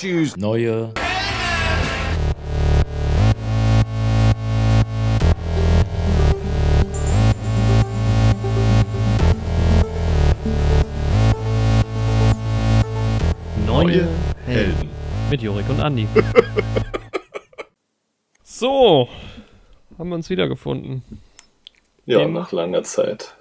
Choose 0.00 0.34
neue 0.40 0.94
Neue 13.66 14.08
Helden. 14.46 14.88
Mit 15.30 15.42
Jorik 15.42 15.68
und 15.68 15.80
Andi. 15.80 16.08
so, 18.42 19.06
haben 19.98 20.08
wir 20.08 20.14
uns 20.14 20.30
wiedergefunden. 20.30 21.02
Ja, 22.06 22.22
Im- 22.22 22.32
nach 22.32 22.52
langer 22.52 22.84
Zeit. 22.84 23.34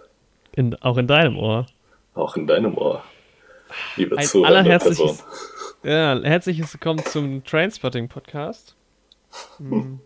In, 0.51 0.75
auch 0.81 0.97
in 0.97 1.07
deinem 1.07 1.37
Ohr. 1.37 1.67
Auch 2.15 2.35
in 2.35 2.47
deinem 2.47 2.77
Ohr. 2.77 3.01
Liebe 3.95 4.17
Ein 4.17 4.25
zuhörende 4.25 4.77
Person. 4.77 5.17
Ja, 5.83 6.19
herzliches 6.21 6.73
Willkommen 6.73 7.03
zum 7.05 7.43
Trainspotting 7.43 8.07
Podcast. 8.09 8.75
Hm. 9.57 9.99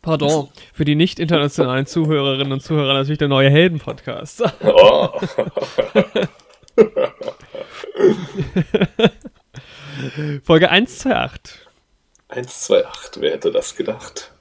Pardon, 0.00 0.48
für 0.72 0.84
die 0.84 0.94
nicht 0.94 1.18
internationalen 1.18 1.86
Zuhörerinnen 1.86 2.52
und 2.52 2.62
Zuhörer 2.62 2.94
natürlich 2.94 3.18
der 3.18 3.28
neue 3.28 3.50
Helden 3.50 3.78
Podcast. 3.78 4.42
Oh. 4.62 5.10
Folge 10.44 10.70
128. 10.70 11.66
128, 12.28 13.22
wer 13.22 13.32
hätte 13.32 13.50
das 13.50 13.74
gedacht? 13.74 14.32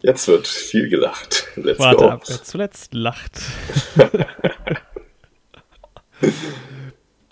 Jetzt 0.00 0.26
wird 0.28 0.46
viel 0.46 0.88
gelacht. 0.88 1.48
Let's 1.56 1.80
Warte 1.80 2.04
go. 2.04 2.08
ab, 2.10 2.22
wer 2.26 2.42
zuletzt 2.42 2.94
lacht. 2.94 3.40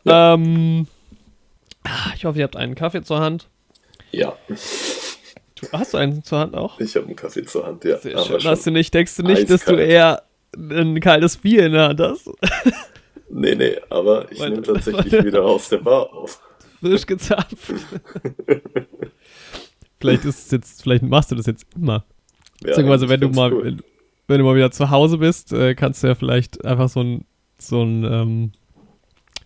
ähm, 0.07 0.87
ich 2.17 2.25
hoffe, 2.25 2.39
ihr 2.39 2.45
habt 2.45 2.57
einen 2.57 2.75
Kaffee 2.75 3.03
zur 3.03 3.21
Hand. 3.21 3.49
Ja, 4.11 4.37
Du, 4.49 5.69
hast 5.73 5.95
du 5.95 5.99
einen 5.99 6.25
zur 6.25 6.41
Hand 6.41 6.57
auch? 6.57 6.81
ich 6.81 6.97
habe 6.97 7.07
einen 7.07 7.15
Kaffee 7.17 7.45
zur 7.45 7.65
Hand. 7.67 7.85
Ja, 7.85 7.97
Sehr 7.99 8.17
aber 8.19 8.41
schön. 8.41 8.51
Hast 8.51 8.67
du 8.67 8.71
nicht, 8.73 8.93
denkst 8.93 9.15
du 9.17 9.23
nicht, 9.23 9.49
dass 9.49 9.65
du 9.65 9.73
eiskalt. 9.73 9.91
eher 9.91 10.23
ein 10.57 10.99
kaltes 11.01 11.37
Bier 11.37 11.67
in 11.67 11.73
der 11.73 11.89
Hand 11.89 12.01
hast? 12.01 12.29
Nee, 13.31 13.55
nee, 13.55 13.77
aber 13.89 14.31
ich 14.31 14.41
nehme 14.41 14.61
tatsächlich 14.63 15.13
meine- 15.13 15.25
wieder 15.25 15.45
aus 15.45 15.69
der 15.69 15.79
Bar 15.79 16.13
auf. 16.13 16.41
Frisch 16.81 17.07
gezapft. 17.07 17.57
vielleicht 20.01 20.25
ist 20.25 20.47
es 20.47 20.51
jetzt, 20.51 20.83
vielleicht 20.83 21.03
machst 21.05 21.31
du 21.31 21.37
das 21.37 21.47
jetzt 21.47 21.65
immer. 21.77 22.05
Ja, 22.63 22.69
Beziehungsweise 22.71 23.09
wenn 23.09 23.21
du 23.21 23.29
mal, 23.31 23.53
cool. 23.53 23.65
wenn, 23.65 23.83
wenn 24.29 24.39
du 24.39 24.45
mal 24.45 24.57
wieder 24.57 24.71
zu 24.71 24.91
Hause 24.91 25.19
bist, 25.19 25.53
äh, 25.53 25.75
kannst 25.75 26.03
du 26.03 26.09
ja 26.09 26.15
vielleicht 26.15 26.65
einfach 26.65 26.89
so 26.89 27.01
ein, 27.01 27.25
so 27.59 27.83
ein 27.83 28.05
ähm, 28.05 28.53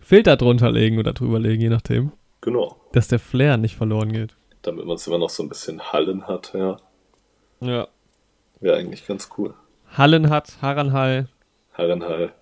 Filter 0.01 0.35
drunter 0.37 0.71
legen 0.71 0.97
oder 0.99 1.13
drüber 1.13 1.39
legen, 1.39 1.61
je 1.61 1.69
nachdem. 1.69 2.11
Genau, 2.41 2.79
Dass 2.93 3.07
der 3.07 3.19
Flair 3.19 3.57
nicht 3.57 3.75
verloren 3.75 4.11
geht. 4.11 4.35
damit 4.61 4.85
man 4.85 4.95
es 4.95 5.07
immer 5.07 5.17
noch 5.17 5.29
so 5.29 5.43
ein 5.43 5.49
bisschen 5.49 5.81
Hallen 5.91 6.27
hat, 6.27 6.53
ja. 6.53 6.77
Ja. 7.61 7.87
Wäre 8.59 8.77
eigentlich 8.77 9.05
ganz 9.07 9.29
cool. 9.37 9.53
Hallen 9.97 10.29
hat, 10.29 10.57
Harrenhall. 10.61 11.27
Harrenhall. 11.73 12.33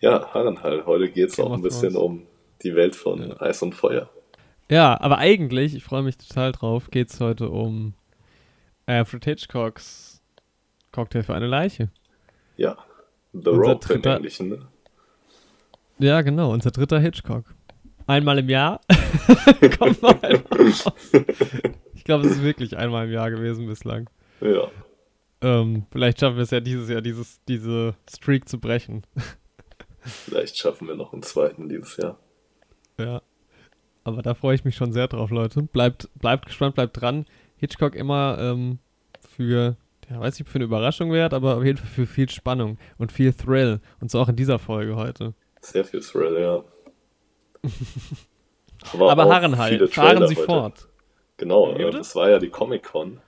Ja, 0.00 0.32
Harrenhall. 0.32 0.84
Heute 0.86 1.10
geht 1.10 1.30
es 1.30 1.40
auch 1.40 1.52
ein 1.52 1.62
bisschen 1.62 1.92
Thrones. 1.94 2.04
um 2.22 2.26
die 2.62 2.74
Welt 2.74 2.94
von 2.94 3.32
Eis 3.40 3.62
und 3.62 3.74
Feuer. 3.74 4.08
Ja, 4.70 5.00
aber 5.00 5.18
eigentlich, 5.18 5.74
ich 5.74 5.82
freue 5.84 6.02
mich 6.02 6.16
total 6.16 6.52
drauf, 6.52 6.90
geht 6.90 7.10
es 7.10 7.18
heute 7.20 7.48
um 7.50 7.94
Alfred 8.86 9.24
Hitchcocks 9.24 10.22
Cocktail 10.92 11.22
für 11.22 11.34
eine 11.34 11.46
Leiche. 11.46 11.90
Ja, 12.56 12.76
The 13.32 13.50
Unser 13.50 13.52
Rope 13.52 13.94
im 13.94 14.02
Englischen, 14.04 14.48
ne? 14.50 14.68
Ja, 15.98 16.22
genau, 16.22 16.52
unser 16.52 16.70
dritter 16.70 16.98
Hitchcock. 16.98 17.44
Einmal 18.10 18.40
im 18.40 18.48
Jahr 18.48 18.80
kommt 19.78 20.02
mal 20.02 20.42
raus. 20.50 20.84
Ich 21.94 22.02
glaube, 22.02 22.26
es 22.26 22.32
ist 22.32 22.42
wirklich 22.42 22.76
einmal 22.76 23.06
im 23.06 23.12
Jahr 23.12 23.30
gewesen 23.30 23.68
bislang. 23.68 24.10
Ja, 24.40 24.68
Ähm, 25.42 25.86
vielleicht 25.92 26.18
schaffen 26.18 26.34
wir 26.34 26.42
es 26.42 26.50
ja 26.50 26.58
dieses 26.58 26.88
Jahr, 26.88 27.02
dieses, 27.02 27.40
diese 27.46 27.94
Streak 28.12 28.48
zu 28.48 28.58
brechen. 28.58 29.04
vielleicht 30.02 30.58
schaffen 30.58 30.88
wir 30.88 30.96
noch 30.96 31.12
einen 31.12 31.22
zweiten 31.22 31.68
dieses 31.68 31.98
Jahr. 31.98 32.18
Ja. 32.98 33.22
Aber 34.02 34.22
da 34.22 34.34
freue 34.34 34.56
ich 34.56 34.64
mich 34.64 34.74
schon 34.74 34.92
sehr 34.92 35.06
drauf, 35.06 35.30
Leute. 35.30 35.62
Bleibt, 35.62 36.08
bleibt 36.16 36.46
gespannt, 36.46 36.74
bleibt 36.74 37.00
dran. 37.00 37.26
Hitchcock 37.58 37.94
immer 37.94 38.38
ähm, 38.40 38.80
für, 39.36 39.76
ja, 40.10 40.18
weiß 40.18 40.36
nicht, 40.36 40.48
für 40.48 40.56
eine 40.56 40.64
Überraschung 40.64 41.12
wert, 41.12 41.32
aber 41.32 41.58
auf 41.58 41.64
jeden 41.64 41.78
Fall 41.78 41.86
für 41.86 42.06
viel 42.06 42.28
Spannung 42.28 42.76
und 42.98 43.12
viel 43.12 43.32
Thrill. 43.34 43.78
Und 44.00 44.10
so 44.10 44.18
auch 44.18 44.28
in 44.28 44.34
dieser 44.34 44.58
Folge 44.58 44.96
heute. 44.96 45.32
Sehr 45.60 45.84
viel 45.84 46.00
Thrill, 46.00 46.40
ja. 46.40 46.64
Aber 48.92 49.06
auch 49.26 49.32
Harrenhall, 49.32 49.70
viele 49.70 49.88
fahren 49.88 50.26
Sie 50.26 50.36
heute. 50.36 50.46
fort. 50.46 50.88
Genau, 51.36 51.72
äh, 51.74 51.90
das 51.90 52.14
war 52.16 52.30
ja 52.30 52.38
die 52.38 52.48
Comic-Con. 52.50 53.20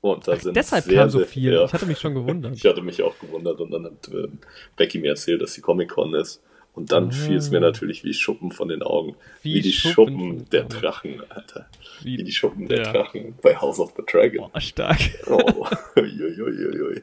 Und 0.00 0.26
da 0.26 0.36
sind 0.36 0.56
Deshalb 0.56 0.84
sehr, 0.84 1.00
kam 1.02 1.10
so 1.10 1.18
sehr- 1.18 1.28
viel. 1.28 1.52
Ja, 1.52 1.64
Ich 1.64 1.72
hatte 1.72 1.86
mich 1.86 1.98
schon 2.00 2.14
gewundert. 2.14 2.52
ich 2.56 2.64
hatte 2.64 2.82
mich 2.82 3.02
auch 3.02 3.18
gewundert 3.18 3.60
und 3.60 3.70
dann 3.70 3.84
hat 3.84 4.08
äh, 4.08 4.28
Becky 4.76 4.98
mir 4.98 5.10
erzählt, 5.10 5.40
dass 5.42 5.54
die 5.54 5.60
Comic-Con 5.60 6.14
ist. 6.14 6.42
Und 6.74 6.90
dann 6.90 7.08
Ah. 7.08 7.12
fiel 7.12 7.36
es 7.36 7.50
mir 7.50 7.60
natürlich 7.60 8.02
wie 8.02 8.14
Schuppen 8.14 8.50
von 8.50 8.68
den 8.68 8.82
Augen. 8.82 9.14
Wie 9.42 9.56
Wie, 9.56 9.60
die 9.60 9.72
Schuppen 9.72 10.18
Schuppen, 10.18 10.50
der. 10.50 10.64
Drachen, 10.64 11.22
Alter. 11.28 11.68
Wie 12.02 12.18
Wie, 12.18 12.24
die 12.24 12.32
Schuppen 12.32 12.66
der 12.66 12.78
Ja. 12.84 12.92
Drachen 12.92 13.34
bei 13.42 13.54
House 13.56 13.78
of 13.78 13.92
the 13.96 14.02
Dragon. 14.10 14.50
boah, 14.50 14.60
stark. 14.60 14.98
Oh, 15.26 15.66
ähm, 15.96 17.02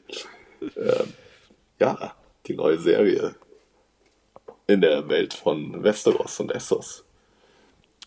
ja, 1.78 2.14
die 2.46 2.54
neue 2.54 2.78
Serie 2.78 3.34
in 4.70 4.80
der 4.80 5.08
Welt 5.08 5.34
von 5.34 5.82
Westeros 5.82 6.38
und 6.40 6.52
Essos. 6.54 7.04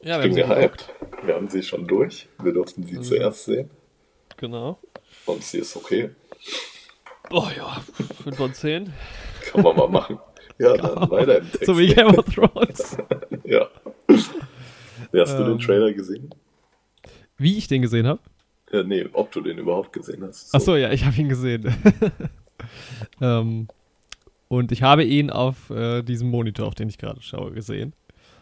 Ja, 0.01 0.17
Bin 0.19 0.35
wir 0.35 0.47
haben 0.47 0.55
sie 0.55 0.61
gehypt. 0.61 0.89
Wir 1.25 1.35
haben 1.35 1.49
sie 1.49 1.63
schon 1.63 1.87
durch. 1.87 2.27
Wir 2.41 2.53
durften 2.53 2.83
sie 2.83 2.97
Mhm. 2.97 3.03
zuerst 3.03 3.45
sehen. 3.45 3.69
Genau. 4.37 4.79
Und 5.25 5.43
sie 5.43 5.59
ist 5.59 5.75
okay. 5.75 6.09
Oh 7.31 7.47
ja, 7.55 7.81
5 8.23 8.35
von 8.35 8.53
10. 8.53 8.93
Kann 9.51 9.61
man 9.61 9.75
mal 9.75 9.87
machen. 9.87 10.19
Ja, 10.59 10.75
dann 10.75 11.09
weiter 11.09 11.37
im 11.39 11.49
Text. 11.51 11.65
So 11.65 11.77
wie 11.77 11.93
Game 11.93 12.07
of 12.17 12.25
Thrones. 12.25 12.97
ja. 13.45 13.67
Hast 14.09 15.37
du 15.37 15.43
Ähm. 15.43 15.45
den 15.45 15.59
Trailer 15.59 15.93
gesehen? 15.93 16.33
Wie 17.37 17.57
ich 17.57 17.67
den 17.67 17.81
gesehen 17.81 18.05
habe. 18.07 18.19
Ja, 18.71 18.83
nee, 18.83 19.07
ob 19.13 19.31
du 19.31 19.41
den 19.41 19.57
überhaupt 19.57 19.93
gesehen 19.93 20.23
hast. 20.23 20.53
Achso, 20.53 20.75
ja, 20.75 20.91
ich 20.91 21.05
habe 21.05 21.15
ihn 21.15 21.29
gesehen. 21.29 21.73
ähm, 23.21 23.67
und 24.47 24.71
ich 24.71 24.81
habe 24.83 25.03
ihn 25.03 25.29
auf 25.29 25.69
äh, 25.69 26.03
diesem 26.03 26.29
Monitor, 26.29 26.67
auf 26.67 26.75
den 26.75 26.89
ich 26.89 26.97
gerade 26.97 27.21
schaue, 27.21 27.51
gesehen. 27.51 27.93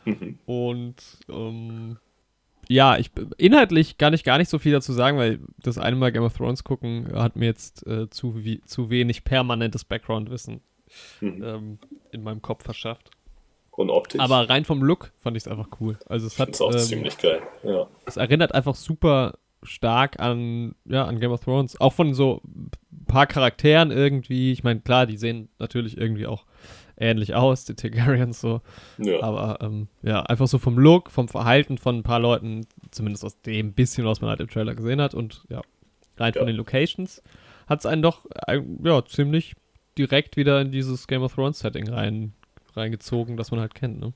Mhm. 0.05 0.39
Und 0.45 0.95
ähm, 1.29 1.97
ja, 2.67 2.97
ich 2.97 3.11
inhaltlich 3.37 3.97
kann 3.97 4.13
ich 4.13 4.23
gar 4.23 4.37
nicht 4.37 4.49
so 4.49 4.59
viel 4.59 4.71
dazu 4.71 4.93
sagen, 4.93 5.17
weil 5.17 5.39
das 5.61 5.77
eine 5.77 5.95
Mal 5.95 6.11
Game 6.11 6.23
of 6.23 6.35
Thrones 6.35 6.63
gucken 6.63 7.11
hat 7.13 7.35
mir 7.35 7.45
jetzt 7.45 7.85
äh, 7.85 8.09
zu, 8.09 8.43
wie, 8.43 8.61
zu 8.61 8.89
wenig 8.89 9.23
permanentes 9.23 9.83
Background-Wissen 9.85 10.61
Mhm. 11.21 11.43
ähm, 11.43 11.79
in 12.11 12.23
meinem 12.23 12.41
Kopf 12.41 12.63
verschafft. 12.63 13.11
Und 13.71 13.89
optisch. 13.89 14.19
Aber 14.19 14.49
rein 14.49 14.65
vom 14.65 14.83
Look 14.83 15.11
fand 15.19 15.37
ich 15.37 15.43
es 15.43 15.47
einfach 15.47 15.69
cool. 15.79 15.97
Also 16.05 16.27
es 16.27 16.37
hat 16.37 16.49
ist 16.49 16.61
auch 16.61 16.73
ähm, 16.73 16.79
ziemlich 16.79 17.17
geil. 17.17 17.41
Ja. 17.63 17.87
es 18.05 18.17
erinnert 18.17 18.53
einfach 18.53 18.75
super 18.75 19.37
stark 19.63 20.19
an, 20.19 20.75
ja, 20.85 21.05
an 21.05 21.19
Game 21.19 21.31
of 21.31 21.43
Thrones. 21.43 21.79
Auch 21.79 21.93
von 21.93 22.13
so 22.13 22.41
ein 22.45 22.71
paar 23.05 23.27
Charakteren 23.27 23.91
irgendwie. 23.91 24.51
Ich 24.51 24.63
meine, 24.63 24.79
klar, 24.81 25.05
die 25.05 25.17
sehen 25.17 25.49
natürlich 25.59 25.97
irgendwie 25.97 26.25
auch 26.27 26.45
ähnlich 26.97 27.33
aus, 27.35 27.65
die 27.65 27.75
Targaryens 27.75 28.41
so. 28.41 28.61
ja. 28.97 29.21
Aber 29.23 29.59
ähm, 29.61 29.87
ja, 30.03 30.21
einfach 30.23 30.47
so 30.47 30.57
vom 30.57 30.77
Look, 30.77 31.09
vom 31.11 31.27
Verhalten 31.27 31.77
von 31.77 31.97
ein 31.97 32.03
paar 32.03 32.19
Leuten, 32.19 32.65
zumindest 32.91 33.25
aus 33.25 33.41
dem 33.41 33.73
bisschen, 33.73 34.05
was 34.05 34.21
man 34.21 34.29
halt 34.29 34.39
im 34.39 34.49
Trailer 34.49 34.75
gesehen 34.75 35.01
hat. 35.01 35.13
Und 35.13 35.43
ja, 35.49 35.61
rein 36.17 36.33
Ja. 36.33 36.39
von 36.39 36.47
den 36.47 36.55
Locations 36.55 37.21
hat 37.67 37.79
es 37.79 37.85
einen 37.85 38.01
doch 38.01 38.25
äh, 38.47 38.61
ja, 38.83 39.03
ziemlich 39.05 39.55
direkt 39.97 40.37
wieder 40.37 40.61
in 40.61 40.71
dieses 40.71 41.07
Game 41.07 41.21
of 41.23 41.33
Thrones 41.35 41.59
Setting 41.59 41.89
rein, 41.89 42.33
reingezogen, 42.75 43.35
das 43.37 43.51
man 43.51 43.59
halt 43.59 43.75
kennt, 43.75 43.99
ne? 43.99 44.13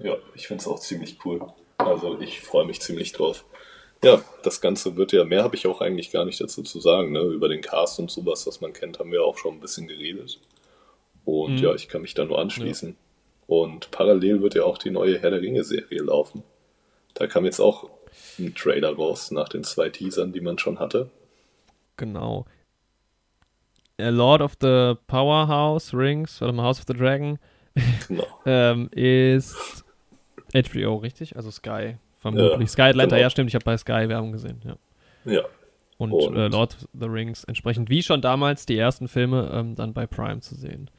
Ja, 0.00 0.16
ich 0.34 0.48
finde 0.48 0.60
es 0.60 0.66
auch 0.68 0.80
ziemlich 0.80 1.18
cool. 1.24 1.40
Also 1.78 2.20
ich 2.20 2.40
freue 2.40 2.64
mich 2.66 2.80
ziemlich 2.80 3.12
drauf. 3.12 3.44
Ja, 4.04 4.22
das 4.42 4.60
Ganze 4.60 4.96
wird 4.96 5.12
ja, 5.12 5.24
mehr 5.24 5.42
habe 5.42 5.56
ich 5.56 5.66
auch 5.66 5.80
eigentlich 5.80 6.10
gar 6.12 6.24
nicht 6.24 6.40
dazu 6.40 6.62
zu 6.62 6.80
sagen. 6.80 7.12
Ne? 7.12 7.20
Über 7.20 7.48
den 7.48 7.60
Cast 7.60 7.98
und 7.98 8.10
sowas, 8.10 8.46
was 8.46 8.60
man 8.60 8.72
kennt, 8.72 8.98
haben 8.98 9.10
wir 9.12 9.24
auch 9.24 9.38
schon 9.38 9.54
ein 9.54 9.60
bisschen 9.60 9.88
geredet. 9.88 10.40
Und 11.24 11.54
Mhm. 11.56 11.58
ja, 11.58 11.74
ich 11.74 11.88
kann 11.88 12.02
mich 12.02 12.14
da 12.14 12.24
nur 12.24 12.38
anschließen. 12.38 12.96
Und 13.46 13.90
parallel 13.90 14.40
wird 14.42 14.54
ja 14.54 14.64
auch 14.64 14.78
die 14.78 14.90
neue 14.90 15.18
Herr 15.18 15.30
der 15.30 15.40
Ringe-Serie 15.42 16.02
laufen. 16.02 16.42
Da 17.14 17.26
kam 17.26 17.44
jetzt 17.44 17.60
auch 17.60 17.88
ein 18.38 18.54
Trailer 18.54 18.94
raus 18.94 19.30
nach 19.30 19.48
den 19.48 19.64
zwei 19.64 19.88
Teasern, 19.90 20.32
die 20.32 20.40
man 20.40 20.58
schon 20.58 20.78
hatte. 20.78 21.10
Genau. 21.96 22.46
A 24.00 24.08
Lord 24.08 24.40
of 24.42 24.54
the 24.60 24.94
Powerhouse 25.06 25.94
Rings, 25.94 26.42
oder 26.42 26.56
House 26.56 26.78
of 26.80 26.84
the 26.88 26.94
Dragon, 26.94 27.38
Genau. 28.08 28.26
ähm, 28.46 28.88
ist 28.92 29.84
HBO, 30.52 30.96
richtig? 30.96 31.36
Also 31.36 31.50
Sky. 31.50 31.96
Vermutlich. 32.24 32.60
Ja, 32.60 32.66
Sky 32.66 32.82
Atlanta, 32.82 33.16
genau. 33.16 33.22
ja 33.22 33.30
stimmt, 33.30 33.48
ich 33.50 33.54
habe 33.54 33.64
bei 33.66 33.76
Sky 33.76 34.08
Werbung 34.08 34.32
gesehen, 34.32 34.60
ja. 34.64 34.76
Ja, 35.30 35.42
Und, 35.98 36.12
Und- 36.12 36.36
Äh, 36.36 36.48
Lord 36.48 36.74
of 36.74 36.88
the 36.98 37.06
Rings 37.06 37.44
entsprechend 37.44 37.90
wie 37.90 38.02
schon 38.02 38.20
damals 38.22 38.64
die 38.66 38.78
ersten 38.78 39.08
Filme 39.08 39.50
ähm, 39.52 39.74
dann 39.76 39.92
bei 39.92 40.06
Prime 40.06 40.40
zu 40.40 40.54
sehen. 40.54 40.90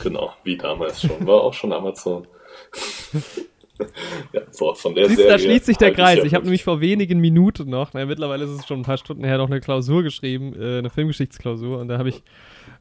genau. 0.00 0.32
Wie 0.44 0.56
damals 0.56 1.00
schon. 1.02 1.26
War 1.26 1.42
auch 1.42 1.54
schon 1.54 1.72
Amazon. 1.72 2.26
ja, 4.32 4.40
so, 4.50 4.74
von 4.74 4.94
der 4.94 5.06
Siehst, 5.06 5.18
Serie 5.18 5.32
da 5.32 5.38
schließt 5.38 5.66
sich 5.66 5.76
der 5.76 5.92
Kreis. 5.92 6.18
ja 6.18 6.24
Ich 6.24 6.34
habe 6.34 6.44
nämlich 6.44 6.64
vor 6.64 6.80
wenigen 6.80 7.20
Minuten 7.20 7.68
noch, 7.70 7.92
naja, 7.92 8.06
mittlerweile 8.06 8.44
ist 8.44 8.50
es 8.50 8.66
schon 8.66 8.80
ein 8.80 8.84
paar 8.84 8.96
Stunden 8.98 9.24
her, 9.24 9.38
noch 9.38 9.50
eine 9.50 9.60
Klausur 9.60 10.02
geschrieben, 10.02 10.54
äh, 10.60 10.78
eine 10.78 10.90
Filmgeschichtsklausur. 10.90 11.78
Und 11.78 11.88
da 11.88 11.98
habe 11.98 12.08
ich, 12.08 12.22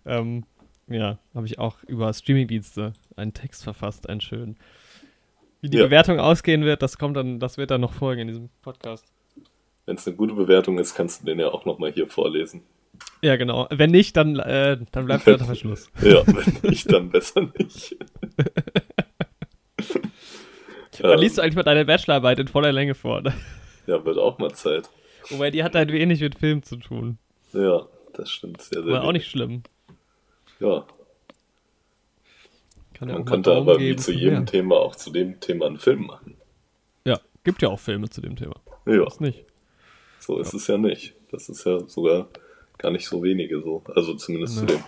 ähm, 0.05 0.45
ja, 0.87 1.17
habe 1.33 1.45
ich 1.47 1.59
auch 1.59 1.83
über 1.83 2.13
Streamingdienste 2.13 2.93
einen 3.15 3.33
Text 3.33 3.63
verfasst, 3.63 4.09
einen 4.09 4.21
schönen. 4.21 4.57
Wie 5.65 5.69
die 5.71 5.77
Ja. 5.79 5.85
Bewertung 5.85 6.19
ausgehen 6.19 6.63
wird, 6.63 6.83
das 6.83 6.99
kommt 6.99 7.17
dann, 7.17 7.39
das 7.39 7.57
wird 7.57 7.71
dann 7.71 7.81
noch 7.81 7.91
folgen 7.93 8.21
in 8.21 8.27
diesem 8.27 8.49
Podcast. 8.61 9.03
Wenn 9.87 9.95
es 9.95 10.05
eine 10.05 10.15
gute 10.15 10.35
Bewertung 10.35 10.77
ist, 10.77 10.93
kannst 10.93 11.21
du 11.21 11.25
den 11.25 11.39
ja 11.39 11.47
auch 11.47 11.65
nochmal 11.65 11.91
hier 11.91 12.07
vorlesen. 12.07 12.61
Ja, 13.23 13.35
genau. 13.35 13.65
Wenn 13.71 13.89
nicht, 13.89 14.15
dann, 14.15 14.37
äh, 14.37 14.77
dann 14.91 15.05
bleibt 15.07 15.25
der 15.25 15.39
Verschluss. 15.39 15.89
Ja, 16.03 16.21
wenn 16.27 16.69
nicht, 16.69 16.91
dann 16.91 17.09
besser 17.09 17.49
nicht. 17.57 17.95
Wann 21.01 21.13
Ähm, 21.13 21.19
liest 21.19 21.39
du 21.39 21.41
eigentlich 21.41 21.55
mal 21.55 21.63
deine 21.63 21.83
Bachelorarbeit 21.83 22.37
in 22.37 22.47
voller 22.47 22.71
Länge 22.71 22.93
vor? 22.93 23.21
ne? 23.21 23.33
Ja, 23.87 24.05
wird 24.05 24.19
auch 24.19 24.37
mal 24.37 24.53
Zeit. 24.53 24.87
Wobei 25.29 25.49
die 25.49 25.63
hat 25.63 25.73
halt 25.73 25.91
wenig 25.91 26.21
mit 26.21 26.35
Film 26.35 26.61
zu 26.61 26.75
tun. 26.75 27.17
Ja, 27.53 27.87
das 28.13 28.29
stimmt 28.29 28.61
sehr, 28.61 28.83
sehr 28.83 28.93
Aber 28.97 29.03
auch 29.07 29.11
nicht 29.13 29.27
schlimm. 29.27 29.63
Ja, 30.59 30.85
Kann 32.97 33.09
ja 33.09 33.15
man 33.15 33.23
mal 33.25 33.29
könnte 33.31 33.53
aber 33.53 33.79
wie 33.79 33.95
zu 33.95 34.11
jedem 34.11 34.39
mehr. 34.39 34.45
Thema 34.45 34.75
auch 34.77 34.95
zu 34.95 35.11
dem 35.11 35.39
Thema 35.39 35.67
einen 35.67 35.77
Film 35.77 36.05
machen. 36.07 36.35
Ja, 37.05 37.19
gibt 37.43 37.61
ja 37.61 37.69
auch 37.69 37.79
Filme 37.79 38.09
zu 38.09 38.21
dem 38.21 38.35
Thema. 38.35 38.55
Ja, 38.85 39.05
Was 39.05 39.19
nicht? 39.19 39.45
so 40.19 40.39
ist 40.39 40.53
es 40.53 40.65
ja 40.67 40.77
nicht. 40.77 41.13
Das 41.31 41.49
ist 41.49 41.65
ja 41.65 41.79
sogar 41.87 42.27
gar 42.77 42.91
nicht 42.91 43.07
so 43.07 43.21
wenige 43.21 43.61
so. 43.61 43.83
Also 43.93 44.15
zumindest 44.15 44.55
zu 44.57 44.61
Nee. 44.65 44.73
dem 44.73 44.83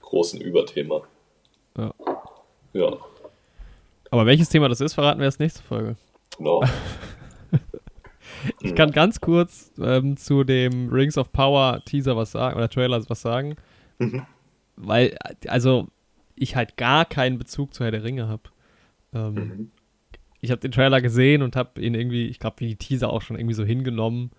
großen 0.00 0.40
Überthema. 0.40 1.02
Ja. 1.78 1.92
Ja, 2.74 2.96
Aber 4.10 4.24
welches 4.26 4.48
Thema 4.48 4.68
das 4.68 4.80
ist, 4.80 4.94
verraten 4.94 5.20
wir 5.20 5.26
erst 5.26 5.40
nächste 5.40 5.62
Folge. 5.62 5.96
genau. 6.38 6.62
Ich 8.60 8.74
kann 8.74 8.90
ganz 8.90 9.20
kurz 9.20 9.70
ähm, 9.80 10.16
zu 10.16 10.42
dem 10.42 10.88
Rings 10.88 11.16
of 11.16 11.32
Power 11.32 11.80
Teaser 11.84 12.16
was 12.16 12.32
sagen, 12.32 12.56
oder 12.56 12.68
Trailer 12.68 13.00
was 13.08 13.20
sagen. 13.20 13.56
Mhm. 13.98 14.26
Weil, 14.76 15.16
also, 15.46 15.86
ich 16.36 16.56
halt 16.56 16.76
gar 16.76 17.04
keinen 17.04 17.38
Bezug 17.38 17.74
zu 17.74 17.84
Herr 17.84 17.90
der 17.90 18.04
Ringe 18.04 18.28
habe. 18.28 18.42
Ähm, 19.14 19.34
Mhm. 19.34 19.70
Ich 20.44 20.50
habe 20.50 20.60
den 20.60 20.72
Trailer 20.72 21.00
gesehen 21.00 21.40
und 21.42 21.54
habe 21.54 21.80
ihn 21.80 21.94
irgendwie, 21.94 22.26
ich 22.26 22.40
glaube, 22.40 22.56
wie 22.58 22.66
die 22.66 22.76
Teaser 22.76 23.10
auch 23.10 23.22
schon 23.22 23.36
irgendwie 23.38 23.54
so 23.54 23.64
hingenommen. 23.64 24.32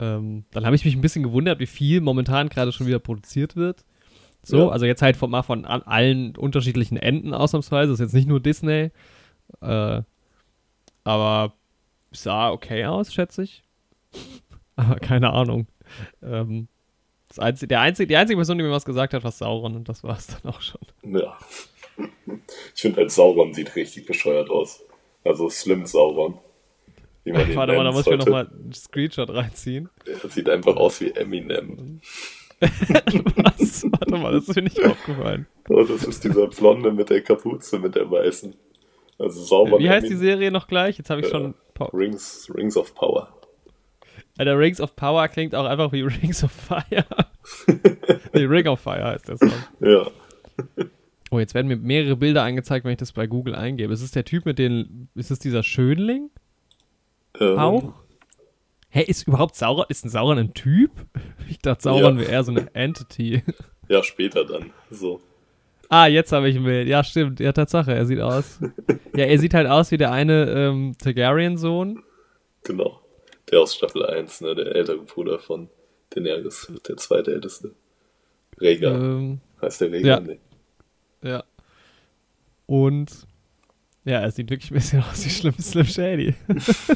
Ähm, 0.00 0.44
dann 0.50 0.66
habe 0.66 0.74
ich 0.74 0.84
mich 0.84 0.96
ein 0.96 1.00
bisschen 1.02 1.22
gewundert, 1.22 1.60
wie 1.60 1.66
viel 1.66 2.00
momentan 2.00 2.48
gerade 2.48 2.72
schon 2.72 2.88
wieder 2.88 2.98
produziert 2.98 3.54
wird. 3.54 3.84
So, 4.42 4.58
Ja. 4.58 4.68
also 4.70 4.86
jetzt 4.86 5.02
halt 5.02 5.16
von, 5.16 5.30
mal 5.30 5.42
von 5.42 5.64
allen 5.66 6.34
unterschiedlichen 6.36 6.96
Enden 6.96 7.32
ausnahmsweise. 7.32 7.92
Das 7.92 8.00
ist 8.00 8.06
jetzt 8.06 8.14
nicht 8.14 8.26
nur 8.26 8.40
Disney. 8.40 8.90
Äh, 9.60 10.02
aber 11.04 11.52
sah 12.10 12.50
okay 12.50 12.86
aus, 12.86 13.12
schätze 13.14 13.44
ich. 13.44 13.62
aber 14.76 14.96
keine 14.96 15.32
Ahnung. 15.32 15.68
Ähm, 16.24 16.66
das 17.30 17.38
einzige, 17.38 17.68
der 17.68 17.80
einzige, 17.80 18.06
die 18.08 18.16
einzige 18.16 18.36
Person, 18.36 18.58
die 18.58 18.64
mir 18.64 18.70
was 18.70 18.84
gesagt 18.84 19.14
hat, 19.14 19.24
war 19.24 19.30
Sauron 19.32 19.74
und 19.76 19.88
das 19.88 20.04
war 20.04 20.16
es 20.18 20.26
dann 20.26 20.52
auch 20.52 20.60
schon. 20.60 20.80
Ja. 21.02 21.38
Ich 22.74 22.82
finde 22.82 22.98
halt 22.98 23.10
Sauron 23.10 23.54
sieht 23.54 23.74
richtig 23.76 24.06
bescheuert 24.06 24.50
aus. 24.50 24.82
Also 25.24 25.48
Slim 25.48 25.86
Sauron. 25.86 26.38
Wie 27.24 27.32
man 27.32 27.48
ihn 27.50 27.56
Warte 27.56 27.74
mal, 27.74 27.84
da 27.84 27.92
muss 27.92 28.06
ich 28.06 28.10
mir 28.12 28.16
nochmal 28.18 28.48
einen 28.48 28.72
Screenshot 28.72 29.30
reinziehen. 29.30 29.88
Der 30.06 30.28
sieht 30.30 30.48
einfach 30.48 30.76
aus 30.76 31.00
wie 31.00 31.10
Eminem. 31.10 32.00
Was? 32.60 33.84
Warte 33.90 34.16
mal, 34.16 34.32
das 34.32 34.48
ist 34.48 34.56
mir 34.56 34.62
nicht 34.62 34.82
aufgefallen. 34.84 35.46
Oh, 35.68 35.82
das 35.84 36.04
ist 36.04 36.24
dieser 36.24 36.46
Blonde 36.48 36.90
mit 36.92 37.10
der 37.10 37.22
Kapuze, 37.22 37.78
mit 37.78 37.94
der 37.94 38.10
weißen. 38.10 38.54
Also 39.18 39.42
Sauron. 39.44 39.80
Wie 39.80 39.88
heißt 39.90 40.04
die 40.06 40.12
Emin- 40.14 40.18
Serie 40.20 40.50
noch 40.50 40.66
gleich? 40.66 40.98
Jetzt 40.98 41.10
habe 41.10 41.20
ich 41.20 41.26
Ja. 41.30 41.32
schon. 41.32 41.54
Rings, 41.92 42.50
Rings 42.54 42.76
of 42.76 42.94
Power. 42.94 43.28
Alter, 44.40 44.58
Rings 44.58 44.80
of 44.80 44.96
Power 44.96 45.28
klingt 45.28 45.54
auch 45.54 45.66
einfach 45.66 45.92
wie 45.92 46.00
Rings 46.22 46.42
of 46.42 46.50
Fire. 46.50 47.04
nee, 48.32 48.44
Ring 48.44 48.66
of 48.68 48.80
Fire 48.80 49.04
heißt 49.04 49.28
der 49.28 49.36
Song. 49.36 49.52
Ja. 49.80 50.06
Oh, 51.30 51.38
jetzt 51.38 51.52
werden 51.52 51.68
mir 51.68 51.76
mehrere 51.76 52.16
Bilder 52.16 52.42
angezeigt, 52.42 52.86
wenn 52.86 52.92
ich 52.92 52.98
das 52.98 53.12
bei 53.12 53.26
Google 53.26 53.54
eingebe. 53.54 53.92
Ist 53.92 54.00
es 54.00 54.12
der 54.12 54.24
Typ 54.24 54.46
mit 54.46 54.58
den. 54.58 55.08
Ist 55.14 55.30
es 55.30 55.40
dieser 55.40 55.62
Schönling? 55.62 56.30
Ähm, 57.38 57.58
Auch? 57.58 57.92
Hä, 58.88 59.02
ist 59.02 59.28
überhaupt 59.28 59.56
Sauron. 59.56 59.84
Ist 59.90 60.06
ein 60.06 60.08
Sauron 60.08 60.38
ein 60.38 60.54
Typ? 60.54 60.90
Ich 61.50 61.58
dachte, 61.58 61.82
Sauron 61.82 62.14
Ja. 62.14 62.20
wäre 62.22 62.30
eher 62.32 62.44
so 62.44 62.52
eine 62.52 62.74
Entity. 62.74 63.42
Ja, 63.88 64.02
später 64.04 64.44
dann. 64.46 64.70
So. 64.90 65.20
Ah, 65.90 66.06
jetzt 66.06 66.30
habe 66.32 66.48
ich 66.48 66.56
ein 66.56 66.62
Bild. 66.64 66.88
Ja, 66.88 67.04
stimmt. 67.04 67.40
Ja, 67.40 67.52
Tatsache. 67.52 67.92
Er 67.92 68.06
sieht 68.06 68.20
aus. 68.20 68.58
ja, 69.14 69.24
er 69.26 69.38
sieht 69.38 69.52
halt 69.52 69.66
aus 69.66 69.90
wie 69.90 69.96
der 69.98 70.12
eine 70.12 70.48
ähm, 70.48 70.94
Targaryen-Sohn. 70.96 72.02
Genau. 72.62 72.99
Der 73.50 73.60
aus 73.60 73.74
Staffel 73.74 74.04
1, 74.06 74.40
ne? 74.42 74.54
Der 74.54 74.66
ältere 74.74 74.98
Bruder 75.02 75.38
von 75.38 75.68
Daenerys, 76.10 76.70
der 76.88 76.96
zweite 76.96 77.32
älteste. 77.32 77.74
Rhaegar. 78.60 78.94
Ähm, 78.94 79.40
heißt 79.62 79.80
der 79.80 79.92
Rhaegar? 79.92 80.20
ja. 80.20 80.26
Nee. 80.26 80.38
Ja. 81.22 81.44
Und 82.66 83.26
ja, 84.04 84.20
er 84.20 84.30
sieht 84.30 84.48
wirklich 84.50 84.70
ein 84.70 84.74
bisschen 84.74 85.02
aus 85.10 85.24
wie 85.24 85.28
Slim, 85.30 85.54
Slim 85.58 85.84
Shady. 85.86 86.34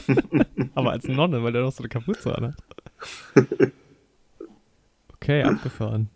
Aber 0.74 0.92
als 0.92 1.06
Nonne, 1.08 1.42
weil 1.42 1.52
der 1.52 1.62
noch 1.62 1.72
so 1.72 1.82
eine 1.82 1.88
Kapuze 1.88 2.36
anhat. 2.36 2.54
Okay, 5.14 5.42
abgefahren. 5.42 6.08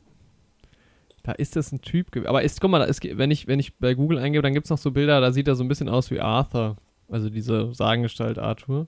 Da 1.22 1.32
ist 1.32 1.56
das 1.56 1.72
ein 1.72 1.80
Typ. 1.82 2.08
gew- 2.10 2.26
Aber 2.26 2.42
ist, 2.42 2.60
guck 2.60 2.70
mal, 2.70 2.78
da 2.78 2.84
ist, 2.86 3.02
wenn, 3.04 3.30
ich, 3.30 3.46
wenn 3.46 3.60
ich 3.60 3.76
bei 3.76 3.94
Google 3.94 4.18
eingebe, 4.18 4.42
dann 4.42 4.54
gibt 4.54 4.64
es 4.66 4.70
noch 4.70 4.78
so 4.78 4.90
Bilder, 4.90 5.20
da 5.20 5.32
sieht 5.32 5.48
er 5.48 5.56
so 5.56 5.64
ein 5.64 5.68
bisschen 5.68 5.88
aus 5.88 6.10
wie 6.10 6.20
Arthur. 6.20 6.76
Also 7.08 7.28
diese 7.30 7.72
Sagengestalt 7.74 8.38
Arthur. 8.38 8.86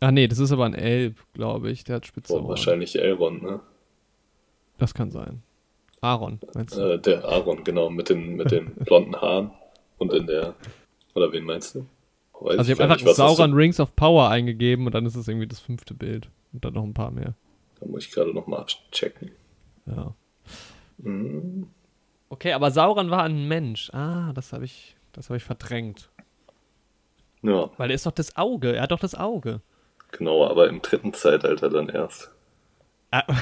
Ah, 0.00 0.12
nee, 0.12 0.28
das 0.28 0.38
ist 0.38 0.52
aber 0.52 0.64
ein 0.66 0.74
Elb, 0.74 1.16
glaube 1.32 1.70
ich. 1.70 1.84
Der 1.84 1.96
hat 1.96 2.06
spitze 2.06 2.32
Boah, 2.32 2.40
Ohren. 2.40 2.48
wahrscheinlich 2.48 2.96
Elrond, 2.98 3.42
ne? 3.42 3.60
Das 4.78 4.92
kann 4.94 5.10
sein. 5.10 5.42
Aaron, 6.02 6.38
meinst 6.54 6.76
du? 6.76 6.80
Äh, 6.94 6.98
der 7.00 7.24
Aaron, 7.24 7.64
genau, 7.64 7.88
mit 7.88 8.10
den, 8.10 8.36
mit 8.36 8.50
den 8.50 8.74
blonden 8.84 9.16
Haaren 9.16 9.50
und 9.98 10.12
in 10.12 10.26
der. 10.26 10.54
Oder 11.14 11.32
wen 11.32 11.44
meinst 11.44 11.74
du? 11.74 11.86
Weiß 12.38 12.58
Also 12.58 12.72
ich 12.72 12.78
habe 12.78 12.92
einfach 12.92 13.14
Sauron 13.14 13.54
Rings 13.54 13.80
of 13.80 13.96
Power 13.96 14.28
eingegeben 14.28 14.84
und 14.84 14.94
dann 14.94 15.06
ist 15.06 15.16
es 15.16 15.26
irgendwie 15.26 15.46
das 15.46 15.60
fünfte 15.60 15.94
Bild. 15.94 16.28
Und 16.52 16.64
dann 16.64 16.74
noch 16.74 16.84
ein 16.84 16.92
paar 16.92 17.10
mehr. 17.10 17.34
Da 17.80 17.86
muss 17.86 18.04
ich 18.06 18.12
gerade 18.12 18.34
nochmal 18.34 18.60
abchecken. 18.60 19.30
Ja. 19.86 20.14
Hm, 21.02 21.68
Okay, 22.28 22.52
aber 22.52 22.70
Sauron 22.70 23.10
war 23.10 23.22
ein 23.22 23.46
Mensch. 23.46 23.90
Ah, 23.94 24.32
das 24.34 24.52
habe 24.52 24.64
ich, 24.64 24.96
das 25.12 25.30
habe 25.30 25.36
ich 25.36 25.44
verdrängt. 25.44 26.10
Ja, 27.42 27.70
Weil 27.76 27.90
er 27.90 27.94
ist 27.94 28.04
doch 28.04 28.12
das 28.12 28.36
Auge. 28.36 28.74
Er 28.74 28.82
hat 28.82 28.90
doch 28.90 28.98
das 28.98 29.14
Auge. 29.14 29.60
Genau, 30.16 30.46
aber 30.46 30.68
im 30.68 30.82
dritten 30.82 31.12
Zeitalter 31.12 31.70
dann 31.70 31.88
erst. 31.88 32.30
Ah, 33.10 33.24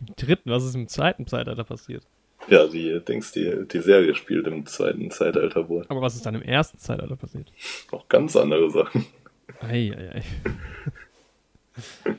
Im 0.00 0.14
dritten, 0.16 0.50
was 0.50 0.64
ist 0.64 0.74
im 0.74 0.88
zweiten 0.88 1.26
Zeitalter 1.26 1.64
passiert? 1.64 2.04
Ja, 2.48 2.66
die 2.66 3.00
Dings, 3.00 3.32
die, 3.32 3.66
die 3.70 3.80
Serie 3.80 4.14
spielt 4.14 4.46
im 4.46 4.64
zweiten 4.64 5.10
Zeitalter 5.10 5.68
wohl. 5.68 5.84
Aber 5.88 6.00
was 6.00 6.14
ist 6.14 6.24
dann 6.24 6.34
im 6.34 6.42
ersten 6.42 6.78
Zeitalter 6.78 7.16
passiert? 7.16 7.52
Noch 7.92 8.08
ganz 8.08 8.34
andere 8.34 8.70
Sachen. 8.70 9.04
Ei, 9.60 9.92
ei, 9.94 10.16
ei. 10.16 10.22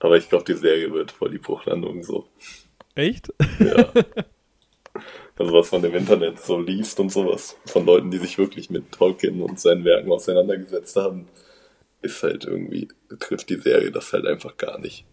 Aber 0.00 0.16
ich 0.16 0.28
glaube, 0.28 0.44
die 0.44 0.54
Serie 0.54 0.92
wird 0.92 1.10
voll 1.10 1.30
die 1.30 1.38
Bruchlandung 1.38 2.02
so. 2.02 2.28
Echt? 2.94 3.32
Ja. 3.58 3.92
Also 5.40 5.52
was 5.52 5.70
man 5.70 5.84
im 5.84 5.94
Internet 5.94 6.40
so 6.40 6.58
liest 6.58 6.98
und 6.98 7.12
sowas, 7.12 7.56
von 7.66 7.86
Leuten, 7.86 8.10
die 8.10 8.18
sich 8.18 8.38
wirklich 8.38 8.70
mit 8.70 8.90
Tolkien 8.90 9.40
und 9.40 9.60
seinen 9.60 9.84
Werken 9.84 10.10
auseinandergesetzt 10.10 10.96
haben, 10.96 11.28
ist 12.02 12.22
halt 12.22 12.44
irgendwie, 12.44 12.88
trifft 13.18 13.50
die 13.50 13.56
Serie 13.56 13.90
das 13.90 14.12
halt 14.12 14.26
einfach 14.26 14.56
gar 14.56 14.78
nicht. 14.78 15.04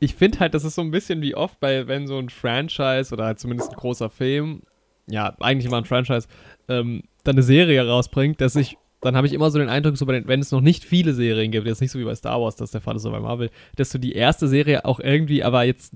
Ich 0.00 0.14
finde 0.14 0.40
halt, 0.40 0.54
das 0.54 0.64
ist 0.64 0.74
so 0.74 0.82
ein 0.82 0.90
bisschen 0.90 1.20
wie 1.20 1.34
oft 1.34 1.60
bei, 1.60 1.86
wenn 1.86 2.06
so 2.06 2.18
ein 2.18 2.30
Franchise 2.30 3.12
oder 3.12 3.26
halt 3.26 3.38
zumindest 3.38 3.70
ein 3.70 3.76
großer 3.76 4.08
Film, 4.08 4.62
ja, 5.06 5.36
eigentlich 5.40 5.66
immer 5.66 5.78
ein 5.78 5.84
Franchise, 5.84 6.28
ähm, 6.68 7.02
dann 7.24 7.34
eine 7.34 7.42
Serie 7.42 7.86
rausbringt, 7.86 8.40
dass 8.40 8.56
ich, 8.56 8.76
dann 9.00 9.16
habe 9.16 9.26
ich 9.26 9.32
immer 9.32 9.50
so 9.50 9.58
den 9.58 9.68
Eindruck, 9.68 9.96
so 9.96 10.04
den, 10.06 10.26
wenn 10.26 10.40
es 10.40 10.52
noch 10.52 10.60
nicht 10.60 10.84
viele 10.84 11.12
Serien 11.12 11.50
gibt, 11.50 11.66
jetzt 11.66 11.80
nicht 11.80 11.90
so 11.90 11.98
wie 11.98 12.04
bei 12.04 12.14
Star 12.14 12.40
Wars, 12.40 12.56
das 12.56 12.70
der 12.70 12.80
Fall 12.80 12.96
ist, 12.96 13.02
so 13.02 13.10
bei 13.10 13.20
Marvel, 13.20 13.50
dass 13.76 13.90
so 13.90 13.98
die 13.98 14.12
erste 14.12 14.48
Serie 14.48 14.84
auch 14.84 15.00
irgendwie 15.00 15.42
aber 15.42 15.64
jetzt 15.64 15.94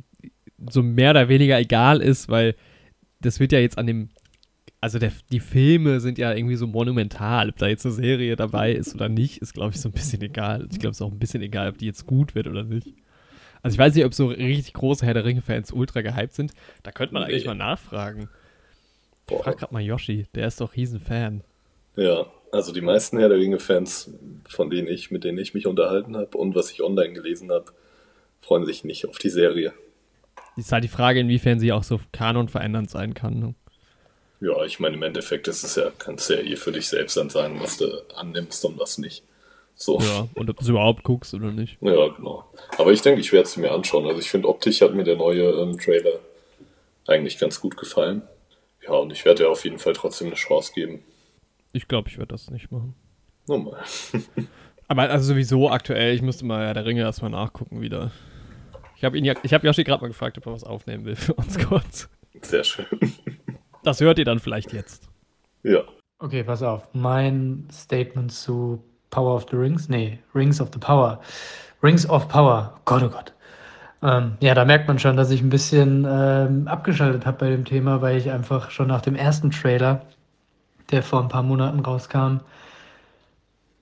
so 0.70 0.82
mehr 0.82 1.11
oder 1.11 1.28
weniger 1.28 1.58
egal 1.58 2.00
ist, 2.00 2.28
weil 2.28 2.54
das 3.20 3.40
wird 3.40 3.52
ja 3.52 3.58
jetzt 3.58 3.78
an 3.78 3.87
dem, 3.87 4.11
also 4.82 4.98
der, 4.98 5.12
die 5.30 5.40
Filme 5.40 6.00
sind 6.00 6.18
ja 6.18 6.34
irgendwie 6.34 6.56
so 6.56 6.66
monumental. 6.66 7.48
Ob 7.48 7.56
da 7.56 7.68
jetzt 7.68 7.86
eine 7.86 7.94
Serie 7.94 8.34
dabei 8.36 8.72
ist 8.72 8.94
oder 8.94 9.08
nicht, 9.08 9.38
ist, 9.40 9.54
glaube 9.54 9.72
ich, 9.72 9.80
so 9.80 9.88
ein 9.88 9.92
bisschen 9.92 10.20
egal. 10.22 10.68
Ich 10.70 10.78
glaube, 10.80 10.90
es 10.90 10.96
ist 10.98 11.02
auch 11.02 11.12
ein 11.12 11.18
bisschen 11.20 11.40
egal, 11.40 11.68
ob 11.68 11.78
die 11.78 11.86
jetzt 11.86 12.04
gut 12.06 12.34
wird 12.34 12.48
oder 12.48 12.64
nicht. 12.64 12.88
Also 13.62 13.76
ich 13.76 13.78
weiß 13.78 13.94
nicht, 13.94 14.04
ob 14.04 14.12
so 14.12 14.26
richtig 14.26 14.72
große 14.74 15.06
Herr 15.06 15.14
der 15.14 15.24
Ringe-Fans 15.24 15.72
ultra 15.72 16.00
gehypt 16.02 16.34
sind. 16.34 16.52
Da 16.82 16.90
könnte 16.90 17.14
man 17.14 17.22
eigentlich 17.22 17.44
Nee. 17.44 17.48
mal 17.50 17.54
nachfragen. 17.54 18.22
Ich 18.22 19.26
Boah. 19.28 19.44
frag 19.44 19.58
grad 19.58 19.70
mal 19.72 19.80
Yoshi, 19.80 20.26
der 20.34 20.48
ist 20.48 20.60
doch 20.60 20.74
riesen 20.74 20.98
Fan. 20.98 21.44
Ja, 21.94 22.26
also 22.50 22.72
die 22.72 22.80
meisten 22.80 23.18
Herr 23.20 23.28
der 23.28 23.38
Ringe-Fans, 23.38 24.10
von 24.48 24.68
denen 24.68 24.88
ich, 24.88 25.12
mit 25.12 25.22
denen 25.22 25.38
ich 25.38 25.54
mich 25.54 25.68
unterhalten 25.68 26.16
habe 26.16 26.36
und 26.36 26.56
was 26.56 26.72
ich 26.72 26.82
online 26.82 27.12
gelesen 27.12 27.52
habe, 27.52 27.66
freuen 28.40 28.66
sich 28.66 28.82
nicht 28.82 29.06
auf 29.06 29.18
die 29.18 29.30
Serie. 29.30 29.72
Ist 30.56 30.72
halt 30.72 30.82
die 30.82 30.88
Frage, 30.88 31.20
inwiefern 31.20 31.60
sie 31.60 31.70
auch 31.70 31.84
so 31.84 32.00
Kanon 32.10 32.48
verändernd 32.48 32.90
sein 32.90 33.14
kann. 33.14 33.38
Ne? 33.38 33.54
Ja, 34.42 34.64
ich 34.64 34.80
meine, 34.80 34.96
im 34.96 35.02
Endeffekt 35.04 35.46
ist 35.46 35.62
es 35.62 35.76
ja, 35.76 35.92
kannst 35.99 36.28
du 36.28 36.34
ja 36.34 36.40
eh 36.40 36.56
für 36.56 36.72
dich 36.72 36.88
selbst 36.88 37.16
dann 37.16 37.30
sagen, 37.30 37.61
was 37.61 37.76
du 37.76 37.87
annimmst 38.16 38.64
und 38.64 38.76
was 38.76 38.99
nicht. 38.99 39.22
So. 39.76 40.00
Ja, 40.00 40.26
und 40.34 40.50
ob 40.50 40.56
du 40.56 40.62
es 40.62 40.68
überhaupt 40.68 41.04
guckst 41.04 41.32
oder 41.32 41.52
nicht. 41.52 41.78
Ja, 41.80 42.08
genau. 42.08 42.44
Aber 42.76 42.90
ich 42.90 43.02
denke, 43.02 43.20
ich 43.20 43.32
werde 43.32 43.46
es 43.46 43.56
mir 43.56 43.70
anschauen. 43.70 44.04
Also 44.04 44.18
ich 44.18 44.28
finde, 44.28 44.49
optisch 44.49 44.80
hat 44.80 44.94
mir 44.94 45.04
der 45.04 45.14
neue 45.14 45.44
ähm, 45.44 45.78
Trailer 45.78 46.18
eigentlich 47.06 47.38
ganz 47.38 47.61
gut 47.61 47.76
gefallen. 47.76 48.22
Ja, 48.82 48.94
und 48.94 49.12
ich 49.12 49.25
werde 49.25 49.44
ja 49.44 49.49
auf 49.49 49.62
jeden 49.64 49.78
Fall 49.78 49.92
trotzdem 49.92 50.26
eine 50.26 50.37
Chance 50.37 50.72
geben. 50.75 51.04
Ich 51.72 51.87
glaube, 51.87 52.08
ich 52.08 52.18
werde 52.18 52.32
das 52.32 52.50
nicht 52.50 52.72
machen. 52.72 52.96
Nochmal. 53.46 53.80
Aber 54.88 55.02
also 55.02 55.34
sowieso 55.34 55.70
aktuell, 55.70 56.16
ich 56.16 56.22
müsste 56.22 56.44
mal 56.44 56.64
ja, 56.64 56.75
der 56.75 56.84
Ringe 56.84 57.02
erstmal 57.02 57.30
nachgucken 57.30 57.80
wieder. 57.80 58.11
Ich 58.96 59.04
habe 59.04 59.16
ihn 59.16 59.25
ja, 59.25 59.34
ich 59.44 59.54
habe 59.54 59.64
Yoshi 59.68 59.84
gerade 59.84 60.02
mal 60.02 60.08
gefragt, 60.08 60.37
ob 60.38 60.46
er 60.46 60.52
was 60.52 60.64
aufnehmen 60.64 61.04
will 61.04 61.16
für 61.16 61.34
uns 61.34 61.58
kurz. 61.61 62.08
Sehr 62.40 62.64
schön. 62.64 62.87
Das 63.82 64.00
hört 64.00 64.18
ihr 64.18 64.24
dann 64.24 64.38
vielleicht 64.38 64.72
jetzt. 64.72 65.08
Ja. 65.62 65.80
Okay, 66.18 66.44
pass 66.44 66.62
auf. 66.62 66.86
Mein 66.92 67.66
Statement 67.72 68.30
zu 68.30 68.82
Power 69.10 69.34
of 69.34 69.46
the 69.50 69.56
Rings, 69.56 69.88
nee, 69.88 70.18
Rings 70.34 70.60
of 70.60 70.70
the 70.72 70.78
Power. 70.78 71.20
Rings 71.82 72.08
of 72.08 72.28
Power. 72.28 72.74
Gott, 72.84 73.02
oh 73.02 73.08
Gott. 73.08 73.32
Ähm, 74.02 74.36
ja, 74.40 74.54
da 74.54 74.64
merkt 74.64 74.88
man 74.88 74.98
schon, 74.98 75.16
dass 75.16 75.30
ich 75.30 75.42
ein 75.42 75.50
bisschen 75.50 76.06
ähm, 76.08 76.68
abgeschaltet 76.68 77.26
habe 77.26 77.38
bei 77.38 77.50
dem 77.50 77.64
Thema, 77.64 78.00
weil 78.02 78.16
ich 78.16 78.30
einfach 78.30 78.70
schon 78.70 78.88
nach 78.88 79.00
dem 79.00 79.16
ersten 79.16 79.50
Trailer, 79.50 80.02
der 80.90 81.02
vor 81.02 81.22
ein 81.22 81.28
paar 81.28 81.42
Monaten 81.42 81.80
rauskam, 81.80 82.38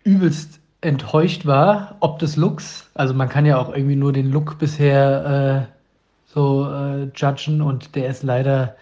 übelst 0.04 0.60
enttäuscht 0.80 1.46
war, 1.46 1.96
ob 2.00 2.18
des 2.18 2.36
Looks. 2.36 2.90
Also 2.94 3.14
man 3.14 3.28
kann 3.28 3.46
ja 3.46 3.58
auch 3.58 3.74
irgendwie 3.74 3.96
nur 3.96 4.12
den 4.12 4.30
Look 4.30 4.58
bisher 4.58 5.68
äh, 5.68 6.32
so 6.32 6.70
äh, 6.70 7.10
judgen 7.14 7.60
und 7.60 7.94
der 7.94 8.08
ist 8.08 8.22
leider 8.22 8.76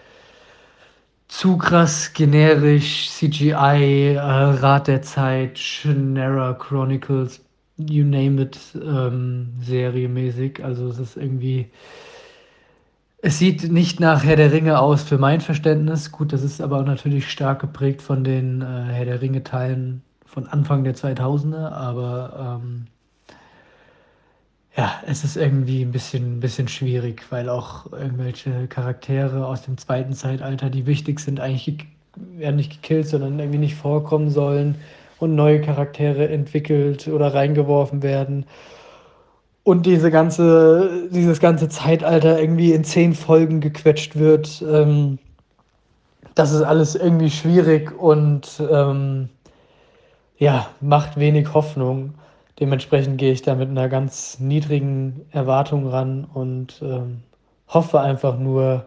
zu 1.29 1.59
krass 1.59 2.13
generisch, 2.15 3.11
CGI, 3.11 4.15
äh, 4.15 4.19
Rat 4.19 4.89
der 4.89 5.03
Zeit, 5.03 5.59
Shannara 5.59 6.55
Chronicles, 6.55 7.41
you 7.77 8.05
name 8.05 8.43
it, 8.43 8.59
ähm, 8.75 9.51
seriemäßig. 9.61 10.65
Also 10.65 10.89
es 10.89 10.99
ist 10.99 11.17
irgendwie. 11.17 11.71
Es 13.21 13.39
sieht 13.39 13.71
nicht 13.73 13.99
nach 14.01 14.25
Herr 14.25 14.37
der 14.37 14.53
Ringe 14.53 14.79
aus 14.79 15.03
für 15.03 15.19
mein 15.19 15.41
Verständnis. 15.41 16.13
Gut, 16.13 16.33
das 16.33 16.43
ist 16.43 16.61
aber 16.61 16.83
natürlich 16.85 17.29
stark 17.31 17.61
geprägt 17.61 18.01
von 18.01 18.23
den 18.25 18.63
äh, 18.63 18.65
Herr 18.65 19.05
der 19.05 19.21
Ringe-Teilen 19.21 20.03
von 20.25 20.47
Anfang 20.47 20.85
der 20.85 20.95
2000er, 20.95 21.73
aber 21.73 22.61
ähm, 22.63 22.87
ja, 24.79 25.03
es 25.09 25.25
ist 25.25 25.37
irgendwie 25.37 25.83
ein 25.83 25.91
bisschen, 25.91 26.39
bisschen 26.39 26.69
schwierig, 26.69 27.25
weil 27.31 27.49
auch 27.49 27.91
irgendwelche 27.91 28.69
Charaktere 28.69 29.45
aus 29.45 29.63
dem 29.63 29.77
zweiten 29.77 30.13
Zeitalter, 30.13 30.71
die 30.71 30.87
wichtig 30.87 31.19
sind, 31.19 31.41
eigentlich 31.41 31.89
werden 32.15 32.55
nicht 32.55 32.81
gekillt, 32.81 33.09
sondern 33.09 33.41
irgendwie 33.41 33.59
nicht 33.59 33.75
vorkommen 33.75 34.31
sollen 34.31 34.77
und 35.19 35.35
neue 35.35 35.61
Charaktere 35.61 36.29
entwickelt 36.29 37.09
oder 37.09 37.35
reingeworfen 37.35 38.05
werden. 38.05 38.47
Und 39.65 39.85
diese 39.85 40.13
ganze, 40.13 41.09
dieses 41.11 41.41
ganze 41.41 41.69
Zeitalter 41.69 42.41
irgendwie 42.41 42.73
in 42.73 42.85
zehn 42.85 43.15
Folgen 43.15 43.61
gequetscht 43.61 44.15
wird. 44.15 44.63
Ähm, 44.63 45.19
das 46.37 46.53
ist 46.53 46.63
alles 46.63 46.95
irgendwie 46.95 47.31
schwierig 47.31 48.01
und 48.01 48.63
ähm, 48.71 49.29
ja, 50.39 50.69
macht 50.81 51.19
wenig 51.19 51.53
Hoffnung. 51.53 52.15
Dementsprechend 52.61 53.19
gehe 53.19 53.33
ich 53.33 53.43
da 53.43 53.55
mit 53.55 53.69
einer 53.69 53.89
ganz 53.89 54.41
niedrigen 54.41 55.27
Erwartung 55.31 55.87
ran 55.89 56.25
und 56.25 56.81
ähm, 56.83 57.23
hoffe 57.69 58.01
einfach 58.01 58.39
nur, 58.39 58.85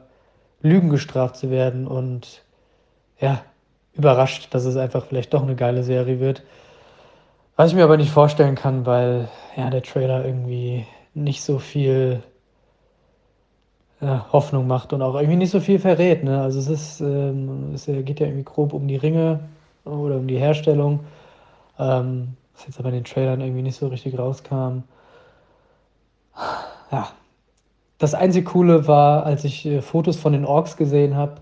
Lügen 0.62 0.90
gestraft 0.90 1.38
zu 1.38 1.50
werden 1.50 1.88
und 1.88 2.44
ja, 3.20 3.42
überrascht, 3.94 4.54
dass 4.54 4.66
es 4.66 4.78
einfach 4.78 5.06
vielleicht 5.06 5.34
doch 5.34 5.44
eine 5.44 5.56
geile 5.56 5.84
Serie 5.84 6.20
wird. 6.20 6.44
Was 7.56 7.70
ich 7.70 7.76
mir 7.76 7.84
aber 7.84 7.98
nicht 7.98 8.12
vorstellen 8.12 8.56
kann, 8.56 8.86
weil 8.86 9.28
ja, 9.56 9.70
der 9.70 9.84
Trailer 9.84 10.26
irgendwie 10.26 10.86
nicht 11.14 11.44
so 11.44 11.60
viel 11.60 12.24
ja, 14.00 14.26
Hoffnung 14.32 14.68
macht 14.68 14.94
und 14.94 15.02
auch 15.02 15.16
irgendwie 15.16 15.36
nicht 15.36 15.52
so 15.52 15.60
viel 15.60 15.80
verrät. 15.80 16.24
Ne? 16.24 16.42
Also 16.42 16.60
es 16.60 16.68
ist, 16.68 17.02
ähm, 17.02 17.72
es 17.74 17.86
geht 17.86 18.20
ja 18.20 18.28
irgendwie 18.28 18.46
grob 18.46 18.74
um 18.74 18.88
die 18.88 18.96
Ringe 18.96 19.42
oder 19.86 20.16
um 20.16 20.28
die 20.28 20.40
Herstellung. 20.40 21.02
Ähm, 21.78 22.36
was 22.54 22.66
jetzt 22.68 22.80
aber 22.80 22.90
in 22.90 22.96
den 22.96 23.04
Trailern 23.04 23.42
irgendwie 23.42 23.62
nicht 23.62 23.78
so 23.78 23.88
richtig 23.88 24.18
rauskam. 24.18 24.84
Ja. 26.92 27.12
Das 27.98 28.16
einzige 28.16 28.46
Coole 28.46 28.88
war, 28.88 29.26
als 29.26 29.44
ich 29.44 29.66
äh, 29.66 29.82
Fotos 29.82 30.18
von 30.18 30.34
den 30.34 30.44
Orks 30.46 30.76
gesehen 30.76 31.16
habe, 31.16 31.36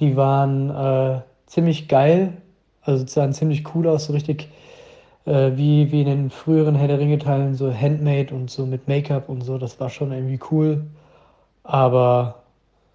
die 0.00 0.16
waren 0.16 0.70
äh, 0.70 1.22
ziemlich 1.46 1.88
geil. 1.88 2.34
Also 2.82 3.06
sahen 3.06 3.32
ziemlich 3.32 3.74
cool 3.74 3.88
aus, 3.88 4.06
so 4.06 4.12
richtig 4.12 4.48
äh, 5.24 5.52
wie, 5.56 5.90
wie 5.92 6.02
in 6.02 6.06
den 6.06 6.30
früheren 6.30 6.74
Herr 6.74 6.88
der 6.88 6.98
Ringe-Teilen, 6.98 7.54
so 7.54 7.72
handmade 7.72 8.34
und 8.34 8.50
so 8.50 8.66
mit 8.66 8.88
Make-up 8.88 9.28
und 9.28 9.42
so. 9.42 9.58
Das 9.58 9.80
war 9.80 9.90
schon 9.90 10.12
irgendwie 10.12 10.40
cool. 10.50 10.86
Aber 11.64 12.42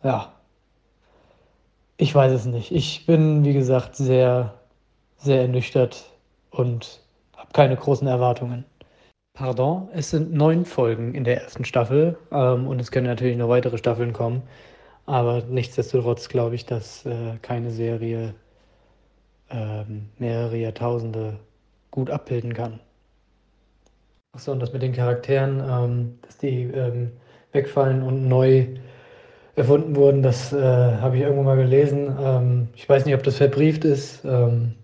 ja, 0.04 0.32
ich 1.98 2.14
weiß 2.14 2.32
es 2.32 2.46
nicht. 2.46 2.72
Ich 2.72 3.06
bin, 3.06 3.46
wie 3.46 3.54
gesagt, 3.54 3.96
sehr, 3.96 4.54
sehr 5.18 5.44
ernüchtert 5.44 6.06
und 6.52 7.03
habe 7.44 7.54
keine 7.54 7.76
großen 7.76 8.08
Erwartungen. 8.08 8.66
Pardon, 9.34 9.90
es 9.94 10.12
sind 10.12 10.34
neun 10.34 10.66
Folgen 10.66 11.14
in 11.14 11.24
der 11.24 11.42
ersten 11.42 11.66
Staffel 11.66 12.18
ähm, 12.32 12.68
und 12.68 12.80
es 12.80 12.92
können 12.92 13.08
natürlich 13.08 13.38
noch 13.38 13.50
weitere 13.50 13.78
Staffeln 13.78 14.14
kommen. 14.14 14.44
Aber 15.06 15.44
nichtsdestotrotz 15.50 16.30
glaube 16.30 16.56
ich, 16.56 16.66
dass 16.66 17.06
äh, 17.06 17.38
keine 17.42 17.72
Serie 17.72 18.36
ähm, 19.50 20.10
mehrere 20.18 20.56
Jahrtausende 20.58 21.40
gut 21.92 22.10
abbilden 22.10 22.54
kann. 22.54 22.80
Achso, 24.34 24.52
und 24.52 24.60
das 24.60 24.72
mit 24.72 24.82
den 24.82 24.94
Charakteren, 24.94 25.62
ähm, 25.68 26.20
dass 26.22 26.38
die 26.38 26.64
ähm, 26.64 27.12
wegfallen 27.52 28.02
und 28.04 28.28
neu 28.28 28.68
erfunden 29.56 29.96
wurden, 29.96 30.24
das 30.24 30.54
äh, 30.54 30.58
habe 30.62 31.18
ich 31.18 31.24
irgendwo 31.24 31.44
mal 31.44 31.58
gelesen. 31.58 32.16
Ähm, 32.20 32.68
ich 32.76 32.88
weiß 32.88 33.06
nicht, 33.06 33.16
ob 33.16 33.24
das 33.24 33.38
verbrieft 33.38 33.84
ist. 33.84 34.24
Ähm, 34.26 34.76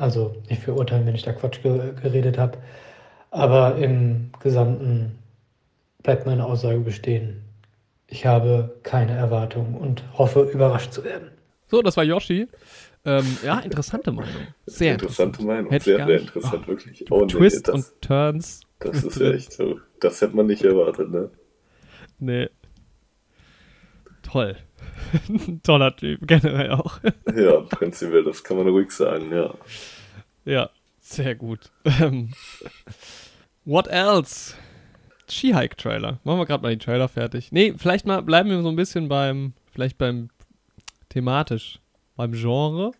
also 0.00 0.34
nicht 0.48 0.62
verurteilen, 0.62 1.06
wenn 1.06 1.14
ich 1.14 1.22
da 1.22 1.32
Quatsch 1.32 1.62
ge 1.62 1.92
geredet 2.02 2.38
habe. 2.38 2.58
Aber 3.30 3.76
im 3.76 4.30
Gesamten 4.40 5.18
bleibt 6.02 6.26
meine 6.26 6.44
Aussage 6.44 6.80
bestehen. 6.80 7.42
Ich 8.08 8.26
habe 8.26 8.76
keine 8.82 9.12
Erwartungen 9.12 9.76
und 9.76 10.02
hoffe, 10.18 10.42
überrascht 10.52 10.92
zu 10.92 11.04
werden. 11.04 11.30
So, 11.68 11.82
das 11.82 11.96
war 11.96 12.02
Yoshi. 12.02 12.48
Ähm, 13.04 13.38
ja, 13.44 13.60
interessante 13.60 14.10
Meinung. 14.10 14.48
Sehr 14.66 14.92
interessante 14.92 15.40
interessant. 15.40 15.46
Meinung. 15.46 15.70
Hätte 15.70 15.84
sehr, 15.84 16.06
sehr 16.06 16.20
interessant, 16.20 16.62
oh, 16.64 16.68
wirklich. 16.68 17.10
Oh, 17.10 17.24
Twist 17.26 17.68
nee, 17.68 17.74
und 17.74 17.86
Turns. 18.00 18.60
Das 18.80 19.04
ist 19.04 19.20
ja 19.20 19.30
echt 19.30 19.52
so. 19.52 19.78
Das 20.00 20.20
hätte 20.20 20.34
man 20.34 20.46
nicht 20.46 20.64
erwartet, 20.64 21.10
ne? 21.10 21.30
Nee. 22.18 22.48
Toll. 24.22 24.56
Toller 25.62 25.94
Typ, 25.96 26.26
generell 26.26 26.70
auch. 26.72 27.00
ja, 27.34 27.60
prinzipiell, 27.60 28.24
das 28.24 28.42
kann 28.44 28.56
man 28.56 28.68
ruhig 28.68 28.90
sagen, 28.90 29.32
ja. 29.32 29.54
Ja, 30.44 30.70
sehr 31.00 31.34
gut. 31.34 31.70
Ähm, 31.84 32.32
what 33.64 33.86
else? 33.88 34.54
Ski-Hike-Trailer. 35.28 36.18
Machen 36.24 36.38
wir 36.38 36.46
gerade 36.46 36.62
mal 36.62 36.70
den 36.70 36.80
Trailer 36.80 37.08
fertig. 37.08 37.52
Nee, 37.52 37.74
vielleicht 37.76 38.06
mal 38.06 38.22
bleiben 38.22 38.50
wir 38.50 38.62
so 38.62 38.68
ein 38.68 38.76
bisschen 38.76 39.08
beim, 39.08 39.52
vielleicht 39.72 39.98
beim 39.98 40.30
thematisch, 41.08 41.80
beim 42.16 42.32
Genre. 42.32 42.92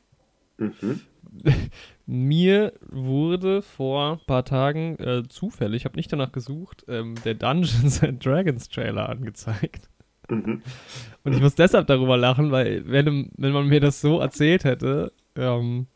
Mhm. 0.58 1.00
Mir 2.06 2.72
wurde 2.88 3.62
vor 3.62 4.12
ein 4.12 4.26
paar 4.26 4.44
Tagen 4.44 4.96
äh, 4.98 5.22
zufällig, 5.28 5.82
ich 5.82 5.84
habe 5.84 5.96
nicht 5.96 6.12
danach 6.12 6.32
gesucht, 6.32 6.84
ähm, 6.88 7.14
der 7.24 7.34
Dungeons 7.34 8.02
and 8.02 8.24
Dragons 8.24 8.68
Trailer 8.68 9.08
angezeigt. 9.08 9.88
Mhm. 10.30 10.62
Und 11.24 11.32
ich 11.34 11.40
muss 11.40 11.54
deshalb 11.54 11.86
darüber 11.86 12.16
lachen, 12.16 12.50
weil 12.50 12.82
wenn, 12.86 13.30
wenn 13.36 13.52
man 13.52 13.66
mir 13.66 13.80
das 13.80 14.00
so 14.00 14.20
erzählt 14.20 14.64
hätte, 14.64 15.12
ähm, 15.36 15.86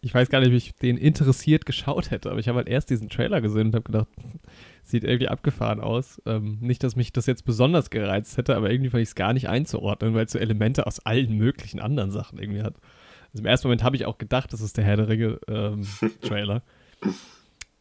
ich 0.00 0.12
weiß 0.12 0.28
gar 0.28 0.40
nicht, 0.40 0.50
wie 0.50 0.56
ich 0.56 0.74
den 0.74 0.98
interessiert 0.98 1.64
geschaut 1.64 2.10
hätte, 2.10 2.30
aber 2.30 2.38
ich 2.38 2.48
habe 2.48 2.58
halt 2.58 2.68
erst 2.68 2.90
diesen 2.90 3.08
Trailer 3.08 3.40
gesehen 3.40 3.68
und 3.68 3.74
habe 3.74 3.84
gedacht, 3.84 4.08
sieht 4.82 5.02
irgendwie 5.02 5.28
abgefahren 5.28 5.80
aus. 5.80 6.20
Ähm, 6.26 6.58
nicht, 6.60 6.84
dass 6.84 6.94
mich 6.94 7.12
das 7.12 7.24
jetzt 7.26 7.44
besonders 7.44 7.88
gereizt 7.88 8.36
hätte, 8.36 8.54
aber 8.54 8.70
irgendwie 8.70 8.90
fand 8.90 9.02
ich 9.02 9.08
es 9.08 9.14
gar 9.14 9.32
nicht 9.32 9.48
einzuordnen, 9.48 10.14
weil 10.14 10.26
es 10.26 10.32
so 10.32 10.38
Elemente 10.38 10.86
aus 10.86 11.00
allen 11.00 11.36
möglichen 11.38 11.80
anderen 11.80 12.10
Sachen 12.10 12.38
irgendwie 12.38 12.62
hat. 12.62 12.74
Also 13.32 13.42
im 13.42 13.46
ersten 13.46 13.68
Moment 13.68 13.82
habe 13.82 13.96
ich 13.96 14.04
auch 14.04 14.18
gedacht, 14.18 14.52
das 14.52 14.60
ist 14.60 14.76
der 14.76 14.84
Herr 14.84 14.96
der 14.98 15.08
Ringe 15.08 15.38
ähm, 15.48 15.86
Trailer. 16.20 16.62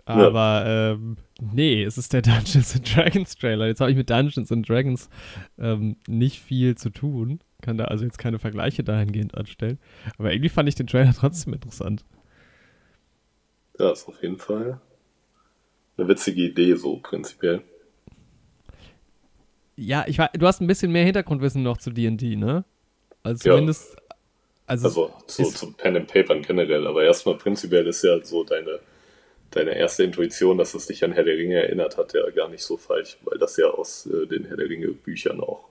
Aber 0.05 0.63
ja. 0.65 0.91
ähm, 0.91 1.17
nee, 1.52 1.84
es 1.84 1.98
ist 1.98 2.14
der 2.14 2.22
Dungeons 2.22 2.76
and 2.76 2.96
Dragons 2.96 3.36
Trailer. 3.36 3.68
Jetzt 3.68 3.82
habe 3.82 3.92
ich 3.92 3.98
mit 3.98 4.10
Dungeons 4.10 4.52
and 4.52 4.68
Dragons 4.68 5.10
ähm, 5.58 5.98
nicht 6.08 6.42
viel 6.42 6.76
zu 6.76 6.90
tun. 6.90 7.40
Kann 7.62 7.78
da 7.78 7.86
also 7.86 8.06
jetzt 8.06 8.18
keine 8.18 8.40
Vergleiche 8.40 8.84
dahingehend 8.84 9.36
anstellen. 9.36 9.80
Aber 10.18 10.32
irgendwie 10.32 10.50
fand 10.50 10.70
ich 10.70 10.76
den 10.76 10.88
Trailer 10.88 11.14
trotzdem 11.14 11.54
interessant. 11.54 12.04
Ja, 13.80 13.92
ist 13.92 14.08
auf 14.08 14.22
jeden 14.22 14.38
Fall 14.38 14.80
eine 15.98 16.08
witzige 16.08 16.42
Idee, 16.44 16.76
so 16.76 16.98
prinzipiell. 16.98 17.62
Ja, 19.76 20.06
ich 20.08 20.20
war, 20.20 20.30
du 20.34 20.46
hast 20.46 20.62
ein 20.62 20.68
bisschen 20.68 20.92
mehr 20.92 21.06
Hintergrundwissen 21.06 21.64
noch 21.64 21.78
zu 21.78 21.92
DD, 21.92 22.36
ne? 22.36 22.64
Also 23.24 23.50
zumindest, 23.50 23.94
ja. 23.94 24.16
Also, 24.66 24.88
also 24.88 25.14
so 25.28 25.44
zu 25.46 25.74
Pen 25.74 25.98
and 25.98 26.08
Papern 26.08 26.42
generell, 26.42 26.88
aber 26.88 27.04
erstmal 27.04 27.36
prinzipiell 27.36 27.86
ist 27.88 28.04
ja 28.04 28.24
so 28.24 28.44
deine, 28.44 28.80
deine 29.55 29.75
erste 29.75 30.03
Intuition, 30.03 30.57
dass 30.57 30.74
es 30.74 30.88
dich 30.88 31.03
an 31.03 31.12
Herr 31.13 31.24
der 31.24 31.38
Ringe 31.38 31.55
erinnert 31.55 31.98
hat, 31.98 32.13
ja 32.13 32.29
gar 32.31 32.50
nicht 32.50 32.63
so 32.63 32.77
falsch, 32.77 33.17
weil 33.24 33.38
das 33.38 33.57
ja 33.57 33.67
aus 33.67 34.05
äh, 34.07 34.27
den 34.27 34.45
Herr 34.45 34.57
der 34.57 34.69
Ringe 34.69 34.88
Büchern 34.89 35.39
auch 35.39 35.69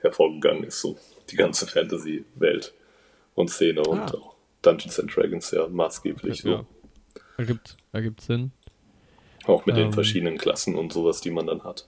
hervorgegangen 0.00 0.64
ist, 0.64 0.80
so 0.80 0.96
die 1.30 1.36
ganze 1.36 1.66
Fantasy-Welt 1.66 2.74
und 3.34 3.48
Szene 3.48 3.82
ah. 3.86 3.88
und 3.88 4.14
auch 4.14 4.34
Dungeons 4.62 5.00
and 5.00 5.14
Dragons 5.14 5.50
ja 5.50 5.66
maßgeblich 5.66 6.42
so. 6.42 6.48
Ja. 6.48 6.66
Ergibt, 7.36 7.76
ergibt 7.92 8.20
Sinn. 8.20 8.52
Auch 9.46 9.66
mit 9.66 9.76
ähm. 9.76 9.84
den 9.84 9.92
verschiedenen 9.92 10.38
Klassen 10.38 10.74
und 10.74 10.92
sowas, 10.92 11.20
die 11.20 11.30
man 11.30 11.46
dann 11.46 11.64
hat. 11.64 11.86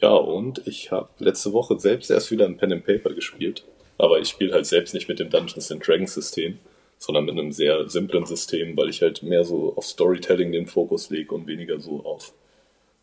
Ja, 0.00 0.10
und 0.10 0.66
ich 0.66 0.90
habe 0.90 1.08
letzte 1.18 1.52
Woche 1.52 1.78
selbst 1.78 2.10
erst 2.10 2.30
wieder 2.30 2.44
ein 2.44 2.58
Pen 2.58 2.72
and 2.72 2.84
Paper 2.84 3.14
gespielt. 3.14 3.64
Aber 3.98 4.18
ich 4.18 4.28
spiele 4.28 4.52
halt 4.52 4.66
selbst 4.66 4.92
nicht 4.92 5.08
mit 5.08 5.18
dem 5.18 5.30
Dungeons 5.30 5.72
and 5.72 5.86
Dragons 5.86 6.12
System, 6.12 6.58
sondern 6.98 7.24
mit 7.24 7.38
einem 7.38 7.52
sehr 7.52 7.88
simplen 7.88 8.26
System, 8.26 8.76
weil 8.76 8.88
ich 8.88 9.02
halt 9.02 9.22
mehr 9.22 9.44
so 9.44 9.74
auf 9.76 9.84
Storytelling 9.84 10.52
den 10.52 10.66
Fokus 10.66 11.10
lege 11.10 11.34
und 11.34 11.46
weniger 11.46 11.78
so 11.80 12.04
auf 12.04 12.32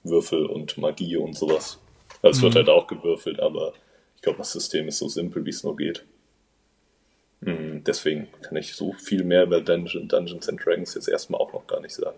Würfel 0.04 0.46
und 0.46 0.78
Magie 0.78 1.18
und 1.18 1.36
sowas. 1.36 1.80
Also 2.22 2.38
es 2.38 2.38
mhm. 2.40 2.44
wird 2.44 2.56
halt 2.56 2.70
auch 2.70 2.88
gewürfelt, 2.88 3.40
aber 3.40 3.74
ich 4.16 4.22
glaube, 4.22 4.40
das 4.40 4.52
System 4.52 4.88
ist 4.88 5.00
so 5.00 5.08
simpel, 5.08 5.46
wie 5.46 5.50
es 5.50 5.64
nur 5.64 5.76
geht. 5.76 6.06
Mhm, 7.42 7.84
deswegen 7.84 8.28
kann 8.42 8.58
ich 8.58 8.74
so 8.74 8.94
viel 8.94 9.24
mehr 9.24 9.44
über 9.44 9.62
Dungeon, 9.62 10.08
Dungeons 10.08 10.48
and 10.48 10.64
Dragons 10.64 10.96
jetzt 10.96 11.10
erstmal 11.10 11.42
auch 11.42 11.54
noch 11.54 11.68
gar 11.68 11.82
nicht 11.82 11.94
sagen. 11.94 12.18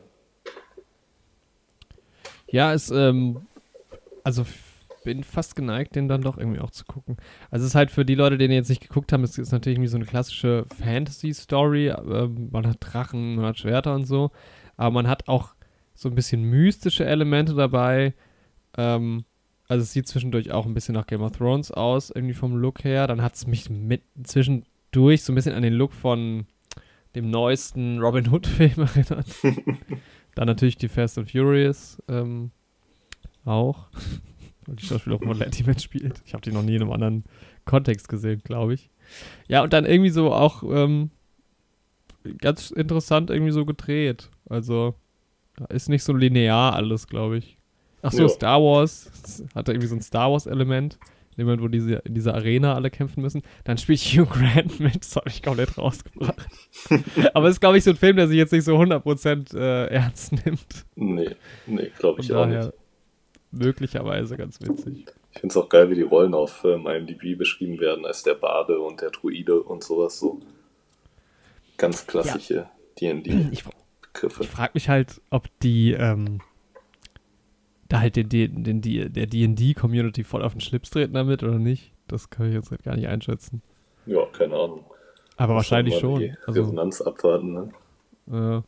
Ja, 2.47 2.73
es, 2.73 2.91
ähm, 2.91 3.47
also 4.23 4.45
bin 5.05 5.23
fast 5.23 5.55
geneigt, 5.55 5.95
den 5.95 6.09
dann 6.09 6.21
doch 6.21 6.37
irgendwie 6.37 6.59
auch 6.59 6.71
zu 6.71 6.83
gucken. 6.83 7.15
Also 7.49 7.63
es 7.63 7.69
ist 7.69 7.75
halt 7.75 7.91
für 7.91 8.03
die 8.03 8.15
Leute, 8.15 8.37
die 8.37 8.45
jetzt 8.45 8.69
nicht 8.69 8.81
geguckt 8.81 9.13
haben, 9.13 9.23
es 9.23 9.37
ist 9.37 9.53
natürlich 9.53 9.77
irgendwie 9.77 9.89
so 9.89 9.97
eine 9.97 10.05
klassische 10.05 10.65
Fantasy-Story. 10.81 11.89
Ähm, 11.89 12.49
man 12.51 12.67
hat 12.67 12.77
Drachen, 12.81 13.35
man 13.35 13.45
hat 13.45 13.59
Schwerter 13.59 13.95
und 13.95 14.05
so. 14.05 14.31
Aber 14.75 14.91
man 14.91 15.07
hat 15.07 15.29
auch 15.29 15.55
so 15.93 16.09
ein 16.09 16.15
bisschen 16.15 16.43
mystische 16.43 17.05
Elemente 17.05 17.53
dabei. 17.53 18.13
Ähm, 18.77 19.23
also 19.67 19.83
es 19.83 19.93
sieht 19.93 20.07
zwischendurch 20.07 20.51
auch 20.51 20.65
ein 20.65 20.73
bisschen 20.73 20.95
nach 20.95 21.07
Game 21.07 21.21
of 21.21 21.31
Thrones 21.31 21.71
aus, 21.71 22.09
irgendwie 22.09 22.33
vom 22.33 22.57
Look 22.57 22.83
her. 22.83 23.07
Dann 23.07 23.21
hat 23.21 23.35
es 23.35 23.47
mich 23.47 23.69
mit 23.69 24.01
zwischendurch 24.23 25.23
so 25.23 25.31
ein 25.31 25.35
bisschen 25.35 25.55
an 25.55 25.63
den 25.63 25.73
Look 25.73 25.93
von 25.93 26.47
dem 27.15 27.29
neuesten 27.29 27.99
Robin 27.99 28.27
Hood-Film 28.27 28.73
erinnert. 28.95 29.27
dann 30.35 30.47
natürlich 30.47 30.77
die 30.77 30.89
Fast 30.89 31.17
and 31.19 31.31
Furious 31.31 32.01
ähm, 32.09 32.49
auch 33.45 33.87
weil 34.65 34.75
die 34.75 34.85
Schauspieler 34.85 35.19
von 35.19 35.37
Letty 35.37 35.63
mitspielt. 35.63 36.21
Ich 36.25 36.33
habe 36.33 36.41
die 36.41 36.51
noch 36.51 36.63
nie 36.63 36.75
in 36.75 36.81
einem 36.81 36.91
anderen 36.91 37.23
Kontext 37.65 38.09
gesehen, 38.09 38.41
glaube 38.43 38.73
ich. 38.73 38.89
Ja, 39.47 39.63
und 39.63 39.73
dann 39.73 39.85
irgendwie 39.85 40.09
so 40.09 40.33
auch 40.33 40.63
ähm, 40.63 41.11
ganz 42.39 42.71
interessant 42.71 43.29
irgendwie 43.29 43.51
so 43.51 43.65
gedreht. 43.65 44.29
Also, 44.49 44.95
da 45.57 45.65
ist 45.65 45.89
nicht 45.89 46.03
so 46.03 46.13
linear 46.13 46.73
alles, 46.73 47.07
glaube 47.07 47.37
ich. 47.37 47.57
Ach 48.01 48.11
so, 48.11 48.23
ja. 48.23 48.29
Star 48.29 48.61
Wars 48.61 49.43
hat 49.55 49.67
da 49.67 49.71
irgendwie 49.71 49.87
so 49.87 49.95
ein 49.95 50.01
Star 50.01 50.31
Wars-Element. 50.31 50.99
In 51.31 51.41
dem 51.41 51.47
Moment, 51.47 51.63
wo 51.63 51.67
diese 51.67 51.95
in 52.05 52.13
dieser 52.13 52.33
Arena 52.33 52.75
alle 52.75 52.89
kämpfen 52.89 53.21
müssen. 53.21 53.41
Dann 53.65 53.77
spielt 53.77 53.99
Hugh 53.99 54.25
Grant 54.25 54.79
mit. 54.79 54.95
Das 54.95 55.15
habe 55.17 55.27
ich 55.27 55.43
komplett 55.43 55.77
rausgebracht. 55.77 56.47
Aber 57.33 57.47
es 57.47 57.55
ist, 57.55 57.59
glaube 57.59 57.77
ich, 57.77 57.83
so 57.83 57.89
ein 57.89 57.97
Film, 57.97 58.15
der 58.15 58.27
sich 58.27 58.37
jetzt 58.37 58.53
nicht 58.53 58.63
so 58.63 58.77
100% 58.77 59.57
äh, 59.57 59.87
ernst 59.87 60.31
nimmt. 60.45 60.85
Nee, 60.95 61.35
nee, 61.67 61.91
glaube 61.99 62.21
ich 62.21 62.31
auch 62.31 62.45
nicht 62.45 62.71
möglicherweise 63.55 64.37
ganz 64.37 64.61
witzig. 64.61 65.05
Ich 65.33 65.39
finde 65.39 65.53
es 65.53 65.57
auch 65.57 65.69
geil, 65.69 65.89
wie 65.89 65.95
die 65.95 66.01
Rollen 66.01 66.33
auf 66.33 66.63
ähm, 66.63 66.87
IMDb 66.87 67.37
beschrieben 67.37 67.79
werden, 67.79 68.05
als 68.05 68.23
der 68.23 68.35
Bade 68.35 68.79
und 68.79 69.01
der 69.01 69.11
Druide 69.11 69.61
und 69.61 69.83
sowas 69.83 70.19
so. 70.19 70.39
Ganz 71.77 72.07
klassische 72.07 72.55
ja. 72.55 72.71
D&D-Begriffe. 73.01 73.71
Ich, 74.15 74.39
ich 74.39 74.47
frage 74.47 74.71
mich 74.75 74.87
halt, 74.87 75.21
ob 75.29 75.47
die 75.59 75.91
ähm, 75.91 76.39
da 77.89 77.99
halt 77.99 78.15
den, 78.15 78.29
den, 78.29 78.63
den, 78.63 78.81
der 78.81 79.27
D&D-Community 79.27 80.23
voll 80.23 80.41
auf 80.41 80.53
den 80.53 80.61
Schlips 80.61 80.89
treten 80.89 81.13
damit 81.13 81.43
oder 81.43 81.59
nicht. 81.59 81.91
Das 82.07 82.29
kann 82.29 82.47
ich 82.47 82.53
jetzt 82.53 82.71
halt 82.71 82.83
gar 82.83 82.95
nicht 82.95 83.07
einschätzen. 83.07 83.61
Ja, 84.05 84.25
keine 84.27 84.55
Ahnung. 84.55 84.85
Aber 85.37 85.55
wahrscheinlich 85.55 85.99
schon. 85.99 86.19
Die 86.19 86.33
also, 86.45 86.61
Resonanz 86.61 87.01
abwarten, 87.01 87.53
ne? 87.53 87.69
Äh, 88.31 88.61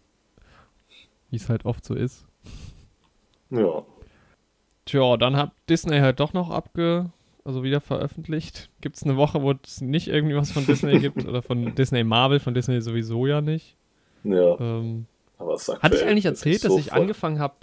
wie 1.30 1.36
es 1.36 1.50
halt 1.50 1.66
oft 1.66 1.86
so 1.86 1.94
ist. 1.94 2.26
Ja. 3.50 3.86
Tja, 4.88 5.18
dann 5.18 5.36
hat 5.36 5.52
Disney 5.70 6.00
halt 6.00 6.20
doch 6.20 6.34
noch 6.34 6.50
abge, 6.50 7.12
also 7.44 7.62
wieder 7.62 7.82
veröffentlicht. 7.82 8.70
Gibt 8.82 8.96
es 8.96 9.04
eine 9.04 9.18
Woche, 9.18 9.42
wo 9.42 9.52
es 9.52 9.82
nicht 9.82 10.08
irgendwie 10.08 10.36
was 10.36 10.52
von 10.52 10.66
Disney 10.66 11.00
gibt 11.02 11.26
oder 11.26 11.42
von 11.42 11.76
Disney 11.76 12.04
Marvel, 12.04 12.40
von 12.40 12.54
Disney 12.54 12.82
sowieso 12.82 13.28
ja 13.28 13.42
nicht. 13.42 13.76
Ja. 14.24 14.60
Ähm, 14.60 15.06
aber 15.38 15.54
es 15.54 15.68
Hatte 15.68 15.98
ich 15.98 16.04
eigentlich 16.04 16.26
erzählt, 16.26 16.64
dass 16.64 16.78
ich 16.78 16.94
angefangen 16.94 17.40
habe, 17.40 17.56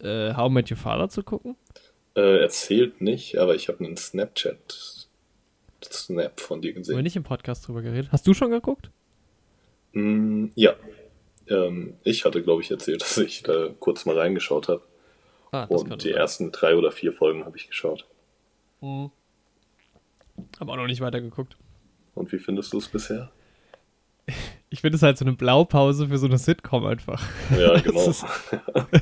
äh, 0.00 0.34
How 0.34 0.50
I 0.50 0.54
Met 0.54 0.70
Your 0.70 0.76
Father 0.76 1.08
zu 1.08 1.22
gucken? 1.22 1.56
Äh, 2.14 2.40
erzählt 2.40 3.00
nicht, 3.00 3.38
aber 3.38 3.54
ich 3.54 3.68
habe 3.68 3.84
einen 3.84 3.96
Snapchat 3.96 5.08
Snap 5.84 6.40
von 6.40 6.62
dir 6.62 6.72
gesehen. 6.72 6.94
Haben 6.94 6.98
wir 6.98 7.02
nicht 7.02 7.16
im 7.16 7.24
Podcast 7.24 7.66
drüber 7.66 7.82
geredet? 7.82 8.12
Hast 8.12 8.26
du 8.26 8.34
schon 8.34 8.50
geguckt? 8.50 8.90
Mm, 9.92 10.46
ja. 10.54 10.74
Ähm, 11.48 11.94
ich 12.04 12.24
hatte, 12.24 12.42
glaube 12.42 12.62
ich, 12.62 12.70
erzählt, 12.70 13.00
dass 13.02 13.18
ich 13.18 13.42
da 13.42 13.70
kurz 13.78 14.06
mal 14.06 14.16
reingeschaut 14.16 14.68
habe. 14.68 14.82
Ah, 15.52 15.64
und 15.64 16.02
die 16.02 16.08
sein. 16.08 16.18
ersten 16.18 16.52
drei 16.52 16.74
oder 16.76 16.90
vier 16.90 17.12
Folgen 17.12 17.44
habe 17.44 17.56
ich 17.56 17.68
geschaut. 17.68 18.06
Mhm. 18.80 19.10
Habe 20.58 20.72
auch 20.72 20.76
noch 20.76 20.86
nicht 20.86 21.02
weitergeguckt. 21.02 21.56
Und 22.14 22.32
wie 22.32 22.38
findest 22.38 22.72
du 22.72 22.78
es 22.78 22.88
bisher? 22.88 23.30
Ich 24.70 24.80
finde 24.80 24.96
es 24.96 25.02
halt 25.02 25.18
so 25.18 25.26
eine 25.26 25.34
Blaupause 25.34 26.08
für 26.08 26.16
so 26.16 26.24
eine 26.24 26.38
Sitcom 26.38 26.86
einfach. 26.86 27.22
Ja, 27.54 27.78
genau. 27.82 28.08
ist, 28.08 28.24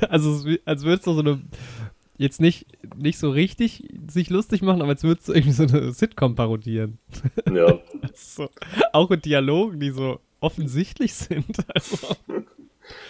also 0.08 0.44
als 0.64 0.82
würdest 0.82 1.06
du 1.06 1.12
so 1.12 1.20
eine 1.20 1.40
jetzt 2.18 2.40
nicht, 2.40 2.66
nicht 2.96 3.18
so 3.18 3.30
richtig 3.30 3.88
sich 4.08 4.30
lustig 4.30 4.62
machen, 4.62 4.82
aber 4.82 4.90
als 4.90 5.04
würdest 5.04 5.28
du 5.28 5.32
irgendwie 5.32 5.52
so 5.52 5.62
eine 5.62 5.92
Sitcom 5.92 6.34
parodieren. 6.34 6.98
Ja. 7.54 7.78
so, 8.14 8.50
auch 8.92 9.08
mit 9.08 9.24
Dialogen, 9.24 9.78
die 9.78 9.92
so 9.92 10.18
offensichtlich 10.40 11.14
sind. 11.14 11.64
Also, 11.72 12.16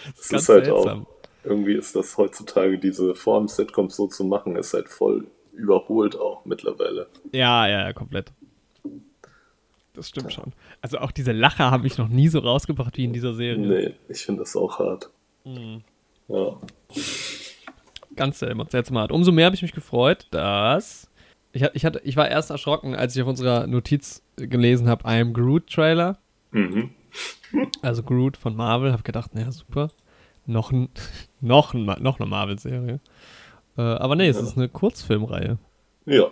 das 0.05 0.19
ist, 0.19 0.29
ganz 0.29 0.43
ist 0.43 0.49
halt 0.49 0.65
seltsam. 0.65 1.07
auch 1.07 1.20
irgendwie 1.43 1.73
ist 1.73 1.95
das 1.95 2.17
heutzutage, 2.17 2.77
diese 2.77 3.15
Form 3.15 3.47
Sitcoms 3.47 3.95
so 3.95 4.07
zu 4.07 4.23
machen, 4.23 4.55
ist 4.55 4.73
halt 4.73 4.89
voll 4.89 5.27
überholt 5.53 6.15
auch 6.17 6.45
mittlerweile. 6.45 7.07
Ja, 7.31 7.67
ja, 7.67 7.81
ja, 7.81 7.93
komplett. 7.93 8.31
Das 9.93 10.09
stimmt 10.09 10.31
schon. 10.31 10.53
Also 10.81 10.99
auch 10.99 11.11
diese 11.11 11.33
Lacher 11.33 11.69
habe 11.69 11.85
ich 11.85 11.97
noch 11.97 12.07
nie 12.07 12.29
so 12.29 12.39
rausgebracht 12.39 12.97
wie 12.97 13.03
in 13.03 13.13
dieser 13.13 13.33
Serie. 13.33 13.67
Nee, 13.67 13.95
ich 14.07 14.25
finde 14.25 14.41
das 14.41 14.55
auch 14.55 14.79
hart. 14.79 15.09
Mhm. 15.43 15.81
Ja. 16.29 16.57
Ganz 18.15 18.39
seltsam 18.39 18.97
hart. 18.97 19.11
Umso 19.11 19.31
mehr 19.31 19.45
habe 19.45 19.55
ich 19.55 19.61
mich 19.61 19.73
gefreut, 19.73 20.27
dass 20.31 21.09
ich, 21.51 21.63
ich, 21.73 21.83
hatte, 21.83 22.01
ich 22.05 22.15
war 22.15 22.29
erst 22.29 22.49
erschrocken, 22.49 22.95
als 22.95 23.15
ich 23.15 23.21
auf 23.21 23.27
unserer 23.27 23.67
Notiz 23.67 24.23
gelesen 24.37 24.87
habe, 24.87 25.03
I 25.05 25.19
am 25.19 25.33
Groot 25.33 25.67
Trailer. 25.67 26.17
Mhm. 26.51 26.91
Also 27.81 28.03
Groot 28.03 28.37
von 28.37 28.55
Marvel, 28.55 28.93
habe 28.93 29.03
gedacht, 29.03 29.35
naja, 29.35 29.51
super 29.51 29.89
noch, 30.45 30.71
noch, 31.41 31.73
noch 31.73 32.19
eine 32.19 32.29
Marvel-Serie. 32.29 32.99
Äh, 33.77 33.81
aber 33.81 34.15
nee, 34.15 34.27
es 34.27 34.37
ja. 34.37 34.43
ist 34.43 34.57
eine 34.57 34.69
Kurzfilmreihe. 34.69 35.57
Ja, 36.05 36.29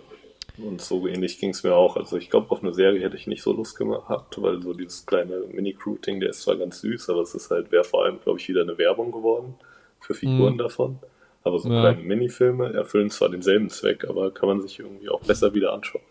und 0.58 0.80
so 0.80 1.06
ähnlich 1.06 1.38
ging 1.38 1.50
es 1.50 1.62
mir 1.62 1.74
auch. 1.74 1.96
Also 1.96 2.16
ich 2.16 2.30
glaube, 2.30 2.50
auf 2.50 2.62
eine 2.62 2.74
Serie 2.74 3.02
hätte 3.02 3.16
ich 3.16 3.26
nicht 3.26 3.42
so 3.42 3.52
Lust 3.52 3.76
gehabt, 3.76 4.40
weil 4.42 4.62
so 4.62 4.74
dieses 4.74 5.06
kleine 5.06 5.44
Mini-Crew-Ding, 5.52 6.20
der 6.20 6.30
ist 6.30 6.42
zwar 6.42 6.56
ganz 6.56 6.80
süß, 6.80 7.10
aber 7.10 7.22
es 7.22 7.34
ist 7.34 7.50
halt, 7.50 7.72
wäre 7.72 7.84
vor 7.84 8.04
allem, 8.04 8.20
glaube 8.20 8.38
ich, 8.38 8.48
wieder 8.48 8.62
eine 8.62 8.76
Werbung 8.78 9.12
geworden 9.12 9.54
für 10.00 10.14
Figuren 10.14 10.54
mhm. 10.54 10.58
davon. 10.58 10.98
Aber 11.42 11.58
so 11.58 11.70
ja. 11.70 11.80
kleine 11.80 12.02
Minifilme 12.02 12.72
erfüllen 12.74 13.10
zwar 13.10 13.30
denselben 13.30 13.70
Zweck, 13.70 14.04
aber 14.04 14.30
kann 14.30 14.48
man 14.48 14.60
sich 14.60 14.78
irgendwie 14.78 15.08
auch 15.08 15.22
besser 15.22 15.54
wieder 15.54 15.72
anschauen. 15.72 16.02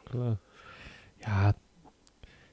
Ja, 1.21 1.53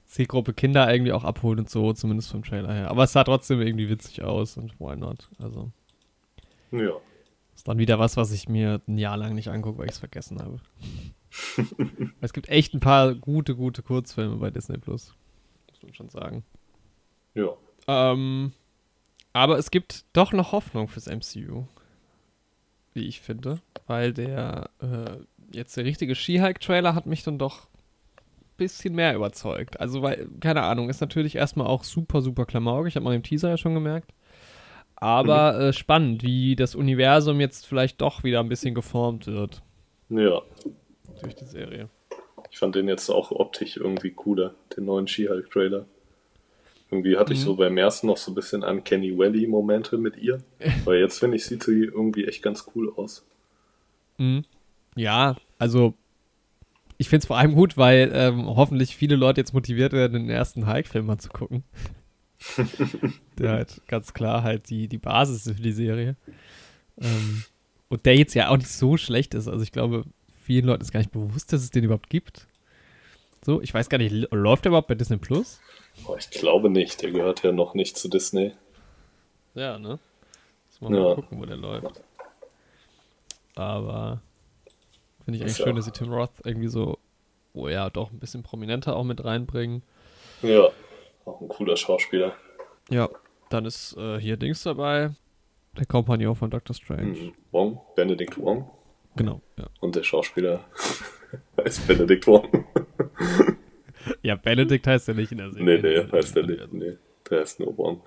Zielgruppe 0.07 0.55
Kinder 0.55 0.91
irgendwie 0.93 1.13
auch 1.13 1.25
abholen 1.25 1.61
und 1.61 1.71
so, 1.71 1.93
zumindest 1.93 2.31
vom 2.31 2.45
Trailer 2.45 2.73
her. 2.73 2.91
Aber 2.91 3.05
es 3.05 3.13
sah 3.13 3.25
trotzdem 3.25 3.61
irgendwie 3.61 3.89
witzig 3.89 4.23
aus 4.23 4.57
und 4.57 4.79
why 4.81 4.97
not? 4.97 5.29
Also. 5.39 5.71
Ja. 6.71 6.93
Ist 7.55 7.67
dann 7.67 7.79
wieder 7.79 7.99
was, 7.99 8.17
was 8.17 8.33
ich 8.33 8.49
mir 8.49 8.81
ein 8.87 8.99
Jahr 8.99 9.17
lang 9.17 9.35
nicht 9.35 9.49
angucke, 9.49 9.79
weil 9.79 9.87
ich 9.87 9.93
es 9.93 9.99
vergessen 9.99 10.41
habe. 10.41 10.61
es 12.21 12.33
gibt 12.33 12.49
echt 12.49 12.75
ein 12.75 12.81
paar 12.81 13.15
gute, 13.15 13.57
gute 13.57 13.83
Kurzfilme 13.83 14.37
bei 14.37 14.51
Disney 14.51 14.79
Plus. 14.79 15.15
Muss 15.71 15.83
man 15.83 15.95
schon 15.95 16.09
sagen. 16.09 16.45
Ja. 17.35 17.49
Ähm, 17.89 18.53
aber 19.33 19.59
es 19.59 19.71
gibt 19.71 20.05
doch 20.13 20.33
noch 20.33 20.53
Hoffnung 20.53 20.89
fürs 20.89 21.07
MCU. 21.07 21.67
Wie 22.95 23.07
ich 23.07 23.21
finde. 23.21 23.61
Weil 23.87 24.13
der, 24.13 24.71
äh, 24.81 25.19
jetzt 25.53 25.77
der 25.77 25.85
richtige 25.85 26.15
She-Hulk-Trailer 26.15 26.95
hat 26.95 27.07
mich 27.07 27.23
dann 27.23 27.39
doch 27.39 27.69
bisschen 28.57 28.95
mehr 28.95 29.15
überzeugt. 29.15 29.81
Also, 29.81 30.03
weil, 30.03 30.29
keine 30.41 30.63
Ahnung, 30.63 30.89
ist 30.89 31.01
natürlich 31.01 31.37
erstmal 31.37 31.67
auch 31.67 31.85
super, 31.85 32.23
super 32.23 32.47
klamaukig. 32.47 32.89
Ich 32.89 32.97
habe 32.97 33.05
mal 33.05 33.15
im 33.15 33.23
Teaser 33.23 33.51
ja 33.51 33.57
schon 33.57 33.75
gemerkt. 33.75 34.13
Aber 34.97 35.53
mhm. 35.53 35.61
äh, 35.61 35.73
spannend, 35.73 36.23
wie 36.23 36.57
das 36.57 36.75
Universum 36.75 37.41
jetzt 37.41 37.67
vielleicht 37.67 38.01
doch 38.01 38.25
wieder 38.25 38.41
ein 38.41 38.49
bisschen 38.49 38.75
geformt 38.75 39.27
wird. 39.27 39.63
Ja. 40.09 40.43
Durch 41.23 41.35
die 41.35 41.45
Serie. 41.45 41.89
Ich 42.51 42.59
fand 42.59 42.75
den 42.75 42.89
jetzt 42.89 43.11
auch 43.11 43.31
optisch 43.33 43.77
irgendwie 43.77 44.11
cooler, 44.11 44.55
den 44.77 44.87
neuen 44.87 45.07
She-Hulk-Trailer. 45.07 45.87
Irgendwie 46.91 47.17
hatte 47.17 47.33
ich 47.33 47.41
so 47.41 47.57
beim 47.57 47.77
ersten 47.77 48.07
noch 48.07 48.17
so 48.17 48.31
ein 48.31 48.35
bisschen 48.37 48.63
Uncanny 48.63 49.19
Valley-Momente 49.19 49.99
mit 49.99 50.17
ihr. 50.17 50.43
Weil 50.85 51.01
jetzt 51.01 51.19
finde 51.19 51.37
ich, 51.37 51.45
sieht 51.45 51.65
sie 51.65 51.85
irgendwie 51.85 52.27
echt 52.27 52.43
ganz 52.43 52.67
cool 52.75 52.93
aus. 52.97 53.27
Mhm. 54.19 54.45
Ja, 54.95 55.37
also 55.59 55.95
ich 56.99 57.09
finde 57.09 57.23
es 57.23 57.27
vor 57.27 57.37
allem 57.39 57.55
gut, 57.55 57.77
weil 57.77 58.11
ähm, 58.15 58.47
hoffentlich 58.47 58.97
viele 58.97 59.17
Leute 59.17 59.41
jetzt 59.41 59.53
motiviert 59.55 59.93
werden, 59.93 60.15
den 60.15 60.31
ersten 60.31 60.67
Hulk-Film 60.67 61.07
mal 61.07 61.19
zu 61.19 61.29
gucken. 61.29 61.65
der 63.39 63.51
halt 63.53 63.81
ganz 63.89 64.13
klar 64.15 64.43
halt 64.43 64.69
die, 64.71 64.89
die 64.89 64.99
Basis 64.99 65.47
ist 65.47 65.57
für 65.57 65.63
die 65.63 65.73
Serie. 65.73 66.17
Ähm, 67.01 67.45
und 67.89 68.05
der 68.07 68.17
jetzt 68.17 68.35
ja 68.35 68.49
auch 68.49 68.57
nicht 68.57 68.69
so 68.71 68.97
schlecht 68.97 69.35
ist. 69.35 69.49
Also 69.49 69.63
ich 69.63 69.73
glaube, 69.73 70.05
vielen 70.45 70.67
Leuten 70.67 70.83
ist 70.83 70.93
gar 70.93 71.01
nicht 71.01 71.13
bewusst, 71.13 71.53
dass 71.53 71.63
es 71.63 71.71
den 71.71 71.85
überhaupt 71.85 72.11
gibt. 72.11 72.47
So, 73.45 73.61
ich 73.61 73.73
weiß 73.73 73.89
gar 73.89 73.99
nicht, 73.99 74.13
läuft 74.33 74.65
der 74.65 74.71
überhaupt 74.71 74.89
bei 74.89 74.95
Disney 74.95 75.19
Plus? 75.19 75.61
Oh, 76.07 76.17
ich 76.19 76.31
glaube 76.31 76.69
nicht, 76.69 77.01
der 77.03 77.11
gehört 77.11 77.43
ja 77.43 77.53
noch 77.53 77.75
nicht 77.75 77.97
zu 77.97 78.09
Disney. 78.09 78.53
Ja, 79.55 79.79
ne? 79.79 79.99
Muss 80.71 80.81
man 80.81 80.95
Ja. 80.95 81.01
mal 81.03 81.15
gucken, 81.15 81.41
wo 81.41 81.47
der 81.47 81.57
läuft. 81.57 82.03
Aber 83.55 84.21
finde 85.27 85.39
ich 85.39 85.43
eigentlich 85.43 85.57
schön, 85.57 85.75
dass 85.75 85.85
sie 85.87 85.91
Tim 85.91 86.13
Roth 86.13 86.31
irgendwie 86.45 86.69
so, 86.69 86.99
oh 87.53 87.69
ja, 87.69 87.91
doch 87.91 88.13
ein 88.13 88.21
bisschen 88.21 88.45
prominenter 88.45 88.95
auch 88.95 89.03
mit 89.03 89.25
reinbringen. 89.25 89.83
Ja, 90.41 90.71
auch 91.25 91.41
ein 91.41 91.49
cooler 91.49 91.77
Schauspieler. 91.77 92.37
Ja, 92.91 93.09
dann 93.51 93.65
ist 93.65 93.97
äh, 93.97 94.21
hier 94.21 94.37
Dings 94.37 94.63
dabei, 94.63 95.11
der 95.77 95.87
Kompagnon 95.87 96.37
von 96.37 96.49
Doctor 96.49 96.75
Strange. 96.75 97.19
Mhm. 97.19 97.33
Wong, 97.51 97.81
Benedict 97.97 98.39
Wong. 98.39 98.71
Genau, 99.17 99.41
ja. 99.59 99.67
Und 99.81 99.97
der 99.97 100.05
Schauspieler 100.05 100.65
heißt 101.61 101.89
Benedict 101.89 102.25
Wong. 102.29 102.65
Ja, 104.23 104.37
Benedict 104.37 104.87
heißt 104.87 105.09
ja 105.09 105.15
nicht 105.15 105.33
in 105.33 105.39
der 105.39 105.49
nee, 105.49 105.81
Serie. 105.81 106.05
nee, 106.05 106.13
heißt 106.13 106.37
der 106.37 106.47
nicht. 106.47 106.73
Nee, 106.73 106.97
der 107.29 107.41
heißt 107.41 107.59
nur 107.59 107.77
Wong. 107.77 108.01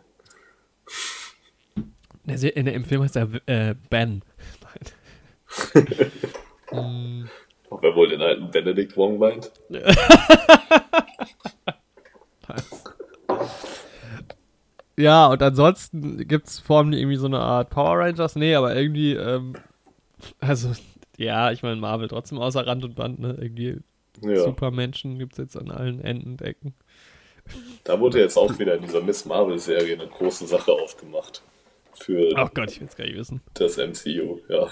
In 1.75 2.29
der 2.29 2.37
Se- 2.37 2.47
in 2.47 2.63
der, 2.63 2.75
Im 2.75 2.85
Film 2.85 3.01
heißt 3.03 3.17
er 3.17 3.27
äh, 3.47 3.75
Ben. 3.89 4.21
Nein. 5.73 5.91
Hm, 6.69 7.29
Ob 7.69 7.83
er 7.83 7.95
wohl 7.95 8.09
den 8.09 8.21
alten 8.21 8.51
Benedict 8.51 8.95
Wong 8.97 9.17
meint? 9.19 9.51
Ja, 14.97 15.27
und 15.31 15.41
ansonsten 15.41 16.27
gibt 16.27 16.47
es 16.47 16.59
Formen, 16.59 16.91
die 16.91 16.99
irgendwie 16.99 17.17
so 17.17 17.27
eine 17.27 17.39
Art 17.39 17.69
Power 17.69 17.99
Rangers. 17.99 18.35
Nee, 18.35 18.55
aber 18.55 18.75
irgendwie, 18.75 19.13
ähm, 19.13 19.53
also, 20.39 20.71
ja, 21.17 21.51
ich 21.51 21.63
meine, 21.63 21.77
Marvel 21.77 22.07
trotzdem 22.07 22.37
außer 22.39 22.65
Rand 22.65 22.83
und 22.83 22.95
Band, 22.95 23.19
ne? 23.19 23.37
Irgendwie 23.39 23.77
Ja. 24.21 24.43
Supermenschen 24.43 25.17
gibt 25.19 25.33
es 25.33 25.37
jetzt 25.37 25.57
an 25.57 25.71
allen 25.71 26.01
Enden 26.01 26.31
und 26.31 26.41
Ecken. 26.41 26.73
Da 27.83 27.99
wurde 27.99 28.19
jetzt 28.19 28.37
auch 28.37 28.59
wieder 28.59 28.75
in 28.75 28.81
dieser 28.81 29.01
Miss 29.01 29.25
Marvel-Serie 29.25 29.95
eine 29.95 30.07
große 30.07 30.45
Sache 30.45 30.71
aufgemacht. 30.71 31.41
Für 31.93 32.31
Ach 32.35 32.53
Gott, 32.53 32.71
ich 32.71 32.79
will 32.79 32.87
es 32.87 32.95
gar 32.95 33.05
nicht 33.05 33.17
wissen. 33.17 33.41
das 33.55 33.77
MCU, 33.77 34.39
ja. 34.49 34.67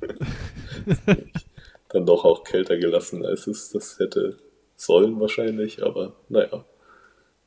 Dann 1.88 2.06
doch 2.06 2.24
auch 2.24 2.44
kälter 2.44 2.76
gelassen, 2.76 3.24
als 3.24 3.46
es 3.46 3.70
das 3.70 3.98
hätte 3.98 4.38
sollen 4.76 5.18
wahrscheinlich, 5.20 5.82
aber 5.82 6.14
naja. 6.28 6.64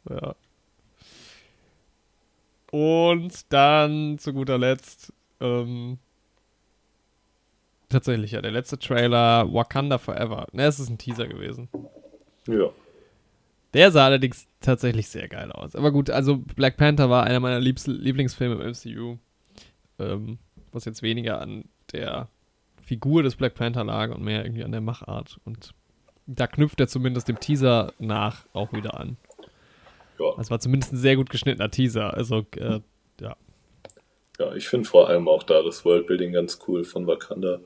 Ja. 0.09 0.35
Und 2.71 3.51
dann 3.51 4.17
zu 4.17 4.33
guter 4.33 4.57
Letzt, 4.57 5.13
ähm, 5.39 5.99
tatsächlich, 7.89 8.31
ja, 8.31 8.41
der 8.41 8.51
letzte 8.51 8.79
Trailer, 8.79 9.53
Wakanda 9.53 9.97
Forever. 9.97 10.47
Ne, 10.53 10.63
es 10.65 10.79
ist 10.79 10.89
ein 10.89 10.97
Teaser 10.97 11.27
gewesen. 11.27 11.69
Ja. 12.47 12.71
Der 13.73 13.91
sah 13.91 14.05
allerdings 14.05 14.47
tatsächlich 14.59 15.07
sehr 15.07 15.27
geil 15.27 15.51
aus. 15.51 15.75
Aber 15.75 15.91
gut, 15.91 16.09
also 16.09 16.37
Black 16.37 16.77
Panther 16.77 17.09
war 17.09 17.23
einer 17.23 17.39
meiner 17.39 17.59
Lieblingsfilme 17.59 18.55
im 18.55 18.71
MCU. 18.71 19.17
Ähm, 19.99 20.39
was 20.71 20.85
jetzt 20.85 21.01
weniger 21.01 21.41
an 21.41 21.65
der 21.91 22.29
Figur 22.81 23.23
des 23.23 23.35
Black 23.35 23.55
Panther 23.55 23.83
lag 23.83 24.13
und 24.13 24.23
mehr 24.23 24.43
irgendwie 24.43 24.63
an 24.63 24.71
der 24.71 24.81
Machart. 24.81 25.39
Und 25.45 25.73
da 26.27 26.47
knüpft 26.47 26.79
er 26.79 26.87
zumindest 26.87 27.27
dem 27.27 27.39
Teaser 27.39 27.93
nach 27.99 28.45
auch 28.53 28.73
wieder 28.73 28.99
an. 28.99 29.17
Ja, 30.19 30.33
Es 30.39 30.51
war 30.51 30.59
zumindest 30.59 30.93
ein 30.93 30.97
sehr 30.97 31.15
gut 31.15 31.29
geschnittener 31.29 31.71
Teaser. 31.71 32.13
Also, 32.13 32.45
äh, 32.57 32.79
ja. 33.19 33.35
ja 34.39 34.55
ich 34.55 34.67
finde 34.67 34.87
vor 34.87 35.09
allem 35.09 35.27
auch 35.27 35.43
da 35.43 35.61
das 35.63 35.83
Worldbuilding 35.85 36.33
ganz 36.33 36.59
cool 36.67 36.83
von 36.83 37.07
Wakanda. 37.07 37.59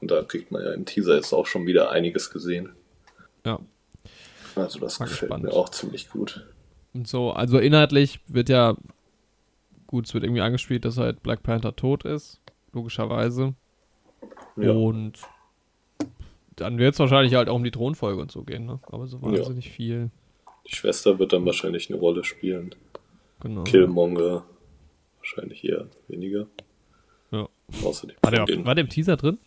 Und 0.00 0.10
da 0.10 0.22
kriegt 0.22 0.50
man 0.50 0.64
ja 0.64 0.72
im 0.72 0.84
Teaser 0.84 1.14
jetzt 1.14 1.32
auch 1.32 1.46
schon 1.46 1.66
wieder 1.66 1.90
einiges 1.90 2.30
gesehen. 2.30 2.70
Ja. 3.46 3.60
Also 4.56 4.80
das 4.80 4.98
Mal 4.98 5.06
gefällt 5.06 5.30
gespannt. 5.30 5.44
mir 5.44 5.52
auch 5.52 5.68
ziemlich 5.68 6.10
gut. 6.10 6.44
Und 6.92 7.08
so, 7.08 7.30
also 7.30 7.58
inhaltlich 7.58 8.20
wird 8.26 8.48
ja, 8.48 8.76
gut, 9.86 10.06
es 10.06 10.14
wird 10.14 10.24
irgendwie 10.24 10.42
angespielt, 10.42 10.84
dass 10.84 10.98
halt 10.98 11.22
Black 11.22 11.42
Panther 11.42 11.74
tot 11.74 12.04
ist, 12.04 12.40
logischerweise. 12.72 13.54
Ja. 14.56 14.72
Und 14.72 15.14
dann 16.56 16.78
wird 16.78 16.94
es 16.94 16.98
wahrscheinlich 17.00 17.34
halt 17.34 17.48
auch 17.48 17.54
um 17.56 17.64
die 17.64 17.70
Thronfolge 17.70 18.20
und 18.20 18.30
so 18.30 18.42
gehen, 18.42 18.66
ne? 18.66 18.78
Aber 18.86 19.06
so 19.06 19.18
Ja. 19.18 19.22
wahnsinnig 19.38 19.70
viel. 19.70 20.10
Die 20.68 20.74
Schwester 20.76 21.18
wird 21.18 21.32
dann 21.32 21.44
wahrscheinlich 21.46 21.90
eine 21.90 21.98
Rolle 21.98 22.24
spielen. 22.24 22.74
Genau. 23.40 23.64
Killmonger 23.64 24.44
wahrscheinlich 25.18 25.64
eher 25.64 25.88
weniger. 26.08 26.46
Ja. 27.30 27.48
Außer 27.84 28.06
die 28.06 28.14
War 28.22 28.30
der, 28.30 28.46
war 28.64 28.74
der 28.74 28.84
im 28.84 28.90
Teaser 28.90 29.16
drin? 29.16 29.38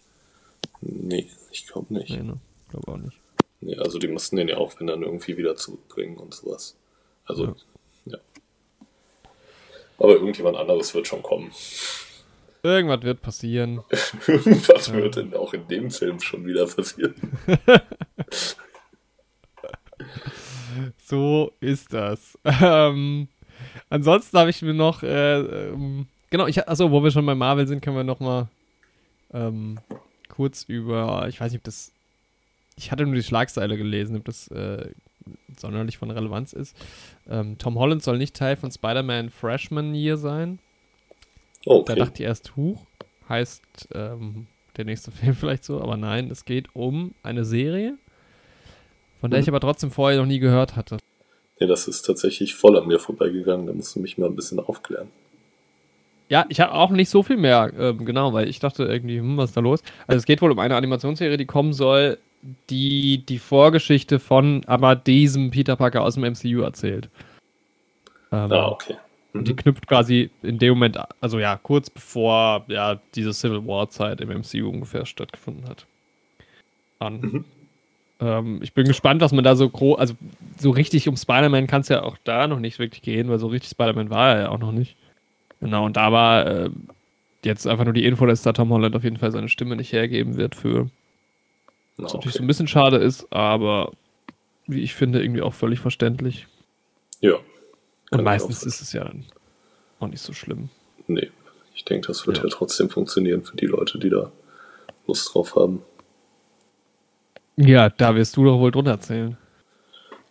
Nee, 0.82 1.28
ich 1.52 1.68
glaube 1.68 1.94
nicht. 1.94 2.10
Nee, 2.10 2.24
ne? 2.24 2.38
Glaube 2.70 2.91
auch 2.91 2.98
nicht. 2.98 3.18
Nee, 3.62 3.78
also 3.78 3.98
die 4.00 4.08
mussten 4.08 4.36
den 4.36 4.48
ja 4.50 4.58
auch, 4.58 4.78
wenn 4.80 4.88
dann 4.88 5.04
irgendwie 5.04 5.38
wieder 5.38 5.56
zurückbringen 5.56 6.18
und 6.18 6.34
sowas. 6.34 6.76
Also, 7.26 7.46
Ja. 7.46 7.56
ja. 8.06 8.18
Aber 9.98 10.13
irgendjemand 10.13 10.58
anderes 10.58 10.94
wird 10.94 11.08
schon 11.08 11.24
kommen. 11.24 11.52
Irgendwas 12.65 13.04
wird 13.04 13.21
passieren. 13.21 13.82
Was 13.89 14.91
wird 14.91 15.17
denn 15.17 15.36
auch 15.36 15.54
in 15.54 15.67
dem 15.67 15.91
Film 15.91 16.19
schon 16.19 16.47
wieder 16.47 16.65
passieren? 16.65 17.13
So 20.97 21.54
ist 21.62 21.93
das. 21.93 22.38
Ähm, 22.43 23.30
ansonsten 23.89 24.38
habe 24.38 24.49
ich 24.49 24.62
mir 24.62 24.73
noch, 24.73 25.04
äh, 25.04 25.39
ähm, 25.39 26.08
genau, 26.30 26.47
ich, 26.47 26.67
achso, 26.67 26.91
wo 26.91 27.01
wir 27.01 27.12
schon 27.12 27.25
bei 27.25 27.34
Marvel 27.34 27.65
sind, 27.65 27.82
können 27.82 27.95
wir 27.95 28.04
noch 28.04 28.19
mal 28.19 28.49
ähm, 29.34 29.80
kurz 30.28 30.63
über, 30.63 31.28
ich 31.30 31.39
weiß 31.39 31.54
nicht, 31.54 31.62
ob 31.62 31.63
das, 31.63 31.93
ich 32.75 32.91
hatte 32.91 33.06
nur 33.06 33.15
die 33.15 33.23
Schlagzeile 33.23 33.78
gelesen, 33.78 34.17
ob 34.17 34.25
das 34.25 34.49
äh, 34.49 34.89
sonderlich 35.58 35.97
von 35.97 36.12
Relevanz 36.12 36.51
ist. 36.51 36.75
Ähm, 37.30 37.58
Tom 37.58 37.80
Holland 37.80 38.04
soll 38.04 38.17
nicht 38.17 38.36
Teil 38.36 38.58
von 38.58 38.69
Spider-Man 38.69 39.30
Freshman 39.30 39.95
Year 39.95 40.17
sein. 40.17 40.60
Da 41.65 41.71
Okay. 41.71 41.95
dachte 41.99 42.13
ich 42.23 42.28
erst, 42.28 42.56
huch, 42.56 42.86
heißt 43.28 43.89
ähm, 43.93 44.47
der 44.78 44.86
nächste 44.86 45.12
Film 45.12 45.36
vielleicht 45.36 45.63
so, 45.63 45.82
aber 45.82 45.97
nein, 45.97 46.30
es 46.32 46.45
geht 46.45 46.67
um 46.73 47.13
eine 47.23 47.45
Serie, 47.45 47.97
von 49.21 49.32
der 49.32 49.39
ich 49.39 49.47
aber 49.47 49.60
trotzdem 49.60 49.91
vorher 49.91 50.19
noch 50.19 50.28
nie 50.28 50.39
gehört 50.39 50.75
hatte. 50.75 50.97
Nee, 51.60 51.67
das 51.67 51.88
ist 51.88 52.04
tatsächlich 52.04 52.54
voll 52.54 52.78
an 52.78 52.88
mir 52.88 52.99
vorbeigegangen. 52.99 53.65
Da 53.67 53.73
musst 53.73 53.95
du 53.95 53.99
mich 53.99 54.17
mal 54.17 54.28
ein 54.28 54.36
bisschen 54.36 54.60
aufklären. 54.60 55.10
Ja, 56.28 56.45
ich 56.49 56.60
habe 56.60 56.73
auch 56.73 56.89
nicht 56.89 57.10
so 57.10 57.21
viel 57.23 57.38
mehr, 57.38 57.71
ähm, 57.78 58.04
genau, 58.04 58.34
weil 58.34 58.49
ich 58.49 58.60
dachte 58.60 58.84
irgendwie, 58.84 59.19
hm, 59.19 59.38
was 59.38 59.51
ist 59.51 59.58
da 59.58 59.62
los? 59.62 59.82
Also 60.08 60.17
es 60.17 60.25
geht 60.25 60.41
wohl 60.41 60.51
um 60.51 60.60
eine 60.60 60.75
Animationsserie, 60.75 61.38
die 61.38 61.45
kommen 61.45 61.71
soll, 61.71 62.17
die 62.69 63.19
die 63.25 63.39
Vorgeschichte 63.39 64.19
von 64.19 64.63
aber 64.65 64.95
diesem 64.95 65.51
Peter 65.51 65.75
Parker 65.75 66.01
aus 66.01 66.15
dem 66.15 66.23
MCU 66.23 66.62
erzählt. 66.62 67.10
Ähm, 68.32 68.51
Ah, 68.51 68.69
okay. 68.69 68.95
Und 69.36 69.48
die 69.48 69.56
knüpft 69.56 69.88
quasi 69.88 70.30
in 70.43 70.60
dem 70.60 70.76
Moment, 70.76 70.98
also 71.19 71.39
ja, 71.39 71.58
kurz 71.58 71.89
bevor 71.89 72.65
ja 72.67 73.00
diese 73.15 73.34
Civil 73.34 73.67
War 73.67 73.89
Zeit 73.89 74.21
im 74.21 74.30
MCU 74.30 74.69
ungefähr 74.69 75.06
stattgefunden 75.06 75.67
hat. 75.67 75.86
An. 77.00 77.19
Mhm. 77.19 77.45
Ähm, 78.21 78.60
ich 78.63 78.74
bin 78.74 78.88
gespannt, 78.88 79.21
was 79.21 79.34
man 79.34 79.43
da 79.43 79.56
so 79.56 79.69
groß, 79.69 80.00
also 80.00 80.13
so 80.58 80.71
richtig 80.71 81.08
um 81.10 81.17
Spider-Man 81.17 81.67
kann 81.67 81.82
es 81.82 81.89
ja 81.89 82.04
auch 82.04 82.17
da 82.24 82.48
noch 82.48 82.60
nicht 82.60 82.80
wirklich 82.80 83.02
gehen, 83.02 83.28
weil 83.28 83.39
so 83.39 83.48
richtig 83.48 83.71
Spider-Man 83.71 84.10
war 84.10 84.36
er 84.36 84.41
ja 84.43 84.50
auch 84.50 84.60
noch 84.60 84.71
nicht. 84.71 84.95
Genau, 85.60 85.86
und 85.86 85.98
da 85.98 86.12
war 86.12 86.48
äh, 86.48 86.69
jetzt 87.43 87.67
einfach 87.67 87.84
nur 87.84 87.93
die 87.93 88.06
Info, 88.06 88.26
dass 88.26 88.41
da 88.41 88.54
Tom 88.54 88.69
Holland 88.69 88.95
auf 88.95 89.04
jeden 89.04 89.17
Fall 89.17 89.32
seine 89.32 89.50
Stimme 89.50 89.76
nicht 89.76 89.91
hergeben 89.91 90.38
wird 90.38 90.56
für. 90.56 90.89
Was 91.98 92.13
natürlich 92.13 92.34
so 92.34 92.39
okay. 92.39 92.45
ein 92.45 92.48
bisschen 92.48 92.67
schade 92.67 92.98
ist, 92.98 93.32
aber 93.32 93.91
wie 94.67 94.82
ich 94.82 94.93
finde, 94.93 95.21
irgendwie 95.21 95.41
auch 95.41 95.54
völlig 95.54 95.80
verständlich. 95.80 96.48
Ja. 97.21 97.36
Und 98.19 98.23
meistens 98.25 98.63
ist 98.63 98.82
es 98.82 98.93
ja 98.93 99.04
dann 99.04 99.25
auch 99.99 100.08
nicht 100.08 100.21
so 100.21 100.34
schlimm. 100.34 100.69
Nee, 101.08 101.30
ich 101.73 101.86
denke, 101.86 102.08
das 102.08 102.25
wird 102.28 102.38
Ja. 102.38 102.43
ja. 102.43 102.49
trotzdem 102.49 102.89
funktionieren 102.89 103.43
für 103.43 103.58
die 103.58 103.65
Leute, 103.67 103.99
die 103.99 104.10
da 104.10 104.32
Lust 105.08 105.34
drauf 105.34 105.56
haben. 105.56 105.84
Ja, 107.58 107.89
da 107.89 108.15
wirst 108.15 108.36
du 108.36 108.43
doch 108.43 108.60
wohl 108.60 108.71
drunter 108.71 108.91
erzählen. 108.91 109.38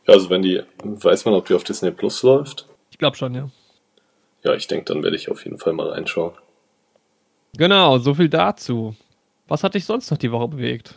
Ja, 0.06 0.14
also 0.14 0.28
wenn 0.30 0.42
die, 0.42 0.62
weiß 0.82 1.24
man, 1.24 1.34
ob 1.34 1.46
die 1.46 1.54
auf 1.54 1.64
Disney 1.64 1.90
Plus 1.90 2.22
läuft? 2.22 2.66
Ich 2.90 2.98
glaube 2.98 3.16
schon, 3.16 3.34
ja. 3.34 3.48
Ja, 4.42 4.54
ich 4.54 4.66
denke, 4.66 4.84
dann 4.92 5.02
werde 5.02 5.16
ich 5.16 5.30
auf 5.30 5.44
jeden 5.44 5.58
Fall 5.58 5.72
mal 5.72 5.88
reinschauen. 5.88 6.34
Genau, 7.56 7.98
so 7.98 8.12
viel 8.14 8.28
dazu. 8.28 8.94
Was 9.48 9.62
hat 9.64 9.74
dich 9.74 9.86
sonst 9.86 10.10
noch 10.10 10.18
die 10.18 10.30
Woche 10.32 10.48
bewegt? 10.48 10.94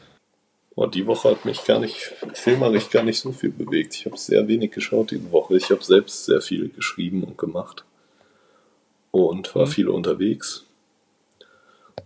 Und 0.78 0.94
die 0.94 1.08
Woche 1.08 1.32
hat 1.32 1.44
mich 1.44 1.66
gar 1.66 1.80
nicht, 1.80 2.14
filmerisch 2.34 2.92
gar 2.92 3.02
nicht 3.02 3.20
so 3.20 3.32
viel 3.32 3.50
bewegt. 3.50 3.96
Ich 3.96 4.06
habe 4.06 4.16
sehr 4.16 4.48
wenig 4.48 4.70
geschaut 4.70 5.10
diese 5.10 5.32
Woche. 5.32 5.58
Ich 5.58 5.72
habe 5.72 5.84
selbst 5.84 6.26
sehr 6.26 6.40
viel 6.40 6.70
geschrieben 6.70 7.24
und 7.24 7.36
gemacht. 7.36 7.84
Und 9.10 9.56
war 9.56 9.66
mhm. 9.66 9.72
viel 9.72 9.90
unterwegs. 9.90 10.68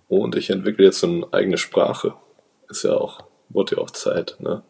Und 0.07 0.38
ich 0.38 0.49
entwickle 0.51 0.86
jetzt 0.86 1.03
eine 1.03 1.27
eigene 1.34 1.57
Sprache. 1.57 2.13
Ist 2.69 2.84
ja 2.84 2.93
auch, 2.93 3.25
wurde 3.49 3.75
ja 3.75 3.81
auch 3.81 3.91
Zeit, 3.91 4.38
ne? 4.39 4.63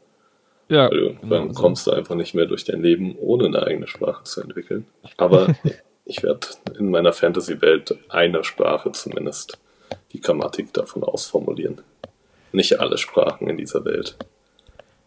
Ja. 0.67 0.89
Weil 0.89 0.97
irgendwann 0.97 1.49
genau 1.49 1.61
kommst 1.61 1.85
du 1.85 1.91
einfach 1.91 2.15
nicht 2.15 2.33
mehr 2.33 2.47
durch 2.47 2.63
dein 2.63 2.81
Leben, 2.81 3.15
ohne 3.19 3.45
eine 3.45 3.61
eigene 3.61 3.85
Sprache 3.85 4.23
zu 4.23 4.41
entwickeln. 4.41 4.87
Aber 5.17 5.53
ich 6.05 6.23
werde 6.23 6.47
in 6.79 6.89
meiner 6.89 7.13
Fantasy-Welt 7.13 7.99
eine 8.09 8.43
Sprache 8.45 8.93
zumindest 8.93 9.59
die 10.11 10.21
Grammatik 10.21 10.73
davon 10.73 11.03
ausformulieren. 11.03 11.83
Nicht 12.51 12.79
alle 12.79 12.97
Sprachen 12.97 13.47
in 13.49 13.57
dieser 13.57 13.85
Welt. 13.85 14.17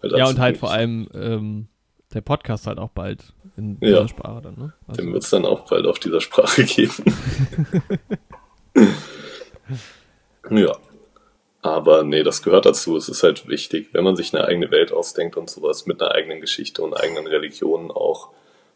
Ja, 0.03 0.29
und 0.29 0.39
halt 0.39 0.59
vor 0.59 0.71
allem 0.71 1.09
ähm, 1.15 1.69
der 2.13 2.21
Podcast 2.21 2.67
halt 2.67 2.79
auch 2.79 2.91
bald 2.91 3.33
in 3.57 3.79
dieser 3.81 4.03
ja, 4.03 4.09
Sprache 4.09 4.43
dann, 4.43 4.57
ne? 4.57 4.73
Also. 4.87 5.03
Den 5.03 5.13
wird 5.13 5.25
es 5.25 5.31
dann 5.31 5.45
auch 5.45 5.69
bald 5.69 5.87
auf 5.87 5.99
dieser 5.99 6.21
Sprache 6.21 6.65
geben. 6.65 6.93
ja. 10.51 10.77
Aber 11.63 12.05
nee, 12.05 12.23
das 12.23 12.43
gehört 12.43 12.67
dazu. 12.67 12.97
Es 12.97 13.09
ist 13.09 13.23
halt 13.23 13.49
wichtig, 13.49 13.89
wenn 13.93 14.05
man 14.05 14.17
sich 14.17 14.35
eine 14.35 14.45
eigene 14.45 14.71
Welt 14.71 14.93
ausdenkt 14.93 15.37
und 15.39 15.49
sowas 15.49 15.87
mit 15.87 16.03
einer 16.03 16.13
eigenen 16.13 16.41
Geschichte 16.41 16.83
und 16.83 16.93
eigenen 16.93 17.27
Religionen 17.27 17.91
auch 17.91 18.29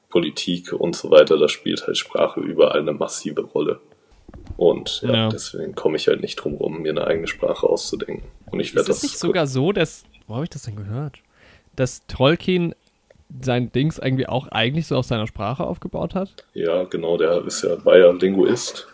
Politik 0.08 0.72
und 0.72 0.96
so 0.96 1.10
weiter, 1.10 1.36
da 1.36 1.48
spielt 1.48 1.86
halt 1.86 1.98
Sprache 1.98 2.40
überall 2.40 2.80
eine 2.80 2.92
massive 2.92 3.42
Rolle. 3.42 3.80
Und 4.58 5.02
ja, 5.02 5.12
ja. 5.12 5.28
deswegen 5.28 5.76
komme 5.76 5.96
ich 5.96 6.08
halt 6.08 6.20
nicht 6.20 6.34
drum 6.34 6.56
rum, 6.56 6.82
mir 6.82 6.90
eine 6.90 7.06
eigene 7.06 7.28
Sprache 7.28 7.64
auszudenken. 7.64 8.24
Und 8.50 8.58
ich 8.58 8.74
werde 8.74 8.88
das. 8.88 8.98
Ist 8.98 9.04
es 9.04 9.10
nicht 9.12 9.18
sogar 9.20 9.46
so, 9.46 9.70
dass. 9.70 10.02
Wo 10.26 10.34
habe 10.34 10.44
ich 10.44 10.50
das 10.50 10.62
denn 10.64 10.74
gehört? 10.74 11.20
Dass 11.76 12.04
Tolkien 12.08 12.74
sein 13.40 13.70
Dings 13.70 13.98
irgendwie 13.98 14.26
auch 14.26 14.48
eigentlich 14.48 14.88
so 14.88 14.96
auf 14.96 15.06
seiner 15.06 15.28
Sprache 15.28 15.64
aufgebaut 15.64 16.16
hat? 16.16 16.30
Ja, 16.54 16.82
genau, 16.82 17.16
der 17.16 17.44
ist 17.46 17.62
ja, 17.62 17.84
war 17.84 17.96
ja 17.98 18.10
Linguist 18.10 18.88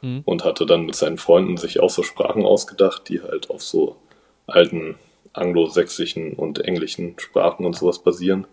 mhm. 0.00 0.22
und 0.24 0.42
hatte 0.42 0.64
dann 0.64 0.86
mit 0.86 0.94
seinen 0.94 1.18
Freunden 1.18 1.58
sich 1.58 1.80
auch 1.80 1.90
so 1.90 2.02
Sprachen 2.02 2.46
ausgedacht, 2.46 3.08
die 3.10 3.20
halt 3.20 3.50
auf 3.50 3.62
so 3.62 3.96
alten 4.46 4.94
anglosächsischen 5.34 6.32
und 6.32 6.60
englischen 6.60 7.18
Sprachen 7.18 7.66
und 7.66 7.76
sowas 7.76 7.98
basieren. 7.98 8.46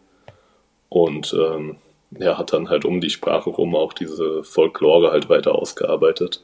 Und 0.90 1.34
ähm, 1.34 1.78
er 2.15 2.38
hat 2.38 2.54
dann 2.54 2.69
halt 2.69 2.86
um 2.86 3.02
die 3.02 3.10
Sprache 3.10 3.50
rum 3.50 3.76
auch 3.76 3.93
diese 3.93 4.43
Folklore 4.43 5.12
halt 5.12 5.30
weiter 5.30 5.56
ausgearbeitet. 5.56 6.43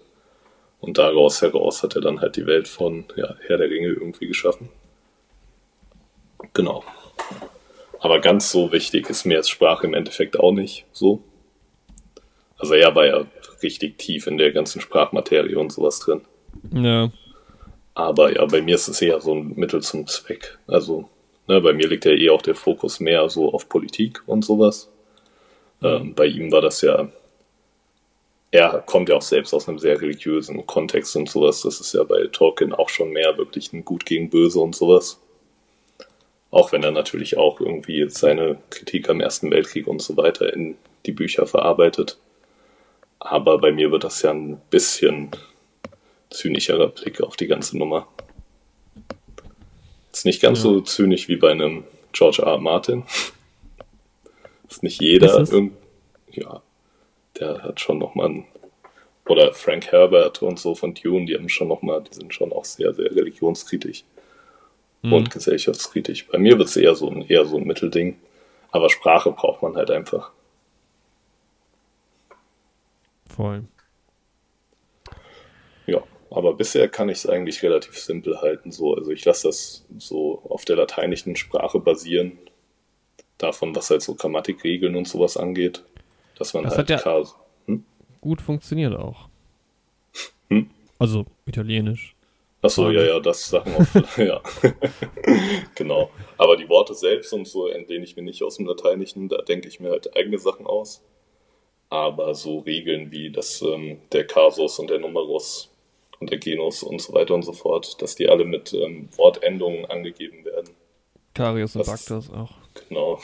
Und 0.80 0.98
daraus 0.98 1.42
heraus 1.42 1.84
hat 1.84 1.96
er 1.96 2.02
dann 2.02 2.22
halt 2.22 2.36
die 2.36 2.46
Welt 2.46 2.68
von 2.68 3.06
ja, 3.16 3.36
Herr 3.48 3.58
der 3.58 3.70
Ringe 3.70 3.88
irgendwie 3.88 4.28
geschaffen. 4.28 4.70
Genau. 6.54 6.84
Aber 8.00 8.20
ganz 8.20 8.52
so 8.52 8.72
wichtig 8.72 9.10
ist 9.10 9.26
mir 9.26 9.36
jetzt 9.36 9.50
Sprache 9.50 9.88
im 9.88 9.94
Endeffekt 9.94 10.40
auch 10.40 10.52
nicht 10.52 10.86
so. 10.92 11.22
Also 12.58 12.76
er 12.76 12.96
war 12.96 13.06
ja 13.06 13.26
richtig 13.64 13.98
tief 13.98 14.28
in 14.28 14.38
der 14.38 14.52
ganzen 14.52 14.82
Sprachmaterie 14.82 15.56
und 15.56 15.72
sowas 15.72 16.00
drin. 16.00 16.22
Ja. 16.72 17.12
Aber 17.96 18.34
ja, 18.34 18.46
bei 18.46 18.62
mir 18.62 18.76
ist 18.76 18.88
es 18.88 19.02
eher 19.02 19.20
so 19.20 19.34
ein 19.34 19.54
Mittel 19.56 19.82
zum 19.82 20.06
Zweck. 20.06 20.60
Also, 20.68 21.10
ne, 21.48 21.60
bei 21.60 21.74
mir 21.74 21.88
liegt 21.88 22.06
ja 22.06 22.12
eh 22.12 22.30
auch 22.30 22.44
der 22.44 22.56
Fokus 22.56 23.00
mehr 23.00 23.28
so 23.30 23.52
auf 23.52 23.70
Politik 23.70 24.22
und 24.28 24.46
sowas. 24.46 24.92
Ähm, 25.84 26.14
bei 26.16 26.26
ihm 26.26 26.52
war 26.52 26.62
das 26.62 26.82
ja, 26.82 27.10
er 28.52 28.84
kommt 28.86 29.10
ja 29.10 29.16
auch 29.16 29.22
selbst 29.22 29.54
aus 29.54 29.68
einem 29.68 29.80
sehr 29.80 30.02
religiösen 30.02 30.66
Kontext 30.66 31.16
und 31.16 31.30
sowas. 31.30 31.62
Das 31.62 31.80
ist 31.80 31.94
ja 31.94 32.04
bei 32.04 32.28
Tolkien 32.32 32.74
auch 32.74 32.90
schon 32.90 33.12
mehr 33.12 33.38
wirklich 33.38 33.74
ein 33.74 33.86
Gut 33.86 34.06
gegen 34.06 34.30
Böse 34.30 34.60
und 34.60 34.76
sowas. 34.76 35.20
Auch 36.50 36.72
wenn 36.72 36.84
er 36.84 36.92
natürlich 36.92 37.38
auch 37.38 37.60
irgendwie 37.60 38.10
seine 38.10 38.58
Kritik 38.70 39.10
am 39.10 39.20
Ersten 39.20 39.52
Weltkrieg 39.52 39.88
und 39.88 40.02
so 40.02 40.16
weiter 40.16 40.54
in 40.54 40.76
die 41.06 41.12
Bücher 41.12 41.46
verarbeitet. 41.46 42.18
Aber 43.20 43.58
bei 43.58 43.72
mir 43.72 43.92
wird 43.92 44.04
das 44.04 44.22
ja 44.22 44.32
ein 44.32 44.62
bisschen 44.70 45.32
zynischerer 46.30 46.88
Blick 46.88 47.22
auf 47.22 47.36
die 47.36 47.48
ganze 47.48 47.78
Nummer. 47.78 48.08
Ist 50.12 50.26
nicht 50.26 50.42
ganz 50.42 50.60
ja. 50.60 50.64
so 50.64 50.82
zynisch 50.82 51.28
wie 51.28 51.36
bei 51.36 51.52
einem 51.52 51.84
George 52.14 52.42
R. 52.42 52.54
R. 52.54 52.58
Martin. 52.58 53.04
Ist 54.70 54.84
nicht 54.84 55.02
jeder 55.02 55.40
irgend, 55.40 55.74
ja, 56.32 56.62
der 57.40 57.64
hat 57.64 57.80
schon 57.80 57.98
nochmal 58.00 58.30
ein, 58.30 58.46
oder 59.28 59.54
Frank 59.54 59.92
Herbert 59.92 60.42
und 60.42 60.60
so 60.60 60.76
von 60.76 60.94
Dune, 60.94 61.26
die 61.26 61.36
haben 61.36 61.50
schon 61.50 61.68
nochmal, 61.68 62.04
die 62.04 62.14
sind 62.14 62.34
schon 62.34 62.52
auch 62.52 62.66
sehr, 62.66 62.94
sehr 62.94 63.12
religionskritisch 63.12 64.04
mhm. 65.02 65.14
und 65.14 65.32
gesellschaftskritisch. 65.32 66.28
Bei 66.28 66.38
mir 66.38 66.58
wird 66.58 66.70
es 66.70 66.78
eher 66.78 66.96
so 66.96 67.10
ein, 67.10 67.24
eher 67.24 67.46
so 67.46 67.58
ein 67.58 67.66
Mittelding, 67.66 68.18
aber 68.72 68.90
Sprache 68.90 69.32
braucht 69.32 69.62
man 69.62 69.76
halt 69.76 69.92
einfach. 69.92 70.32
Voll. 73.28 73.64
Ja, 75.86 76.04
aber 76.30 76.54
bisher 76.54 76.88
kann 76.90 77.10
ich 77.10 77.20
es 77.20 77.28
eigentlich 77.28 77.64
relativ 77.64 77.98
simpel 77.98 78.42
halten. 78.42 78.72
So. 78.72 78.96
Also 78.96 79.12
ich 79.12 79.24
lasse 79.26 79.48
das 79.48 79.86
so 79.98 80.42
auf 80.50 80.66
der 80.66 80.76
lateinischen 80.76 81.36
Sprache 81.36 81.80
basieren 81.80 82.38
davon, 83.38 83.76
was 83.76 83.90
halt 83.90 84.02
so 84.02 84.16
Grammatikregeln 84.16 84.96
und 84.96 85.08
sowas 85.08 85.38
angeht. 85.38 85.84
Dass 86.38 86.54
man 86.54 86.64
das 86.64 86.78
halt 86.78 86.92
hat 86.92 87.06
ja 87.06 87.24
hm? 87.66 87.84
gut 88.22 88.42
funktioniert 88.42 88.96
auch. 88.96 89.30
Hm? 90.50 90.70
Also 91.00 91.26
italienisch. 91.46 92.16
Achso, 92.62 92.90
ja, 92.90 93.04
ja, 93.04 93.20
das 93.20 93.50
Sachen 93.50 93.74
auch. 93.76 94.18
ja. 94.18 94.42
genau. 95.76 96.10
Aber 96.38 96.58
die 96.58 96.68
Worte 96.68 96.96
selbst 96.96 97.32
und 97.34 97.48
so 97.48 97.68
entlehne 97.68 98.04
ich 98.04 98.16
mir 98.16 98.24
nicht 98.24 98.44
aus 98.44 98.58
dem 98.58 98.66
Lateinischen, 98.66 99.30
da 99.30 99.38
denke 99.38 99.68
ich 99.68 99.80
mir 99.80 99.92
halt 99.92 100.16
eigene 100.16 100.40
Sachen 100.40 100.66
aus. 100.66 101.04
Aber 101.90 102.34
so 102.36 102.60
Regeln 102.60 103.12
wie 103.12 103.32
das, 103.32 103.62
ähm, 103.62 104.00
der 104.12 104.26
Kasus 104.26 104.80
und 104.80 104.90
der 104.90 105.00
Numerus 105.00 105.70
und 106.20 106.32
der 106.32 106.40
Genus 106.40 106.84
und 106.84 107.02
so 107.02 107.14
weiter 107.14 107.36
und 107.36 107.44
so 107.44 107.54
fort, 107.54 108.02
dass 108.02 108.16
die 108.16 108.28
alle 108.28 108.44
mit 108.44 108.74
ähm, 108.74 109.08
Wortendungen 109.16 109.86
angegeben 109.86 110.44
werden. 110.44 110.72
Karius 111.34 111.76
und 111.76 111.86
Baktus 111.86 112.30
auch. 112.32 112.52
Genau. 112.90 113.20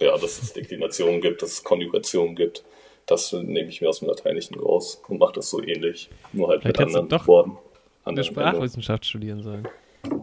Ja, 0.00 0.16
dass 0.18 0.42
es 0.42 0.52
Deklinationen 0.52 1.20
gibt, 1.20 1.42
dass 1.42 1.52
es 1.52 1.64
Konjugationen 1.64 2.34
gibt. 2.34 2.64
Das 3.06 3.32
nehme 3.32 3.68
ich 3.68 3.80
mir 3.80 3.88
aus 3.88 3.98
dem 3.98 4.08
Lateinischen 4.08 4.58
raus 4.58 5.02
und 5.08 5.18
mache 5.18 5.34
das 5.34 5.50
so 5.50 5.62
ähnlich. 5.62 6.08
Nur 6.32 6.48
halt 6.48 6.62
Vielleicht 6.62 6.78
mit 6.78 6.86
anderen 6.86 7.08
doch 7.08 7.26
Worten. 7.26 7.58
Eine 8.04 8.24
Sprachwissenschaft 8.24 9.06
studieren 9.06 9.42
sollen. 9.42 9.68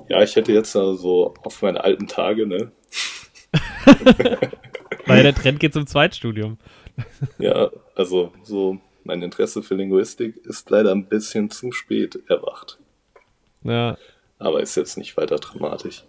Ja, 0.10 0.22
ich 0.22 0.36
hätte 0.36 0.52
jetzt 0.52 0.76
also 0.76 1.34
auf 1.44 1.62
meine 1.62 1.84
alten 1.84 2.08
Tage, 2.08 2.46
ne? 2.46 2.72
Weil 5.06 5.24
der 5.24 5.34
Trend 5.34 5.60
geht 5.60 5.74
zum 5.74 5.88
Zweitstudium. 5.88 6.58
ja, 7.38 7.70
also 7.96 8.32
so 8.44 8.80
mein 9.04 9.22
Interesse 9.22 9.64
für 9.64 9.76
Linguistik 9.76 10.38
ist 10.46 10.70
leider 10.70 10.92
ein 10.92 11.06
bisschen 11.06 11.50
zu 11.50 11.72
spät 11.72 12.20
erwacht. 12.28 12.80
Ja. 13.64 13.98
Aber 14.38 14.62
ist 14.62 14.76
jetzt 14.76 14.98
nicht 14.98 15.18
weiter 15.18 15.38
dramatisch. 15.38 16.04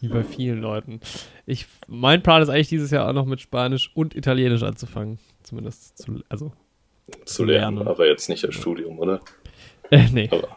Wie 0.00 0.08
bei 0.08 0.24
vielen 0.24 0.60
Leuten. 0.60 1.00
Ich, 1.46 1.66
mein 1.86 2.22
Plan 2.22 2.40
ist 2.42 2.48
eigentlich 2.48 2.68
dieses 2.68 2.90
Jahr 2.90 3.08
auch 3.08 3.12
noch 3.12 3.26
mit 3.26 3.40
Spanisch 3.40 3.90
und 3.94 4.14
Italienisch 4.14 4.62
anzufangen. 4.62 5.18
Zumindest 5.42 5.98
zu, 5.98 6.22
also, 6.28 6.52
zu 7.26 7.44
lernen. 7.44 7.76
lernen. 7.76 7.88
Aber 7.88 8.06
jetzt 8.06 8.28
nicht 8.28 8.44
als 8.44 8.54
Studium, 8.54 8.98
oder? 8.98 9.20
Äh, 9.90 10.08
nee. 10.12 10.28
Aber. 10.30 10.56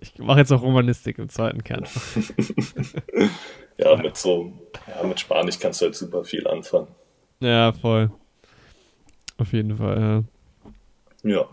Ich 0.00 0.16
mache 0.18 0.38
jetzt 0.38 0.52
auch 0.52 0.62
Romanistik 0.62 1.18
im 1.18 1.28
zweiten 1.28 1.64
Kern. 1.64 1.84
ja, 3.78 3.96
mit 3.96 4.16
so, 4.16 4.52
ja, 4.86 5.04
mit 5.04 5.18
Spanisch 5.18 5.58
kannst 5.58 5.80
du 5.80 5.86
halt 5.86 5.96
super 5.96 6.22
viel 6.24 6.46
anfangen. 6.46 6.86
Ja, 7.40 7.72
voll. 7.72 8.10
Auf 9.38 9.52
jeden 9.52 9.76
Fall, 9.76 10.24
ja. 11.24 11.30
Ja. 11.30 11.48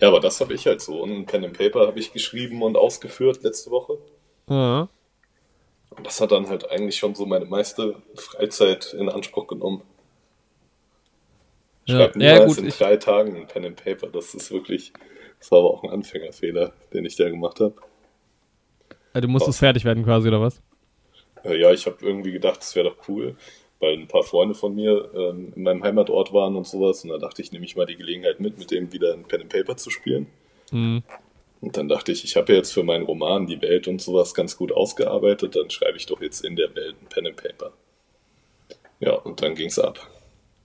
Ja, 0.00 0.08
aber 0.08 0.20
das 0.20 0.40
habe 0.40 0.52
ich 0.52 0.66
halt 0.66 0.82
so. 0.82 1.02
Und 1.02 1.12
ein 1.12 1.26
Pen 1.26 1.44
and 1.44 1.56
Paper 1.56 1.86
habe 1.86 1.98
ich 1.98 2.12
geschrieben 2.12 2.62
und 2.62 2.76
ausgeführt 2.76 3.42
letzte 3.42 3.70
Woche. 3.70 3.98
Ja. 4.48 4.88
Und 5.96 6.06
das 6.06 6.20
hat 6.20 6.32
dann 6.32 6.48
halt 6.48 6.70
eigentlich 6.70 6.96
schon 6.96 7.14
so 7.14 7.26
meine 7.26 7.44
meiste 7.44 7.96
Freizeit 8.14 8.94
in 8.98 9.08
Anspruch 9.08 9.46
genommen. 9.46 9.82
Ich 11.84 11.92
ja, 11.92 11.98
schreibe 12.00 12.18
niemals 12.18 12.56
ja, 12.56 12.62
in 12.62 12.68
drei 12.70 12.96
Tagen 12.96 13.36
ein 13.36 13.46
Pen 13.46 13.66
and 13.66 13.82
Paper. 13.82 14.08
Das 14.08 14.34
ist 14.34 14.50
wirklich, 14.50 14.92
das 15.38 15.50
war 15.50 15.60
aber 15.60 15.70
auch 15.70 15.84
ein 15.84 15.90
Anfängerfehler, 15.90 16.72
den 16.92 17.04
ich 17.04 17.16
da 17.16 17.28
gemacht 17.28 17.60
habe. 17.60 17.74
Ja, 19.14 19.20
du 19.20 19.28
musstest 19.28 19.58
fertig 19.58 19.84
werden 19.84 20.04
quasi, 20.04 20.28
oder 20.28 20.40
was? 20.40 20.60
Ja, 21.44 21.70
ich 21.72 21.86
habe 21.86 21.96
irgendwie 22.00 22.32
gedacht, 22.32 22.58
das 22.60 22.74
wäre 22.74 22.88
doch 22.88 23.08
cool, 23.08 23.36
weil 23.78 23.94
ein 23.94 24.08
paar 24.08 24.22
Freunde 24.22 24.54
von 24.54 24.74
mir 24.74 25.10
ähm, 25.14 25.52
in 25.54 25.62
meinem 25.62 25.84
Heimatort 25.84 26.32
waren 26.32 26.56
und 26.56 26.66
sowas. 26.66 27.04
Und 27.04 27.10
da 27.10 27.18
dachte 27.18 27.42
ich, 27.42 27.52
nehme 27.52 27.66
ich 27.66 27.76
mal 27.76 27.86
die 27.86 27.96
Gelegenheit 27.96 28.40
mit, 28.40 28.58
mit 28.58 28.70
dem 28.70 28.92
wieder 28.92 29.12
ein 29.12 29.24
Pen 29.24 29.42
and 29.42 29.52
Paper 29.52 29.76
zu 29.76 29.90
spielen. 29.90 30.26
Mhm. 30.72 31.02
Und 31.60 31.76
dann 31.76 31.88
dachte 31.88 32.12
ich, 32.12 32.24
ich 32.24 32.36
habe 32.36 32.52
ja 32.52 32.58
jetzt 32.58 32.72
für 32.72 32.82
meinen 32.82 33.04
Roman 33.06 33.46
die 33.46 33.60
Welt 33.62 33.88
und 33.88 34.00
sowas 34.02 34.34
ganz 34.34 34.56
gut 34.56 34.70
ausgearbeitet, 34.72 35.56
dann 35.56 35.70
schreibe 35.70 35.96
ich 35.96 36.06
doch 36.06 36.20
jetzt 36.20 36.44
in 36.44 36.56
der 36.56 36.74
Welt 36.74 36.96
ein 37.00 37.06
Pen 37.08 37.26
and 37.26 37.36
Paper. 37.36 37.72
Ja, 39.00 39.12
und 39.14 39.40
dann 39.42 39.54
ging 39.54 39.68
es 39.68 39.78
ab. 39.78 39.98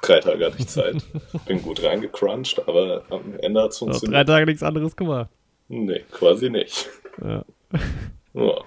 Drei 0.01 0.19
Tage 0.19 0.45
hatte 0.45 0.57
ich 0.59 0.67
Zeit. 0.67 0.97
Bin 1.45 1.61
gut 1.61 1.83
reingecrunched, 1.83 2.67
aber 2.67 3.03
am 3.09 3.37
Ende 3.39 3.61
hat 3.61 3.71
es 3.71 3.77
funktioniert. 3.77 4.13
Drei 4.17 4.23
Tage 4.33 4.45
nichts 4.45 4.63
anderes 4.63 4.95
gemacht. 4.95 5.29
Nee, 5.69 6.03
quasi 6.11 6.49
nicht. 6.49 6.89
Ja. 7.21 7.45
ja. 8.33 8.57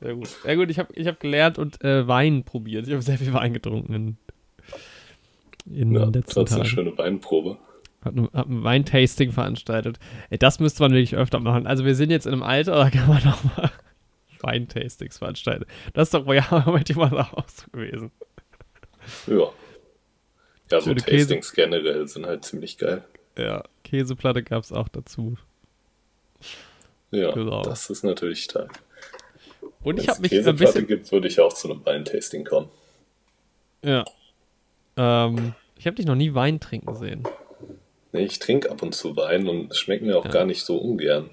Sehr 0.00 0.14
gut. 0.14 0.28
Ja 0.44 0.54
gut, 0.54 0.70
ich 0.70 0.78
habe 0.78 0.92
ich 0.94 1.06
hab 1.06 1.20
gelernt 1.20 1.58
und 1.58 1.82
äh, 1.84 2.08
Wein 2.08 2.42
probiert. 2.44 2.86
Ich 2.86 2.92
habe 2.92 3.02
sehr 3.02 3.18
viel 3.18 3.32
Wein 3.34 3.52
getrunken 3.52 3.92
in, 3.92 4.16
in 5.74 5.92
Ja, 5.92 6.06
den 6.06 6.12
das 6.22 6.34
letzten 6.34 6.40
ist 6.44 6.52
eine 6.52 6.62
Tagen. 6.62 6.64
schöne 6.64 6.98
Weinprobe. 6.98 7.58
Hab 8.02 8.16
ein, 8.16 8.28
ein 8.34 8.64
Weintasting 8.64 9.32
veranstaltet. 9.32 9.98
Ey, 10.30 10.38
das 10.38 10.58
müsste 10.60 10.82
man 10.82 10.92
wirklich 10.92 11.16
öfter 11.16 11.38
machen. 11.40 11.66
Also 11.66 11.84
wir 11.84 11.94
sind 11.94 12.10
jetzt 12.10 12.26
in 12.26 12.32
einem 12.32 12.42
Alter, 12.42 12.72
da 12.76 12.90
kann 12.90 13.08
man 13.08 13.22
noch 13.24 13.44
mal 13.44 13.70
Weintastings 14.40 15.18
veranstalten. 15.18 15.66
Das 15.92 16.08
ist 16.08 16.14
doch 16.14 16.24
bei 16.24 16.42
Moment 16.50 16.88
immer 16.90 17.12
auch 17.36 17.48
so 17.48 17.70
gewesen. 17.72 18.10
Ja. 19.26 19.50
Ja, 20.70 20.80
so 20.80 20.90
Schöne 20.90 21.00
Käse. 21.02 21.26
Tastings 21.26 21.52
generell 21.52 22.06
sind 22.06 22.26
halt 22.26 22.44
ziemlich 22.44 22.78
geil. 22.78 23.04
Ja, 23.36 23.64
Käseplatte 23.84 24.42
gab 24.42 24.62
es 24.62 24.72
auch 24.72 24.88
dazu. 24.88 25.36
Ja, 27.10 27.32
Genau. 27.32 27.62
das 27.62 27.90
ist 27.90 28.04
natürlich 28.04 28.44
stark. 28.44 28.80
Und 29.82 29.98
ich 29.98 30.06
Wenn 30.06 30.14
habe 30.14 30.16
es 30.16 30.20
mich 30.20 30.32
ein 30.32 30.36
Käseplatte 30.38 30.72
bisschen... 30.72 30.86
gibt, 30.86 31.12
würde 31.12 31.28
ich 31.28 31.40
auch 31.40 31.52
zu 31.52 31.70
einem 31.70 31.84
Weintasting 31.84 32.44
kommen. 32.44 32.68
Ja. 33.84 34.04
Ähm, 34.96 35.54
ich 35.76 35.86
habe 35.86 35.96
dich 35.96 36.06
noch 36.06 36.14
nie 36.14 36.34
Wein 36.34 36.60
trinken 36.60 36.94
sehen. 36.94 37.24
Nee, 38.12 38.24
ich 38.24 38.38
trinke 38.38 38.70
ab 38.70 38.82
und 38.82 38.94
zu 38.94 39.16
Wein 39.16 39.48
und 39.48 39.70
es 39.70 39.78
schmeckt 39.78 40.02
mir 40.02 40.18
auch 40.18 40.24
Ja. 40.24 40.30
gar 40.30 40.44
nicht 40.44 40.64
so 40.64 40.76
ungern. 40.78 41.30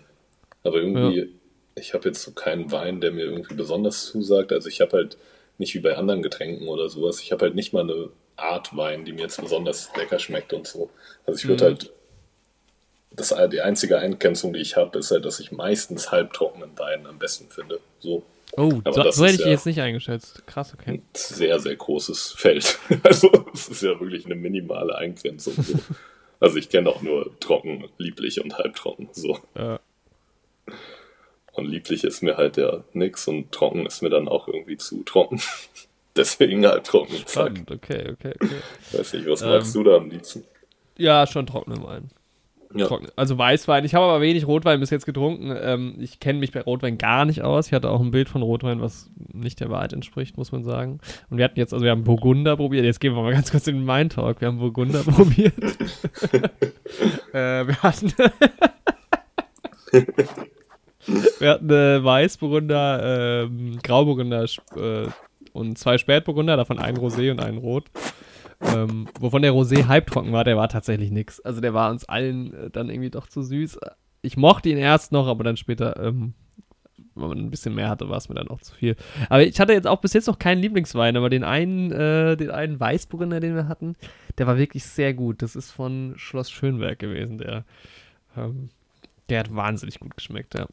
Aber 0.64 0.78
irgendwie, 0.78 1.34
ich 1.76 1.94
habe 1.94 2.10
jetzt 2.10 2.22
so 2.24 2.32
keinen 2.32 2.72
Wein, 2.72 3.02
der 3.02 3.12
mir 3.12 3.24
irgendwie 3.26 3.56
besonders 3.56 4.06
zusagt. 4.06 4.52
Also 4.52 4.70
ich 4.70 4.82
habe 4.82 4.98
halt 4.98 5.18
nicht 5.58 5.74
wie 5.74 5.80
bei 5.80 5.96
anderen 5.98 6.22
Getränken 6.22 6.68
oder 6.68 6.88
sowas. 6.90 7.22
Ich 7.22 7.32
habe 7.32 7.46
halt 7.46 7.56
nicht 7.56 7.74
mal 7.74 7.82
eine 7.84 8.10
Art 8.36 8.76
Wein, 8.78 9.06
die 9.06 9.14
mir 9.14 9.22
jetzt 9.24 9.42
besonders 9.42 9.90
lecker 9.96 10.20
schmeckt 10.20 10.54
und 10.54 10.68
so. 10.68 10.90
Also 11.26 11.40
ich 11.40 11.48
würde 11.48 11.64
Mhm. 11.64 11.68
halt, 11.68 11.92
das, 13.12 13.34
die 13.52 13.62
einzige 13.62 13.98
Eingrenzung, 13.98 14.54
die 14.54 14.60
ich 14.60 14.76
habe, 14.76 15.00
ist 15.00 15.10
halt, 15.12 15.26
dass 15.26 15.40
ich 15.40 15.52
meistens 15.52 16.12
halbtrockenen 16.12 16.78
Wein 16.78 17.08
am 17.08 17.18
besten 17.18 17.50
finde. 17.50 17.80
So 18.00 18.24
Oh, 18.56 18.72
so, 18.92 19.12
so 19.12 19.26
hätte 19.26 19.36
ich 19.36 19.42
ja- 19.42 19.48
jetzt 19.50 19.66
nicht 19.66 19.82
eingeschätzt. 19.82 20.46
Krass, 20.48 20.74
okay. 20.74 20.92
ein 20.92 21.04
sehr, 21.14 21.60
sehr 21.60 21.76
großes 21.76 22.34
Feld. 22.38 22.78
Also 23.04 23.30
es 23.54 23.68
ist 23.68 23.82
ja 23.84 24.00
wirklich 24.00 24.26
eine 24.26 24.36
minimale 24.36 24.96
Eingrenzung. 24.96 25.54
So. 25.62 25.74
Also 26.40 26.58
ich 26.58 26.70
kenne 26.70 26.90
auch 26.90 27.02
nur 27.02 27.38
trocken, 27.40 27.86
lieblich 27.98 28.44
und 28.44 28.58
halbtrocken. 28.58 29.10
So. 29.12 29.40
Äh, 29.56 29.78
Und 31.54 31.66
lieblich 31.66 32.04
ist 32.04 32.22
mir 32.22 32.38
halt 32.38 32.58
ja 32.58 32.84
nix 32.94 33.28
und 33.28 33.52
trocken 33.52 33.86
ist 33.86 34.02
mir 34.04 34.10
dann 34.10 34.28
auch 34.28 34.48
irgendwie 34.48 34.78
zu 34.78 35.04
trocken. 35.04 35.42
Deswegen 36.16 36.66
halbtrocken. 36.66 37.16
Zack. 37.26 37.48
spannend, 37.58 37.72
okay, 37.72 38.10
okay, 38.12 38.34
okay. 38.40 38.62
Weiß 38.92 39.14
nicht, 39.14 39.28
was 39.28 39.42
Ähm, 39.42 39.50
magst 39.50 39.76
du 39.76 39.84
da 39.84 39.96
am 39.98 40.10
liebsten? 40.10 40.44
Ja, 40.98 41.26
schon 41.28 41.46
trockenen 41.46 41.84
Wein. 41.84 42.10
Ja. 42.74 42.90
Also 43.16 43.38
Weißwein. 43.38 43.86
Ich 43.86 43.96
habe 43.96 44.06
aber 44.06 44.22
wenig 44.22 44.46
Rotwein 44.46 44.80
bis 44.80 44.90
jetzt 44.90 45.06
getrunken. 45.06 45.56
Ähm, 45.60 45.96
ich 46.00 46.20
kenne 46.20 46.40
mich 46.40 46.52
bei 46.52 46.62
Rotwein 46.62 46.98
gar 46.98 47.26
nicht 47.26 47.42
aus. 47.42 47.68
Ich 47.68 47.74
hatte 47.74 47.90
auch 47.90 48.02
ein 48.02 48.12
Bild 48.12 48.28
von 48.30 48.42
Rotwein, 48.42 48.82
was 48.82 49.10
nicht 49.34 49.60
der 49.60 49.70
Wahrheit 49.70 49.94
entspricht, 49.94 50.38
muss 50.38 50.52
man 50.52 50.64
sagen. 50.64 51.00
Und 51.30 51.38
wir 51.38 51.46
hatten 51.46 51.60
jetzt, 51.60 51.74
also 51.74 51.86
wir 51.86 51.92
haben 51.92 52.04
Burgunder 52.04 52.58
probiert. 52.58 52.84
Jetzt 52.84 53.00
gehen 53.00 53.16
wir 53.16 53.22
mal 53.22 53.32
ganz 53.34 53.52
kurz 53.52 53.68
in 53.68 53.76
den 53.76 53.86
Main 53.86 54.10
Talk. 54.10 54.42
Wir 54.42 54.50
haben 54.50 54.60
Burgunder 54.60 55.04
probiert. 55.08 55.54
äh, 57.34 57.68
wir 57.68 57.82
hatten. 57.82 58.12
wir 61.40 61.50
hatten 61.50 61.70
äh, 61.70 62.04
Weißburgunder, 62.04 63.46
ähm, 63.46 63.80
Grauburgunder 63.82 64.46
äh, 64.76 65.08
und 65.54 65.78
zwei 65.78 65.98
Spätburgunder, 65.98 66.58
davon 66.58 66.80
ein 66.80 66.98
Rosé 66.98 67.32
und 67.32 67.40
ein 67.40 67.58
Rot. 67.58 67.86
Ähm, 68.62 69.08
wovon 69.20 69.42
der 69.44 69.54
Rosé 69.54 69.88
halbtrocken 69.88 70.32
war, 70.32 70.44
der 70.44 70.58
war 70.58 70.70
tatsächlich 70.70 71.12
nix. 71.12 71.40
Also 71.40 71.62
der 71.62 71.74
war 71.74 71.92
uns 71.92 72.06
allen 72.06 72.54
äh, 72.54 72.70
dann 72.70 72.90
irgendwie 72.90 73.12
doch 73.12 73.28
zu 73.28 73.42
süß. 73.42 73.80
Ich 74.22 74.36
mochte 74.38 74.70
ihn 74.70 74.78
erst 74.78 75.12
noch, 75.12 75.28
aber 75.28 75.44
dann 75.44 75.58
später, 75.58 76.04
ähm, 76.04 76.34
wenn 77.14 77.30
man 77.30 77.38
ein 77.38 77.52
bisschen 77.52 77.76
mehr 77.76 77.90
hatte, 77.90 78.10
war 78.10 78.18
es 78.18 78.30
mir 78.30 78.36
dann 78.36 78.48
auch 78.48 78.62
zu 78.62 78.74
viel. 78.74 78.96
Aber 79.30 79.44
ich 79.44 79.60
hatte 79.60 79.74
jetzt 79.74 79.88
auch 79.88 80.02
bis 80.02 80.14
jetzt 80.14 80.28
noch 80.28 80.40
keinen 80.40 80.62
Lieblingswein, 80.62 81.16
aber 81.18 81.30
den 81.30 81.44
einen, 81.44 81.92
äh, 81.92 82.36
den 82.36 82.50
einen 82.50 82.80
Weißburgunder, 82.80 83.40
den 83.40 83.56
wir 83.56 83.68
hatten, 83.68 83.96
der 84.38 84.48
war 84.48 84.58
wirklich 84.58 84.84
sehr 84.86 85.14
gut. 85.14 85.42
Das 85.42 85.56
ist 85.56 85.72
von 85.72 86.14
Schloss 86.18 86.50
Schönberg 86.50 86.98
gewesen, 87.00 87.38
der, 87.38 87.64
ähm, 88.36 88.70
der 89.30 89.42
hat 89.42 89.56
wahnsinnig 89.56 90.00
gut 90.00 90.16
geschmeckt, 90.16 90.58
ja. 90.58 90.68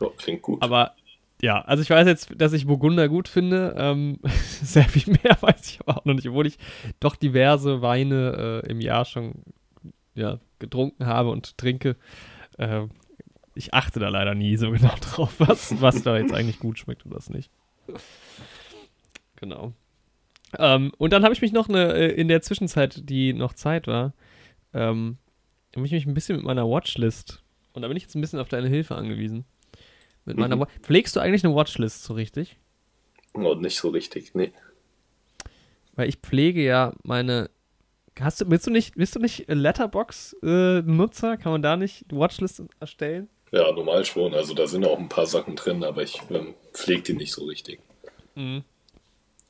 Ja, 0.00 0.08
klingt 0.16 0.42
gut. 0.42 0.62
Aber 0.62 0.92
ja, 1.44 1.60
also 1.60 1.82
ich 1.82 1.90
weiß 1.90 2.06
jetzt, 2.06 2.32
dass 2.40 2.54
ich 2.54 2.66
Burgunder 2.66 3.06
gut 3.06 3.28
finde. 3.28 3.74
Ähm, 3.76 4.18
sehr 4.62 4.84
viel 4.84 5.12
mehr 5.22 5.36
weiß 5.42 5.68
ich 5.68 5.80
aber 5.80 5.98
auch 5.98 6.04
noch 6.06 6.14
nicht, 6.14 6.26
obwohl 6.26 6.46
ich 6.46 6.56
doch 7.00 7.16
diverse 7.16 7.82
Weine 7.82 8.62
äh, 8.64 8.70
im 8.70 8.80
Jahr 8.80 9.04
schon 9.04 9.34
ja, 10.14 10.40
getrunken 10.58 11.04
habe 11.04 11.28
und 11.28 11.58
trinke. 11.58 11.96
Äh, 12.56 12.86
ich 13.54 13.74
achte 13.74 14.00
da 14.00 14.08
leider 14.08 14.34
nie 14.34 14.56
so 14.56 14.70
genau 14.70 14.94
drauf, 15.02 15.34
was, 15.36 15.78
was 15.82 16.02
da 16.02 16.16
jetzt 16.16 16.32
eigentlich 16.32 16.60
gut 16.60 16.78
schmeckt 16.78 17.04
und 17.04 17.14
was 17.14 17.28
nicht. 17.28 17.50
Genau. 19.36 19.74
Ähm, 20.58 20.92
und 20.96 21.12
dann 21.12 21.24
habe 21.24 21.34
ich 21.34 21.42
mich 21.42 21.52
noch 21.52 21.68
eine, 21.68 21.92
äh, 21.92 22.14
in 22.14 22.28
der 22.28 22.40
Zwischenzeit, 22.40 23.06
die 23.10 23.34
noch 23.34 23.52
Zeit 23.52 23.86
war, 23.86 24.14
ähm, 24.72 25.18
habe 25.76 25.84
ich 25.84 25.92
mich 25.92 26.06
ein 26.06 26.14
bisschen 26.14 26.36
mit 26.36 26.46
meiner 26.46 26.66
Watchlist, 26.66 27.44
und 27.74 27.82
da 27.82 27.88
bin 27.88 27.96
ich 27.96 28.04
jetzt 28.04 28.14
ein 28.14 28.20
bisschen 28.20 28.38
auf 28.38 28.48
deine 28.48 28.68
Hilfe 28.68 28.94
angewiesen. 28.94 29.44
Mit 30.24 30.36
meiner 30.36 30.56
Mhm. 30.56 30.66
Pflegst 30.82 31.16
du 31.16 31.20
eigentlich 31.20 31.44
eine 31.44 31.54
Watchlist 31.54 32.04
so 32.04 32.14
richtig? 32.14 32.56
Und 33.32 33.60
nicht 33.60 33.76
so 33.76 33.88
richtig, 33.88 34.34
nee. 34.34 34.52
Weil 35.94 36.08
ich 36.08 36.16
pflege 36.16 36.62
ja 36.62 36.92
meine. 37.02 37.50
Hast 38.20 38.40
du, 38.40 38.46
bist 38.46 38.66
du 38.66 38.70
nicht, 38.70 38.94
bist 38.94 39.16
du 39.16 39.20
nicht 39.20 39.48
Letterbox-Nutzer? 39.48 41.36
Kann 41.36 41.52
man 41.52 41.62
da 41.62 41.76
nicht 41.76 42.04
Watchlist 42.10 42.62
erstellen? 42.78 43.28
Ja, 43.50 43.70
normal 43.72 44.04
schon. 44.04 44.34
Also 44.34 44.54
da 44.54 44.66
sind 44.68 44.84
auch 44.84 44.98
ein 44.98 45.08
paar 45.08 45.26
Sachen 45.26 45.56
drin, 45.56 45.82
aber 45.82 46.02
ich 46.02 46.20
ähm, 46.30 46.54
pflege 46.72 47.02
die 47.02 47.12
nicht 47.14 47.32
so 47.32 47.44
richtig. 47.44 47.80
Mhm. 48.36 48.62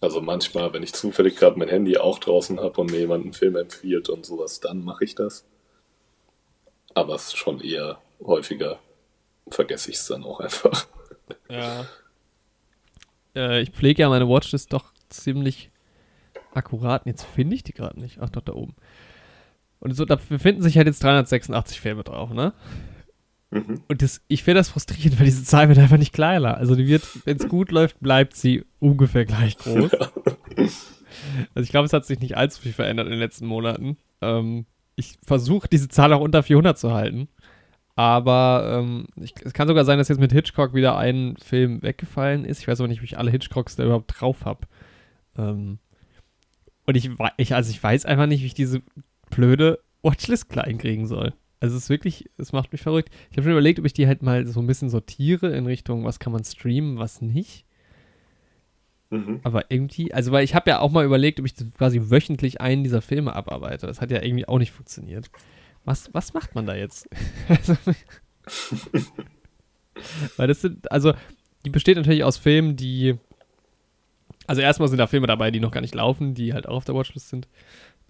Also 0.00 0.20
manchmal, 0.20 0.72
wenn 0.72 0.82
ich 0.82 0.92
zufällig 0.92 1.36
gerade 1.36 1.58
mein 1.58 1.68
Handy 1.68 1.96
auch 1.96 2.18
draußen 2.18 2.58
habe 2.60 2.80
und 2.80 2.90
mir 2.90 3.00
jemand 3.00 3.24
einen 3.24 3.32
Film 3.32 3.56
empfiehlt 3.56 4.08
und 4.08 4.26
sowas, 4.26 4.60
dann 4.60 4.82
mache 4.84 5.04
ich 5.04 5.14
das. 5.14 5.46
Aber 6.94 7.14
es 7.14 7.24
ist 7.28 7.36
schon 7.36 7.60
eher 7.60 7.98
häufiger, 8.22 8.78
vergesse 9.48 9.90
ich 9.90 9.96
es 9.96 10.06
dann 10.06 10.24
auch 10.24 10.40
einfach. 10.40 10.86
Ja. 11.48 11.86
Äh, 13.34 13.62
ich 13.62 13.70
pflege 13.70 14.02
ja 14.02 14.08
meine 14.08 14.28
Watchlist 14.28 14.72
doch 14.72 14.92
ziemlich 15.08 15.70
akkurat. 16.54 17.06
Jetzt 17.06 17.24
finde 17.24 17.56
ich 17.56 17.62
die 17.62 17.72
gerade 17.72 18.00
nicht. 18.00 18.18
Ach 18.20 18.30
doch, 18.30 18.42
da 18.42 18.52
oben. 18.52 18.74
Und 19.80 19.94
so, 19.94 20.04
da 20.04 20.16
befinden 20.16 20.62
sich 20.62 20.76
halt 20.76 20.86
jetzt 20.86 21.02
386 21.02 21.80
Filme 21.80 22.04
drauf, 22.04 22.30
ne? 22.30 22.54
Mhm. 23.50 23.82
Und 23.86 24.02
das, 24.02 24.22
ich 24.28 24.42
finde 24.42 24.60
das 24.60 24.70
frustrierend, 24.70 25.18
weil 25.18 25.26
diese 25.26 25.44
Zahl 25.44 25.68
wird 25.68 25.78
einfach 25.78 25.98
nicht 25.98 26.12
kleiner. 26.12 26.56
Also 26.56 26.74
die 26.74 26.86
wird, 26.86 27.04
wenn 27.24 27.36
es 27.36 27.48
gut 27.48 27.70
läuft, 27.70 28.00
bleibt 28.00 28.34
sie 28.34 28.64
ungefähr 28.80 29.24
gleich 29.24 29.56
groß. 29.58 29.90
Also 31.54 31.64
ich 31.64 31.70
glaube, 31.70 31.86
es 31.86 31.92
hat 31.92 32.04
sich 32.04 32.18
nicht 32.18 32.36
allzu 32.36 32.60
viel 32.60 32.72
verändert 32.72 33.06
in 33.06 33.12
den 33.12 33.20
letzten 33.20 33.46
Monaten. 33.46 33.96
Ähm, 34.20 34.66
ich 34.96 35.16
versuche 35.24 35.68
diese 35.68 35.88
Zahl 35.88 36.12
auch 36.12 36.20
unter 36.20 36.42
400 36.42 36.78
zu 36.78 36.92
halten. 36.92 37.28
Aber 37.96 38.80
ähm, 38.82 39.06
ich, 39.16 39.34
es 39.44 39.52
kann 39.52 39.68
sogar 39.68 39.84
sein, 39.84 39.98
dass 39.98 40.08
jetzt 40.08 40.20
mit 40.20 40.32
Hitchcock 40.32 40.74
wieder 40.74 40.96
ein 40.96 41.36
Film 41.36 41.82
weggefallen 41.82 42.44
ist. 42.44 42.60
Ich 42.60 42.68
weiß 42.68 42.80
aber 42.80 42.88
nicht, 42.88 43.02
wie 43.02 43.06
ich 43.06 43.18
alle 43.18 43.30
Hitchcocks 43.30 43.76
da 43.76 43.84
überhaupt 43.84 44.20
drauf 44.20 44.44
habe. 44.44 44.66
Ähm, 45.36 45.78
und 46.86 46.96
ich, 46.96 47.10
ich, 47.36 47.54
also 47.54 47.70
ich 47.70 47.82
weiß 47.82 48.04
einfach 48.04 48.26
nicht, 48.26 48.42
wie 48.42 48.46
ich 48.46 48.54
diese 48.54 48.82
blöde 49.30 49.78
Watchlist 50.02 50.48
klein 50.48 50.78
kriegen 50.78 51.06
soll. 51.06 51.32
Also 51.60 51.76
es 51.76 51.84
ist 51.84 51.90
wirklich, 51.90 52.28
es 52.36 52.52
macht 52.52 52.72
mich 52.72 52.82
verrückt. 52.82 53.10
Ich 53.30 53.36
habe 53.36 53.44
schon 53.44 53.52
überlegt, 53.52 53.78
ob 53.78 53.86
ich 53.86 53.94
die 53.94 54.06
halt 54.06 54.22
mal 54.22 54.46
so 54.46 54.60
ein 54.60 54.66
bisschen 54.66 54.90
sortiere 54.90 55.56
in 55.56 55.66
Richtung, 55.66 56.04
was 56.04 56.18
kann 56.18 56.32
man 56.32 56.44
streamen, 56.44 56.98
was 56.98 57.22
nicht. 57.22 57.64
Mhm. 59.10 59.40
Aber 59.44 59.70
irgendwie, 59.70 60.12
also 60.12 60.32
weil 60.32 60.44
ich 60.44 60.54
habe 60.54 60.68
ja 60.68 60.80
auch 60.80 60.90
mal 60.90 61.04
überlegt, 61.04 61.40
ob 61.40 61.46
ich 61.46 61.54
quasi 61.78 62.10
wöchentlich 62.10 62.60
einen 62.60 62.82
dieser 62.84 63.00
Filme 63.00 63.34
abarbeite. 63.34 63.86
Das 63.86 64.00
hat 64.00 64.10
ja 64.10 64.22
irgendwie 64.22 64.46
auch 64.46 64.58
nicht 64.58 64.72
funktioniert. 64.72 65.30
Was, 65.84 66.12
was 66.14 66.32
macht 66.34 66.54
man 66.54 66.66
da 66.66 66.74
jetzt? 66.74 67.08
Also, 67.48 67.76
weil 70.36 70.48
das 70.48 70.60
sind, 70.60 70.90
also 70.90 71.12
die 71.64 71.70
besteht 71.70 71.96
natürlich 71.96 72.24
aus 72.24 72.36
Filmen, 72.36 72.76
die, 72.76 73.14
also 74.46 74.60
erstmal 74.60 74.88
sind 74.88 74.98
da 74.98 75.06
Filme 75.06 75.26
dabei, 75.26 75.50
die 75.50 75.60
noch 75.60 75.70
gar 75.70 75.80
nicht 75.80 75.94
laufen, 75.94 76.34
die 76.34 76.52
halt 76.52 76.68
auch 76.68 76.76
auf 76.76 76.84
der 76.84 76.94
Watchlist 76.94 77.28
sind. 77.28 77.48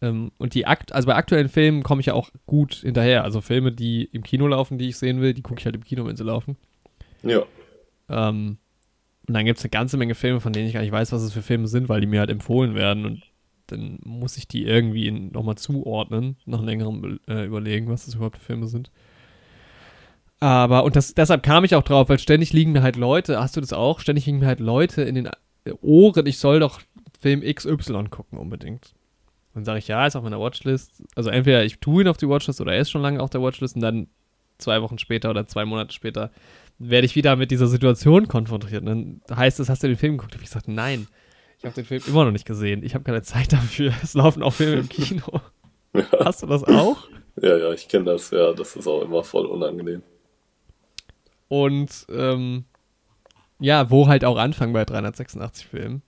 Ähm, 0.03 0.33
und 0.39 0.55
die 0.55 0.67
Akt, 0.67 0.93
also 0.93 1.07
bei 1.07 1.15
aktuellen 1.15 1.49
Filmen 1.49 1.83
komme 1.83 2.01
ich 2.01 2.07
ja 2.07 2.15
auch 2.15 2.31
gut 2.47 2.75
hinterher. 2.75 3.23
Also 3.25 3.41
Filme, 3.41 3.73
die 3.73 4.05
im 4.05 4.23
Kino 4.23 4.47
laufen, 4.47 4.79
die 4.79 4.89
ich 4.89 4.97
sehen 4.97 5.21
will, 5.21 5.35
die 5.35 5.43
gucke 5.43 5.61
ich 5.61 5.67
halt 5.67 5.77
im 5.77 5.85
Kino, 5.85 6.05
wenn 6.07 6.17
sie 6.17 6.25
laufen. 6.25 6.57
Ja, 7.23 7.43
Ähm, 8.09 8.59
und 9.27 9.35
dann 9.35 9.47
gibt 9.47 9.59
es 9.59 9.65
eine 9.65 9.71
ganze 9.71 9.97
Menge 9.97 10.15
Filme, 10.15 10.41
von 10.41 10.53
denen 10.53 10.67
ich 10.69 10.75
gar 10.75 10.83
nicht 10.83 10.93
weiß, 10.93 11.13
was 11.13 11.23
es 11.23 11.33
für 11.33 11.41
Filme 11.43 11.67
sind, 11.67 11.89
weil 11.89 12.01
die 12.03 12.07
mir 12.07 12.21
halt 12.21 12.29
empfohlen 12.31 12.75
werden. 12.75 13.07
Und 13.07 13.23
dann 13.67 13.99
muss 14.05 14.37
ich 14.37 14.49
die 14.49 14.65
irgendwie 14.65 15.11
nochmal 15.11 15.57
zuordnen, 15.57 16.37
nach 16.45 16.63
längerem 16.63 17.19
äh, 17.29 17.45
Überlegen, 17.45 17.89
was 17.89 18.07
das 18.07 18.15
überhaupt 18.15 18.39
für 18.39 18.45
Filme 18.45 18.67
sind. 18.67 18.91
Aber, 20.41 20.85
und 20.85 20.97
das, 20.97 21.15
deshalb 21.15 21.43
kam 21.43 21.65
ich 21.65 21.75
auch 21.75 21.83
drauf, 21.83 22.09
weil 22.09 22.19
ständig 22.19 22.53
liegen 22.53 22.73
mir 22.73 22.83
halt 22.83 22.97
Leute, 22.97 23.41
hast 23.41 23.57
du 23.57 23.61
das 23.61 23.73
auch? 23.73 24.01
Ständig 24.01 24.27
liegen 24.27 24.41
mir 24.41 24.47
halt 24.47 24.61
Leute 24.61 25.03
in 25.03 25.15
den 25.15 25.31
Ohren, 25.81 26.27
ich 26.27 26.39
soll 26.39 26.61
doch 26.61 26.81
Film 27.19 27.41
XY 27.41 28.09
gucken 28.11 28.39
unbedingt. 28.39 28.95
Dann 29.55 29.65
sage 29.65 29.79
ich, 29.79 29.89
ja, 29.89 30.07
ist 30.07 30.17
auf 30.17 30.25
meiner 30.25 30.41
Watchlist. 30.41 31.03
Also 31.15 31.31
entweder 31.31 31.65
ich 31.65 31.79
tue 31.79 32.03
ihn 32.03 32.09
auf 32.09 32.17
die 32.17 32.29
Watchlist 32.29 32.61
oder 32.61 32.75
er 32.75 32.81
ist 32.81 32.91
schon 32.91 33.03
lange 33.03 33.23
auf 33.23 33.31
der 33.31 33.41
Watchlist 33.41 33.77
und 33.77 33.83
dann 33.83 34.09
zwei 34.59 34.83
Wochen 34.83 34.99
später 34.99 35.31
oder 35.31 35.47
zwei 35.47 35.65
Monate 35.65 35.95
später 35.95 36.31
werde 36.79 37.07
ich 37.07 37.15
wieder 37.15 37.37
mit 37.37 37.51
dieser 37.51 37.69
Situation 37.69 38.27
konfrontiert. 38.29 38.83
Und 38.83 38.87
dann 38.87 39.37
heißt 39.37 39.61
es, 39.61 39.69
hast 39.69 39.83
du 39.83 39.87
den 39.87 39.97
Film 39.97 40.19
geguckt? 40.19 40.35
Und 40.35 40.43
ich 40.43 40.49
gesagt, 40.49 40.69
nein, 40.69 41.07
ich 41.65 41.71
habe 41.71 41.75
den 41.77 41.85
Film 41.87 42.03
immer 42.07 42.27
noch 42.27 42.33
nicht 42.33 42.45
gesehen. 42.45 42.83
Ich 42.85 42.95
habe 42.95 43.05
keine 43.05 43.23
Zeit 43.23 43.53
dafür. 43.53 43.93
Es 44.03 44.13
laufen 44.13 44.43
auch 44.43 44.53
Filme 44.53 44.83
im 44.83 44.89
Kino. 44.89 45.23
Ja. 45.97 46.25
Hast 46.25 46.43
du 46.43 46.49
das 46.49 46.65
auch? 46.65 47.07
Ja, 47.41 47.57
ja, 47.57 47.73
ich 47.73 47.87
kenne 47.87 48.07
das, 48.07 48.33
ja. 48.33 48.53
Das 48.53 48.75
ist 48.75 48.89
auch 48.89 49.03
immer 49.03 49.23
voll 49.23 49.47
unangenehm. 49.47 50.03
Und 51.47 52.05
ähm, 52.11 52.65
ja, 53.61 53.93
wo 53.93 54.09
halt 54.09 54.25
auch 54.25 54.37
anfangen 54.37 54.73
bei 54.73 54.85
386 54.85 55.67
Filmen. 55.69 56.03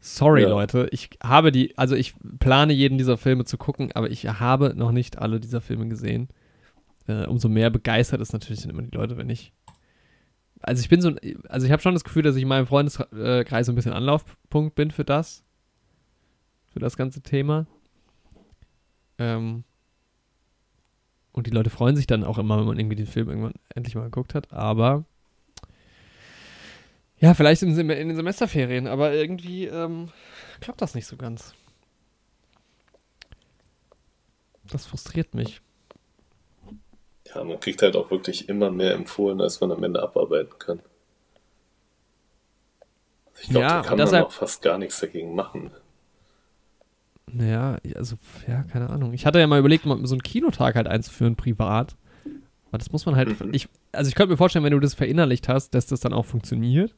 Sorry, 0.00 0.42
ja. 0.42 0.48
Leute. 0.48 0.88
Ich 0.90 1.10
habe 1.22 1.52
die, 1.52 1.78
also 1.78 1.94
ich 1.94 2.14
plane 2.40 2.72
jeden 2.72 2.98
dieser 2.98 3.16
Filme 3.16 3.44
zu 3.44 3.56
gucken, 3.56 3.92
aber 3.94 4.10
ich 4.10 4.24
habe 4.26 4.74
noch 4.74 4.90
nicht 4.90 5.16
alle 5.18 5.38
dieser 5.38 5.60
Filme 5.60 5.86
gesehen. 5.86 6.26
Äh, 7.06 7.26
umso 7.26 7.48
mehr 7.48 7.70
begeistert 7.70 8.20
ist 8.20 8.32
natürlich 8.32 8.62
dann 8.62 8.70
immer 8.70 8.82
die 8.82 8.96
Leute, 8.96 9.16
wenn 9.16 9.30
ich. 9.30 9.52
Also 10.66 10.80
ich 10.80 10.88
bin 10.88 11.02
so, 11.02 11.14
also 11.48 11.66
ich 11.66 11.72
habe 11.72 11.82
schon 11.82 11.94
das 11.94 12.04
Gefühl, 12.04 12.22
dass 12.22 12.36
ich 12.36 12.42
in 12.42 12.48
meinem 12.48 12.66
Freundeskreis 12.66 13.66
so 13.66 13.72
ein 13.72 13.74
bisschen 13.74 13.92
Anlaufpunkt 13.92 14.74
bin 14.74 14.90
für 14.90 15.04
das. 15.04 15.44
Für 16.72 16.78
das 16.78 16.96
ganze 16.96 17.20
Thema. 17.20 17.66
Ähm, 19.18 19.64
und 21.32 21.46
die 21.46 21.50
Leute 21.50 21.68
freuen 21.68 21.96
sich 21.96 22.06
dann 22.06 22.24
auch 22.24 22.38
immer, 22.38 22.58
wenn 22.58 22.66
man 22.66 22.78
irgendwie 22.78 22.96
den 22.96 23.06
Film 23.06 23.28
irgendwann 23.28 23.52
endlich 23.74 23.94
mal 23.94 24.04
geguckt 24.04 24.34
hat. 24.34 24.52
Aber 24.52 25.04
ja, 27.18 27.34
vielleicht 27.34 27.62
in, 27.62 27.78
in 27.78 28.08
den 28.08 28.16
Semesterferien, 28.16 28.86
aber 28.86 29.12
irgendwie 29.12 29.66
ähm, 29.66 30.08
klappt 30.60 30.80
das 30.80 30.94
nicht 30.94 31.06
so 31.06 31.16
ganz. 31.16 31.54
Das 34.70 34.86
frustriert 34.86 35.34
mich. 35.34 35.60
Ja, 37.32 37.42
man 37.42 37.58
kriegt 37.60 37.82
halt 37.82 37.96
auch 37.96 38.10
wirklich 38.10 38.48
immer 38.48 38.70
mehr 38.70 38.94
empfohlen, 38.94 39.40
als 39.40 39.60
man 39.60 39.72
am 39.72 39.82
Ende 39.82 40.02
abarbeiten 40.02 40.58
kann. 40.58 40.80
Ich 43.40 43.48
glaube, 43.48 43.66
ja, 43.66 43.82
da 43.82 43.88
kann 43.88 43.98
man 43.98 44.14
auch 44.14 44.32
fast 44.32 44.62
gar 44.62 44.78
nichts 44.78 45.00
dagegen 45.00 45.34
machen. 45.34 45.70
Ja, 47.32 47.78
also, 47.96 48.16
ja, 48.46 48.62
keine 48.64 48.90
Ahnung. 48.90 49.12
Ich 49.12 49.26
hatte 49.26 49.40
ja 49.40 49.46
mal 49.46 49.58
überlegt, 49.58 49.86
mal 49.86 50.06
so 50.06 50.14
einen 50.14 50.22
Kinotag 50.22 50.76
halt 50.76 50.86
einzuführen, 50.86 51.36
privat. 51.36 51.96
Aber 52.68 52.78
das 52.78 52.92
muss 52.92 53.06
man 53.06 53.16
halt. 53.16 53.40
Mhm. 53.40 53.52
Ich, 53.52 53.68
also, 53.92 54.08
ich 54.08 54.14
könnte 54.14 54.32
mir 54.32 54.36
vorstellen, 54.36 54.64
wenn 54.64 54.72
du 54.72 54.80
das 54.80 54.94
verinnerlicht 54.94 55.48
hast, 55.48 55.74
dass 55.74 55.86
das 55.86 56.00
dann 56.00 56.12
auch 56.12 56.26
funktioniert. 56.26 56.94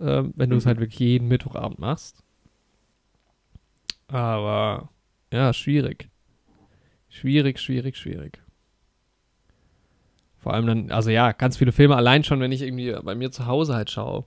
Ähm, 0.00 0.32
wenn 0.34 0.50
du 0.50 0.56
es 0.56 0.64
mhm. 0.64 0.68
halt 0.68 0.80
wirklich 0.80 0.98
jeden 0.98 1.28
Mittwochabend 1.28 1.78
machst. 1.78 2.24
Aber, 4.08 4.88
ja, 5.32 5.52
schwierig. 5.52 6.08
Schwierig, 7.08 7.60
schwierig, 7.60 7.96
schwierig. 7.96 8.43
Vor 10.44 10.52
allem 10.52 10.66
dann, 10.66 10.90
also 10.90 11.08
ja, 11.08 11.32
ganz 11.32 11.56
viele 11.56 11.72
Filme 11.72 11.96
allein 11.96 12.22
schon, 12.22 12.38
wenn 12.38 12.52
ich 12.52 12.60
irgendwie 12.60 12.94
bei 13.02 13.14
mir 13.14 13.32
zu 13.32 13.46
Hause 13.46 13.74
halt 13.74 13.90
schaue. 13.90 14.26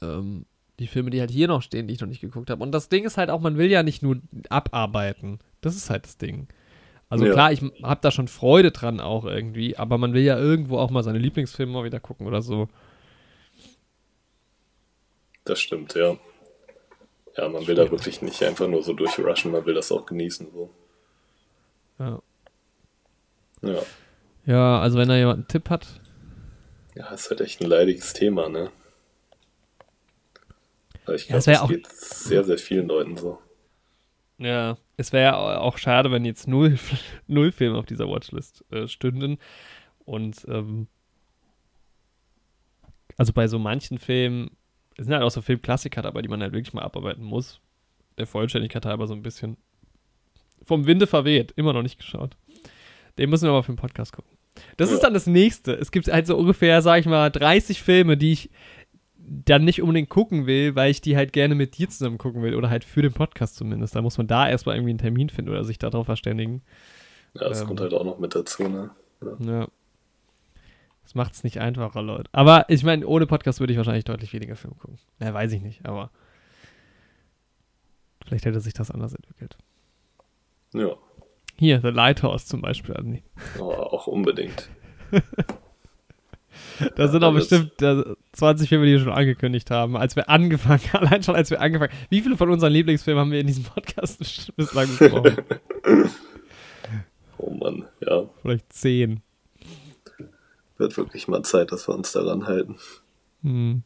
Ähm, 0.00 0.46
die 0.78 0.86
Filme, 0.86 1.10
die 1.10 1.18
halt 1.18 1.32
hier 1.32 1.48
noch 1.48 1.60
stehen, 1.60 1.88
die 1.88 1.94
ich 1.94 2.00
noch 2.00 2.06
nicht 2.06 2.20
geguckt 2.20 2.50
habe. 2.50 2.62
Und 2.62 2.70
das 2.70 2.88
Ding 2.88 3.04
ist 3.04 3.16
halt 3.16 3.30
auch, 3.30 3.40
man 3.40 3.58
will 3.58 3.68
ja 3.68 3.82
nicht 3.82 4.00
nur 4.00 4.20
abarbeiten. 4.48 5.40
Das 5.60 5.74
ist 5.74 5.90
halt 5.90 6.04
das 6.04 6.18
Ding. 6.18 6.46
Also 7.08 7.26
ja. 7.26 7.32
klar, 7.32 7.50
ich 7.50 7.62
habe 7.82 7.98
da 8.00 8.12
schon 8.12 8.28
Freude 8.28 8.70
dran 8.70 9.00
auch 9.00 9.24
irgendwie, 9.24 9.76
aber 9.76 9.98
man 9.98 10.14
will 10.14 10.22
ja 10.22 10.38
irgendwo 10.38 10.78
auch 10.78 10.90
mal 10.90 11.02
seine 11.02 11.18
Lieblingsfilme 11.18 11.72
mal 11.72 11.82
wieder 11.82 11.98
gucken 11.98 12.28
oder 12.28 12.40
so. 12.40 12.68
Das 15.42 15.60
stimmt, 15.60 15.96
ja. 15.96 16.16
Ja, 17.36 17.48
man 17.48 17.66
will 17.66 17.74
da 17.74 17.90
wirklich 17.90 18.22
nicht 18.22 18.40
einfach 18.44 18.68
nur 18.68 18.84
so 18.84 18.92
durchrushen, 18.92 19.50
man 19.50 19.66
will 19.66 19.74
das 19.74 19.90
auch 19.90 20.06
genießen. 20.06 20.46
So. 20.52 20.70
Ja. 21.98 22.22
Ja. 23.62 23.82
Ja, 24.46 24.80
also 24.80 24.98
wenn 24.98 25.08
da 25.08 25.16
jemand 25.16 25.38
einen 25.38 25.48
Tipp 25.48 25.70
hat. 25.70 26.00
Ja, 26.94 27.08
ist 27.08 27.30
halt 27.30 27.40
echt 27.40 27.60
ein 27.60 27.68
leidiges 27.68 28.12
Thema, 28.12 28.48
ne? 28.48 28.70
Ich 31.14 31.26
glaube, 31.26 31.42
ja, 31.44 31.52
das 31.52 31.60
auch, 31.60 31.68
geht 31.68 31.86
sehr, 31.86 32.44
sehr 32.44 32.58
vielen 32.58 32.88
Leuten 32.88 33.16
so. 33.16 33.38
Ja, 34.38 34.78
es 34.96 35.12
wäre 35.12 35.24
ja 35.24 35.58
auch 35.58 35.78
schade, 35.78 36.10
wenn 36.10 36.24
jetzt 36.24 36.48
null, 36.48 36.78
null 37.26 37.52
Filme 37.52 37.78
auf 37.78 37.86
dieser 37.86 38.08
Watchlist 38.08 38.64
äh, 38.70 38.88
stünden. 38.88 39.38
Und 40.04 40.44
ähm, 40.48 40.88
also 43.16 43.32
bei 43.32 43.46
so 43.48 43.58
manchen 43.58 43.98
Filmen, 43.98 44.50
es 44.96 45.06
sind 45.06 45.14
halt 45.14 45.22
auch 45.22 45.30
so 45.30 45.42
Filmklassiker 45.42 46.02
dabei, 46.02 46.22
die 46.22 46.28
man 46.28 46.42
halt 46.42 46.52
wirklich 46.52 46.74
mal 46.74 46.82
abarbeiten 46.82 47.24
muss. 47.24 47.60
Der 48.18 48.26
Vollständigkeit 48.26 48.86
halber 48.86 49.06
so 49.06 49.14
ein 49.14 49.22
bisschen 49.22 49.56
vom 50.62 50.86
Winde 50.86 51.06
verweht, 51.06 51.52
immer 51.56 51.72
noch 51.72 51.82
nicht 51.82 51.98
geschaut. 51.98 52.36
Den 53.18 53.30
müssen 53.30 53.44
wir 53.44 53.50
aber 53.50 53.62
für 53.62 53.72
den 53.72 53.76
Podcast 53.76 54.12
gucken. 54.12 54.33
Das 54.76 54.90
ja. 54.90 54.96
ist 54.96 55.02
dann 55.02 55.14
das 55.14 55.26
nächste. 55.26 55.72
Es 55.72 55.90
gibt 55.90 56.08
halt 56.08 56.26
so 56.26 56.36
ungefähr, 56.36 56.82
sag 56.82 57.00
ich 57.00 57.06
mal, 57.06 57.30
30 57.30 57.82
Filme, 57.82 58.16
die 58.16 58.32
ich 58.32 58.50
dann 59.16 59.64
nicht 59.64 59.80
unbedingt 59.80 60.10
gucken 60.10 60.46
will, 60.46 60.74
weil 60.74 60.90
ich 60.90 61.00
die 61.00 61.16
halt 61.16 61.32
gerne 61.32 61.54
mit 61.54 61.78
dir 61.78 61.88
zusammen 61.88 62.18
gucken 62.18 62.42
will 62.42 62.54
oder 62.54 62.70
halt 62.70 62.84
für 62.84 63.02
den 63.02 63.12
Podcast 63.12 63.56
zumindest. 63.56 63.96
Da 63.96 64.02
muss 64.02 64.18
man 64.18 64.26
da 64.26 64.48
erstmal 64.48 64.76
irgendwie 64.76 64.90
einen 64.90 64.98
Termin 64.98 65.30
finden 65.30 65.50
oder 65.50 65.64
sich 65.64 65.78
darauf 65.78 66.06
verständigen. 66.06 66.62
Ja, 67.34 67.48
das 67.48 67.62
ähm, 67.62 67.68
kommt 67.68 67.80
halt 67.80 67.94
auch 67.94 68.04
noch 68.04 68.18
mit 68.18 68.34
dazu, 68.34 68.68
ne? 68.68 68.90
Ja. 69.22 69.36
ja. 69.40 69.68
Das 71.02 71.14
macht 71.14 71.34
es 71.34 71.44
nicht 71.44 71.60
einfacher, 71.60 72.02
Leute. 72.02 72.30
Aber 72.32 72.66
ich 72.68 72.82
meine, 72.82 73.06
ohne 73.06 73.26
Podcast 73.26 73.60
würde 73.60 73.72
ich 73.72 73.76
wahrscheinlich 73.76 74.04
deutlich 74.04 74.32
weniger 74.32 74.56
Filme 74.56 74.76
gucken. 74.76 74.98
Ja, 75.20 75.32
weiß 75.32 75.52
ich 75.52 75.60
nicht, 75.60 75.84
aber 75.86 76.10
vielleicht 78.24 78.46
hätte 78.46 78.60
sich 78.60 78.74
das 78.74 78.90
anders 78.90 79.14
entwickelt. 79.14 79.56
Ja. 80.72 80.96
Hier, 81.56 81.80
The 81.80 81.88
Lighthouse 81.88 82.46
zum 82.46 82.60
Beispiel. 82.60 83.22
Oh, 83.58 83.70
auch 83.70 84.06
unbedingt. 84.06 84.68
Da 86.96 87.08
sind 87.08 87.22
auch 87.24 87.32
bestimmt 87.32 87.72
20 88.32 88.68
Filme, 88.68 88.86
die 88.86 88.92
wir 88.92 89.00
schon 89.00 89.12
angekündigt 89.12 89.70
haben, 89.70 89.96
als 89.96 90.16
wir 90.16 90.28
angefangen 90.28 90.80
haben. 90.92 91.06
Allein 91.06 91.22
schon, 91.22 91.34
als 91.34 91.50
wir 91.50 91.60
angefangen 91.60 91.90
haben. 91.92 92.06
Wie 92.10 92.20
viele 92.20 92.36
von 92.36 92.50
unseren 92.50 92.72
Lieblingsfilmen 92.72 93.20
haben 93.20 93.30
wir 93.30 93.40
in 93.40 93.46
diesem 93.46 93.64
Podcast 93.64 94.18
bislang 94.56 94.88
besprochen? 94.96 95.36
oh 97.38 97.50
Mann, 97.50 97.84
ja. 98.00 98.24
Vielleicht 98.42 98.72
10. 98.72 99.20
Wird 100.78 100.96
wirklich 100.96 101.28
mal 101.28 101.42
Zeit, 101.42 101.70
dass 101.70 101.88
wir 101.88 101.94
uns 101.94 102.12
daran 102.12 102.46
halten. 102.46 102.76
Hm. 103.42 103.82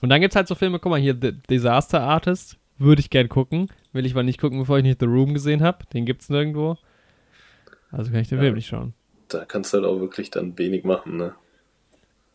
Und 0.00 0.08
dann 0.08 0.20
gibt 0.20 0.32
es 0.32 0.36
halt 0.36 0.46
so 0.46 0.54
Filme, 0.54 0.78
guck 0.78 0.90
mal 0.90 1.00
hier, 1.00 1.16
The 1.20 1.32
Disaster 1.32 2.00
Artist. 2.00 2.57
Würde 2.78 3.00
ich 3.00 3.10
gern 3.10 3.28
gucken. 3.28 3.68
Will 3.92 4.06
ich 4.06 4.12
aber 4.12 4.22
nicht 4.22 4.40
gucken, 4.40 4.58
bevor 4.58 4.78
ich 4.78 4.84
nicht 4.84 5.00
The 5.00 5.06
Room 5.06 5.34
gesehen 5.34 5.62
habe. 5.62 5.84
Den 5.92 6.06
gibt 6.06 6.22
es 6.22 6.28
nirgendwo. 6.30 6.76
Also 7.90 8.10
kann 8.10 8.20
ich 8.20 8.28
den 8.28 8.38
ja. 8.38 8.44
Film 8.44 8.54
nicht 8.54 8.68
schauen 8.68 8.94
da 9.28 9.44
kannst 9.44 9.72
du 9.72 9.78
halt 9.78 9.86
auch 9.86 10.00
wirklich 10.00 10.30
dann 10.30 10.58
wenig 10.58 10.84
machen, 10.84 11.16
ne? 11.16 11.34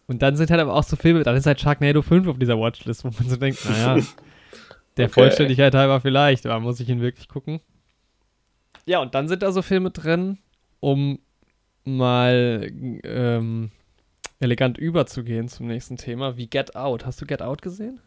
Und 0.08 0.22
dann 0.22 0.36
sind 0.36 0.52
halt 0.52 0.62
aber 0.62 0.74
auch 0.74 0.84
so 0.84 0.96
Filme, 0.96 1.24
dann 1.24 1.36
ist 1.36 1.46
halt 1.46 1.60
Sharknado 1.60 2.02
5 2.02 2.28
auf 2.28 2.38
dieser 2.38 2.60
Watchlist, 2.60 3.04
wo 3.04 3.10
man 3.10 3.30
so 3.30 3.36
denkt, 3.36 3.64
naja, 3.66 3.96
der 4.98 5.06
okay. 5.06 5.14
Vollständigkeit 5.14 5.74
halber 5.74 6.02
vielleicht, 6.02 6.46
aber 6.46 6.60
muss 6.60 6.80
ich 6.80 6.89
ihn 6.89 7.02
wirklich 7.02 7.28
gucken? 7.30 7.62
Ja, 8.86 9.00
und 9.00 9.16
dann 9.16 9.28
sind 9.28 9.44
da 9.44 9.52
so 9.52 9.62
Filme 9.62 9.91
drin, 9.91 10.39
um 10.82 11.20
mal 11.86 12.70
ähm, 13.04 13.72
elegant 14.39 14.78
überzugehen 14.78 15.48
zum 15.48 15.68
nächsten 15.68 15.96
Thema, 15.96 16.38
wie 16.38 16.48
Get 16.48 16.76
Out. 16.76 17.06
Hast 17.06 17.22
du 17.22 17.26
Get 17.26 17.41
Out 17.41 17.62
gesehen? 17.62 18.02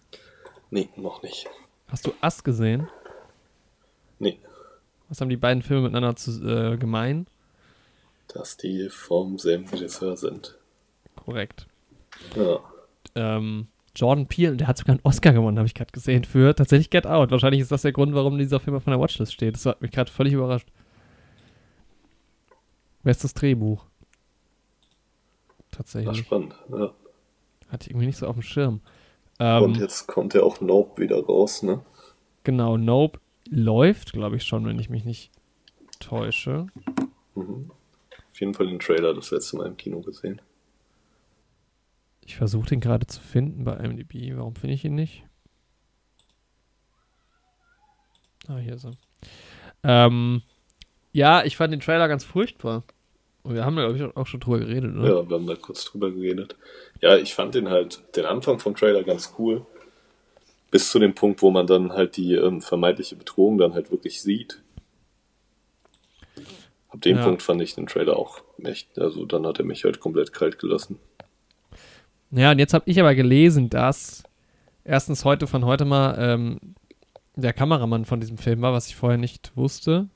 Nee, 0.70 0.90
noch 0.96 1.22
nicht. 1.22 1.46
Hast 1.88 2.06
du 2.06 2.12
Us 2.22 2.42
gesehen? 2.42 2.88
Nee. 4.18 4.38
Was 5.08 5.20
haben 5.20 5.28
die 5.28 5.36
beiden 5.36 5.62
Filme 5.62 5.82
miteinander 5.82 6.16
zu, 6.16 6.42
äh, 6.42 6.76
gemein? 6.76 7.26
dass 8.36 8.56
die 8.56 8.88
vom 8.90 9.38
selben 9.38 9.66
Regisseur 9.68 10.16
sind. 10.16 10.56
Korrekt. 11.16 11.66
Ja. 12.34 12.60
Ähm, 13.14 13.68
Jordan 13.94 14.26
Peele, 14.26 14.56
der 14.56 14.66
hat 14.66 14.76
sogar 14.76 14.94
einen 14.94 15.04
Oscar 15.04 15.32
gewonnen, 15.32 15.58
habe 15.58 15.66
ich 15.66 15.74
gerade 15.74 15.92
gesehen, 15.92 16.24
für 16.24 16.54
tatsächlich 16.54 16.90
Get 16.90 17.06
Out. 17.06 17.30
Wahrscheinlich 17.30 17.62
ist 17.62 17.72
das 17.72 17.82
der 17.82 17.92
Grund, 17.92 18.14
warum 18.14 18.36
dieser 18.38 18.60
Film 18.60 18.76
auf 18.76 18.86
meiner 18.86 19.00
Watchlist 19.00 19.32
steht. 19.32 19.54
Das 19.54 19.66
hat 19.66 19.80
mich 19.80 19.90
gerade 19.90 20.10
völlig 20.10 20.34
überrascht. 20.34 20.68
Bestes 23.02 23.32
Drehbuch. 23.34 23.86
Tatsächlich. 25.70 26.08
War 26.08 26.14
spannend, 26.14 26.54
ja. 26.70 26.92
Hatte 27.68 27.84
ich 27.84 27.90
irgendwie 27.90 28.06
nicht 28.06 28.18
so 28.18 28.26
auf 28.26 28.36
dem 28.36 28.42
Schirm. 28.42 28.80
Ähm, 29.38 29.62
Und 29.62 29.76
jetzt 29.78 30.06
kommt 30.06 30.34
ja 30.34 30.42
auch 30.42 30.60
Nope 30.60 31.00
wieder 31.02 31.22
raus, 31.24 31.62
ne? 31.62 31.84
Genau, 32.44 32.76
Nope 32.76 33.20
läuft, 33.48 34.12
glaube 34.12 34.36
ich, 34.36 34.44
schon, 34.44 34.66
wenn 34.66 34.78
ich 34.78 34.90
mich 34.90 35.04
nicht 35.04 35.30
täusche. 36.00 36.66
Mhm 37.34 37.70
auf 38.36 38.40
jeden 38.40 38.52
Fall 38.52 38.66
den 38.66 38.78
Trailer 38.78 39.14
das 39.14 39.30
letzte 39.30 39.56
Mal 39.56 39.66
im 39.66 39.78
Kino 39.78 40.02
gesehen. 40.02 40.42
Ich 42.20 42.36
versuche 42.36 42.68
den 42.68 42.80
gerade 42.80 43.06
zu 43.06 43.22
finden 43.22 43.64
bei 43.64 43.78
IMDb. 43.78 44.36
Warum 44.36 44.54
finde 44.54 44.74
ich 44.74 44.84
ihn 44.84 44.94
nicht? 44.94 45.24
Ah, 48.46 48.58
hier 48.58 48.74
ist 48.74 48.84
er. 48.84 48.92
Ähm, 49.84 50.42
ja, 51.12 51.44
ich 51.44 51.56
fand 51.56 51.72
den 51.72 51.80
Trailer 51.80 52.08
ganz 52.08 52.24
furchtbar. 52.24 52.84
Wir 53.48 53.64
haben 53.64 53.76
da, 53.76 53.88
glaube 53.88 53.96
ich, 53.98 54.16
auch 54.16 54.26
schon 54.26 54.40
drüber 54.40 54.58
geredet, 54.58 54.96
oder? 54.96 55.08
Ja, 55.08 55.28
wir 55.28 55.36
haben 55.36 55.46
da 55.46 55.54
kurz 55.56 55.84
drüber 55.84 56.10
geredet. 56.10 56.56
Ja, 57.00 57.16
ich 57.16 57.34
fand 57.34 57.54
den 57.54 57.68
halt, 57.68 58.02
den 58.16 58.24
Anfang 58.24 58.58
vom 58.58 58.74
Trailer 58.74 59.02
ganz 59.04 59.34
cool. 59.38 59.64
Bis 60.70 60.90
zu 60.90 60.98
dem 60.98 61.14
Punkt, 61.14 61.42
wo 61.42 61.50
man 61.50 61.66
dann 61.66 61.92
halt 61.92 62.16
die 62.16 62.34
ähm, 62.34 62.60
vermeintliche 62.60 63.16
Bedrohung 63.16 63.58
dann 63.58 63.74
halt 63.74 63.90
wirklich 63.90 64.20
sieht. 64.20 64.62
Ab 66.88 67.00
dem 67.02 67.16
Ja. 67.18 67.24
Punkt 67.24 67.42
fand 67.42 67.60
ich 67.62 67.74
den 67.74 67.86
Trailer 67.86 68.16
auch 68.16 68.40
echt, 68.62 68.98
also 68.98 69.26
dann 69.26 69.46
hat 69.46 69.58
er 69.58 69.64
mich 69.64 69.84
halt 69.84 70.00
komplett 70.00 70.32
kalt 70.32 70.58
gelassen. 70.58 70.98
Ja, 72.30 72.50
und 72.50 72.58
jetzt 72.58 72.74
habe 72.74 72.90
ich 72.90 72.98
aber 72.98 73.14
gelesen, 73.14 73.70
dass 73.70 74.24
erstens 74.84 75.24
heute 75.24 75.46
von 75.46 75.64
heute 75.64 75.84
mal 75.84 76.16
ähm, 76.18 76.74
der 77.36 77.52
Kameramann 77.52 78.04
von 78.04 78.20
diesem 78.20 78.38
Film 78.38 78.62
war, 78.62 78.72
was 78.72 78.88
ich 78.88 78.96
vorher 78.96 79.18
nicht 79.18 79.52
wusste, 79.56 80.08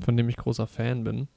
von 0.00 0.16
dem 0.16 0.28
ich 0.28 0.36
großer 0.36 0.66
Fan 0.66 1.04
bin. 1.04 1.28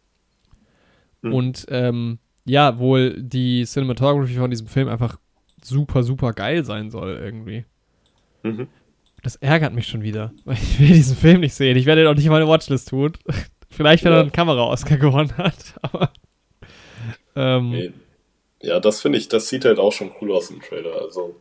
Hm. 1.23 1.33
Und 1.33 1.65
ähm, 1.69 2.19
ja, 2.45 2.79
wohl 2.79 3.21
die 3.21 3.63
Cinematography 3.65 4.33
von 4.35 4.49
diesem 4.49 4.67
Film 4.67 4.87
einfach 4.87 5.19
super, 5.63 6.03
super 6.03 6.33
geil 6.33 6.63
sein 6.65 6.89
soll 6.89 7.17
irgendwie. 7.21 7.65
Mhm. 8.43 8.67
Das 9.21 9.35
ärgert 9.35 9.73
mich 9.73 9.87
schon 9.87 10.01
wieder, 10.01 10.31
weil 10.45 10.55
ich 10.55 10.79
will 10.79 10.87
diesen 10.87 11.17
Film 11.17 11.41
nicht 11.41 11.53
sehen. 11.53 11.75
Ich 11.77 11.85
werde 11.85 12.01
ihn 12.03 12.07
auch 12.07 12.15
nicht 12.15 12.25
in 12.25 12.31
meine 12.31 12.47
Watchlist 12.47 12.89
tun. 12.89 13.11
Vielleicht, 13.69 14.03
wenn 14.03 14.11
Ja. 14.13 14.19
er 14.19 14.21
einen 14.21 14.31
Kamera-Oscar 14.31 14.97
gewonnen 14.97 15.35
hat, 15.37 15.75
aber 15.81 16.11
ähm, 17.35 17.69
Nee. 17.71 17.91
Ja, 18.61 18.79
das 18.79 19.01
finde 19.01 19.17
ich, 19.17 19.27
das 19.29 19.47
sieht 19.47 19.63
halt 19.65 19.79
auch 19.79 19.91
schon 19.93 20.11
cool 20.19 20.31
aus 20.33 20.49
im 20.49 20.61
Trailer. 20.61 21.01
Also, 21.01 21.35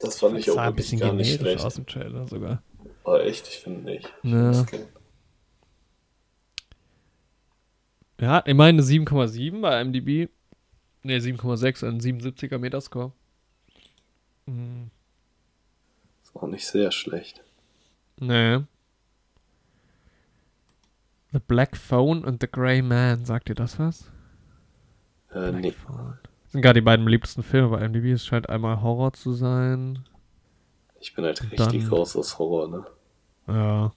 das 0.00 0.18
fand 0.20 0.38
ich 0.38 0.46
das 0.46 0.54
auch 0.54 0.60
sah 0.60 0.68
ein 0.68 0.74
bisschen 0.74 0.98
gar 1.00 1.12
nicht 1.12 1.38
schlecht. 1.38 1.62
aus 1.64 1.74
dem 1.74 1.86
Trailer 1.86 2.26
sogar. 2.26 2.62
Aber 3.04 3.24
echt, 3.24 3.48
ich 3.48 3.58
finde 3.58 3.80
nicht. 3.82 4.10
Ich 4.22 4.30
Ja. 4.30 4.48
das. 4.48 4.64
Er 8.22 8.30
hat 8.30 8.46
immerhin 8.46 8.76
eine 8.76 8.82
7,7 8.84 9.60
bei 9.62 9.80
IMDb. 9.80 10.30
Ne, 11.02 11.18
7,6, 11.18 11.84
ein 11.88 12.00
77er 12.00 12.56
Metascore. 12.58 13.10
Hm, 14.46 14.90
Ist 16.22 16.36
auch 16.36 16.46
nicht 16.46 16.64
sehr 16.64 16.92
schlecht. 16.92 17.42
nee. 18.20 18.60
The 21.32 21.40
Black 21.48 21.76
Phone 21.76 22.24
und 22.24 22.42
The 22.42 22.46
Grey 22.48 22.80
Man, 22.82 23.24
sagt 23.24 23.48
ihr 23.48 23.54
das 23.56 23.78
was? 23.80 24.02
Äh, 25.30 25.50
Black 25.50 25.54
nee. 25.62 25.70
Phone. 25.72 26.18
Das 26.44 26.52
sind 26.52 26.62
gerade 26.62 26.78
die 26.80 26.84
beiden 26.84 27.04
beliebtesten 27.04 27.42
Filme 27.42 27.70
bei 27.70 27.84
IMDb. 27.84 28.12
Es 28.12 28.24
scheint 28.24 28.48
einmal 28.48 28.82
Horror 28.82 29.14
zu 29.14 29.32
sein. 29.32 30.04
Ich 31.00 31.12
bin 31.16 31.24
halt 31.24 31.42
richtig 31.42 31.56
Dann- 31.58 31.88
raus 31.88 32.14
aus 32.14 32.38
Horror, 32.38 32.68
ne? 32.68 32.86
Ja. 33.48 33.92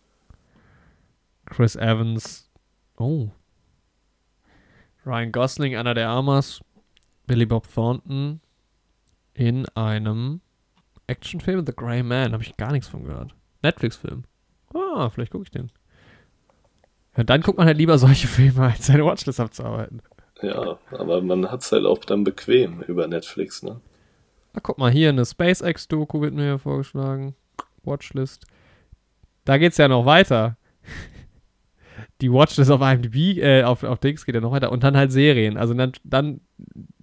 Chris 1.45 1.75
Evans. 1.75 2.49
Oh. 2.97 3.29
Ryan 5.05 5.31
Gosling, 5.31 5.75
Anna 5.75 5.93
de 5.93 6.03
Armas. 6.03 6.61
Billy 7.27 7.45
Bob 7.45 7.71
Thornton. 7.71 8.41
In 9.33 9.67
einem 9.75 10.41
Actionfilm, 11.07 11.65
The 11.65 11.73
Grey 11.75 12.03
Man. 12.03 12.33
Habe 12.33 12.43
ich 12.43 12.57
gar 12.57 12.71
nichts 12.71 12.87
von 12.87 13.03
gehört. 13.03 13.35
Netflix-Film. 13.63 14.23
Ah, 14.73 15.09
vielleicht 15.09 15.31
gucke 15.31 15.43
ich 15.43 15.51
den. 15.51 15.71
Ja, 17.17 17.23
dann 17.23 17.41
guckt 17.41 17.57
man 17.57 17.67
halt 17.67 17.77
lieber 17.77 17.97
solche 17.97 18.27
Filme, 18.27 18.65
als 18.65 18.87
seine 18.87 19.05
Watchlist 19.05 19.39
abzuarbeiten. 19.39 20.01
Ja, 20.41 20.77
aber 20.91 21.21
man 21.21 21.49
hat's 21.49 21.71
halt 21.71 21.85
auch 21.85 21.99
dann 21.99 22.23
bequem 22.23 22.81
über 22.81 23.07
Netflix, 23.07 23.63
ne? 23.63 23.79
Ah, 24.53 24.59
guck 24.61 24.77
mal, 24.77 24.91
hier 24.91 25.09
eine 25.09 25.25
SpaceX-Doku 25.25 26.21
wird 26.21 26.33
mir 26.33 26.43
hier 26.43 26.59
vorgeschlagen. 26.59 27.35
Watchlist. 27.83 28.45
Da 29.43 29.57
geht's 29.57 29.77
ja 29.77 29.87
noch 29.87 30.05
weiter. 30.05 30.57
Die 32.25 32.31
Watchlist 32.31 32.71
auf 32.71 32.81
IMDb, 32.81 33.37
äh, 33.37 33.61
auf, 33.61 33.83
auf 33.83 33.99
Dings 33.99 34.25
geht 34.25 34.33
ja 34.33 34.41
noch 34.41 34.51
weiter. 34.51 34.71
Und 34.71 34.83
dann 34.83 34.97
halt 34.97 35.11
Serien. 35.11 35.57
Also 35.57 35.75
dann, 35.75 35.91
dann, 36.03 36.41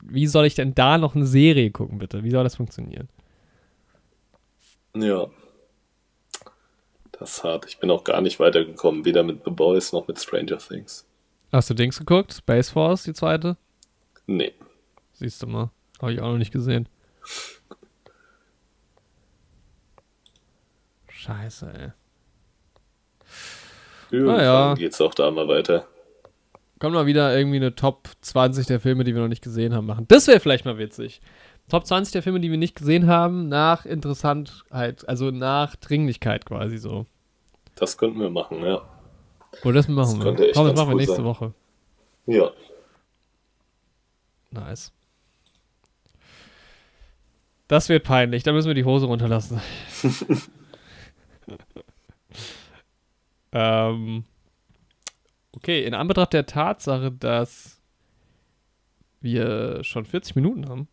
wie 0.03 0.27
soll 0.27 0.47
ich 0.47 0.57
denn 0.57 0.75
da 0.75 0.99
noch 0.99 1.15
eine 1.15 1.27
Serie 1.27 1.71
gucken, 1.71 1.99
bitte? 1.99 2.25
Wie 2.25 2.31
soll 2.33 2.43
das 2.43 2.57
funktionieren? 2.57 3.09
Ja. 4.97 5.29
Das 7.13 7.37
ist 7.37 7.45
hart. 7.45 7.67
Ich 7.69 7.79
bin 7.79 7.89
auch 7.93 8.03
gar 8.03 8.21
nicht 8.21 8.41
weitergekommen, 8.41 9.05
weder 9.05 9.23
mit 9.23 9.45
The 9.45 9.53
Boys 9.53 9.93
noch 9.93 10.09
mit 10.09 10.19
Stranger 10.19 10.59
Things. 10.59 11.07
Hast 11.53 11.71
du 11.71 11.75
Dings 11.75 12.01
geguckt? 12.01 12.33
Space 12.33 12.71
Force, 12.71 13.05
die 13.05 13.13
zweite? 13.13 13.57
Nee. 14.27 14.53
Siehst 15.13 15.41
du 15.41 15.47
mal. 15.47 15.71
Habe 16.01 16.15
ich 16.15 16.21
auch 16.21 16.33
noch 16.33 16.39
nicht 16.39 16.53
gesehen. 16.53 16.89
Scheiße, 21.07 21.73
ey. 21.73 21.93
Irgendwann 24.13 24.41
ja. 24.41 24.75
geht's 24.75 25.01
auch 25.01 25.15
da 25.15 25.31
mal 25.31 25.49
weiter. 25.49 25.87
Können 26.79 26.95
wir 26.95 27.07
wieder 27.07 27.37
irgendwie 27.37 27.57
eine 27.57 27.75
Top 27.75 28.09
20 28.21 28.67
der 28.67 28.79
Filme, 28.79 29.05
die 29.05 29.15
wir 29.15 29.23
noch 29.23 29.29
nicht 29.29 29.43
gesehen 29.43 29.75
haben, 29.75 29.87
machen. 29.87 30.05
Das 30.09 30.27
wäre 30.27 30.39
vielleicht 30.39 30.67
mal 30.67 30.77
witzig. 30.79 31.23
Top 31.71 31.87
20 31.87 32.13
der 32.13 32.23
Filme, 32.23 32.41
die 32.41 32.51
wir 32.51 32.59
nicht 32.59 32.75
gesehen 32.75 33.07
haben, 33.07 33.49
nach 33.49 33.87
Interessantheit, 33.87 35.09
also 35.09 35.31
nach 35.31 35.77
Dringlichkeit 35.77 36.45
quasi 36.45 36.77
so. 36.77 37.07
Das 37.77 37.97
könnten 37.97 38.21
wir 38.21 38.29
machen, 38.29 38.63
ja. 38.63 38.83
Oder 39.65 39.75
das 39.75 39.89
machen 39.89 40.21
Das 40.21 40.39
wir. 40.39 40.53
Komm, 40.53 40.67
das 40.67 40.77
machen 40.77 40.91
wir 40.91 40.97
nächste 40.97 41.17
sein. 41.17 41.25
Woche. 41.25 41.55
Ja. 42.27 42.51
Nice. 44.51 44.93
Das 47.69 47.89
wird 47.89 48.05
peinlich, 48.05 48.43
da 48.43 48.53
müssen 48.53 48.69
wir 48.69 48.75
die 48.75 48.85
Hose 48.85 49.07
runterlassen. 49.07 49.63
ähm, 53.53 54.25
okay, 55.53 55.85
in 55.85 55.95
Anbetracht 55.95 56.33
der 56.33 56.47
Tatsache, 56.47 57.13
dass 57.13 57.81
wir 59.21 59.85
schon 59.85 60.05
40 60.05 60.37
Minuten 60.37 60.69
haben, 60.69 60.89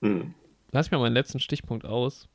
Hm. 0.00 0.34
lass 0.70 0.86
ich 0.86 0.92
mal 0.92 0.98
meinen 1.00 1.14
letzten 1.14 1.40
Stichpunkt 1.40 1.84
aus. 1.84 2.28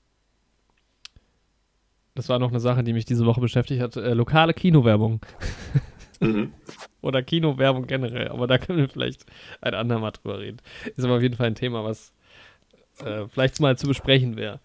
Das 2.16 2.30
war 2.30 2.38
noch 2.40 2.50
eine 2.50 2.60
Sache, 2.60 2.84
die 2.84 2.94
mich 2.94 3.06
diese 3.06 3.26
Woche 3.26 3.42
beschäftigt 3.42 3.82
hat. 3.82 3.96
Äh, 3.96 4.14
lokale 4.14 4.54
Kinowerbung. 4.54 5.22
Mhm. 6.20 6.54
Oder 7.02 7.24
Kinowerbung 7.24 7.88
generell. 7.88 8.28
Aber 8.28 8.46
da 8.48 8.58
können 8.58 8.80
wir 8.80 8.90
vielleicht 8.90 9.26
ein 9.62 9.74
andermal 9.74 10.12
drüber 10.12 10.40
reden. 10.40 10.58
Ist 10.96 11.04
aber 11.04 11.16
auf 11.16 11.22
jeden 11.24 11.36
Fall 11.36 11.48
ein 11.48 11.56
Thema, 11.56 11.84
was 11.84 12.14
äh, 13.00 13.28
vielleicht 13.28 13.60
mal 13.62 13.78
zu 13.78 13.88
besprechen 13.88 14.36
wäre. 14.38 14.60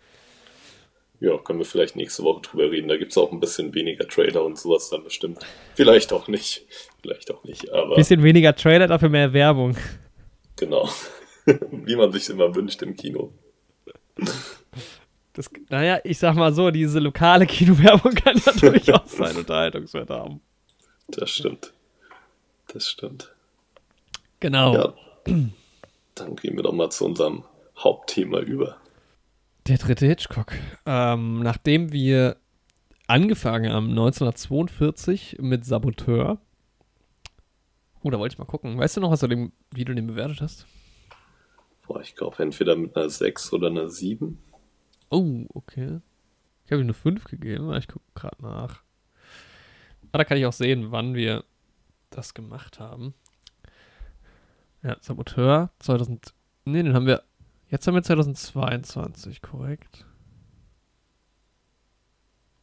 Ja, 1.20 1.36
können 1.38 1.58
wir 1.58 1.66
vielleicht 1.66 1.96
nächste 1.96 2.22
Woche 2.22 2.42
drüber 2.42 2.70
reden. 2.70 2.88
Da 2.88 2.96
gibt's 2.96 3.18
auch 3.18 3.32
ein 3.32 3.40
bisschen 3.40 3.74
weniger 3.74 4.06
Trailer 4.06 4.44
und 4.44 4.56
sowas 4.58 4.88
dann 4.88 5.02
bestimmt. 5.02 5.44
Vielleicht 5.74 6.12
auch 6.12 6.28
nicht. 6.28 6.64
Vielleicht 7.02 7.32
auch 7.32 7.42
nicht, 7.44 7.70
aber 7.72 7.96
Bisschen 7.96 8.22
weniger 8.22 8.54
Trailer, 8.54 8.86
dafür 8.86 9.08
mehr 9.08 9.32
Werbung. 9.32 9.76
genau. 10.56 10.88
Wie 11.70 11.96
man 11.96 12.12
sich 12.12 12.28
immer 12.28 12.54
wünscht 12.54 12.82
im 12.82 12.94
Kino. 12.94 13.32
Das, 15.32 15.48
naja, 15.70 16.00
ich 16.04 16.18
sag 16.18 16.34
mal 16.34 16.52
so, 16.52 16.70
diese 16.70 16.98
lokale 16.98 17.46
Kinowerbung 17.46 18.14
kann 18.14 18.36
ja 18.44 18.52
durchaus 18.52 19.12
seinen 19.12 19.38
Unterhaltungswert 19.38 20.10
haben. 20.10 20.40
Das 21.08 21.30
stimmt. 21.30 21.72
Das 22.68 22.88
stimmt. 22.88 23.32
Genau. 24.40 24.74
Ja. 24.74 24.94
Dann 26.14 26.36
gehen 26.36 26.56
wir 26.56 26.62
doch 26.62 26.72
mal 26.72 26.90
zu 26.90 27.04
unserem 27.04 27.44
Hauptthema 27.78 28.40
über. 28.40 28.76
Der 29.68 29.76
dritte 29.76 30.06
Hitchcock. 30.06 30.54
Ähm, 30.86 31.40
nachdem 31.40 31.92
wir 31.92 32.38
angefangen 33.06 33.70
haben 33.70 33.90
1942 33.90 35.36
mit 35.40 35.66
Saboteur. 35.66 36.38
Oh, 38.02 38.08
da 38.10 38.18
wollte 38.18 38.32
ich 38.34 38.38
mal 38.38 38.46
gucken. 38.46 38.78
Weißt 38.78 38.96
du 38.96 39.02
noch, 39.02 39.10
was 39.10 39.20
du 39.20 39.26
dem, 39.26 39.52
wie 39.72 39.84
du 39.84 39.94
den 39.94 40.06
bewertet 40.06 40.40
hast? 40.40 40.66
Boah, 41.86 42.00
ich 42.00 42.16
glaube 42.16 42.42
entweder 42.42 42.76
mit 42.76 42.96
einer 42.96 43.10
6 43.10 43.52
oder 43.52 43.66
einer 43.66 43.90
7. 43.90 44.38
Oh, 45.10 45.44
okay. 45.52 46.00
Ich 46.64 46.72
habe 46.72 46.80
ihm 46.80 46.86
eine 46.86 46.94
5 46.94 47.24
gegeben. 47.24 47.70
Ich 47.74 47.88
gucke 47.88 48.06
gerade 48.14 48.42
nach. 48.42 48.82
Ah, 50.12 50.18
da 50.18 50.24
kann 50.24 50.38
ich 50.38 50.46
auch 50.46 50.52
sehen, 50.54 50.92
wann 50.92 51.14
wir 51.14 51.44
das 52.08 52.32
gemacht 52.32 52.80
haben. 52.80 53.12
Ja, 54.82 54.96
Saboteur 55.02 55.72
2000. 55.80 56.32
Nee, 56.64 56.82
den 56.82 56.94
haben 56.94 57.06
wir. 57.06 57.22
Jetzt 57.70 57.86
haben 57.86 57.94
wir 57.94 58.02
2022, 58.02 59.42
korrekt. 59.42 60.06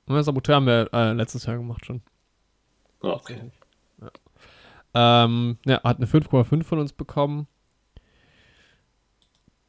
Ja, 0.08 0.24
Saboteur 0.24 0.56
haben 0.56 0.68
wir 0.68 0.90
äh, 0.94 1.14
letztes 1.14 1.46
Jahr 1.46 1.58
gemacht 1.58 1.86
schon. 1.86 2.02
Ah, 3.02 3.10
okay. 3.10 3.52
Ja. 4.02 4.12
Ähm, 5.26 5.58
ja, 5.66 5.84
hat 5.84 5.98
eine 5.98 6.08
5,5 6.08 6.64
von 6.64 6.80
uns 6.80 6.94
bekommen. 6.94 7.48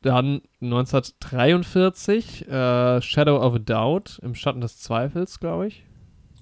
Dann 0.03 0.43
1943, 0.61 2.49
äh, 2.49 3.03
Shadow 3.03 3.39
of 3.39 3.55
a 3.55 3.59
Doubt, 3.59 4.21
im 4.23 4.35
Schatten 4.35 4.61
des 4.61 4.79
Zweifels, 4.79 5.41
glaube 5.41 5.67
ich. 5.67 5.85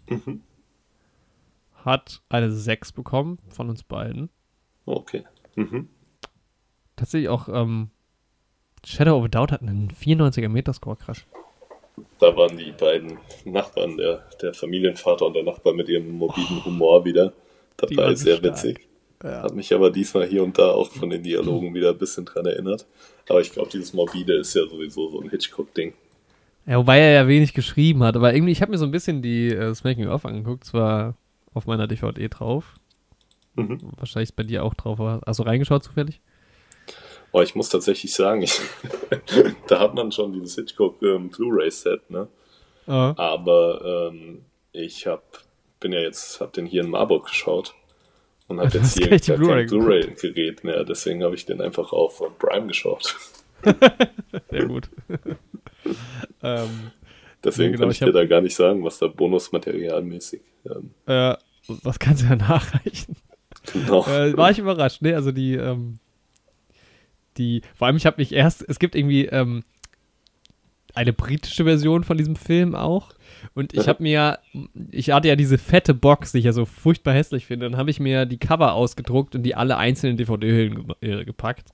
Mhm. 0.08 0.42
Hat 1.84 2.22
eine 2.28 2.52
6 2.52 2.92
bekommen 2.92 3.38
von 3.48 3.70
uns 3.70 3.82
beiden. 3.82 4.28
Okay. 4.84 5.24
Mhm. 5.56 5.88
Tatsächlich 6.96 7.28
auch, 7.28 7.48
ähm, 7.48 7.90
Shadow 8.84 9.18
of 9.18 9.24
a 9.24 9.28
Doubt 9.28 9.52
hat 9.52 9.62
einen 9.62 9.88
94er 9.90 10.48
Metascore, 10.48 10.96
krass. 10.96 11.24
Da 12.18 12.36
waren 12.36 12.56
die 12.56 12.72
beiden 12.72 13.18
Nachbarn, 13.44 13.96
der, 13.96 14.24
der 14.42 14.52
Familienvater 14.52 15.26
und 15.26 15.34
der 15.34 15.44
Nachbar 15.44 15.74
mit 15.74 15.88
ihrem 15.88 16.10
mobilen 16.10 16.64
Humor 16.64 17.04
wieder 17.04 17.32
dabei. 17.76 18.14
Sehr 18.14 18.36
stark. 18.38 18.52
witzig. 18.52 18.88
Ja. 19.22 19.42
Hat 19.42 19.54
mich 19.54 19.72
aber 19.72 19.90
diesmal 19.90 20.26
hier 20.26 20.42
und 20.42 20.58
da 20.58 20.70
auch 20.70 20.90
von 20.90 21.08
den 21.08 21.22
Dialogen 21.22 21.72
wieder 21.72 21.90
ein 21.90 21.98
bisschen 21.98 22.24
dran 22.24 22.44
erinnert. 22.46 22.84
Aber 23.28 23.40
ich 23.40 23.52
glaube, 23.52 23.70
dieses 23.72 23.94
Morbide 23.94 24.34
ist 24.34 24.54
ja 24.54 24.66
sowieso 24.66 25.08
so 25.08 25.20
ein 25.20 25.30
Hitchcock-Ding. 25.30 25.94
ja, 26.66 26.76
wobei 26.76 26.98
er 26.98 27.12
ja 27.12 27.28
wenig 27.28 27.54
geschrieben 27.54 28.02
hat, 28.02 28.16
aber 28.16 28.34
irgendwie, 28.34 28.52
ich 28.52 28.60
habe 28.60 28.72
mir 28.72 28.78
so 28.78 28.84
ein 28.84 28.90
bisschen 28.90 29.22
die 29.22 29.48
äh, 29.48 29.56
das 29.56 29.84
Making-of 29.84 30.26
angeguckt, 30.26 30.64
zwar 30.64 31.14
auf 31.54 31.66
meiner 31.66 31.86
DVD 31.86 32.28
drauf. 32.28 32.74
Mhm. 33.54 33.78
Wahrscheinlich 33.96 34.30
ist 34.30 34.36
bei 34.36 34.42
dir 34.42 34.64
auch 34.64 34.74
drauf. 34.74 34.98
Hast 35.24 35.38
du 35.38 35.44
reingeschaut 35.44 35.84
zufällig? 35.84 36.20
Oh, 37.34 37.42
ich 37.42 37.56
muss 37.56 37.68
tatsächlich 37.68 38.14
sagen, 38.14 38.42
ich, 38.42 38.60
da 39.66 39.80
hat 39.80 39.92
man 39.92 40.12
schon 40.12 40.32
dieses 40.32 40.54
Hitchcock 40.54 41.02
ähm, 41.02 41.30
Blu-ray-Set, 41.30 42.08
ne? 42.08 42.28
Ah. 42.86 43.12
Aber 43.16 44.12
ähm, 44.12 44.44
ich 44.70 45.08
hab, 45.08 45.42
bin 45.80 45.90
ja 45.90 45.98
jetzt, 45.98 46.40
hab 46.40 46.52
den 46.52 46.64
hier 46.64 46.82
in 46.84 46.90
Marburg 46.90 47.26
geschaut 47.26 47.74
und 48.46 48.60
habe 48.60 48.78
jetzt 48.78 48.96
hier 48.96 49.08
gar 49.08 49.48
kein 49.48 49.66
Blu-ray-Gerät 49.66 50.62
mehr. 50.62 50.84
Deswegen 50.84 51.24
habe 51.24 51.34
ich 51.34 51.44
den 51.44 51.60
einfach 51.60 51.92
auf 51.92 52.22
Prime 52.38 52.68
geschaut. 52.68 53.16
Sehr 54.50 54.66
gut. 54.66 54.88
ähm, 56.44 56.92
Deswegen 57.42 57.72
genau, 57.72 57.82
kann 57.82 57.90
ich, 57.90 58.00
ich 58.00 58.06
dir 58.06 58.12
da 58.12 58.26
gar 58.26 58.42
nicht 58.42 58.54
sagen, 58.54 58.84
was 58.84 59.00
da 59.00 59.08
bonusmaterialmäßig. 59.08 60.40
Ähm, 60.66 60.90
äh, 61.06 61.34
das 61.82 61.98
kannst 61.98 62.22
du 62.22 62.26
ja 62.26 62.36
nachreichen. 62.36 63.16
Genau. 63.72 64.06
Äh, 64.06 64.36
war 64.36 64.52
ich 64.52 64.60
überrascht, 64.60 65.02
ne? 65.02 65.16
Also 65.16 65.32
die, 65.32 65.54
ähm, 65.54 65.98
die, 67.38 67.62
vor 67.74 67.86
allem 67.86 67.96
ich 67.96 68.06
habe 68.06 68.16
mich 68.18 68.32
erst, 68.32 68.64
es 68.68 68.78
gibt 68.78 68.94
irgendwie 68.94 69.26
ähm, 69.26 69.64
eine 70.94 71.12
britische 71.12 71.64
Version 71.64 72.04
von 72.04 72.16
diesem 72.16 72.36
Film 72.36 72.74
auch. 72.74 73.12
Und 73.54 73.74
ich 73.74 73.88
habe 73.88 74.02
mir, 74.02 74.38
ich 74.90 75.10
hatte 75.10 75.28
ja 75.28 75.36
diese 75.36 75.58
fette 75.58 75.92
Box, 75.92 76.32
die 76.32 76.38
ich 76.38 76.44
ja 76.44 76.52
so 76.52 76.64
furchtbar 76.64 77.14
hässlich 77.14 77.46
finde. 77.46 77.68
Dann 77.68 77.78
habe 77.78 77.90
ich 77.90 78.00
mir 78.00 78.26
die 78.26 78.38
Cover 78.38 78.74
ausgedruckt 78.74 79.34
und 79.34 79.42
die 79.42 79.54
alle 79.54 79.76
einzelnen 79.76 80.16
DVD-Hüllen 80.16 80.94
ge 81.00 81.24
gepackt. 81.24 81.70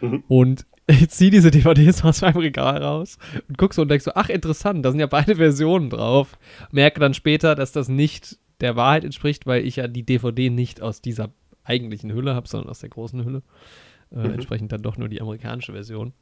Mhm. 0.00 0.22
Und 0.28 0.66
ich 0.86 1.10
ziehe 1.10 1.30
diese 1.30 1.50
DVDs 1.50 2.04
aus 2.04 2.20
meinem 2.20 2.38
Regal 2.38 2.82
raus 2.82 3.18
und 3.48 3.58
gucke 3.58 3.74
so 3.74 3.82
und 3.82 3.88
denke 3.88 4.04
so, 4.04 4.12
ach 4.14 4.28
interessant, 4.28 4.84
da 4.84 4.90
sind 4.90 5.00
ja 5.00 5.06
beide 5.06 5.36
Versionen 5.36 5.90
drauf. 5.90 6.38
Merke 6.70 7.00
dann 7.00 7.14
später, 7.14 7.54
dass 7.54 7.72
das 7.72 7.88
nicht 7.88 8.38
der 8.60 8.76
Wahrheit 8.76 9.04
entspricht, 9.04 9.46
weil 9.46 9.66
ich 9.66 9.76
ja 9.76 9.88
die 9.88 10.04
DVD 10.04 10.50
nicht 10.50 10.80
aus 10.80 11.00
dieser 11.00 11.30
eigentlichen 11.64 12.12
Hülle 12.12 12.34
habe, 12.34 12.46
sondern 12.46 12.70
aus 12.70 12.80
der 12.80 12.90
großen 12.90 13.24
Hülle. 13.24 13.42
Äh, 14.14 14.28
mhm. 14.28 14.34
Entsprechend 14.34 14.72
dann 14.72 14.82
doch 14.82 14.96
nur 14.96 15.08
die 15.08 15.20
amerikanische 15.20 15.72
Version. 15.72 16.12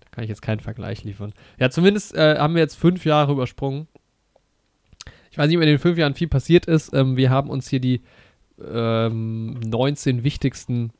Da 0.00 0.08
kann 0.10 0.24
ich 0.24 0.30
jetzt 0.30 0.42
keinen 0.42 0.60
Vergleich 0.60 1.04
liefern. 1.04 1.32
Ja, 1.58 1.70
zumindest 1.70 2.14
äh, 2.14 2.38
haben 2.38 2.54
wir 2.54 2.62
jetzt 2.62 2.76
fünf 2.76 3.04
Jahre 3.04 3.32
übersprungen. 3.32 3.88
Ich 5.30 5.38
weiß 5.38 5.48
nicht, 5.48 5.56
ob 5.56 5.62
in 5.62 5.68
den 5.68 5.78
fünf 5.78 5.98
Jahren 5.98 6.14
viel 6.14 6.28
passiert 6.28 6.66
ist. 6.66 6.94
Ähm, 6.94 7.16
wir 7.16 7.30
haben 7.30 7.50
uns 7.50 7.68
hier 7.68 7.80
die 7.80 8.02
ähm, 8.62 9.54
19 9.60 10.24
wichtigsten 10.24 10.92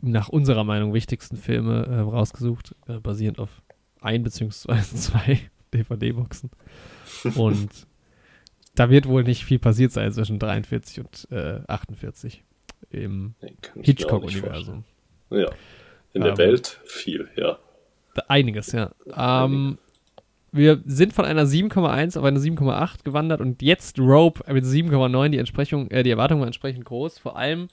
nach 0.00 0.28
unserer 0.28 0.64
Meinung 0.64 0.94
wichtigsten 0.94 1.36
Filme 1.36 1.86
äh, 1.86 2.00
rausgesucht, 2.00 2.74
äh, 2.86 2.98
basierend 2.98 3.38
auf 3.38 3.62
ein 4.00 4.22
beziehungsweise 4.22 4.96
zwei 4.96 5.40
DVD-Boxen. 5.72 6.50
Und 7.34 7.70
da 8.74 8.90
wird 8.90 9.06
wohl 9.06 9.24
nicht 9.24 9.44
viel 9.44 9.58
passiert 9.58 9.92
sein 9.92 10.12
zwischen 10.12 10.38
43 10.38 11.00
und 11.00 11.28
äh, 11.30 11.60
48 11.66 12.44
im 12.90 13.34
Hitchcock-Universum. 13.80 14.84
Ja, 15.30 15.50
in 16.12 16.22
der 16.22 16.32
ähm, 16.32 16.38
Welt 16.38 16.80
viel, 16.84 17.28
ja. 17.36 17.58
Einiges, 18.28 18.72
ja. 18.72 18.92
Ähm, 19.14 19.78
wir 20.52 20.80
sind 20.86 21.12
von 21.12 21.24
einer 21.24 21.44
7,1 21.44 22.18
auf 22.18 22.24
eine 22.24 22.38
7,8 22.38 23.04
gewandert 23.04 23.40
und 23.40 23.60
jetzt 23.60 23.98
Rope 23.98 24.50
mit 24.52 24.64
7,9. 24.64 25.28
Die, 25.30 25.38
Entsprechung, 25.38 25.90
äh, 25.90 26.02
die 26.02 26.10
Erwartung 26.10 26.40
war 26.40 26.46
entsprechend 26.46 26.84
groß. 26.86 27.18
Vor 27.18 27.36
allem 27.36 27.68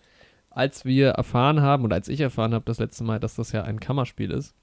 als 0.53 0.85
wir 0.85 1.09
erfahren 1.09 1.61
haben, 1.61 1.83
oder 1.83 1.95
als 1.95 2.07
ich 2.07 2.19
erfahren 2.19 2.53
habe 2.53 2.65
das 2.65 2.79
letzte 2.79 3.03
Mal, 3.03 3.19
dass 3.19 3.35
das 3.35 3.51
ja 3.51 3.63
ein 3.63 3.79
Kammerspiel 3.79 4.31
ist. 4.31 4.55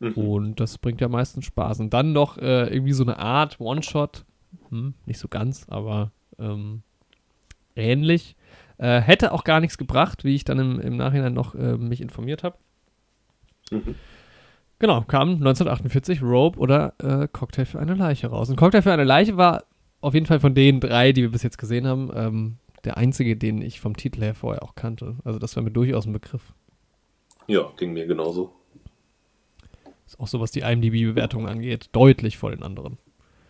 Mhm. 0.00 0.12
Und 0.12 0.60
das 0.60 0.78
bringt 0.78 1.00
ja 1.00 1.08
meistens 1.08 1.46
Spaß. 1.46 1.80
Und 1.80 1.94
dann 1.94 2.12
noch 2.12 2.36
äh, 2.38 2.72
irgendwie 2.72 2.92
so 2.92 3.04
eine 3.04 3.18
Art 3.18 3.58
One-Shot. 3.58 4.24
Hm, 4.68 4.94
nicht 5.06 5.18
so 5.18 5.28
ganz, 5.28 5.66
aber 5.68 6.12
ähm, 6.38 6.82
ähnlich. 7.74 8.36
Äh, 8.78 9.00
hätte 9.00 9.32
auch 9.32 9.44
gar 9.44 9.60
nichts 9.60 9.76
gebracht, 9.76 10.24
wie 10.24 10.34
ich 10.34 10.44
dann 10.44 10.58
im, 10.58 10.80
im 10.80 10.96
Nachhinein 10.96 11.34
noch 11.34 11.54
äh, 11.54 11.76
mich 11.76 12.00
informiert 12.00 12.42
habe. 12.44 12.56
Mhm. 13.70 13.96
Genau, 14.78 15.02
kam 15.02 15.30
1948 15.30 16.22
Rope 16.22 16.58
oder 16.58 16.94
äh, 16.98 17.26
Cocktail 17.26 17.64
für 17.64 17.80
eine 17.80 17.94
Leiche 17.94 18.28
raus. 18.28 18.48
Und 18.48 18.56
Cocktail 18.56 18.82
für 18.82 18.92
eine 18.92 19.04
Leiche 19.04 19.36
war 19.36 19.64
auf 20.00 20.14
jeden 20.14 20.26
Fall 20.26 20.38
von 20.38 20.54
den 20.54 20.78
drei, 20.78 21.12
die 21.12 21.22
wir 21.22 21.32
bis 21.32 21.42
jetzt 21.42 21.58
gesehen 21.58 21.86
haben, 21.86 22.10
ähm, 22.14 22.58
der 22.84 22.96
einzige, 22.96 23.36
den 23.36 23.60
ich 23.60 23.80
vom 23.80 23.96
Titel 23.96 24.22
her 24.22 24.36
vorher 24.36 24.62
auch 24.62 24.76
kannte. 24.76 25.16
Also 25.24 25.40
das 25.40 25.56
war 25.56 25.64
mir 25.64 25.72
durchaus 25.72 26.06
ein 26.06 26.12
Begriff. 26.12 26.54
Ja, 27.48 27.72
ging 27.76 27.92
mir 27.92 28.06
genauso. 28.06 28.52
Ist 30.06 30.20
auch 30.20 30.28
so, 30.28 30.38
was 30.38 30.52
die 30.52 30.60
IMDb-Bewertung 30.60 31.48
angeht, 31.48 31.88
deutlich 31.92 32.38
vor 32.38 32.50
den 32.50 32.62
anderen. 32.62 32.98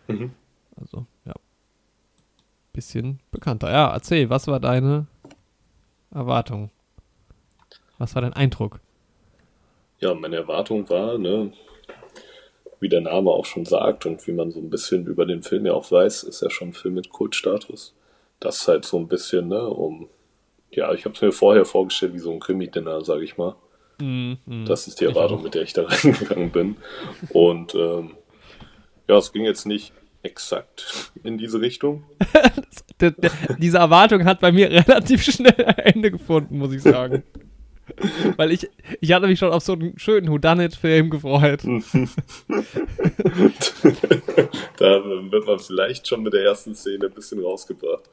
Mhm. 0.07 0.31
Also, 0.75 1.05
ja. 1.25 1.33
Bisschen 2.73 3.19
bekannter. 3.31 3.71
Ja, 3.71 3.93
erzähl, 3.93 4.29
was 4.29 4.47
war 4.47 4.59
deine 4.59 5.07
Erwartung? 6.11 6.71
Was 7.97 8.15
war 8.15 8.21
dein 8.21 8.33
Eindruck? 8.33 8.79
Ja, 9.99 10.13
meine 10.13 10.37
Erwartung 10.37 10.89
war, 10.89 11.17
ne, 11.17 11.51
wie 12.79 12.89
der 12.89 13.01
Name 13.01 13.29
auch 13.31 13.45
schon 13.45 13.65
sagt 13.65 14.05
und 14.05 14.25
wie 14.27 14.31
man 14.31 14.51
so 14.51 14.59
ein 14.59 14.69
bisschen 14.69 15.05
über 15.05 15.25
den 15.25 15.43
Film 15.43 15.65
ja 15.65 15.73
auch 15.73 15.91
weiß, 15.91 16.23
ist 16.23 16.41
er 16.41 16.49
schon 16.49 16.69
ein 16.69 16.73
Film 16.73 16.93
mit 16.93 17.09
Kultstatus 17.09 17.93
das 18.39 18.67
halt 18.67 18.85
so 18.85 18.97
ein 18.97 19.07
bisschen, 19.07 19.47
ne, 19.49 19.67
um, 19.67 20.09
ja, 20.71 20.93
ich 20.93 21.05
habe 21.05 21.15
es 21.15 21.21
mir 21.21 21.31
vorher 21.31 21.65
vorgestellt 21.65 22.13
wie 22.13 22.19
so 22.19 22.31
ein 22.31 22.39
Krimi-Dinner, 22.39 23.03
sage 23.03 23.23
ich 23.23 23.37
mal. 23.37 23.55
Mm, 23.99 24.33
mm, 24.45 24.65
das 24.65 24.87
ist 24.87 25.01
die 25.01 25.05
Erwartung, 25.05 25.43
mit 25.43 25.55
der 25.55 25.63
ich 25.63 25.73
da 25.73 25.83
reingegangen 25.87 26.51
bin. 26.51 26.77
Und 27.33 27.75
ähm, 27.75 28.11
ja, 29.07 29.17
es 29.17 29.33
ging 29.33 29.43
jetzt 29.43 29.65
nicht 29.65 29.93
exakt 30.23 31.11
in 31.23 31.37
diese 31.37 31.61
Richtung. 31.61 32.03
das, 32.97 33.13
diese 33.57 33.77
Erwartung 33.77 34.25
hat 34.25 34.39
bei 34.39 34.51
mir 34.51 34.69
relativ 34.87 35.23
schnell 35.23 35.65
ein 35.65 35.77
Ende 35.77 36.11
gefunden, 36.11 36.57
muss 36.57 36.73
ich 36.73 36.81
sagen. 36.81 37.23
Weil 38.37 38.51
ich, 38.51 38.69
ich 39.01 39.11
hatte 39.13 39.27
mich 39.27 39.39
schon 39.39 39.51
auf 39.51 39.63
so 39.63 39.73
einen 39.73 39.97
schönen 39.97 40.29
Whodunit-Film 40.29 41.09
gefreut. 41.09 41.61
da 44.77 45.03
wird 45.03 45.45
man 45.47 45.59
vielleicht 45.59 46.07
schon 46.07 46.23
mit 46.23 46.33
der 46.33 46.43
ersten 46.43 46.75
Szene 46.75 47.07
ein 47.07 47.13
bisschen 47.13 47.43
rausgebracht. 47.43 48.09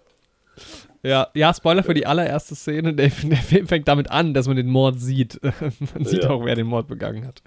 Ja, 1.06 1.28
ja, 1.34 1.54
Spoiler 1.54 1.84
für 1.84 1.94
die 1.94 2.04
allererste 2.04 2.56
Szene. 2.56 2.92
Der, 2.92 3.08
der, 3.08 3.36
Film 3.38 3.68
fängt 3.68 3.86
damit 3.86 4.10
an, 4.10 4.34
dass 4.34 4.48
man 4.48 4.56
den 4.56 4.66
Mord 4.66 4.98
sieht. 4.98 5.40
man 5.94 6.04
sieht 6.04 6.24
ja. 6.24 6.30
auch, 6.30 6.44
wer 6.44 6.56
den 6.56 6.66
Mord 6.66 6.88
begangen 6.88 7.26
hat. 7.26 7.42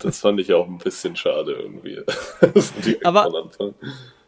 Das 0.00 0.20
fand 0.20 0.38
ich 0.38 0.52
auch 0.52 0.68
ein 0.68 0.78
bisschen 0.78 1.16
schade 1.16 1.52
irgendwie. 1.52 1.98
aber, 3.04 3.50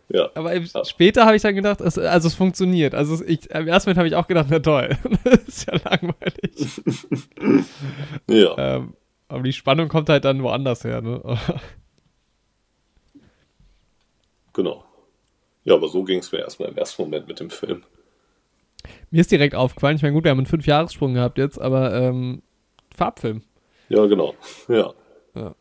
ja. 0.08 0.30
aber 0.34 0.56
ja. 0.56 0.84
später 0.84 1.26
habe 1.26 1.36
ich 1.36 1.42
dann 1.42 1.54
gedacht, 1.54 1.80
es, 1.80 1.96
also 1.96 2.26
es 2.26 2.34
funktioniert. 2.34 2.94
Also 2.94 3.24
ich, 3.24 3.50
im 3.50 3.68
ersten 3.68 3.90
Moment 3.90 3.98
habe 3.98 4.08
ich 4.08 4.16
auch 4.16 4.26
gedacht, 4.26 4.48
na 4.50 4.58
toll, 4.58 4.96
das 5.24 5.42
ist 5.44 5.66
ja 5.68 5.78
langweilig. 5.84 6.82
ja. 8.28 8.58
Ähm, 8.58 8.94
aber 9.28 9.42
die 9.44 9.52
Spannung 9.52 9.88
kommt 9.88 10.08
halt 10.08 10.24
dann 10.24 10.42
woanders 10.42 10.82
her, 10.82 11.00
ne? 11.00 11.38
genau. 14.52 14.84
Ja, 15.64 15.74
aber 15.74 15.88
so 15.88 16.02
ging 16.02 16.18
es 16.18 16.32
mir 16.32 16.40
erstmal 16.40 16.68
im 16.68 16.76
ersten 16.76 17.02
Moment 17.02 17.28
mit 17.28 17.38
dem 17.38 17.48
Film. 17.48 17.84
Mir 19.12 19.20
ist 19.20 19.30
direkt 19.30 19.54
aufgefallen, 19.54 19.96
ich 19.96 20.02
meine, 20.02 20.14
gut, 20.14 20.24
wir 20.24 20.30
haben 20.30 20.38
einen 20.38 20.46
Fünf-Jahres-Sprung 20.46 21.12
gehabt 21.12 21.36
jetzt, 21.36 21.60
aber 21.60 21.92
ähm, 21.94 22.42
Farbfilm. 22.96 23.42
Ja, 23.90 24.06
genau. 24.06 24.34
Ja. 24.68 24.94
ja. 25.34 25.54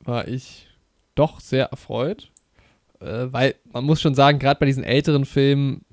War 0.00 0.28
ich 0.28 0.68
doch 1.14 1.40
sehr 1.40 1.66
erfreut, 1.66 2.30
äh, 3.00 3.28
weil 3.30 3.54
man 3.72 3.84
muss 3.84 4.02
schon 4.02 4.14
sagen, 4.14 4.38
gerade 4.38 4.60
bei 4.60 4.66
diesen 4.66 4.84
älteren 4.84 5.24
Filmen, 5.24 5.86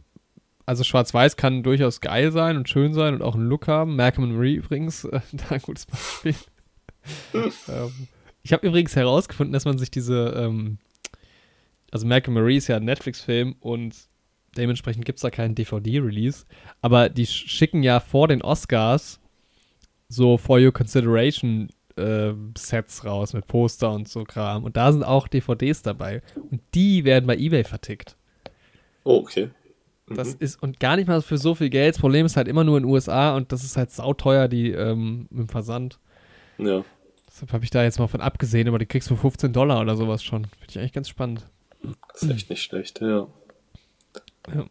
also 0.65 0.83
Schwarz-Weiß 0.83 1.37
kann 1.37 1.63
durchaus 1.63 2.01
geil 2.01 2.33
sein 2.33 2.57
und 2.57 2.67
schön 2.67 2.93
sein 2.93 3.13
und 3.13 3.21
auch 3.21 3.35
einen 3.35 3.47
Look 3.47 3.69
haben. 3.69 3.95
Malcolm 3.95 4.35
Marie 4.35 4.55
übrigens, 4.55 5.05
äh, 5.05 5.21
da 5.31 5.55
ein 5.55 5.61
gutes 5.61 5.85
Beispiel. 5.85 6.35
ähm, 7.33 8.07
ich 8.43 8.51
habe 8.51 8.67
übrigens 8.67 8.97
herausgefunden, 8.97 9.53
dass 9.53 9.63
man 9.63 9.77
sich 9.77 9.91
diese, 9.91 10.33
ähm, 10.35 10.77
also 11.89 12.05
Malcolm 12.05 12.33
Marie 12.33 12.57
ist 12.57 12.67
ja 12.67 12.75
ein 12.75 12.83
Netflix-Film 12.83 13.55
und 13.61 14.10
dementsprechend 14.57 15.05
gibt 15.05 15.17
es 15.17 15.21
da 15.23 15.29
keinen 15.29 15.55
DVD-Release. 15.55 16.45
Aber 16.81 17.09
die 17.09 17.25
schicken 17.25 17.83
ja 17.83 17.99
vor 17.99 18.27
den 18.27 18.41
Oscars 18.41 19.19
so 20.09 20.37
For 20.37 20.59
Your 20.59 20.73
Consideration 20.73 21.69
äh, 21.95 22.33
Sets 22.57 23.05
raus 23.05 23.33
mit 23.33 23.47
Poster 23.47 23.91
und 23.91 24.07
so 24.07 24.23
Kram. 24.23 24.63
Und 24.63 24.77
da 24.77 24.91
sind 24.91 25.03
auch 25.03 25.27
DVDs 25.27 25.81
dabei. 25.81 26.21
Und 26.35 26.61
die 26.73 27.05
werden 27.05 27.27
bei 27.27 27.37
Ebay 27.37 27.63
vertickt. 27.63 28.15
Oh, 29.03 29.17
okay. 29.17 29.49
Mhm. 30.07 30.15
Das 30.15 30.33
ist, 30.33 30.61
und 30.61 30.79
gar 30.79 30.97
nicht 30.97 31.07
mal 31.07 31.21
für 31.21 31.37
so 31.37 31.55
viel 31.55 31.69
Geld. 31.69 31.95
Das 31.95 32.01
Problem 32.01 32.25
ist 32.25 32.37
halt 32.37 32.47
immer 32.47 32.63
nur 32.63 32.77
in 32.77 32.83
den 32.83 32.91
USA 32.91 33.35
und 33.35 33.51
das 33.51 33.63
ist 33.63 33.77
halt 33.77 33.91
sauteuer, 33.91 34.47
die 34.47 34.71
ähm, 34.71 35.27
dem 35.31 35.49
Versand. 35.49 35.99
Ja. 36.57 36.83
Deshalb 37.27 37.53
habe 37.53 37.63
ich 37.63 37.69
da 37.69 37.83
jetzt 37.83 37.97
mal 37.97 38.07
von 38.07 38.21
abgesehen, 38.21 38.67
aber 38.67 38.77
die 38.77 38.85
kriegst 38.85 39.09
du 39.09 39.15
für 39.15 39.21
15 39.21 39.53
Dollar 39.53 39.79
oder 39.79 39.95
sowas 39.95 40.23
schon. 40.23 40.45
Finde 40.45 40.65
ich 40.69 40.79
eigentlich 40.79 40.93
ganz 40.93 41.09
spannend. 41.09 41.47
Das 42.11 42.23
ist 42.23 42.29
echt 42.29 42.49
nicht 42.49 42.61
schlecht, 42.61 43.01
ja. 43.01 43.27
Ja. 44.53 44.65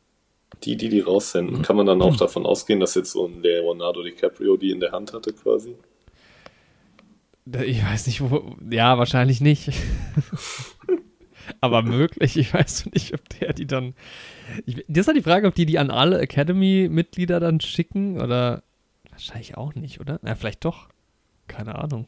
Die, 0.64 0.76
die 0.76 0.88
die 0.88 1.00
raussenden, 1.00 1.62
kann 1.62 1.76
man 1.76 1.86
dann 1.86 2.02
auch 2.02 2.16
davon 2.16 2.44
ausgehen, 2.44 2.80
dass 2.80 2.94
jetzt 2.94 3.12
so 3.12 3.26
ein 3.26 3.40
Leonardo 3.40 4.02
DiCaprio 4.02 4.56
die 4.56 4.72
in 4.72 4.80
der 4.80 4.92
Hand 4.92 5.12
hatte 5.12 5.32
quasi? 5.32 5.76
Ich 7.64 7.84
weiß 7.84 8.06
nicht, 8.06 8.20
wo. 8.20 8.56
Ja, 8.70 8.98
wahrscheinlich 8.98 9.40
nicht. 9.40 9.72
aber 11.60 11.82
möglich. 11.82 12.36
Ich 12.36 12.52
weiß 12.52 12.86
nicht, 12.92 13.14
ob 13.14 13.28
der 13.28 13.52
die 13.52 13.66
dann. 13.66 13.94
Ich, 14.66 14.84
das 14.88 15.02
ist 15.02 15.06
halt 15.08 15.16
die 15.16 15.22
Frage, 15.22 15.46
ob 15.46 15.54
die 15.54 15.66
die 15.66 15.78
an 15.78 15.90
alle 15.90 16.18
Academy-Mitglieder 16.18 17.40
dann 17.40 17.60
schicken 17.60 18.20
oder. 18.20 18.62
Wahrscheinlich 19.10 19.56
auch 19.56 19.74
nicht, 19.74 20.00
oder? 20.00 20.18
Na, 20.22 20.34
vielleicht 20.34 20.64
doch. 20.64 20.88
Keine 21.46 21.76
Ahnung. 21.76 22.06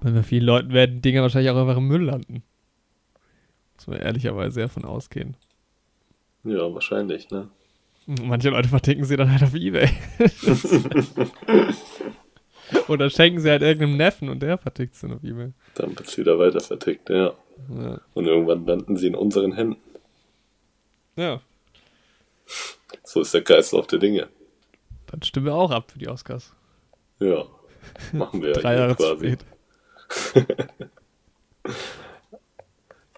Weil 0.00 0.12
bei 0.12 0.22
vielen 0.22 0.44
Leuten 0.44 0.72
werden 0.72 1.02
Dinge 1.02 1.22
wahrscheinlich 1.22 1.50
auch 1.50 1.60
einfach 1.60 1.76
im 1.76 1.88
Müll 1.88 2.04
landen. 2.04 2.42
Muss 3.74 3.86
man 3.86 3.98
ehrlicherweise 3.98 4.60
davon 4.60 4.84
ausgehen. 4.84 5.36
Ja, 6.44 6.72
wahrscheinlich, 6.74 7.30
ne? 7.30 7.48
Manche 8.06 8.50
Leute 8.50 8.68
verticken 8.68 9.04
sie 9.04 9.16
dann 9.16 9.30
halt 9.30 9.42
auf 9.42 9.54
Ebay. 9.54 9.88
Oder 12.88 13.10
schenken 13.10 13.40
sie 13.40 13.50
halt 13.50 13.62
irgendeinem 13.62 13.96
Neffen 13.96 14.28
und 14.28 14.40
der 14.42 14.56
vertickt 14.58 14.94
sie 14.94 15.08
dann 15.08 15.16
auf 15.16 15.24
Ebay. 15.24 15.52
Dann 15.74 15.90
wird 15.90 16.08
es 16.08 16.16
wieder 16.18 16.38
weiter 16.38 16.60
vertickt, 16.60 17.10
ja. 17.10 17.32
Ja. 17.68 18.00
Und 18.14 18.26
irgendwann 18.26 18.64
landen 18.66 18.96
sie 18.96 19.08
in 19.08 19.14
unseren 19.14 19.52
Händen. 19.52 19.80
ja. 21.16 21.40
So 23.04 23.20
ist 23.20 23.32
der 23.34 23.42
Kreislauf 23.42 23.86
der 23.86 23.98
Dinge. 24.00 24.28
Dann 25.06 25.22
stimmen 25.22 25.46
wir 25.46 25.54
auch 25.54 25.70
ab 25.70 25.90
für 25.92 25.98
die 25.98 26.08
Oscars. 26.08 26.52
Ja. 27.20 27.44
Machen 28.12 28.42
wir 28.42 28.52
Drei 28.54 28.72
ja 28.74 28.80
Jahre 28.80 28.96
hier 28.96 28.96
zu 28.96 29.14
quasi. 29.16 29.36
spät. 30.34 30.54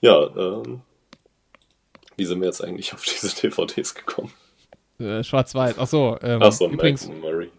Ja, 0.00 0.26
ähm, 0.36 0.82
wie 2.22 2.26
sind 2.26 2.38
wir 2.40 2.46
jetzt 2.46 2.62
eigentlich 2.62 2.94
auf 2.94 3.04
diese 3.04 3.28
DVDs 3.42 3.94
gekommen? 3.96 4.32
Äh, 5.00 5.24
Schwarz-Weiß. 5.24 5.76
Achso, 5.78 6.16
ähm, 6.22 6.40
Achso, 6.40 6.68
übrigens, 6.70 7.08
Malcolm 7.08 7.20
Murray. 7.20 7.50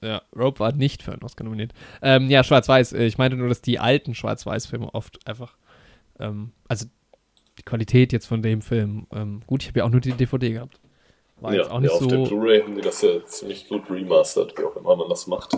ja, 0.00 0.22
Rope 0.34 0.60
war 0.60 0.72
nicht 0.72 1.02
für 1.02 1.12
einen 1.12 1.22
Oscar 1.22 1.44
nominiert. 1.44 1.74
Ähm, 2.00 2.30
ja, 2.30 2.42
Schwarz-Weiß. 2.42 2.94
äh, 2.94 3.04
Ich 3.04 3.18
meinte 3.18 3.36
nur, 3.36 3.48
dass 3.48 3.60
die 3.60 3.78
alten 3.78 4.14
Schwarz-Weiß-Filme 4.14 4.94
oft 4.94 5.18
einfach, 5.26 5.58
ähm, 6.18 6.52
also 6.68 6.86
die 7.58 7.62
Qualität 7.62 8.12
jetzt 8.14 8.26
von 8.26 8.40
dem 8.40 8.62
Film, 8.62 9.06
ähm, 9.12 9.42
gut, 9.46 9.62
ich 9.62 9.68
habe 9.68 9.80
ja 9.80 9.84
auch 9.84 9.90
nur 9.90 10.00
die 10.00 10.12
DVD 10.12 10.52
gehabt. 10.52 10.80
War 11.40 11.52
Ja, 11.52 11.58
jetzt 11.62 11.70
auch 11.70 11.74
ja, 11.74 11.80
nicht 11.80 11.90
auf 11.92 12.06
der 12.06 12.18
so. 12.18 12.24
Blu-ray 12.24 12.62
haben 12.62 12.74
die 12.76 12.80
das 12.80 13.02
ja 13.02 13.22
ziemlich 13.26 13.68
gut 13.68 13.90
remastert, 13.90 14.56
wie 14.58 14.64
auch 14.64 14.76
immer 14.76 14.96
man 14.96 15.08
das 15.10 15.26
macht. 15.26 15.52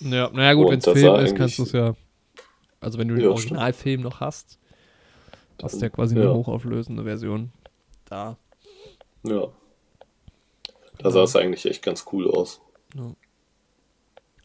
Ja, 0.00 0.30
naja, 0.32 0.52
gut, 0.54 0.70
wenn 0.70 0.78
es 0.78 0.84
Film 0.84 1.14
ist, 1.16 1.36
kannst 1.36 1.58
du 1.58 1.62
es 1.64 1.72
ja. 1.72 1.94
Also, 2.80 2.98
wenn 2.98 3.08
du 3.08 3.14
den 3.14 3.24
Ja, 3.24 3.30
Originalfilm 3.30 4.00
noch 4.02 4.20
hast, 4.20 4.58
hast 5.62 5.80
du 5.80 5.84
ja 5.86 5.88
quasi 5.90 6.16
Ja. 6.16 6.22
eine 6.22 6.34
hochauflösende 6.34 7.04
Version. 7.04 7.52
Da. 8.06 8.36
Ja. 9.24 9.48
Da 10.98 11.10
sah 11.10 11.22
es 11.24 11.36
eigentlich 11.36 11.66
echt 11.66 11.82
ganz 11.82 12.06
cool 12.12 12.30
aus. 12.30 12.60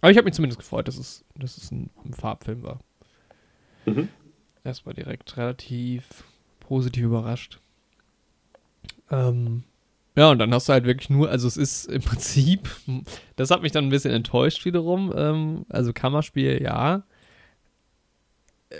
Aber 0.01 0.11
ich 0.11 0.17
habe 0.17 0.25
mich 0.25 0.33
zumindest 0.33 0.59
gefreut, 0.59 0.87
dass 0.87 0.97
es, 0.97 1.23
dass 1.35 1.57
es 1.57 1.71
ein, 1.71 1.89
ein 2.03 2.13
Farbfilm 2.13 2.63
war. 2.63 2.79
Mhm. 3.85 4.09
Erstmal 4.63 4.93
direkt 4.95 5.37
relativ 5.37 6.23
positiv 6.59 7.03
überrascht. 7.05 7.59
Ähm, 9.09 9.63
ja, 10.15 10.29
und 10.31 10.39
dann 10.39 10.53
hast 10.53 10.67
du 10.69 10.73
halt 10.73 10.85
wirklich 10.85 11.09
nur, 11.09 11.29
also 11.29 11.47
es 11.47 11.57
ist 11.57 11.85
im 11.85 12.01
Prinzip, 12.01 12.69
das 13.35 13.51
hat 13.51 13.61
mich 13.61 13.71
dann 13.71 13.85
ein 13.85 13.89
bisschen 13.89 14.13
enttäuscht 14.13 14.65
wiederum. 14.65 15.13
Ähm, 15.15 15.65
also 15.69 15.93
Kammerspiel, 15.93 16.61
ja. 16.61 17.03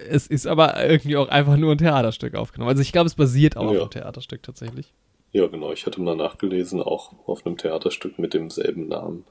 Es 0.09 0.27
ist 0.27 0.47
aber 0.47 0.83
irgendwie 0.87 1.17
auch 1.17 1.27
einfach 1.27 1.57
nur 1.57 1.73
ein 1.73 1.77
Theaterstück 1.77 2.35
aufgenommen. 2.35 2.69
Also 2.69 2.81
ich 2.81 2.91
glaube, 2.91 3.07
es 3.07 3.15
basiert 3.15 3.57
auch 3.57 3.67
auf 3.67 3.73
Ja. 3.73 3.81
einem 3.81 3.89
Theaterstück 3.89 4.41
tatsächlich. 4.43 4.93
Ja, 5.33 5.47
genau. 5.47 5.71
Ich 5.71 5.85
hatte 5.85 6.01
mal 6.01 6.15
nachgelesen, 6.15 6.81
auch 6.81 7.13
auf 7.27 7.45
einem 7.45 7.57
Theaterstück 7.57 8.19
mit 8.19 8.33
demselben 8.33 8.87
Namen. 8.87 9.25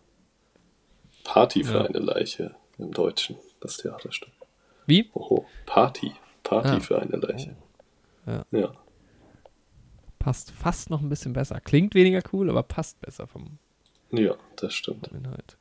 Party 1.24 1.64
für 1.64 1.78
Ja. 1.78 1.84
eine 1.84 1.98
Leiche 1.98 2.54
im 2.78 2.92
Deutschen, 2.92 3.36
das 3.60 3.76
Theaterstück. 3.78 4.32
Wie? 4.86 5.10
Oho, 5.14 5.46
Party. 5.66 6.12
Party 6.42 6.68
Ah. 6.68 6.80
für 6.80 6.98
eine 7.00 7.16
Leiche. 7.16 7.54
Ja. 8.26 8.44
Ja. 8.50 8.72
Passt 10.18 10.50
fast 10.50 10.90
noch 10.90 11.00
ein 11.00 11.08
bisschen 11.08 11.32
besser. 11.32 11.60
Klingt 11.60 11.94
weniger 11.94 12.20
cool, 12.32 12.50
aber 12.50 12.62
passt 12.62 13.00
besser 13.00 13.26
vom, 13.26 13.58
Ja, 14.10 14.34
das 14.56 14.74
stimmt. 14.74 15.08
vom 15.08 15.18
Inhalt. 15.18 15.56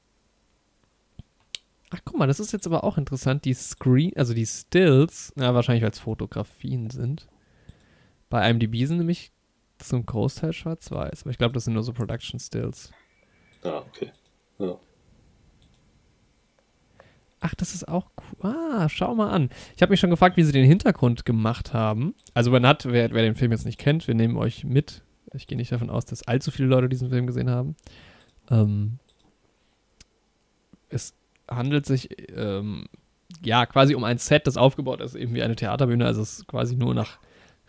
Ach, 1.92 2.00
guck 2.06 2.18
mal, 2.18 2.28
das 2.28 2.40
ist 2.40 2.52
jetzt 2.52 2.68
aber 2.68 2.84
auch 2.84 2.98
interessant. 2.98 3.46
Die 3.46 3.54
Screen, 3.54 4.12
also 4.16 4.34
die 4.34 4.46
Stills, 4.46 5.34
ja, 5.36 5.54
wahrscheinlich 5.54 5.84
weil 5.84 5.92
es 5.92 6.00
Fotografien 6.00 6.90
sind. 6.90 7.28
Bei 8.30 8.48
IMDb 8.48 8.86
sind 8.86 8.98
nämlich 8.98 9.32
zum 9.80 10.06
Großteil 10.06 10.54
schwarz-weiß. 10.54 11.24
Aber 11.24 11.32
ich 11.32 11.38
glaube, 11.38 11.54
das 11.54 11.66
sind 11.66 11.74
nur 11.74 11.84
so 11.84 11.94
Production 11.94 12.40
Stills. 12.40 12.92
Ah, 13.64 13.80
okay. 13.88 14.12
Ja. 14.60 14.78
Ach, 17.42 17.56
das 17.56 17.74
ist 17.74 17.88
auch 17.88 18.12
cool. 18.18 18.52
Ah, 18.52 18.90
schau 18.90 19.16
mal 19.16 19.30
an. 19.30 19.50
Ich 19.76 19.82
habe 19.82 19.92
mich 19.92 20.00
schon 20.00 20.10
gefragt, 20.10 20.38
wie 20.38 20.44
sie 20.44 20.52
den 20.52 20.66
Hintergrund 20.66 21.26
gemacht 21.26 21.74
haben. 21.74 22.14
Also 22.34 22.52
man 22.52 22.68
hat, 22.68 22.86
wer, 22.86 23.12
wer 23.12 23.22
den 23.24 23.36
Film 23.36 23.52
jetzt 23.52 23.66
nicht 23.66 23.80
kennt, 23.80 24.08
wir 24.08 24.16
nehmen 24.16 24.38
euch 24.38 24.66
mit. 24.66 25.04
Ich 25.34 25.48
gehe 25.48 25.58
nicht 25.58 25.72
davon 25.72 25.90
aus, 25.90 26.06
dass 26.06 26.28
allzu 26.28 26.52
viele 26.52 26.68
Leute 26.68 26.90
diesen 26.90 27.10
Film 27.10 27.28
gesehen 27.28 27.50
haben. 27.50 27.76
Ähm, 28.50 29.00
es 30.90 31.14
handelt 31.50 31.86
sich 31.86 32.10
ähm, 32.36 32.86
ja 33.43 33.66
quasi 33.66 33.95
um 33.95 34.04
ein 34.04 34.18
Set, 34.18 34.47
das 34.47 34.58
aufgebaut 34.58 35.02
ist, 35.02 35.16
eben 35.16 35.34
wie 35.34 35.43
eine 35.43 35.56
Theaterbühne. 35.56 36.06
Also 36.06 36.22
es 36.22 36.45
quasi 36.47 36.76
nur 36.76 36.93
nach 36.93 37.20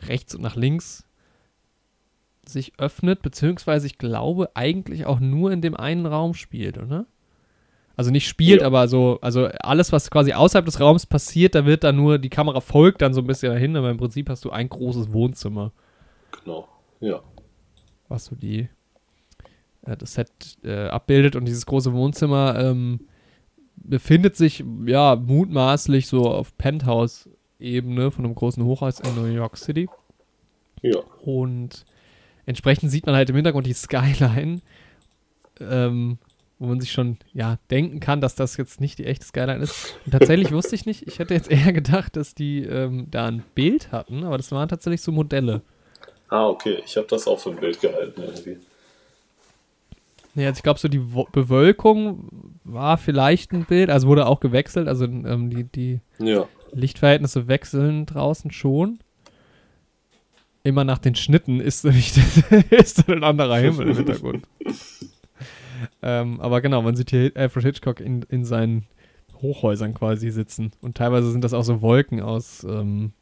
rechts 0.03 0.35
und 0.35 0.43
nach 0.43 0.57
links 0.57 1.07
sich 2.47 2.73
öffnet, 2.79 3.23
beziehungsweise 3.23 3.87
ich 3.87 3.99
glaube 3.99 4.51
eigentlich 4.55 5.07
auch 5.07 5.21
nur 5.21 5.53
in 5.53 5.61
dem 5.61 5.77
einen 5.77 6.07
Raum 6.07 6.35
spielt, 6.35 6.79
oder? 6.79 7.07
Also 7.97 8.11
nicht 8.11 8.27
spielt, 8.27 8.63
Ja. 8.63 8.67
aber 8.67 8.89
so, 8.89 9.19
also 9.21 9.47
alles, 9.61 9.93
was 9.93 10.11
quasi 10.11 10.33
außerhalb 10.33 10.65
des 10.65 10.81
Raums 10.81 11.05
passiert, 11.07 11.55
da 11.55 11.67
wird 11.67 11.85
dann 11.85 11.97
nur, 11.97 12.19
die 12.19 12.31
Kamera 12.31 12.61
folgt 12.61 13.03
dann 13.03 13.13
so 13.13 13.21
ein 13.21 13.27
bisschen 13.27 13.53
dahin, 13.53 13.77
aber 13.77 13.91
im 13.91 13.99
Prinzip 13.99 14.31
hast 14.31 14.45
du 14.45 14.51
ein 14.51 14.69
großes 14.69 15.13
Wohnzimmer, 15.13 15.73
Genau. 16.43 16.67
Ja. 17.01 17.21
was 18.09 18.25
so 18.25 18.35
die, 18.37 18.69
äh, 19.83 19.97
das 19.99 20.15
Set 20.15 20.31
äh, 20.65 20.89
abbildet 20.89 21.37
und 21.37 21.45
dieses 21.45 21.67
große 21.67 21.93
Wohnzimmer 21.93 22.59
ähm, 22.59 23.01
befindet 23.81 24.37
sich, 24.37 24.65
ja, 24.87 25.17
mutmaßlich 25.17 26.07
so 26.07 26.23
auf 26.23 26.57
Penthouse-Ebene 26.57 28.11
von 28.11 28.25
einem 28.25 28.35
großen 28.35 28.65
Hochhaus 28.65 29.01
in 29.01 29.15
New 29.15 29.27
York 29.27 29.57
City. 29.57 29.89
Ja. 30.83 30.99
Und 31.23 31.85
entsprechend 32.47 32.91
sieht 32.91 33.07
man 33.07 33.15
halt 33.15 33.31
im 33.31 33.37
Hintergrund 33.37 33.67
die 33.67 33.73
Skyline, 33.73 34.61
ähm, 35.61 36.19
wo 36.59 36.67
man 36.67 36.81
sich 36.81 36.93
schon 36.93 37.17
ja 37.33 37.59
denken 37.71 38.01
kann, 38.01 38.21
dass 38.21 38.35
das 38.35 38.57
jetzt 38.57 38.81
nicht 38.81 38.99
die 38.99 39.07
echte 39.07 39.25
Skyline 39.25 39.63
ist. 39.63 39.99
Und 40.05 40.13
tatsächlich 40.13 40.53
wusste 40.53 40.75
ich 40.75 40.87
nicht, 40.87 41.07
ich 41.07 41.19
hätte 41.19 41.35
jetzt 41.35 41.51
eher 41.51 41.73
gedacht, 41.73 42.17
dass 42.17 42.35
die 42.35 42.63
ähm, 42.65 43.09
da 43.11 43.27
ein 43.27 43.43
Bild 43.55 43.93
hatten, 43.93 44.25
aber 44.25 44.37
das 44.37 44.53
waren 44.53 44.69
tatsächlich 44.69 45.03
so 45.03 45.13
Modelle. 45.13 45.63
Ah, 46.29 46.47
okay. 46.47 46.83
Ich 46.87 46.97
habe 46.97 47.09
das 47.09 47.27
auch 47.27 47.41
für 47.41 47.51
ein 47.51 47.57
Bild 47.57 47.81
gehalten 47.81 48.23
irgendwie. 48.23 48.59
Nee, 50.35 50.47
also 50.47 50.59
ich 50.59 50.63
glaube, 50.63 50.79
so 50.79 50.89
die 50.89 51.13
Wo 51.13 51.25
Bewölkung 51.33 52.50
war 52.73 52.99
vielleicht 52.99 53.53
ein 53.53 53.65
Bild, 53.65 53.91
also 53.91 54.09
wurde 54.09 54.27
auch 54.27 54.41
gewechselt, 54.41 54.89
also 54.89 55.05
ähm, 55.05 55.51
die, 55.51 55.65
die 55.65 56.01
Ja. 56.19 56.47
Lichtverhältnisse 56.73 57.49
wechseln 57.49 58.07
draußen 58.07 58.51
schon. 58.51 59.01
Immer 60.63 60.85
nach 60.85 60.99
den 60.99 61.15
Schnitten 61.15 61.61
ist 61.61 61.85
nämlich 61.85 62.13
ist 62.71 63.09
dann 63.09 63.19
ein 63.19 63.25
anderer 63.25 63.59
Himmel 63.59 63.89
im 63.89 63.97
Hintergrund. 63.97 64.47
ähm, 66.03 66.41
aber 66.41 66.61
genau, 66.61 66.83
man 66.83 66.97
sieht 66.97 67.11
hier 67.11 67.33
Alfred 67.35 67.65
Hitchcock 67.65 68.01
in, 68.01 68.23
in 68.29 68.45
seinen 68.45 68.87
Hochhäusern 69.41 69.95
quasi 69.95 70.31
sitzen. 70.31 70.73
Und 70.83 70.97
teilweise 70.97 71.31
sind 71.31 71.43
das 71.45 71.55
auch 71.55 71.63
so 71.65 71.81
Wolken 71.81 72.21
aus, 72.21 72.65
ähm, 72.65 73.13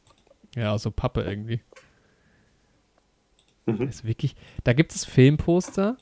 ja, 0.55 0.73
aus 0.73 0.83
so 0.83 0.91
Pappe 0.91 1.21
irgendwie. 1.21 1.61
Mhm. 3.65 3.87
Ist 3.87 4.05
wirklich, 4.05 4.35
da 4.63 4.73
gibt 4.73 4.93
es 4.93 5.05
Filmposter. 5.05 5.97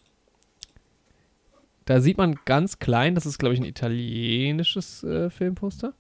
Da 1.88 2.02
sieht 2.02 2.18
man 2.18 2.38
ganz 2.44 2.80
klein, 2.80 3.16
das 3.16 3.26
ist 3.26 3.38
glaube 3.40 3.54
ich 3.56 3.62
ein 3.62 3.66
italienisches 3.66 5.04
äh, 5.04 5.30
Filmposter. 5.30 5.94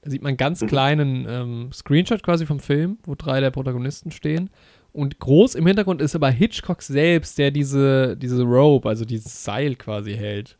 Da 0.00 0.10
sieht 0.10 0.22
man 0.22 0.30
einen 0.30 0.36
ganz 0.38 0.62
Mhm. 0.62 0.66
kleinen 0.68 1.26
ähm, 1.28 1.72
Screenshot 1.72 2.22
quasi 2.22 2.46
vom 2.46 2.58
Film, 2.58 2.98
wo 3.04 3.14
drei 3.14 3.40
der 3.40 3.50
Protagonisten 3.50 4.10
stehen. 4.10 4.48
Und 4.92 5.18
groß 5.20 5.54
im 5.54 5.66
Hintergrund 5.66 6.00
ist 6.02 6.14
aber 6.14 6.30
Hitchcock 6.30 6.82
selbst, 6.82 7.38
der 7.38 7.50
diese, 7.50 8.16
diese 8.16 8.42
Rope, 8.42 8.88
also 8.88 9.04
dieses 9.04 9.44
Seil 9.44 9.74
quasi 9.76 10.14
hält. 10.14 10.58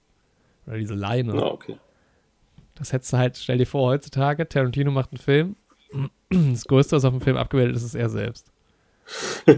Oder 0.66 0.76
diese 0.78 0.94
Leine. 0.94 1.32
Ah, 1.34 1.46
okay. 1.48 1.76
Das 2.74 2.92
hättest 2.92 3.12
du 3.12 3.16
halt, 3.16 3.36
stell 3.36 3.58
dir 3.58 3.66
vor, 3.66 3.90
heutzutage, 3.90 4.48
Tarantino 4.48 4.90
macht 4.90 5.10
einen 5.12 5.18
Film. 5.18 5.56
Das 6.30 6.64
Größte, 6.66 6.96
was 6.96 7.04
auf 7.04 7.12
dem 7.12 7.20
Film 7.20 7.36
abgebildet 7.36 7.76
ist, 7.76 7.82
ist 7.84 7.94
er 7.94 8.08
selbst. 8.10 8.50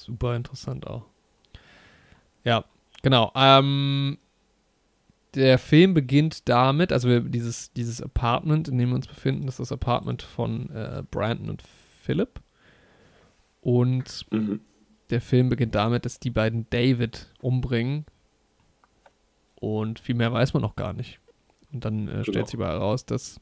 Super 0.00 0.34
interessant 0.36 0.86
auch. 0.86 1.04
Ja, 2.44 2.64
genau. 3.02 3.30
Ähm, 3.34 4.18
der 5.34 5.58
Film 5.58 5.94
beginnt 5.94 6.48
damit, 6.48 6.92
also 6.92 7.08
wir, 7.08 7.20
dieses, 7.20 7.72
dieses 7.72 8.02
Apartment, 8.02 8.68
in 8.68 8.78
dem 8.78 8.88
wir 8.90 8.96
uns 8.96 9.06
befinden, 9.06 9.46
das 9.46 9.54
ist 9.60 9.70
das 9.70 9.72
Apartment 9.72 10.22
von 10.22 10.70
äh, 10.70 11.02
Brandon 11.10 11.50
und 11.50 11.62
Philip. 12.02 12.40
Und 13.60 14.26
Mhm. 14.30 14.60
der 15.10 15.20
Film 15.20 15.48
beginnt 15.50 15.74
damit, 15.74 16.04
dass 16.06 16.18
die 16.18 16.30
beiden 16.30 16.66
David 16.70 17.26
umbringen. 17.42 18.06
Und 19.56 20.00
viel 20.00 20.14
mehr 20.14 20.32
weiß 20.32 20.54
man 20.54 20.62
noch 20.62 20.76
gar 20.76 20.94
nicht. 20.94 21.20
Und 21.72 21.84
dann 21.84 22.08
äh, 22.08 22.22
stellt 22.22 22.34
Genau. 22.34 22.46
sich 22.46 22.54
aber 22.54 22.68
heraus, 22.68 23.04
dass 23.04 23.38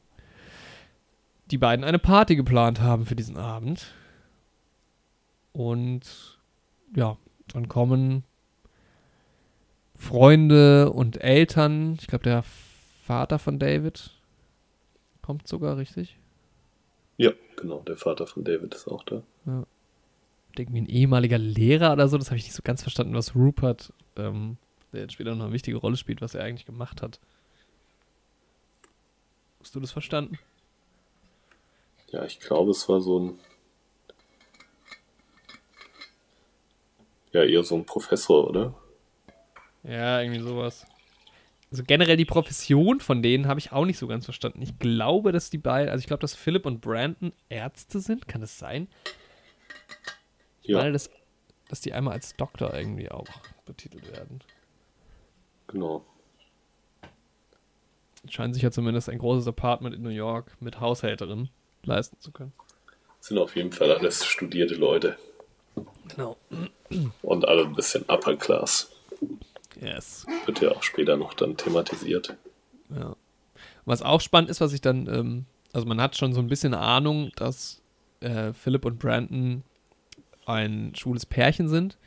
die 1.49 1.57
beiden 1.57 1.85
eine 1.85 1.97
Party 1.99 2.35
geplant 2.35 2.81
haben 2.81 3.05
für 3.05 3.15
diesen 3.15 3.37
Abend. 3.37 3.93
Und 5.53 6.37
ja, 6.95 7.17
dann 7.53 7.67
kommen 7.67 8.23
Freunde 9.95 10.91
und 10.91 11.21
Eltern. 11.21 11.97
Ich 11.99 12.07
glaube, 12.07 12.23
der 12.23 12.43
Vater 13.03 13.39
von 13.39 13.59
David 13.59 14.11
kommt 15.21 15.47
sogar 15.47 15.77
richtig. 15.77 16.17
Ja, 17.17 17.31
genau, 17.57 17.81
der 17.81 17.97
Vater 17.97 18.27
von 18.27 18.43
David 18.43 18.73
ist 18.73 18.87
auch 18.87 19.03
da. 19.03 19.23
Ja. 19.45 19.65
Irgendwie 20.57 20.81
ein 20.81 20.89
ehemaliger 20.89 21.37
Lehrer 21.37 21.93
oder 21.93 22.07
so, 22.07 22.17
das 22.17 22.27
habe 22.27 22.37
ich 22.37 22.43
nicht 22.43 22.55
so 22.55 22.63
ganz 22.63 22.81
verstanden, 22.81 23.13
was 23.13 23.35
Rupert, 23.35 23.93
ähm, 24.15 24.57
der 24.91 25.01
jetzt 25.01 25.13
später 25.13 25.35
noch 25.35 25.45
eine 25.45 25.53
wichtige 25.53 25.77
Rolle 25.77 25.95
spielt, 25.95 26.21
was 26.21 26.33
er 26.33 26.43
eigentlich 26.43 26.65
gemacht 26.65 27.01
hat. 27.01 27.19
Hast 29.59 29.75
du 29.75 29.79
das 29.79 29.91
verstanden? 29.91 30.39
Ja, 32.11 32.25
ich 32.25 32.39
glaube, 32.39 32.71
es 32.71 32.87
war 32.89 33.01
so 33.01 33.19
ein. 33.19 33.39
Ja, 37.31 37.43
eher 37.43 37.63
so 37.63 37.75
ein 37.75 37.85
Professor, 37.85 38.47
oder? 38.47 38.75
Ja, 39.83 40.21
irgendwie 40.21 40.41
sowas. 40.41 40.85
Also 41.71 41.83
generell 41.85 42.17
die 42.17 42.25
Profession 42.25 42.99
von 43.01 43.21
denen 43.23 43.47
habe 43.47 43.59
ich 43.59 43.71
auch 43.71 43.85
nicht 43.85 43.99
so 43.99 44.07
ganz 44.07 44.25
verstanden. 44.25 44.61
Ich 44.61 44.79
glaube, 44.79 45.31
dass 45.31 45.49
die 45.49 45.57
beiden, 45.59 45.89
also 45.89 46.01
ich 46.01 46.07
glaube, 46.07 46.21
dass 46.21 46.35
Philip 46.35 46.65
und 46.65 46.81
Brandon 46.81 47.33
Ärzte 47.49 47.99
sind. 47.99 48.27
Kann 48.27 48.41
das 48.41 48.57
sein? 48.59 48.87
Ich 50.61 50.71
Ja, 50.71 50.77
meine, 50.77 50.91
dass, 50.93 51.09
dass 51.67 51.81
die 51.81 51.93
einmal 51.93 52.13
als 52.13 52.35
Doktor 52.37 52.73
irgendwie 52.73 53.11
auch 53.11 53.41
betitelt 53.65 54.07
werden. 54.07 54.43
genau. 55.67 56.05
Scheinen 58.29 58.53
sich 58.53 58.63
ja 58.63 58.71
zumindest 58.71 59.09
ein 59.09 59.17
großes 59.17 59.47
Apartment 59.47 59.93
in 59.95 60.01
New 60.03 60.09
York 60.09 60.55
mit 60.61 60.79
Haushälterin 60.79 61.49
leisten 61.83 62.17
zu 62.21 62.31
können. 62.31 62.53
Sind 63.21 63.37
auf 63.37 63.55
jeden 63.55 63.71
Fall 63.71 63.93
alles 63.93 64.25
studierte 64.25 64.75
Leute. 64.75 65.17
Genau. 66.07 66.37
Und 67.21 67.47
alle 67.47 67.63
ein 67.65 67.75
bisschen 67.75 68.03
Upper 68.07 68.35
Class. 68.35 68.91
Yes. 69.79 70.25
Wird 70.45 70.61
ja 70.61 70.71
auch 70.71 70.83
später 70.83 71.17
noch 71.17 71.33
dann 71.33 71.57
thematisiert. 71.57 72.35
Ja. 72.89 73.15
Was 73.85 74.01
auch 74.01 74.21
spannend 74.21 74.49
ist, 74.49 74.61
was 74.61 74.73
ich 74.73 74.81
dann, 74.81 75.07
ähm, 75.07 75.45
also 75.73 75.87
man 75.87 76.01
hat 76.01 76.17
schon 76.17 76.33
so 76.33 76.41
ein 76.41 76.47
bisschen 76.47 76.73
Ahnung, 76.73 77.31
dass 77.35 77.81
äh, 78.19 78.53
Philip 78.53 78.85
und 78.85 78.99
Brandon 78.99 79.63
ein 80.45 80.93
schwules 80.95 81.25
Pärchen 81.25 81.69
sind. 81.69 81.97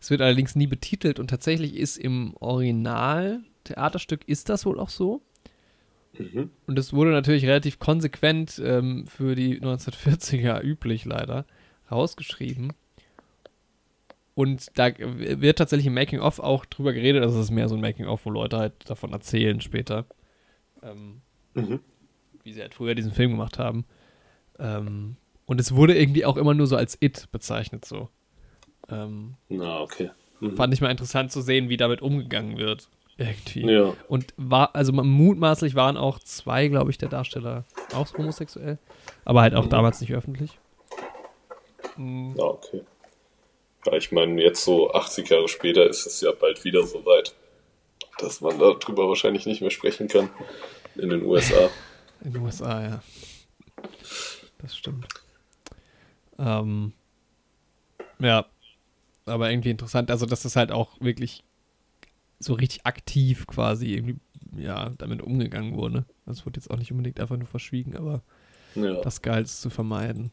Es 0.00 0.10
wird 0.10 0.20
allerdings 0.20 0.54
nie 0.54 0.66
betitelt 0.66 1.18
und 1.18 1.28
tatsächlich 1.28 1.74
ist 1.74 1.96
im 1.96 2.36
Original-Theaterstück 2.38 4.28
ist 4.28 4.48
das 4.48 4.66
wohl 4.66 4.78
auch 4.78 4.90
so. 4.90 5.22
Mhm. 6.18 6.50
Und 6.66 6.78
es 6.78 6.92
wurde 6.92 7.10
natürlich 7.10 7.44
relativ 7.44 7.78
konsequent 7.78 8.60
ähm, 8.64 9.06
für 9.06 9.34
die 9.34 9.60
1940er 9.60 10.62
üblich 10.62 11.04
leider 11.04 11.46
rausgeschrieben. 11.90 12.72
Und 14.36 14.66
da 14.78 14.90
wird 14.98 15.56
tatsächlich 15.58 15.86
im 15.86 15.94
Making-of 15.94 16.40
auch 16.40 16.66
drüber 16.66 16.92
geredet, 16.92 17.22
also 17.22 17.38
es 17.38 17.46
ist 17.46 17.50
mehr 17.50 17.70
so 17.70 17.74
ein 17.74 17.80
Making-of, 17.80 18.26
wo 18.26 18.30
Leute 18.30 18.58
halt 18.58 18.74
davon 18.88 19.12
erzählen 19.14 19.60
später, 19.62 20.04
ähm, 20.82 21.22
Mhm. 21.54 21.80
wie 22.44 22.52
sie 22.52 22.60
halt 22.60 22.74
früher 22.74 22.94
diesen 22.94 23.12
Film 23.12 23.30
gemacht 23.30 23.58
haben. 23.58 23.86
Ähm, 24.58 25.16
und 25.46 25.58
es 25.58 25.74
wurde 25.74 25.98
irgendwie 25.98 26.26
auch 26.26 26.36
immer 26.36 26.52
nur 26.52 26.66
so 26.66 26.76
als 26.76 26.98
It 27.00 27.28
bezeichnet 27.32 27.86
so. 27.86 28.10
Ähm, 28.90 29.34
Na, 29.48 29.80
okay. 29.80 30.10
Mhm. 30.40 30.54
fand 30.54 30.74
ich 30.74 30.82
mal 30.82 30.90
interessant 30.90 31.32
zu 31.32 31.40
sehen, 31.40 31.70
wie 31.70 31.78
damit 31.78 32.02
umgegangen 32.02 32.58
wird. 32.58 32.90
Irgendwie. 33.16 33.62
Ja, 33.72 33.94
Und 34.08 34.34
war, 34.36 34.74
also 34.76 34.92
mutmaßlich 34.92 35.74
waren 35.74 35.96
auch 35.96 36.18
zwei, 36.18 36.68
glaube 36.68 36.90
ich, 36.90 36.98
der 36.98 37.08
Darsteller 37.08 37.64
auch 37.94 38.12
homosexuell. 38.18 38.76
Aber 39.24 39.40
halt 39.40 39.54
auch 39.54 39.64
Mhm. 39.64 39.70
damals 39.70 40.02
nicht 40.02 40.12
öffentlich. 40.12 40.58
Mhm. 41.96 42.34
ja, 42.36 42.44
okay. 42.44 42.82
Ich 43.92 44.12
meine, 44.12 44.42
jetzt 44.42 44.64
so 44.64 44.92
80 44.92 45.28
Jahre 45.28 45.48
später 45.48 45.88
ist 45.88 46.06
es 46.06 46.20
ja 46.20 46.32
bald 46.32 46.64
wieder 46.64 46.86
so 46.86 47.04
weit, 47.04 47.34
dass 48.18 48.40
man 48.40 48.58
darüber 48.58 49.08
wahrscheinlich 49.08 49.46
nicht 49.46 49.60
mehr 49.60 49.70
sprechen 49.70 50.08
kann 50.08 50.30
in 50.96 51.10
den 51.10 51.24
USA. 51.24 51.70
In 52.22 52.32
den 52.32 52.42
USA, 52.42 52.82
ja. 52.82 53.02
Das 54.58 54.76
stimmt. 54.76 55.06
Ähm, 56.38 56.92
ja, 58.18 58.46
aber 59.26 59.50
irgendwie 59.50 59.70
interessant, 59.70 60.10
also 60.10 60.26
dass 60.26 60.42
das 60.42 60.56
halt 60.56 60.72
auch 60.72 61.00
wirklich 61.00 61.44
so 62.38 62.54
richtig 62.54 62.86
aktiv 62.86 63.46
quasi 63.46 63.94
irgendwie, 63.94 64.16
ja, 64.56 64.90
damit 64.98 65.22
umgegangen 65.22 65.76
wurde. 65.76 66.04
Das 66.26 66.44
wurde 66.46 66.58
jetzt 66.58 66.70
auch 66.70 66.78
nicht 66.78 66.90
unbedingt 66.90 67.20
einfach 67.20 67.36
nur 67.36 67.46
verschwiegen, 67.46 67.96
aber 67.96 68.22
Ja, 68.74 69.00
das 69.00 69.20
es 69.22 69.60
zu 69.60 69.70
vermeiden. 69.70 70.30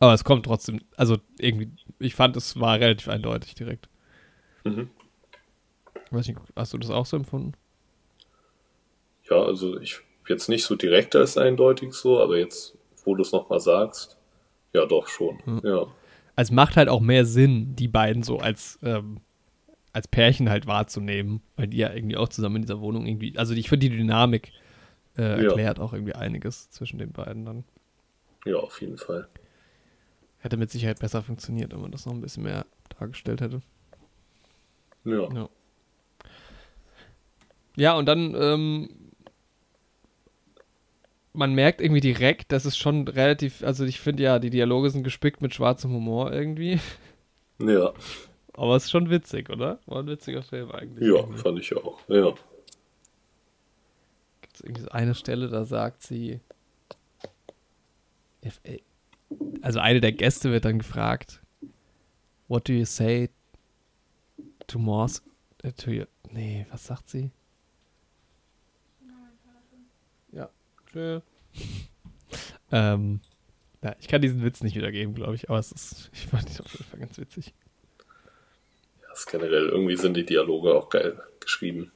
Aber 0.00 0.12
es 0.12 0.24
kommt 0.24 0.44
trotzdem, 0.46 0.80
also 0.96 1.18
irgendwie, 1.38 1.70
ich 1.98 2.14
fand, 2.14 2.36
es 2.36 2.58
war 2.60 2.78
relativ 2.80 3.08
eindeutig 3.08 3.54
direkt. 3.54 3.88
mhm. 4.64 4.90
Weiß 6.10 6.26
nicht, 6.28 6.38
hast 6.56 6.72
du 6.72 6.78
das 6.78 6.90
auch 6.90 7.06
so 7.06 7.16
empfunden? 7.16 7.52
ja 9.30 9.36
also 9.42 9.78
ich 9.80 10.00
jetzt 10.28 10.48
nicht 10.48 10.64
so 10.64 10.74
direkt 10.76 11.16
als 11.16 11.38
eindeutig 11.38 11.94
so, 11.94 12.20
aber 12.20 12.36
jetzt, 12.38 12.76
wo 13.04 13.14
du 13.14 13.22
es 13.22 13.32
nochmal 13.32 13.60
sagst, 13.60 14.18
ja 14.74 14.84
doch 14.86 15.08
schon. 15.08 15.38
Mhm. 15.46 15.60
Ja, 15.64 15.78
Also 15.80 15.92
es 16.36 16.50
macht 16.50 16.76
halt 16.76 16.88
auch 16.88 17.00
mehr 17.00 17.24
Sinn, 17.24 17.74
die 17.76 17.88
beiden 17.88 18.22
so 18.22 18.38
als, 18.38 18.78
ähm, 18.82 19.20
als 19.92 20.08
Pärchen 20.08 20.50
halt 20.50 20.66
wahrzunehmen, 20.66 21.42
weil 21.56 21.68
die 21.68 21.78
ja 21.78 21.92
irgendwie 21.92 22.16
auch 22.16 22.28
zusammen 22.28 22.56
in 22.56 22.62
dieser 22.62 22.80
Wohnung 22.80 23.06
irgendwie, 23.06 23.36
also 23.38 23.54
ich 23.54 23.68
finde 23.68 23.88
die 23.88 23.96
Dynamik 23.96 24.52
äh, 25.16 25.22
Ja. 25.22 25.48
erklärt 25.48 25.78
auch 25.80 25.92
irgendwie 25.92 26.14
einiges 26.14 26.70
zwischen 26.70 26.98
den 26.98 27.12
beiden 27.12 27.44
dann. 27.44 27.64
ja, 28.44 28.56
auf 28.56 28.80
jeden 28.80 28.98
Fall. 28.98 29.28
Hätte 30.44 30.58
mit 30.58 30.70
Sicherheit 30.70 30.98
besser 31.00 31.22
funktioniert, 31.22 31.72
wenn 31.72 31.80
man 31.80 31.90
das 31.90 32.04
noch 32.04 32.12
ein 32.12 32.20
bisschen 32.20 32.42
mehr 32.42 32.66
dargestellt 32.98 33.40
hätte. 33.40 33.62
Ja, 35.04 35.26
Ja. 35.32 35.48
Ja, 37.76 37.94
und 37.94 38.04
dann, 38.06 38.34
ähm, 38.38 38.88
man 41.32 41.54
merkt 41.54 41.80
irgendwie 41.80 42.02
direkt, 42.02 42.52
dass 42.52 42.66
es 42.66 42.76
schon 42.76 43.08
relativ, 43.08 43.64
also 43.64 43.86
ich 43.86 43.98
finde 44.00 44.22
ja, 44.22 44.38
die 44.38 44.50
Dialoge 44.50 44.90
sind 44.90 45.02
gespickt 45.02 45.40
mit 45.40 45.54
schwarzem 45.54 45.92
Humor 45.92 46.30
irgendwie. 46.30 46.78
ja, 47.58 47.94
Aber 48.52 48.76
es 48.76 48.84
ist 48.84 48.90
schon 48.90 49.08
witzig, 49.08 49.48
oder? 49.48 49.78
War 49.86 50.00
ein 50.00 50.06
witziger 50.08 50.42
Film 50.42 50.70
eigentlich. 50.72 51.08
ja, 51.08 51.16
irgendwie. 51.20 51.38
fand 51.38 51.58
ich 51.58 51.74
auch. 51.74 51.98
Ja, 52.08 52.34
Gibt 54.42 54.56
es 54.56 54.60
irgendwie 54.60 54.82
so 54.82 54.90
eine 54.90 55.14
Stelle, 55.14 55.48
da 55.48 55.64
sagt 55.64 56.02
sie, 56.02 56.38
if, 58.44 58.60
also 59.62 59.80
eine 59.80 60.00
der 60.00 60.12
Gäste 60.12 60.50
wird 60.50 60.64
dann 60.64 60.78
gefragt, 60.78 61.40
what 62.48 62.68
do 62.68 62.72
you 62.72 62.84
say 62.84 63.30
to 64.66 64.78
Morse, 64.78 65.22
äh, 65.62 65.72
to 65.72 65.90
your, 65.90 66.08
nee, 66.30 66.66
was 66.70 66.86
sagt 66.86 67.08
sie? 67.08 67.30
Ja, 70.32 70.50
tschö. 70.90 71.20
ähm, 72.72 73.20
ja, 73.82 73.94
ich 74.00 74.08
kann 74.08 74.22
diesen 74.22 74.42
Witz 74.42 74.62
nicht 74.62 74.76
wiedergeben, 74.76 75.14
glaube 75.14 75.34
ich, 75.34 75.48
aber 75.48 75.58
es 75.58 75.72
ist, 75.72 76.10
ich 76.14 76.26
fand 76.26 76.50
ihn 76.50 76.60
auf 76.60 76.72
jeden 76.72 76.84
Fall 76.84 77.00
ganz 77.00 77.18
witzig. 77.18 77.54
das 79.08 79.20
ist 79.20 79.30
generell, 79.30 79.68
irgendwie 79.68 79.96
sind 79.96 80.16
die 80.16 80.24
Dialoge 80.24 80.74
auch 80.74 80.88
geil 80.88 81.20
geschrieben. 81.40 81.92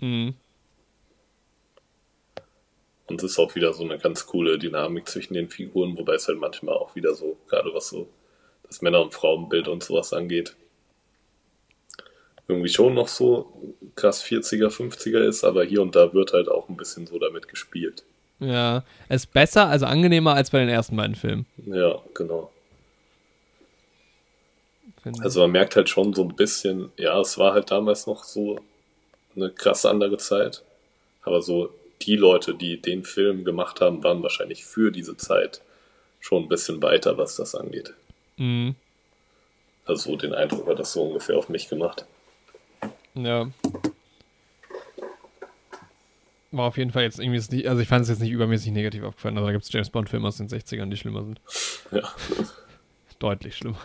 Mhm. 0.00 0.34
Und 3.10 3.20
es 3.24 3.32
ist 3.32 3.38
auch 3.40 3.56
wieder 3.56 3.72
so 3.72 3.82
eine 3.82 3.98
ganz 3.98 4.24
coole 4.24 4.56
Dynamik 4.56 5.08
zwischen 5.08 5.34
den 5.34 5.48
Figuren, 5.48 5.98
wobei 5.98 6.14
es 6.14 6.28
halt 6.28 6.38
manchmal 6.38 6.76
auch 6.76 6.94
wieder 6.94 7.12
so, 7.14 7.36
gerade 7.48 7.74
was 7.74 7.88
so 7.88 8.08
das 8.68 8.82
Männer- 8.82 9.02
und 9.02 9.12
Frauenbild 9.12 9.66
und 9.66 9.82
sowas 9.82 10.12
angeht, 10.12 10.54
irgendwie 12.46 12.68
schon 12.68 12.94
noch 12.94 13.08
so 13.08 13.52
krass 13.96 14.24
40er, 14.24 14.68
50er 14.68 15.18
ist, 15.26 15.42
aber 15.42 15.64
hier 15.64 15.82
und 15.82 15.96
da 15.96 16.14
wird 16.14 16.32
halt 16.32 16.48
auch 16.48 16.68
ein 16.68 16.76
bisschen 16.76 17.08
so 17.08 17.18
damit 17.18 17.48
gespielt. 17.48 18.04
Ja, 18.38 18.84
es 19.08 19.24
ist 19.24 19.32
besser, 19.32 19.66
also 19.66 19.86
angenehmer 19.86 20.34
als 20.34 20.50
bei 20.50 20.60
den 20.60 20.68
ersten 20.68 20.96
beiden 20.96 21.16
Filmen. 21.16 21.46
Ja, 21.66 22.00
genau. 22.14 22.52
finde. 25.02 25.20
Also 25.24 25.40
man 25.40 25.50
merkt 25.50 25.74
halt 25.74 25.88
schon 25.88 26.14
so 26.14 26.22
ein 26.22 26.36
bisschen, 26.36 26.92
ja, 26.96 27.20
es 27.20 27.36
war 27.38 27.54
halt 27.54 27.72
damals 27.72 28.06
noch 28.06 28.22
so 28.22 28.60
eine 29.34 29.50
krass 29.50 29.84
andere 29.84 30.16
Zeit, 30.16 30.62
aber 31.22 31.42
so 31.42 31.70
die 32.02 32.16
Leute, 32.16 32.54
die 32.54 32.80
den 32.80 33.04
Film 33.04 33.44
gemacht 33.44 33.80
haben, 33.80 34.02
waren 34.02 34.22
wahrscheinlich 34.22 34.64
für 34.64 34.90
diese 34.90 35.16
Zeit 35.16 35.60
schon 36.20 36.44
ein 36.44 36.48
bisschen 36.48 36.82
weiter, 36.82 37.18
was 37.18 37.36
das 37.36 37.54
angeht. 37.54 37.94
Mhm. 38.36 38.74
Also 39.84 40.10
so 40.10 40.16
den 40.16 40.34
Eindruck 40.34 40.68
hat 40.68 40.78
das 40.78 40.92
so 40.92 41.02
ungefähr 41.02 41.36
auf 41.36 41.48
mich 41.48 41.68
gemacht. 41.68 42.06
Ja. 43.14 43.50
War 46.52 46.66
auf 46.66 46.78
jeden 46.78 46.90
Fall 46.90 47.02
jetzt 47.02 47.20
irgendwie, 47.20 47.54
nicht, 47.54 47.68
also 47.68 47.80
ich 47.80 47.88
fand 47.88 48.02
es 48.02 48.08
jetzt 48.08 48.20
nicht 48.20 48.30
übermäßig 48.30 48.72
negativ 48.72 49.04
aufgefallen. 49.04 49.36
Also 49.36 49.46
da 49.46 49.52
gibt 49.52 49.64
es 49.64 49.72
James 49.72 49.90
Bond-Filme 49.90 50.26
aus 50.26 50.36
den 50.36 50.48
60ern, 50.48 50.90
die 50.90 50.96
schlimmer 50.96 51.24
sind. 51.24 51.40
Ja. 51.92 52.08
Deutlich 53.18 53.56
schlimmer. 53.56 53.80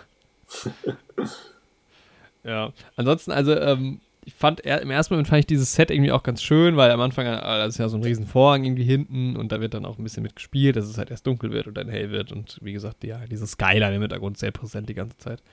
ja. 2.43 2.72
Ansonsten, 2.95 3.32
also, 3.32 3.55
ähm, 3.59 3.99
ich 4.26 4.34
fand, 4.34 4.61
im 4.61 4.89
ersten 4.89 5.13
Moment 5.13 5.28
fand 5.28 5.39
ich 5.39 5.45
dieses 5.45 5.73
Set 5.73 5.91
irgendwie 5.91 6.11
auch 6.11 6.23
ganz 6.23 6.41
schön, 6.41 6.76
weil 6.78 6.89
am 6.89 6.99
Anfang, 6.99 7.28
äh, 7.28 7.39
das 7.39 7.76
ist 7.76 7.78
ja 7.78 7.88
so 7.88 7.97
ein 7.97 8.03
riesen 8.03 8.26
Vorhang 8.26 8.63
irgendwie 8.63 8.84
hinten 8.84 9.38
und 9.38 9.51
da 9.51 9.61
wird 9.61 9.76
dann 9.76 9.86
auch 9.86 9.99
ein 9.99 10.03
bisschen 10.03 10.23
mitgespielt, 10.23 10.76
dass 10.76 10.86
es 10.86 10.97
halt 10.97 11.11
erst 11.11 11.28
dunkel 11.28 11.51
wird 11.51 11.67
und 11.67 11.76
dann 11.76 11.88
hell 11.88 12.09
wird 12.09 12.32
und 12.32 12.57
wie 12.61 12.73
gesagt, 12.73 13.03
ja, 13.03 13.19
dieses 13.28 13.51
Skyline 13.51 13.95
im 13.95 14.01
Hintergrund 14.01 14.38
sehr 14.38 14.51
präsent 14.51 14.89
die 14.89 14.95
ganze 14.95 15.17
Zeit. 15.19 15.43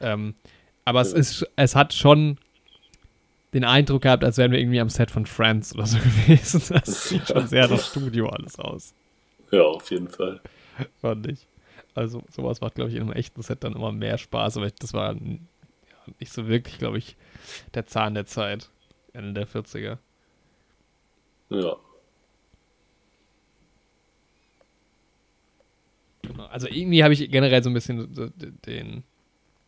Ähm, 0.00 0.34
aber 0.84 1.00
ja. 1.00 1.06
es 1.06 1.12
ist, 1.12 1.46
es 1.56 1.74
hat 1.74 1.92
schon 1.94 2.38
den 3.54 3.64
Eindruck 3.64 4.02
gehabt, 4.02 4.24
als 4.24 4.38
wären 4.38 4.52
wir 4.52 4.60
irgendwie 4.60 4.80
am 4.80 4.88
Set 4.88 5.10
von 5.10 5.26
Friends 5.26 5.74
oder 5.74 5.86
so 5.86 5.98
gewesen. 6.26 6.62
Das 6.68 7.08
sieht 7.08 7.26
schon 7.26 7.48
sehr 7.48 7.66
das 7.66 7.88
Studio 7.88 8.28
alles 8.28 8.58
aus. 8.58 8.94
Ja, 9.50 9.62
auf 9.62 9.90
jeden 9.90 10.08
Fall. 10.08 10.40
Fand 11.00 11.26
ich. 11.26 11.46
Also 11.94 12.22
sowas 12.30 12.60
macht, 12.60 12.76
glaube 12.76 12.90
ich, 12.90 12.96
in 12.96 13.02
einem 13.02 13.12
echten 13.12 13.42
Set 13.42 13.64
dann 13.64 13.74
immer 13.74 13.92
mehr 13.92 14.16
Spaß, 14.16 14.56
aber 14.56 14.70
das 14.70 14.94
war 14.94 15.14
nicht 15.14 16.32
so 16.32 16.48
wirklich, 16.48 16.78
glaube 16.78 16.98
ich, 16.98 17.16
der 17.74 17.86
Zahn 17.86 18.14
der 18.14 18.26
Zeit. 18.26 18.70
Ende 19.12 19.32
der 19.32 19.48
40er. 19.48 19.98
Ja. 21.50 21.76
Genau. 26.22 26.46
Also 26.46 26.68
irgendwie 26.68 27.04
habe 27.04 27.14
ich 27.14 27.30
generell 27.30 27.62
so 27.62 27.70
ein 27.70 27.74
bisschen 27.74 28.32
den 28.64 29.04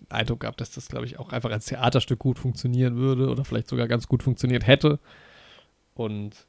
Eindruck 0.08 0.40
gehabt, 0.40 0.60
dass 0.60 0.70
das, 0.70 0.88
glaube 0.88 1.06
ich, 1.06 1.18
auch 1.18 1.30
einfach 1.30 1.50
als 1.50 1.66
Theaterstück 1.66 2.18
gut 2.18 2.38
funktionieren 2.38 2.96
würde 2.96 3.28
oder 3.28 3.44
vielleicht 3.44 3.68
sogar 3.68 3.88
ganz 3.88 4.08
gut 4.08 4.22
funktioniert 4.22 4.66
hätte. 4.66 4.98
Und 5.94 6.46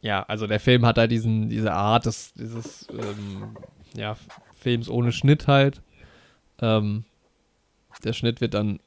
ja, 0.00 0.22
also 0.24 0.46
der 0.46 0.60
Film 0.60 0.84
hat 0.84 0.98
da 0.98 1.06
diesen, 1.06 1.48
diese 1.48 1.72
Art 1.72 2.06
des, 2.06 2.34
dieses 2.34 2.86
ähm, 2.90 3.56
ja, 3.96 4.16
Films 4.52 4.88
ohne 4.88 5.12
Schnitt 5.12 5.48
halt. 5.48 5.82
Ähm, 6.60 7.04
der 8.02 8.12
Schnitt 8.12 8.40
wird 8.40 8.54
dann 8.54 8.80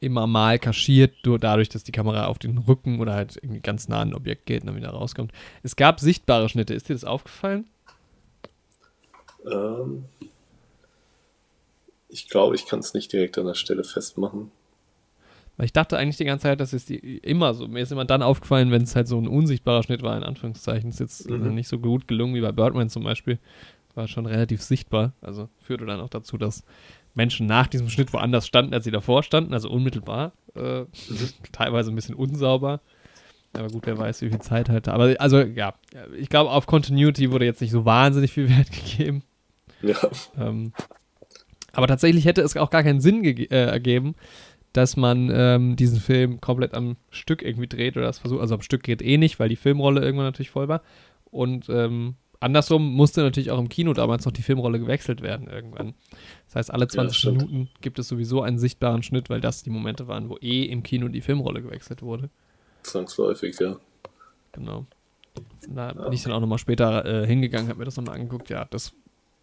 immer 0.00 0.26
mal 0.26 0.58
kaschiert, 0.58 1.14
nur 1.24 1.38
dadurch, 1.38 1.68
dass 1.68 1.84
die 1.84 1.92
Kamera 1.92 2.26
auf 2.26 2.38
den 2.38 2.58
Rücken 2.58 3.00
oder 3.00 3.14
halt 3.14 3.36
irgendwie 3.36 3.60
ganz 3.60 3.88
nah 3.88 4.00
an 4.00 4.10
ein 4.10 4.14
Objekt 4.14 4.46
geht 4.46 4.62
und 4.62 4.68
dann 4.68 4.76
wieder 4.76 4.90
rauskommt. 4.90 5.32
Es 5.62 5.76
gab 5.76 6.00
sichtbare 6.00 6.48
Schnitte. 6.48 6.74
Ist 6.74 6.88
dir 6.88 6.94
das 6.94 7.04
aufgefallen? 7.04 7.66
Ähm, 9.46 10.04
ich 12.08 12.28
glaube, 12.28 12.54
ich 12.54 12.66
kann 12.66 12.80
es 12.80 12.94
nicht 12.94 13.12
direkt 13.12 13.38
an 13.38 13.46
der 13.46 13.54
Stelle 13.54 13.84
festmachen. 13.84 14.50
Weil 15.56 15.66
ich 15.66 15.72
dachte 15.72 15.98
eigentlich 15.98 16.16
die 16.16 16.24
ganze 16.24 16.44
Zeit, 16.44 16.60
dass 16.60 16.72
es 16.72 16.86
die 16.86 17.18
immer 17.18 17.52
so. 17.52 17.68
Mir 17.68 17.80
ist 17.80 17.92
immer 17.92 18.06
dann 18.06 18.22
aufgefallen, 18.22 18.70
wenn 18.70 18.82
es 18.82 18.96
halt 18.96 19.08
so 19.08 19.18
ein 19.18 19.28
unsichtbarer 19.28 19.82
Schnitt 19.82 20.02
war, 20.02 20.16
in 20.16 20.22
Anführungszeichen. 20.22 20.90
Ist 20.90 21.00
jetzt 21.00 21.28
mhm. 21.28 21.54
nicht 21.54 21.68
so 21.68 21.78
gut 21.78 22.08
gelungen 22.08 22.34
wie 22.34 22.40
bei 22.40 22.52
Birdman 22.52 22.88
zum 22.88 23.04
Beispiel. 23.04 23.38
War 23.94 24.08
schon 24.08 24.26
relativ 24.26 24.62
sichtbar. 24.62 25.12
Also 25.20 25.48
führte 25.62 25.84
dann 25.84 26.00
auch 26.00 26.08
dazu, 26.08 26.38
dass 26.38 26.64
Menschen 27.14 27.46
nach 27.46 27.66
diesem 27.66 27.88
Schnitt 27.88 28.12
woanders 28.12 28.46
standen, 28.46 28.74
als 28.74 28.84
sie 28.84 28.90
davor 28.90 29.22
standen, 29.22 29.52
also 29.54 29.70
unmittelbar. 29.70 30.32
Äh, 30.54 30.84
teilweise 31.52 31.90
ein 31.90 31.96
bisschen 31.96 32.14
unsauber. 32.14 32.80
Aber 33.52 33.68
gut, 33.68 33.86
wer 33.86 33.98
weiß, 33.98 34.22
wie 34.22 34.28
viel 34.28 34.40
Zeit 34.40 34.68
hatte. 34.68 34.92
Aber 34.92 35.14
also, 35.18 35.40
ja, 35.40 35.74
ich 36.16 36.28
glaube, 36.28 36.50
auf 36.50 36.66
Continuity 36.66 37.32
wurde 37.32 37.44
jetzt 37.44 37.60
nicht 37.60 37.72
so 37.72 37.84
wahnsinnig 37.84 38.32
viel 38.32 38.48
Wert 38.56 38.70
gegeben. 38.70 39.22
Ja. 39.82 39.96
Ähm, 40.38 40.72
aber 41.72 41.86
tatsächlich 41.86 42.24
hätte 42.24 42.42
es 42.42 42.56
auch 42.56 42.70
gar 42.70 42.82
keinen 42.82 43.00
Sinn 43.00 43.24
äh, 43.24 43.46
ergeben, 43.46 44.14
dass 44.72 44.96
man 44.96 45.30
ähm, 45.32 45.76
diesen 45.76 46.00
Film 46.00 46.40
komplett 46.40 46.74
am 46.74 46.96
Stück 47.10 47.42
irgendwie 47.42 47.66
dreht 47.66 47.96
oder 47.96 48.06
das 48.06 48.18
versucht. 48.18 48.40
Also 48.40 48.54
am 48.54 48.62
Stück 48.62 48.82
geht 48.82 49.02
eh 49.02 49.18
nicht, 49.18 49.40
weil 49.40 49.48
die 49.48 49.56
Filmrolle 49.56 50.00
irgendwann 50.00 50.26
natürlich 50.26 50.50
voll 50.50 50.68
war. 50.68 50.82
Und 51.30 51.68
ähm, 51.68 52.14
andersrum 52.40 52.94
musste 52.94 53.20
natürlich 53.22 53.50
auch 53.50 53.58
im 53.58 53.68
Kino 53.68 53.92
damals 53.92 54.24
noch 54.24 54.32
die 54.32 54.42
Filmrolle 54.42 54.80
gewechselt 54.80 55.20
werden 55.20 55.48
irgendwann. 55.48 55.94
Das 56.46 56.56
heißt, 56.56 56.70
alle 56.72 56.88
20 56.88 57.22
ja, 57.22 57.30
Minuten 57.32 57.68
gibt 57.80 57.98
es 57.98 58.08
sowieso 58.08 58.42
einen 58.42 58.58
sichtbaren 58.58 59.02
Schnitt, 59.02 59.30
weil 59.30 59.40
das 59.40 59.62
die 59.62 59.70
Momente 59.70 60.08
waren, 60.08 60.28
wo 60.28 60.38
eh 60.38 60.64
im 60.64 60.82
Kino 60.82 61.08
die 61.08 61.20
Filmrolle 61.20 61.62
gewechselt 61.62 62.02
wurde. 62.02 62.30
Zwangsläufig, 62.82 63.58
ja. 63.60 63.76
Genau. 64.52 64.86
Da 65.68 65.92
bin 65.92 66.12
ich 66.12 66.22
dann 66.22 66.32
auch 66.32 66.40
nochmal 66.40 66.58
später 66.58 67.04
äh, 67.04 67.26
hingegangen, 67.26 67.68
habe 67.68 67.78
mir 67.78 67.84
das 67.84 67.96
nochmal 67.96 68.16
angeguckt. 68.16 68.50
Ja, 68.50 68.64
das 68.64 68.92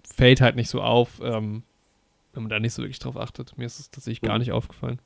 fällt 0.03 0.41
halt 0.41 0.55
nicht 0.55 0.69
so 0.69 0.81
auf, 0.81 1.21
ähm, 1.21 1.63
wenn 2.33 2.43
man 2.43 2.49
da 2.49 2.59
nicht 2.59 2.73
so 2.73 2.81
wirklich 2.81 2.99
drauf 2.99 3.17
achtet. 3.17 3.57
Mir 3.57 3.65
ist 3.65 3.79
es 3.79 3.89
tatsächlich 3.89 4.21
gar 4.21 4.39
nicht 4.39 4.51
aufgefallen. 4.51 4.99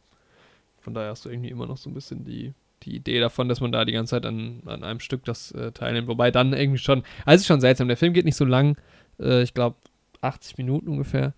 Von 0.79 0.93
daher 0.93 1.11
hast 1.11 1.25
du 1.25 1.29
irgendwie 1.29 1.49
immer 1.49 1.67
noch 1.67 1.77
so 1.77 1.89
ein 1.89 1.93
bisschen 1.93 2.23
die 2.23 2.53
die 2.83 2.95
Idee 2.95 3.19
davon, 3.19 3.49
dass 3.49 3.61
man 3.61 3.71
da 3.71 3.85
die 3.85 3.91
ganze 3.91 4.11
Zeit 4.11 4.25
an, 4.25 4.61
an 4.65 4.83
einem 4.83 4.99
Stück 4.99 5.23
das 5.25 5.51
äh, 5.51 5.71
teilnimmt. 5.71 6.07
Wobei 6.07 6.31
dann 6.31 6.53
irgendwie 6.53 6.79
schon, 6.79 7.03
also 7.25 7.35
es 7.35 7.41
ist 7.41 7.47
schon 7.47 7.61
seltsam, 7.61 7.87
der 7.87 7.97
Film 7.97 8.13
geht 8.13 8.25
nicht 8.25 8.35
so 8.35 8.45
lang, 8.45 8.77
äh, 9.19 9.43
ich 9.43 9.53
glaube 9.53 9.75
80 10.21 10.57
Minuten 10.57 10.87
ungefähr. 10.87 11.33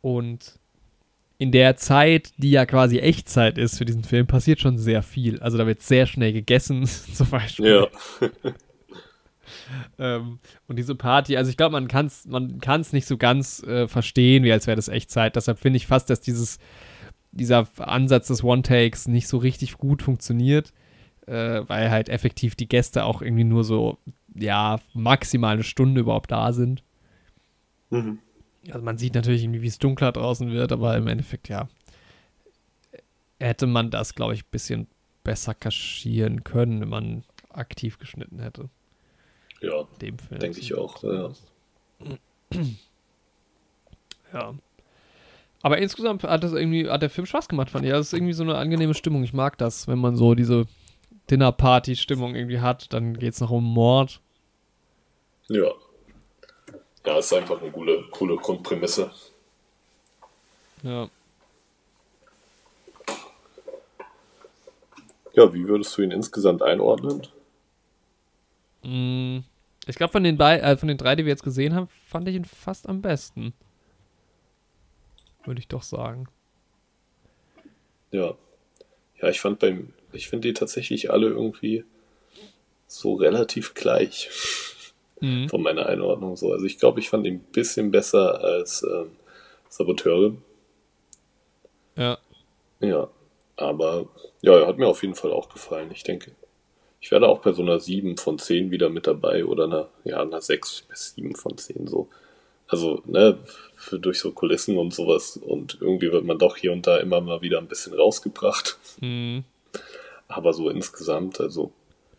Und 0.00 0.58
in 1.38 1.50
der 1.52 1.76
Zeit, 1.76 2.32
die 2.36 2.50
ja 2.50 2.66
quasi 2.66 2.98
Echtzeit 2.98 3.58
ist 3.58 3.78
für 3.78 3.84
diesen 3.84 4.04
Film, 4.04 4.26
passiert 4.26 4.60
schon 4.60 4.78
sehr 4.78 5.02
viel. 5.02 5.40
Also 5.40 5.58
da 5.58 5.66
wird 5.66 5.82
sehr 5.82 6.06
schnell 6.06 6.32
gegessen, 6.32 6.84
zum 6.86 7.28
Beispiel. 7.28 7.88
Ja. 8.20 8.28
ähm, 9.98 10.38
und 10.68 10.76
diese 10.76 10.94
Party, 10.94 11.36
also 11.36 11.50
ich 11.50 11.56
glaube, 11.56 11.72
man 11.72 11.88
kann 11.88 12.06
es 12.06 12.26
man 12.26 12.60
kann's 12.60 12.92
nicht 12.92 13.06
so 13.06 13.16
ganz 13.16 13.62
äh, 13.62 13.88
verstehen, 13.88 14.44
wie 14.44 14.52
als 14.52 14.66
wäre 14.66 14.76
das 14.76 14.88
Echtzeit. 14.88 15.36
Deshalb 15.36 15.58
finde 15.58 15.76
ich 15.78 15.86
fast, 15.86 16.08
dass 16.10 16.20
dieses 16.20 16.58
dieser 17.34 17.66
Ansatz 17.78 18.28
des 18.28 18.44
One-Takes 18.44 19.08
nicht 19.08 19.28
so 19.28 19.38
richtig 19.38 19.76
gut 19.78 20.02
funktioniert, 20.02 20.72
äh, 21.26 21.62
weil 21.66 21.90
halt 21.90 22.08
effektiv 22.08 22.54
die 22.54 22.68
Gäste 22.68 23.04
auch 23.04 23.22
irgendwie 23.22 23.44
nur 23.44 23.64
so, 23.64 23.98
ja, 24.34 24.80
maximal 24.92 25.54
eine 25.54 25.64
Stunde 25.64 26.00
überhaupt 26.00 26.30
da 26.30 26.52
sind. 26.52 26.82
Mhm. 27.90 28.18
Also 28.70 28.82
man 28.82 28.98
sieht 28.98 29.14
natürlich 29.14 29.42
irgendwie, 29.44 29.62
wie 29.62 29.68
es 29.68 29.78
dunkler 29.78 30.12
draußen 30.12 30.50
wird, 30.50 30.72
aber 30.72 30.96
im 30.96 31.06
Endeffekt, 31.06 31.48
ja, 31.48 31.68
hätte 33.38 33.66
man 33.66 33.90
das, 33.90 34.14
glaube 34.14 34.34
ich, 34.34 34.42
ein 34.42 34.50
bisschen 34.50 34.86
besser 35.22 35.54
kaschieren 35.54 36.44
können, 36.44 36.80
wenn 36.80 36.88
man 36.88 37.24
aktiv 37.50 37.98
geschnitten 37.98 38.38
hätte. 38.40 38.68
Ja, 39.60 39.86
denke 40.00 40.60
ich 40.60 40.74
auch. 40.74 41.02
Ja. 41.02 41.30
ja. 44.32 44.54
Aber 45.64 45.78
insgesamt 45.78 46.24
hat 46.24 46.44
das 46.44 46.52
irgendwie, 46.52 46.90
hat 46.90 47.00
der 47.00 47.08
Film 47.08 47.24
Spaß 47.26 47.48
gemacht, 47.48 47.70
fand 47.70 47.86
ich. 47.86 47.90
Das 47.90 48.08
ist 48.08 48.12
irgendwie 48.12 48.34
so 48.34 48.42
eine 48.42 48.56
angenehme 48.56 48.92
Stimmung. 48.92 49.24
Ich 49.24 49.32
mag 49.32 49.56
das, 49.56 49.88
wenn 49.88 49.98
man 49.98 50.14
so 50.14 50.34
diese 50.34 50.66
Dinner-Party-Stimmung 51.30 52.34
irgendwie 52.34 52.60
hat. 52.60 52.92
Dann 52.92 53.18
geht 53.18 53.32
es 53.32 53.40
noch 53.40 53.50
um 53.50 53.64
Mord. 53.64 54.20
Ja. 55.48 55.72
Ja, 57.06 57.18
ist 57.18 57.32
einfach 57.32 57.62
eine 57.62 57.70
coole, 57.70 58.04
coole 58.10 58.36
Grundprämisse. 58.36 59.10
Ja. 60.82 61.08
Ja, 65.32 65.54
wie 65.54 65.66
würdest 65.66 65.96
du 65.96 66.02
ihn 66.02 66.10
insgesamt 66.10 66.60
einordnen? 66.60 67.26
Mm, 68.82 69.38
ich 69.86 69.96
glaube, 69.96 70.12
von, 70.12 70.24
den 70.24 70.38
äh, 70.38 70.76
von 70.76 70.88
den 70.88 70.98
drei, 70.98 71.16
die 71.16 71.24
wir 71.24 71.32
jetzt 71.32 71.42
gesehen 71.42 71.74
haben, 71.74 71.88
fand 72.06 72.28
ich 72.28 72.34
ihn 72.34 72.44
fast 72.44 72.86
am 72.86 73.00
besten 73.00 73.54
würde 75.46 75.60
ich 75.60 75.68
doch 75.68 75.82
sagen. 75.82 76.28
Ja. 78.10 78.34
Ja, 79.20 79.28
ich 79.28 79.40
fand 79.40 79.58
beim, 79.58 79.92
ich 80.12 80.28
finde 80.28 80.48
die 80.48 80.54
tatsächlich 80.54 81.10
alle 81.10 81.28
irgendwie 81.28 81.84
so 82.86 83.14
relativ 83.14 83.74
gleich 83.74 84.30
mhm. 85.20 85.48
von 85.48 85.62
meiner 85.62 85.86
Einordnung 85.86 86.36
so. 86.36 86.52
Also 86.52 86.66
ich 86.66 86.78
glaube, 86.78 87.00
ich 87.00 87.08
fand 87.08 87.26
ihn 87.26 87.36
ein 87.36 87.52
bisschen 87.52 87.90
besser 87.90 88.42
als 88.42 88.82
ähm, 88.82 89.12
Saboteure. 89.68 90.34
Ja. 91.96 92.18
Ja. 92.80 93.08
Aber 93.56 94.06
ja, 94.42 94.58
er 94.58 94.66
hat 94.66 94.78
mir 94.78 94.88
auf 94.88 95.02
jeden 95.02 95.14
Fall 95.14 95.32
auch 95.32 95.48
gefallen, 95.48 95.90
ich 95.92 96.02
denke. 96.02 96.32
Ich 97.00 97.10
werde 97.10 97.28
auch 97.28 97.40
bei 97.40 97.52
so 97.52 97.62
einer 97.62 97.80
7 97.80 98.16
von 98.16 98.38
10 98.38 98.70
wieder 98.70 98.88
mit 98.88 99.06
dabei 99.06 99.44
oder 99.44 99.64
einer, 99.64 99.88
ja, 100.04 100.22
einer 100.22 100.40
6 100.40 100.82
bis 100.82 101.14
7 101.14 101.34
von 101.34 101.56
10 101.56 101.86
so. 101.86 102.08
Also, 102.68 103.02
ne, 103.06 103.38
für, 103.74 103.98
durch 103.98 104.18
so 104.18 104.32
Kulissen 104.32 104.78
und 104.78 104.94
sowas. 104.94 105.36
Und 105.36 105.78
irgendwie 105.80 106.10
wird 106.10 106.24
man 106.24 106.38
doch 106.38 106.56
hier 106.56 106.72
und 106.72 106.86
da 106.86 106.98
immer 106.98 107.20
mal 107.20 107.42
wieder 107.42 107.58
ein 107.58 107.68
bisschen 107.68 107.94
rausgebracht. 107.94 108.78
Mhm. 109.00 109.44
Aber 110.28 110.52
so 110.52 110.70
insgesamt, 110.70 111.40
also, 111.40 111.72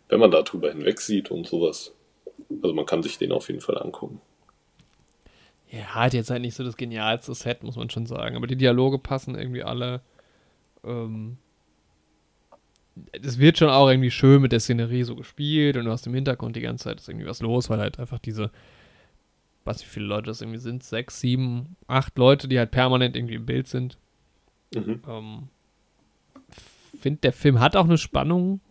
wenn 0.09 0.19
man 0.19 0.31
da 0.31 0.41
drüber 0.43 0.69
hinweg 0.69 1.01
sieht 1.01 1.31
und 1.31 1.47
sowas, 1.47 1.93
also 2.61 2.73
man 2.73 2.85
kann 2.85 3.03
sich 3.03 3.17
den 3.17 3.31
auf 3.31 3.47
jeden 3.47 3.61
Fall 3.61 3.77
angucken. 3.77 4.21
Ja, 5.71 5.95
hat 5.95 6.13
jetzt 6.13 6.29
halt 6.29 6.41
nicht 6.41 6.55
so 6.55 6.63
das 6.63 6.77
genialste 6.77 7.33
Set, 7.33 7.63
muss 7.63 7.75
man 7.75 7.89
schon 7.89 8.05
sagen. 8.05 8.35
Aber 8.35 8.47
die 8.47 8.55
Dialoge 8.55 8.99
passen 8.99 9.35
irgendwie 9.35 9.63
alle. 9.63 10.01
Ähm, 10.83 11.37
es 13.11 13.39
wird 13.39 13.57
schon 13.57 13.69
auch 13.69 13.89
irgendwie 13.89 14.11
schön 14.11 14.41
mit 14.41 14.51
der 14.51 14.59
Szenerie 14.59 15.03
so 15.03 15.15
gespielt 15.15 15.75
und 15.75 15.85
du 15.85 15.91
hast 15.91 16.07
im 16.07 16.13
Hintergrund 16.13 16.55
die 16.55 16.61
ganze 16.61 16.85
Zeit 16.85 17.01
ist 17.01 17.09
irgendwie 17.09 17.27
was 17.27 17.41
los, 17.41 17.69
weil 17.69 17.79
halt 17.79 17.99
einfach 17.99 18.19
diese 18.19 18.51
weiß 19.65 19.81
wie 19.81 19.89
viele 19.89 20.05
Leute 20.05 20.27
das 20.27 20.41
irgendwie 20.41 20.59
sind, 20.59 20.83
sechs, 20.83 21.19
sieben, 21.19 21.75
acht 21.87 22.17
Leute, 22.17 22.47
die 22.47 22.57
halt 22.57 22.71
permanent 22.71 23.15
irgendwie 23.15 23.35
im 23.35 23.45
Bild 23.45 23.67
sind. 23.67 23.97
Mhm. 24.73 25.01
Ähm, 25.07 25.49
finde, 27.05 27.21
der 27.21 27.33
Film 27.33 27.59
hat 27.59 27.75
auch 27.75 27.85
eine 27.85 27.99
Spannung 27.99 28.61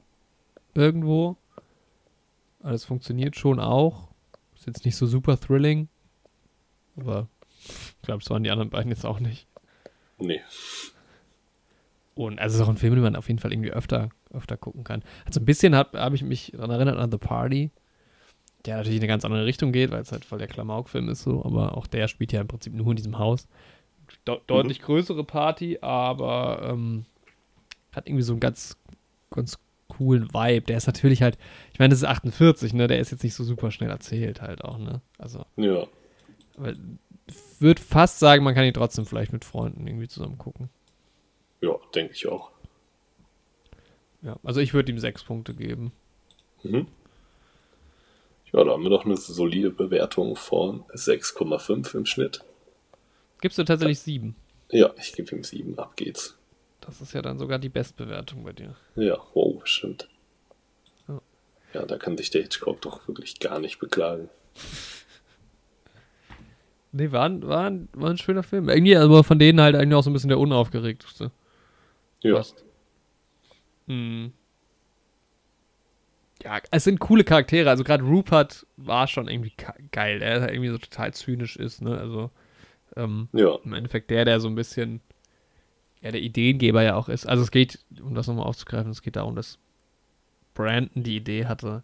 irgendwo. 0.74 1.36
Aber 2.64 2.72
es 2.72 2.84
funktioniert 2.84 3.36
schon 3.36 3.61
auch. 3.61 4.09
Ist 4.57 4.66
jetzt 4.66 4.84
nicht 4.84 4.97
so 4.97 5.07
super 5.07 5.38
thrilling. 5.38 5.88
Aber 6.97 7.28
ich 7.64 8.03
glaube, 8.03 8.24
es 8.24 8.30
waren 8.30 8.42
die 8.42 8.51
anderen 8.51 8.70
beiden 8.70 8.90
jetzt 8.90 9.07
auch 9.07 9.20
nicht. 9.20 9.47
Nee. 10.18 10.40
Und 12.16 12.40
also 12.40 12.55
es 12.55 12.61
ist 12.61 12.66
auch 12.66 12.70
ein 12.70 12.76
Film, 12.76 12.95
den 12.95 13.05
man 13.05 13.14
auf 13.14 13.28
jeden 13.28 13.38
Fall 13.38 13.53
irgendwie 13.53 13.70
öfter, 13.70 14.09
öfter 14.32 14.57
gucken 14.57 14.82
kann. 14.82 15.05
Also 15.26 15.38
ein 15.38 15.45
bisschen 15.45 15.76
habe 15.76 16.01
hab 16.01 16.12
ich 16.12 16.24
mich 16.24 16.51
daran 16.57 16.70
erinnert 16.70 16.99
an 16.99 17.12
The 17.12 17.18
Party, 17.18 17.70
der 18.67 18.77
natürlich 18.77 18.97
in 18.97 19.03
eine 19.03 19.09
ganz 19.09 19.25
andere 19.25 19.45
Richtung 19.45 19.73
geht, 19.73 19.91
weil 19.91 20.03
es 20.03 20.12
halt 20.12 20.25
voll 20.25 20.39
der 20.39 20.49
Klamauk-Film 20.49 21.09
ist 21.09 21.23
so, 21.23 21.45
aber 21.45 21.77
auch 21.77 21.87
der 21.87 22.09
spielt 22.09 22.33
ja 22.33 22.41
im 22.41 22.49
Prinzip 22.49 22.75
nur 22.75 22.89
in 22.91 22.97
diesem 22.97 23.19
Haus. 23.19 23.47
De 24.27 24.39
deutlich 24.47 24.81
mhm. 24.81 24.85
größere 24.85 25.25
Party, 25.25 25.79
aber 25.81 26.61
ähm, 26.65 27.05
hat 27.93 28.07
irgendwie 28.07 28.23
so 28.23 28.33
einen 28.33 28.41
ganz, 28.41 28.77
ganz 29.31 29.59
coolen 29.89 30.33
Vibe. 30.33 30.67
Der 30.67 30.77
ist 30.77 30.87
natürlich 30.87 31.23
halt, 31.23 31.39
ich 31.73 31.79
meine, 31.79 31.91
das 31.91 32.01
ist 32.01 32.09
48, 32.09 32.75
ne? 32.75 32.87
Der 32.87 32.99
ist 32.99 33.11
jetzt 33.11 33.23
nicht 33.23 33.35
so 33.35 33.45
super 33.45 33.71
schnell 33.71 33.91
erzählt 33.91 34.41
halt 34.43 34.65
auch, 34.65 34.79
ne? 34.79 35.01
Also. 35.19 35.45
Ja. 35.57 35.87
Aber 36.57 36.75
würde 37.59 37.81
fast 37.81 38.19
sagen, 38.19 38.45
man 38.45 38.55
kann 38.55 38.65
ihn 38.65 38.75
trotzdem 38.75 39.07
vielleicht 39.07 39.33
mit 39.33 39.45
Freunden 39.45 39.87
irgendwie 39.87 40.09
zusammen 40.09 40.39
gucken. 40.39 40.69
Ja, 41.61 41.75
denke 41.95 42.12
ich 42.12 42.29
auch. 42.29 42.51
Ja, 44.23 44.37
also 44.43 44.61
ich 44.61 44.75
würde 44.75 44.93
ihm 44.93 44.99
sechs 44.99 45.23
Punkte 45.23 45.55
geben. 45.55 45.93
Mhm. 46.62 46.87
Ja, 48.55 48.62
da 48.62 48.70
haben 48.70 48.84
wir 48.84 48.90
doch 48.90 49.05
eine 49.05 49.16
solide 49.16 49.70
Bewertung 49.72 50.36
von 50.36 50.84
6,5 50.94 51.96
im 51.96 52.07
Schnitt. 52.07 52.44
Gibst 53.40 53.59
du 53.59 53.64
tatsächlich 53.64 53.98
sieben? 53.98 54.36
Ja, 54.70 54.94
ich 54.96 55.12
gebe 55.12 55.34
ihm 55.34 55.42
sieben. 55.42 55.76
Ab 55.76 55.96
geht's. 55.96 56.38
Das 56.80 57.00
ist 57.00 57.14
ja 57.14 57.20
dann 57.20 57.36
sogar 57.36 57.59
die 57.59 57.68
Bestbewertung 57.68 58.44
bei 58.44 58.52
dir. 58.52 58.76
Ja, 58.94 59.18
wow, 59.34 59.61
stimmt. 59.66 60.09
Ja. 61.09 61.20
ja, 61.72 61.84
da 61.84 61.98
kann 61.98 62.16
sich 62.16 62.30
der 62.30 62.42
Hitchcock 62.42 62.80
doch 62.80 63.09
wirklich 63.09 63.40
gar 63.40 63.59
nicht 63.59 63.78
beklagen. 63.80 64.30
Nee, 66.96 67.11
war, 67.11 67.24
ein, 67.24 67.44
war, 67.44 67.64
ein, 67.68 67.88
war 67.92 68.11
ein 68.11 68.18
schöner 68.18 68.44
Film. 68.44 68.68
Irgendwie, 68.68 68.96
aber 68.96 69.24
von 69.24 69.40
denen 69.40 69.61
halt 69.61 69.74
eigentlich 69.74 69.96
auch 69.96 70.05
so 70.05 70.11
ein 70.11 70.12
bisschen 70.12 70.28
der 70.28 70.38
unaufgeregteste. 70.38 71.32
Ja. 72.20 72.40
Hm. 73.88 74.32
Ja, 76.45 76.61
es 76.70 76.84
sind 76.84 77.01
coole 77.01 77.24
Charaktere. 77.24 77.70
Also 77.70 77.84
gerade 77.84 78.05
Rupert 78.05 78.66
war 78.76 79.07
schon 79.09 79.28
irgendwie 79.28 79.53
geil. 79.90 80.18
Der 80.18 80.40
halt 80.42 80.51
irgendwie 80.51 80.70
so 80.70 80.78
total 80.78 81.12
zynisch 81.14 81.57
ist, 81.57 81.82
ne? 81.82 81.99
Also 81.99 82.30
ähm, 82.97 83.28
ja. 83.32 83.57
im 83.64 83.72
Endeffekt 83.72 84.11
der, 84.11 84.24
der 84.24 84.40
so 84.40 84.49
ein 84.49 84.55
bisschen 84.55 85.01
ja, 86.05 86.12
der 86.12 86.20
Ideengeber 86.20 86.82
ja 86.82 86.97
auch 86.97 87.09
ist. 87.09 87.26
Also 87.26 87.42
es 87.42 87.51
geht, 87.51 87.78
um 88.01 88.14
das 88.14 88.26
nochmal 88.26 88.45
aufzugreifen, 88.45 88.90
es 88.90 89.01
geht 89.01 89.16
darum, 89.16 89.34
dass 89.34 89.59
Brandon 90.53 91.03
die 91.03 91.16
Idee 91.16 91.47
hatte. 91.47 91.82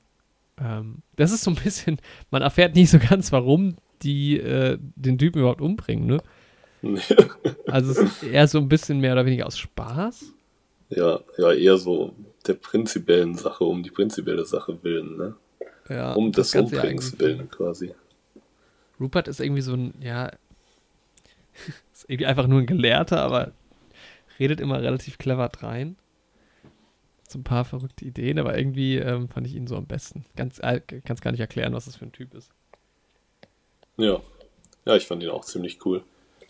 Ähm, 0.58 0.98
das 1.16 1.32
ist 1.32 1.42
so 1.42 1.50
ein 1.50 1.56
bisschen, 1.56 1.98
man 2.30 2.42
erfährt 2.42 2.74
nicht 2.74 2.90
so 2.90 2.98
ganz, 2.98 3.32
warum 3.32 3.76
die 4.02 4.38
äh, 4.38 4.78
den 4.78 5.16
Typen 5.16 5.40
überhaupt 5.40 5.62
umbringen, 5.62 6.06
ne? 6.06 6.22
also 7.66 7.90
es 7.90 7.98
ist 7.98 8.22
eher 8.22 8.46
so 8.46 8.58
ein 8.58 8.68
bisschen 8.68 9.00
mehr 9.00 9.12
oder 9.12 9.26
weniger 9.26 9.46
aus 9.46 9.58
Spaß. 9.58 10.32
Ja, 10.91 11.20
ja, 11.38 11.53
eher 11.53 11.78
so 11.78 12.14
der 12.47 12.55
prinzipiellen 12.55 13.36
Sache, 13.36 13.64
um 13.64 13.82
die 13.82 13.91
prinzipielle 13.91 14.45
Sache 14.45 14.78
willen, 14.82 15.16
ne? 15.16 15.36
Ja, 15.88 16.12
um 16.12 16.32
des 16.32 16.55
Umbringens 16.55 17.18
willen 17.18 17.49
quasi. 17.51 17.95
Rupert 19.01 19.28
ist 19.28 19.41
irgendwie 19.41 19.62
so 19.62 19.74
ein, 19.74 19.95
ja, 20.01 20.26
ist 21.93 22.05
irgendwie 22.09 22.26
einfach 22.26 22.47
nur 22.47 22.61
ein 22.61 22.66
Gelehrter, 22.66 23.22
aber 23.22 23.53
redet 24.38 24.61
immer 24.61 24.82
relativ 24.82 25.18
clever 25.18 25.49
drein. 25.49 25.97
So 27.28 27.38
ein 27.38 27.45
paar 27.45 27.64
verrückte 27.64 28.05
Ideen, 28.05 28.38
aber 28.41 28.59
irgendwie 28.59 28.97
ähm, 28.97 29.28
fand 29.28 29.47
ich 29.47 29.55
ihn 29.55 29.68
so 29.68 29.76
am 29.76 29.86
besten. 29.86 30.24
Ganz, 30.34 30.59
äh, 30.59 30.80
kann 30.80 31.14
es 31.14 31.20
gar 31.20 31.30
nicht 31.30 31.41
erklären, 31.41 31.74
was 31.74 31.84
das 31.84 31.97
für 31.97 32.07
ein 32.07 32.12
Typ 32.12 32.34
ist. 32.34 32.51
Ja. 33.97 34.20
Ja, 34.84 34.97
ich 34.97 35.07
fand 35.07 35.22
ihn 35.22 35.28
auch 35.28 35.45
ziemlich 35.45 35.84
cool. 35.84 36.03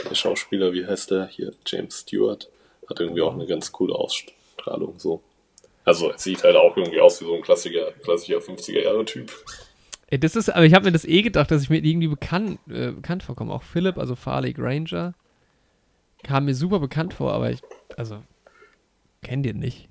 Der 0.08 0.14
Schauspieler, 0.14 0.72
wie 0.72 0.86
heißt 0.86 1.10
der 1.10 1.26
hier? 1.26 1.52
James 1.66 2.00
Stewart. 2.00 2.48
Hat 2.90 3.00
irgendwie 3.00 3.22
auch 3.22 3.32
eine 3.32 3.46
ganz 3.46 3.72
coole 3.72 3.94
Ausstrahlung, 3.94 4.98
so. 4.98 5.22
Also, 5.84 6.10
er 6.10 6.18
sieht 6.18 6.44
halt 6.44 6.56
auch 6.56 6.76
irgendwie 6.76 7.00
aus 7.00 7.20
wie 7.20 7.24
so 7.24 7.34
ein 7.34 7.42
klassischer, 7.42 7.92
klassischer 8.02 8.38
50er-Jahre-Typ. 8.38 9.32
Das 10.10 10.36
ist, 10.36 10.50
aber 10.50 10.64
ich 10.64 10.74
habe 10.74 10.84
mir 10.84 10.92
das 10.92 11.04
eh 11.04 11.22
gedacht, 11.22 11.50
dass 11.50 11.62
ich 11.62 11.70
mir 11.70 11.78
irgendwie 11.78 12.08
bekannt, 12.08 12.58
äh, 12.68 12.90
bekannt 12.90 13.22
vorkomme. 13.22 13.54
Auch 13.54 13.62
Philip, 13.62 13.96
also 13.96 14.16
Farley 14.16 14.52
Granger, 14.52 15.14
kam 16.24 16.46
mir 16.46 16.54
super 16.54 16.80
bekannt 16.80 17.14
vor, 17.14 17.32
aber 17.32 17.50
ich, 17.50 17.60
also, 17.96 18.22
kennt 19.22 19.46
ihr 19.46 19.54
nicht. 19.54 19.88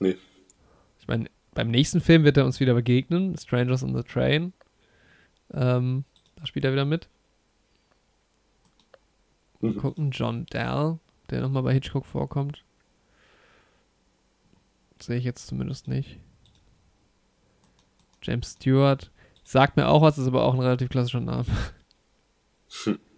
Nee. 0.00 0.16
Ich 1.00 1.08
meine, 1.08 1.30
beim 1.54 1.70
nächsten 1.70 2.00
Film 2.00 2.24
wird 2.24 2.36
er 2.36 2.44
uns 2.44 2.60
wieder 2.60 2.74
begegnen, 2.74 3.36
Strangers 3.38 3.82
on 3.82 3.96
the 3.96 4.02
Train. 4.02 4.52
Ähm, 5.54 6.04
da 6.36 6.46
spielt 6.46 6.64
er 6.64 6.72
wieder 6.72 6.84
mit. 6.84 7.08
Mhm. 9.60 9.76
gucken, 9.76 10.10
John 10.10 10.46
Dell, 10.46 10.98
der 11.30 11.40
nochmal 11.40 11.62
bei 11.62 11.72
Hitchcock 11.72 12.06
vorkommt. 12.06 12.64
Sehe 15.00 15.18
ich 15.18 15.24
jetzt 15.24 15.46
zumindest 15.46 15.88
nicht. 15.88 16.18
James 18.22 18.52
Stewart. 18.52 19.10
Sagt 19.44 19.76
mir 19.76 19.88
auch 19.88 20.02
was, 20.02 20.18
ist 20.18 20.26
aber 20.26 20.44
auch 20.44 20.54
ein 20.54 20.60
relativ 20.60 20.88
klassischer 20.88 21.20
Name. 21.20 21.46
Hm. 22.84 22.98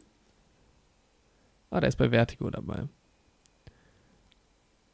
Ah, 1.72 1.78
der 1.78 1.88
ist 1.88 1.98
bei 1.98 2.10
Vertigo 2.10 2.50
dabei. 2.50 2.88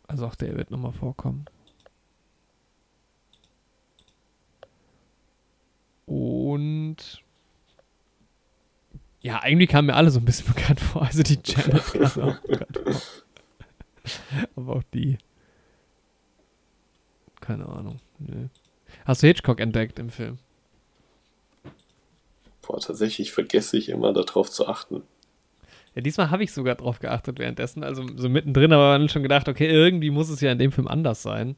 Also 0.06 0.26
auch 0.26 0.34
der 0.34 0.54
wird 0.58 0.70
nochmal 0.70 0.92
vorkommen. 0.92 1.46
Und 6.04 7.24
ja, 9.26 9.40
eigentlich 9.40 9.70
kamen 9.70 9.86
mir 9.86 9.94
alle 9.94 10.10
so 10.10 10.20
ein 10.20 10.24
bisschen 10.24 10.46
bekannt 10.54 10.78
vor. 10.78 11.02
Also 11.02 11.22
die 11.22 11.38
Janet 11.44 11.84
kam 11.92 12.22
auch 12.22 12.40
bekannt 12.40 12.78
vor. 12.84 12.94
Aber 14.54 14.76
auch 14.76 14.82
die. 14.94 15.18
Keine 17.40 17.68
Ahnung. 17.68 17.98
Nee. 18.18 18.48
Hast 19.04 19.22
du 19.22 19.26
Hitchcock 19.26 19.60
entdeckt 19.60 19.98
im 19.98 20.10
Film? 20.10 20.38
Boah, 22.62 22.80
tatsächlich 22.80 23.32
vergesse 23.32 23.76
ich 23.76 23.88
immer 23.88 24.12
darauf 24.12 24.48
zu 24.48 24.68
achten. 24.68 25.02
Ja, 25.96 26.02
diesmal 26.02 26.30
habe 26.30 26.44
ich 26.44 26.52
sogar 26.52 26.76
drauf 26.76 27.00
geachtet 27.00 27.38
währenddessen, 27.38 27.82
also 27.82 28.06
so 28.16 28.28
mittendrin, 28.28 28.72
aber 28.72 28.96
dann 28.98 29.08
schon 29.08 29.22
gedacht, 29.22 29.48
okay, 29.48 29.66
irgendwie 29.66 30.10
muss 30.10 30.28
es 30.28 30.40
ja 30.40 30.52
in 30.52 30.58
dem 30.58 30.70
Film 30.70 30.86
anders 30.86 31.22
sein, 31.22 31.56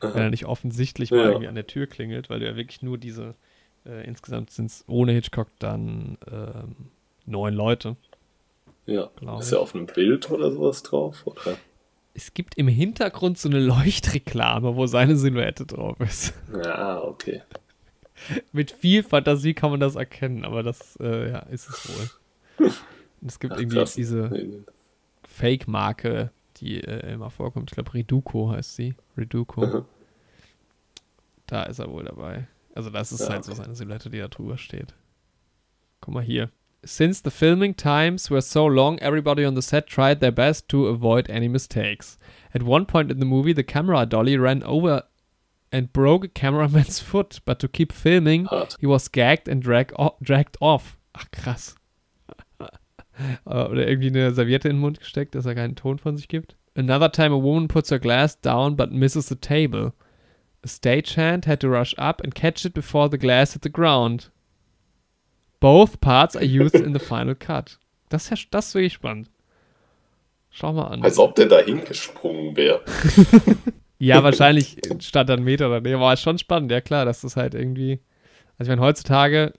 Aha. 0.00 0.14
wenn 0.14 0.22
er 0.22 0.30
nicht 0.30 0.46
offensichtlich 0.46 1.10
mal 1.10 1.18
ja. 1.18 1.28
irgendwie 1.28 1.48
an 1.48 1.54
der 1.54 1.66
Tür 1.66 1.86
klingelt, 1.86 2.30
weil 2.30 2.40
du 2.40 2.46
ja 2.46 2.56
wirklich 2.56 2.82
nur 2.82 2.98
diese, 2.98 3.34
äh, 3.84 4.06
insgesamt 4.06 4.50
sind 4.50 4.66
es 4.66 4.84
ohne 4.86 5.12
Hitchcock 5.12 5.48
dann 5.58 6.18
ähm, 6.30 6.76
neun 7.30 7.54
Leute. 7.54 7.96
Ja, 8.86 9.10
ist 9.38 9.52
ja 9.52 9.58
auf 9.58 9.74
einem 9.74 9.86
Bild 9.86 10.30
oder 10.30 10.50
sowas 10.50 10.82
drauf, 10.82 11.26
oder? 11.26 11.56
Es 12.12 12.34
gibt 12.34 12.56
im 12.58 12.66
Hintergrund 12.66 13.38
so 13.38 13.48
eine 13.48 13.60
Leuchtreklame, 13.60 14.74
wo 14.74 14.86
seine 14.86 15.16
Silhouette 15.16 15.64
drauf 15.64 16.00
ist. 16.00 16.34
Ja, 16.52 17.02
okay. 17.02 17.42
Mit 18.52 18.72
viel 18.72 19.02
Fantasie 19.02 19.54
kann 19.54 19.70
man 19.70 19.80
das 19.80 19.94
erkennen, 19.94 20.44
aber 20.44 20.62
das 20.62 20.96
äh, 20.96 21.30
ja, 21.30 21.38
ist 21.40 21.68
es 21.68 21.88
wohl. 21.88 22.70
Es 23.26 23.38
gibt 23.38 23.52
Ach, 23.52 23.58
irgendwie 23.58 23.76
krass. 23.76 23.94
diese 23.94 24.30
Fake-Marke, 25.24 26.30
die 26.56 26.80
äh, 26.82 27.12
immer 27.12 27.30
vorkommt. 27.30 27.70
Ich 27.70 27.74
glaube, 27.74 27.92
Reduco 27.92 28.50
heißt 28.50 28.76
sie. 28.76 28.94
Reduco. 29.16 29.66
Mhm. 29.66 29.84
Da 31.46 31.64
ist 31.64 31.80
er 31.80 31.90
wohl 31.90 32.04
dabei. 32.04 32.48
Also, 32.74 32.88
das 32.88 33.12
ist 33.12 33.20
ja, 33.20 33.28
halt 33.28 33.40
okay. 33.40 33.50
so 33.50 33.62
seine 33.62 33.74
Silhouette, 33.74 34.08
die 34.08 34.18
da 34.18 34.28
drüber 34.28 34.56
steht. 34.56 34.94
Guck 36.00 36.14
mal 36.14 36.22
hier. 36.22 36.50
Since 36.84 37.20
the 37.20 37.30
filming 37.30 37.74
times 37.74 38.30
were 38.30 38.40
so 38.40 38.64
long, 38.64 38.98
everybody 39.00 39.44
on 39.44 39.54
the 39.54 39.62
set 39.62 39.86
tried 39.86 40.20
their 40.20 40.32
best 40.32 40.68
to 40.70 40.86
avoid 40.86 41.28
any 41.28 41.46
mistakes. 41.48 42.16
At 42.54 42.62
one 42.62 42.86
point 42.86 43.10
in 43.10 43.20
the 43.20 43.26
movie, 43.26 43.52
the 43.52 43.62
camera 43.62 44.06
dolly 44.06 44.36
ran 44.36 44.62
over 44.62 45.02
and 45.70 45.92
broke 45.92 46.24
a 46.24 46.28
cameraman's 46.28 46.98
foot, 47.10 47.40
but 47.44 47.58
to 47.60 47.68
keep 47.68 47.92
filming, 47.92 48.46
Hard. 48.46 48.76
he 48.80 48.86
was 48.86 49.08
gagged 49.08 49.46
and 49.46 49.62
drag 49.62 49.92
dragged 50.22 50.56
off. 50.60 50.96
Ach, 51.14 51.30
krass. 51.32 51.74
Oder 53.44 53.86
irgendwie 53.86 54.08
eine 54.08 54.32
Serviette 54.32 54.68
in 54.68 54.76
den 54.76 54.80
Mund 54.80 55.00
gesteckt, 55.00 55.34
dass 55.34 55.44
er 55.46 55.54
keinen 55.54 55.76
Ton 55.76 55.98
von 55.98 56.16
sich 56.16 56.28
gibt. 56.28 56.56
Another 56.74 57.10
time 57.10 57.32
a 57.34 57.38
woman 57.38 57.68
puts 57.68 57.90
her 57.90 57.98
glass 57.98 58.40
down 58.40 58.74
but 58.76 58.90
misses 58.92 59.28
the 59.28 59.36
table. 59.36 59.92
A 60.64 60.68
stagehand 60.68 61.44
had 61.46 61.60
to 61.60 61.68
rush 61.68 61.94
up 61.98 62.22
and 62.22 62.34
catch 62.34 62.64
it 62.64 62.72
before 62.74 63.08
the 63.10 63.18
glass 63.18 63.52
hit 63.52 63.62
the 63.62 63.68
ground. 63.70 64.30
Both 65.60 66.00
parts 66.00 66.36
are 66.36 66.44
used 66.44 66.74
in 66.74 66.94
the 66.94 66.98
final 66.98 67.34
cut. 67.34 67.78
Das 68.08 68.24
ist, 68.24 68.30
ja, 68.30 68.36
das 68.50 68.68
ist 68.68 68.74
wirklich 68.74 68.94
spannend. 68.94 69.30
Schau 70.50 70.72
mal 70.72 70.88
an. 70.88 71.02
Als 71.02 71.18
ob 71.18 71.34
der 71.36 71.46
da 71.46 71.58
hingesprungen 71.60 72.56
wäre. 72.56 72.80
ja, 73.98 74.24
wahrscheinlich 74.24 74.78
stand 74.98 75.30
ein 75.30 75.44
Meter 75.44 75.68
daneben. 75.68 75.96
Aber 75.96 76.12
ist 76.12 76.22
schon 76.22 76.38
spannend, 76.38 76.72
ja 76.72 76.80
klar, 76.80 77.04
dass 77.04 77.20
das 77.20 77.36
halt 77.36 77.54
irgendwie. 77.54 78.00
Also 78.58 78.70
ich 78.70 78.76
meine, 78.76 78.86
heutzutage 78.86 79.52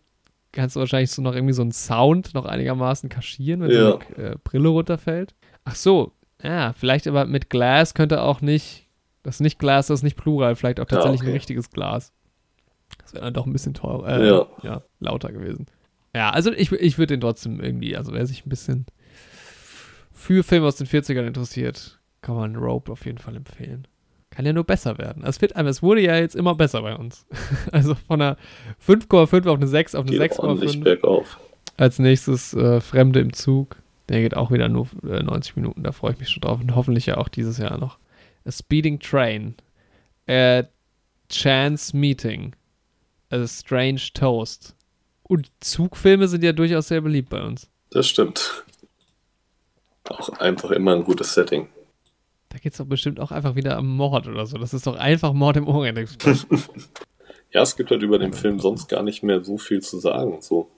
kannst 0.52 0.76
du 0.76 0.82
wahrscheinlich 0.82 1.12
so 1.12 1.22
noch 1.22 1.34
irgendwie 1.34 1.54
so 1.54 1.62
einen 1.62 1.72
Sound 1.72 2.34
noch 2.34 2.46
einigermaßen 2.46 3.10
kaschieren, 3.10 3.62
wenn 3.62 3.72
ja. 3.72 3.98
die 3.98 4.22
äh, 4.22 4.36
Brille 4.44 4.70
runterfällt. 4.70 5.34
Ach 5.64 5.76
so, 5.76 6.12
ja, 6.44 6.74
vielleicht 6.74 7.08
aber 7.08 7.26
mit 7.26 7.50
Glas 7.50 7.94
könnte 7.94 8.22
auch 8.22 8.42
nicht, 8.42 8.88
das 9.24 9.36
ist 9.36 9.42
nicht 9.42 9.60
Glas, 9.60 9.88
das 9.88 10.00
ist 10.00 10.04
nicht 10.04 10.18
Plural, 10.18 10.56
vielleicht 10.56 10.80
auch 10.80 10.86
tatsächlich 10.86 11.22
ja, 11.22 11.26
okay. 11.26 11.32
ein 11.32 11.36
richtiges 11.36 11.70
Glas. 11.70 12.12
Das 13.02 13.14
wäre 13.14 13.24
dann 13.24 13.34
doch 13.34 13.46
ein 13.46 13.54
bisschen 13.54 13.74
teurer, 13.74 14.20
äh, 14.20 14.28
ja. 14.28 14.48
ja. 14.64 14.82
lauter 15.00 15.32
gewesen. 15.32 15.68
Ja, 16.16 16.32
also 16.32 16.52
ich, 16.52 16.72
ich 16.72 16.98
würde 16.98 17.14
den 17.14 17.22
trotzdem 17.22 17.60
irgendwie, 17.60 17.96
also 17.96 18.14
wer 18.14 18.26
sich 18.26 18.46
ein 18.46 18.50
bisschen 18.50 18.86
für 20.12 20.44
Filme 20.44 20.68
aus 20.68 20.76
den 20.76 20.88
40ern 20.88 21.26
interessiert, 21.26 22.00
kann 22.22 22.36
man 22.36 22.56
Rope 22.56 22.92
auf 22.92 23.06
jeden 23.06 23.18
Fall 23.18 23.36
empfehlen. 23.36 23.88
Kann 24.30 24.46
ja 24.46 24.54
nur 24.54 24.64
besser 24.64 24.98
werden. 24.98 25.24
Es, 25.26 25.42
wird, 25.42 25.56
es 25.56 25.84
wurde 25.84 26.02
ja 26.02 26.16
jetzt 26.16 26.36
immer 26.36 26.56
besser 26.56 26.82
bei 26.82 26.96
uns. 26.96 27.26
also 27.72 27.96
von 27.96 28.22
einer 28.22 28.38
5,5 28.86 29.48
auf 29.48 29.58
eine 29.58 29.68
6 29.68 29.96
auf 29.96 30.08
eine 30.08 30.18
6,5. 30.18 30.84
bergauf. 30.84 31.38
Als 31.78 32.00
nächstes 32.00 32.54
äh, 32.54 32.80
Fremde 32.80 33.20
im 33.20 33.34
Zug. 33.34 33.76
Der 34.08 34.22
geht 34.22 34.36
auch 34.36 34.52
wieder 34.52 34.70
nur 34.70 34.88
äh, 35.04 35.22
90 35.22 35.58
Minuten. 35.58 35.84
Da 35.84 35.92
freue 35.92 36.14
ich 36.14 36.20
mich 36.20 36.30
schon 36.30 36.42
drauf. 36.42 36.62
Und 36.62 36.76
hoffentlich 36.76 37.06
ja 37.08 37.18
auch 37.18 37.28
dieses 37.28 37.58
Jahr 37.58 37.78
noch. 37.78 37.98
A 38.46 38.52
Speeding 38.52 39.00
Train. 39.00 39.56
A 40.30 40.64
Chance 41.30 41.96
Meeting. 41.96 42.56
A 43.32 43.46
Strange 43.48 44.02
Toast. 44.14 44.76
Und 45.32 45.50
Zugfilme 45.62 46.28
sind 46.28 46.44
ja 46.44 46.52
durchaus 46.52 46.90
sehr 46.90 47.00
beliebt 47.00 47.30
bei 47.30 47.42
uns. 47.42 47.70
Das 47.90 48.06
stimmt. 48.06 48.66
Auch 50.10 50.28
einfach 50.28 50.72
immer 50.72 50.94
ein 50.94 51.06
gutes 51.06 51.34
Setting. 51.34 51.70
Da 52.50 52.58
geht 52.58 52.74
es 52.74 52.80
doch 52.80 52.86
bestimmt 52.86 53.18
auch 53.18 53.32
einfach 53.32 53.56
wieder 53.56 53.78
am 53.78 53.96
Mord 53.96 54.28
oder 54.28 54.46
so. 54.46 54.58
Das 54.58 54.74
ist 54.74 54.86
doch 54.86 54.98
einfach 54.98 55.32
Mord 55.32 55.56
im 55.56 55.70
Orient 55.70 55.98
Express. 56.00 56.46
ja, 57.52 57.62
es 57.62 57.78
gibt 57.78 57.92
halt 57.92 58.02
über 58.04 58.20
den 58.20 58.34
Film 58.34 58.60
sonst 58.60 58.90
gar 58.90 59.04
nicht 59.04 59.24
mehr 59.24 59.42
so 59.42 59.58
viel 59.58 59.82
zu 59.82 60.00
sagen. 60.00 60.42
So. 60.42 60.70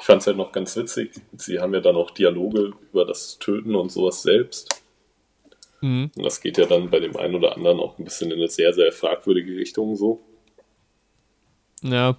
Ich 0.00 0.06
fand 0.06 0.22
es 0.22 0.26
halt 0.26 0.36
noch 0.36 0.50
ganz 0.50 0.74
witzig. 0.74 1.12
Sie 1.36 1.60
haben 1.60 1.72
ja 1.72 1.78
dann 1.78 1.94
auch 1.94 2.10
Dialoge 2.10 2.72
über 2.90 3.04
das 3.04 3.38
Töten 3.38 3.76
und 3.76 3.92
sowas 3.92 4.22
selbst. 4.22 4.82
Mhm. 5.82 6.10
Und 6.16 6.24
das 6.24 6.40
geht 6.40 6.58
ja 6.58 6.66
dann 6.66 6.90
bei 6.90 6.98
dem 6.98 7.16
einen 7.16 7.36
oder 7.36 7.54
anderen 7.54 7.78
auch 7.78 7.96
ein 7.96 8.02
bisschen 8.04 8.32
in 8.32 8.38
eine 8.38 8.48
sehr, 8.48 8.72
sehr 8.72 8.90
fragwürdige 8.90 9.54
Richtung 9.54 9.94
so. 9.94 10.20
Ja. 11.82 12.18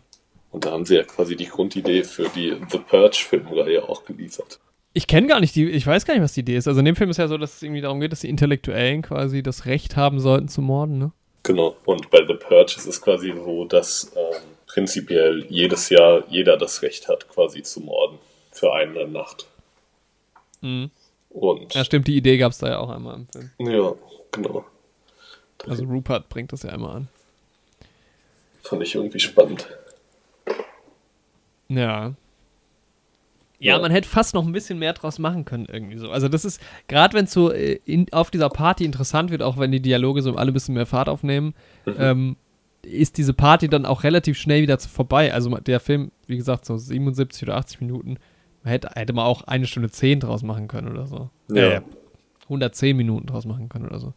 Und 0.51 0.65
da 0.65 0.71
haben 0.71 0.85
sie 0.85 0.95
ja 0.95 1.03
quasi 1.03 1.35
die 1.35 1.47
Grundidee 1.47 2.03
für 2.03 2.27
die 2.29 2.57
The 2.69 2.79
Purge-Filmreihe 2.79 3.87
auch 3.87 4.03
geliefert. 4.03 4.59
Ich 4.93 5.07
kenne 5.07 5.27
gar 5.27 5.39
nicht 5.39 5.55
die, 5.55 5.69
ich 5.69 5.87
weiß 5.87 6.05
gar 6.05 6.13
nicht, 6.13 6.23
was 6.23 6.33
die 6.33 6.41
Idee 6.41 6.57
ist. 6.57 6.67
Also 6.67 6.79
in 6.79 6.85
dem 6.85 6.97
Film 6.97 7.09
ist 7.09 7.17
ja 7.17 7.29
so, 7.29 7.37
dass 7.37 7.55
es 7.55 7.63
irgendwie 7.63 7.79
darum 7.79 8.01
geht, 8.01 8.11
dass 8.11 8.19
die 8.19 8.29
Intellektuellen 8.29 9.01
quasi 9.01 9.41
das 9.41 9.65
Recht 9.65 9.95
haben 9.95 10.19
sollten 10.19 10.49
zu 10.49 10.61
morden, 10.61 10.97
ne? 10.97 11.11
Genau. 11.43 11.75
Und 11.85 12.11
bei 12.11 12.19
The 12.27 12.35
Purge 12.35 12.75
ist 12.77 12.85
es 12.85 13.01
quasi 13.01 13.33
so, 13.33 13.65
dass 13.65 14.11
ähm, 14.15 14.41
prinzipiell 14.67 15.45
jedes 15.49 15.89
Jahr 15.89 16.23
jeder 16.29 16.57
das 16.57 16.81
Recht 16.81 17.07
hat, 17.07 17.27
quasi 17.29 17.63
zu 17.63 17.79
morden. 17.79 18.19
Für 18.51 18.73
eine 18.73 19.07
Nacht. 19.07 19.47
Mhm. 20.59 20.91
Und 21.29 21.73
ja, 21.73 21.85
stimmt, 21.85 22.07
die 22.07 22.17
Idee 22.17 22.37
gab 22.37 22.51
es 22.51 22.57
da 22.57 22.67
ja 22.67 22.79
auch 22.79 22.89
einmal 22.89 23.15
im 23.15 23.27
Film. 23.27 23.49
Ja, 23.59 23.95
genau. 24.31 24.65
Also 25.65 25.85
Rupert 25.85 26.27
bringt 26.27 26.51
das 26.51 26.63
ja 26.63 26.71
einmal 26.71 26.97
an. 26.97 27.07
Fand 28.63 28.83
ich 28.83 28.95
irgendwie 28.95 29.19
spannend. 29.19 29.67
Ja. 31.75 32.13
Ja, 33.59 33.77
man 33.77 33.91
hätte 33.91 34.09
fast 34.09 34.33
noch 34.33 34.43
ein 34.43 34.51
bisschen 34.51 34.79
mehr 34.79 34.93
draus 34.93 35.19
machen 35.19 35.45
können, 35.45 35.67
irgendwie 35.71 35.97
so. 35.99 36.09
Also, 36.09 36.27
das 36.27 36.45
ist, 36.45 36.59
gerade 36.87 37.15
wenn 37.15 37.25
es 37.25 37.31
so 37.31 37.51
äh, 37.51 37.79
in, 37.85 38.11
auf 38.11 38.31
dieser 38.31 38.49
Party 38.49 38.85
interessant 38.85 39.29
wird, 39.29 39.43
auch 39.43 39.59
wenn 39.59 39.71
die 39.71 39.81
Dialoge 39.81 40.23
so 40.23 40.35
alle 40.35 40.51
ein 40.51 40.53
bisschen 40.53 40.73
mehr 40.73 40.87
Fahrt 40.87 41.07
aufnehmen, 41.07 41.53
mhm. 41.85 41.95
ähm, 41.99 42.37
ist 42.81 43.19
diese 43.19 43.35
Party 43.35 43.69
dann 43.69 43.85
auch 43.85 44.03
relativ 44.03 44.39
schnell 44.39 44.63
wieder 44.63 44.79
vorbei. 44.79 45.31
Also, 45.31 45.55
der 45.57 45.79
Film, 45.79 46.11
wie 46.25 46.37
gesagt, 46.37 46.65
so 46.65 46.75
77 46.75 47.43
oder 47.43 47.57
80 47.57 47.81
Minuten, 47.81 48.17
man 48.63 48.71
hätte, 48.71 48.89
hätte 48.95 49.13
man 49.13 49.25
auch 49.25 49.43
eine 49.43 49.67
Stunde 49.67 49.91
10 49.91 50.21
draus 50.21 50.41
machen 50.41 50.67
können 50.67 50.87
oder 50.87 51.05
so. 51.05 51.29
Ja. 51.51 51.73
Äh, 51.73 51.81
110 52.45 52.97
Minuten 52.97 53.27
draus 53.27 53.45
machen 53.45 53.69
können 53.69 53.85
oder 53.85 53.99
so. 53.99 54.15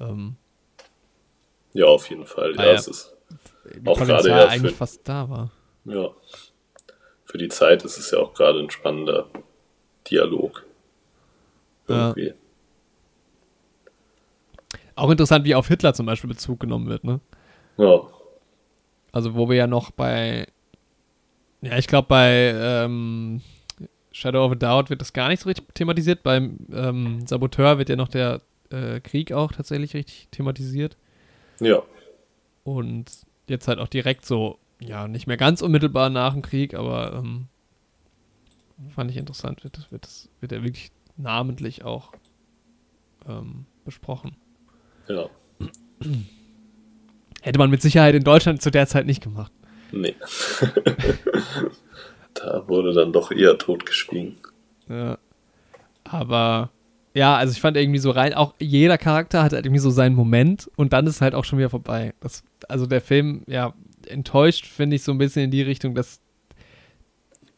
Ähm, 0.00 0.34
ja, 1.74 1.86
auf 1.86 2.10
jeden 2.10 2.26
Fall. 2.26 2.54
Ja, 2.56 2.60
ah, 2.60 2.66
ja, 2.66 2.72
es 2.72 2.88
ist 2.88 3.16
auch 3.86 3.98
gerade 3.98 4.28
ja 4.28 4.48
eigentlich 4.48 4.74
fast 4.74 5.02
da 5.04 5.30
war. 5.30 5.52
Ja 5.84 6.10
für 7.28 7.38
die 7.38 7.48
Zeit 7.48 7.84
ist 7.84 7.98
es 7.98 8.10
ja 8.10 8.18
auch 8.18 8.32
gerade 8.34 8.58
ein 8.58 8.70
spannender 8.70 9.28
Dialog. 10.10 10.64
Irgendwie. 11.86 12.28
Ja. 12.28 12.34
Auch 14.96 15.10
interessant, 15.10 15.44
wie 15.44 15.54
auf 15.54 15.68
Hitler 15.68 15.94
zum 15.94 16.06
Beispiel 16.06 16.28
Bezug 16.28 16.58
genommen 16.58 16.88
wird, 16.88 17.04
ne? 17.04 17.20
Ja. 17.76 18.00
Also, 19.12 19.34
wo 19.34 19.48
wir 19.48 19.56
ja 19.56 19.66
noch 19.66 19.90
bei, 19.90 20.46
ja, 21.60 21.78
ich 21.78 21.86
glaube, 21.86 22.08
bei 22.08 22.52
ähm, 22.54 23.42
Shadow 24.10 24.44
of 24.44 24.52
a 24.52 24.54
Doubt 24.54 24.90
wird 24.90 25.00
das 25.00 25.12
gar 25.12 25.28
nicht 25.28 25.42
so 25.42 25.48
richtig 25.48 25.66
thematisiert. 25.74 26.22
Beim 26.22 26.58
ähm, 26.72 27.26
Saboteur 27.26 27.78
wird 27.78 27.90
ja 27.90 27.96
noch 27.96 28.08
der 28.08 28.40
äh, 28.70 29.00
Krieg 29.00 29.32
auch 29.32 29.52
tatsächlich 29.52 29.94
richtig 29.94 30.28
thematisiert. 30.30 30.96
Ja. 31.60 31.82
Und 32.64 33.10
jetzt 33.46 33.68
halt 33.68 33.78
auch 33.78 33.88
direkt 33.88 34.24
so 34.26 34.58
ja, 34.80 35.08
nicht 35.08 35.26
mehr 35.26 35.36
ganz 35.36 35.62
unmittelbar 35.62 36.10
nach 36.10 36.32
dem 36.32 36.42
Krieg, 36.42 36.74
aber 36.74 37.14
ähm, 37.14 37.48
fand 38.94 39.10
ich 39.10 39.16
interessant, 39.16 39.64
wird, 39.64 39.76
das, 39.76 39.90
wird, 39.90 40.04
das, 40.04 40.28
wird 40.40 40.52
er 40.52 40.62
wirklich 40.62 40.90
namentlich 41.16 41.84
auch 41.84 42.12
ähm, 43.28 43.66
besprochen. 43.84 44.36
Ja. 45.08 45.28
Hätte 47.42 47.58
man 47.58 47.70
mit 47.70 47.82
Sicherheit 47.82 48.14
in 48.14 48.24
Deutschland 48.24 48.62
zu 48.62 48.70
der 48.70 48.86
Zeit 48.86 49.06
nicht 49.06 49.22
gemacht. 49.22 49.52
Nee. 49.90 50.14
da 52.34 52.68
wurde 52.68 52.92
dann 52.92 53.12
doch 53.12 53.30
eher 53.30 53.56
totgeschwiegen. 53.58 54.36
Ja. 54.88 55.18
Aber 56.04 56.70
ja, 57.14 57.36
also 57.36 57.52
ich 57.52 57.60
fand 57.60 57.76
irgendwie 57.76 57.98
so 57.98 58.10
rein, 58.10 58.34
auch 58.34 58.54
jeder 58.58 58.98
Charakter 58.98 59.42
hat 59.42 59.52
halt 59.52 59.66
irgendwie 59.66 59.80
so 59.80 59.90
seinen 59.90 60.14
Moment 60.14 60.70
und 60.76 60.92
dann 60.92 61.06
ist 61.06 61.20
halt 61.20 61.34
auch 61.34 61.44
schon 61.44 61.58
wieder 61.58 61.70
vorbei. 61.70 62.14
Das, 62.20 62.44
also 62.68 62.86
der 62.86 63.00
Film, 63.00 63.42
ja, 63.46 63.74
enttäuscht, 64.08 64.66
finde 64.66 64.96
ich, 64.96 65.02
so 65.02 65.12
ein 65.12 65.18
bisschen 65.18 65.44
in 65.44 65.50
die 65.50 65.62
Richtung, 65.62 65.94
dass 65.94 66.20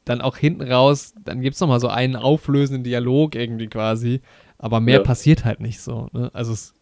dann 0.04 0.20
auch 0.20 0.36
hinten 0.36 0.62
raus, 0.62 1.14
dann 1.24 1.40
gibt 1.40 1.54
es 1.54 1.60
nochmal 1.60 1.80
so 1.80 1.88
einen 1.88 2.16
auflösenden 2.16 2.84
Dialog 2.84 3.34
irgendwie 3.34 3.68
quasi, 3.68 4.20
aber 4.58 4.80
mehr 4.80 4.96
ja. 4.96 5.02
passiert 5.02 5.44
halt 5.44 5.60
nicht 5.60 5.80
so. 5.80 6.08
Ne? 6.12 6.30
Also 6.34 6.52
es, 6.52 6.74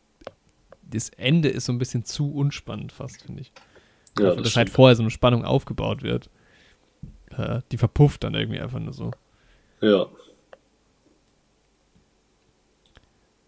das 0.83 1.11
Ende 1.11 1.49
ist 1.49 1.67
so 1.67 1.73
ein 1.73 1.79
bisschen 1.79 2.05
zu 2.05 2.33
unspannend 2.33 2.93
fast, 2.93 3.23
finde 3.23 3.43
ich. 3.43 3.53
Ja, 4.19 4.27
Dafür, 4.27 4.43
dass 4.43 4.57
halt 4.57 4.71
vorher 4.71 4.97
so 4.97 5.03
eine 5.03 5.11
Spannung 5.11 5.45
aufgebaut 5.45 6.03
wird. 6.03 6.31
Äh, 7.37 7.61
die 7.71 7.77
verpufft 7.77 8.25
dann 8.25 8.35
irgendwie 8.35 8.61
einfach 8.61 8.81
nur 8.81 8.93
so. 8.93 9.11
Ja. 9.81 10.07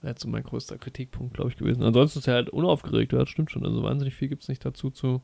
Das 0.02 0.12
ist 0.12 0.20
so 0.22 0.28
mein 0.28 0.42
größter 0.42 0.78
Kritikpunkt, 0.78 1.34
glaube 1.34 1.50
ich, 1.50 1.56
gewesen. 1.56 1.82
Ansonsten 1.82 2.20
ist 2.20 2.28
er 2.28 2.34
halt 2.34 2.50
unaufgeregt, 2.50 3.12
das 3.12 3.28
stimmt 3.28 3.50
schon. 3.50 3.66
Also 3.66 3.82
wahnsinnig 3.82 4.14
viel 4.14 4.28
gibt 4.28 4.42
es 4.42 4.48
nicht 4.48 4.64
dazu 4.64 4.90
zu, 4.90 5.20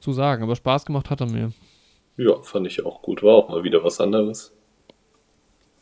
zu 0.00 0.12
sagen. 0.12 0.42
Aber 0.42 0.56
Spaß 0.56 0.84
gemacht 0.84 1.10
hat 1.10 1.20
er 1.20 1.26
mir. 1.26 1.52
Ja, 2.16 2.42
fand 2.42 2.66
ich 2.66 2.84
auch 2.84 3.02
gut. 3.02 3.22
War 3.22 3.34
auch 3.34 3.48
mal 3.48 3.64
wieder 3.64 3.82
was 3.82 4.00
anderes. 4.00 4.52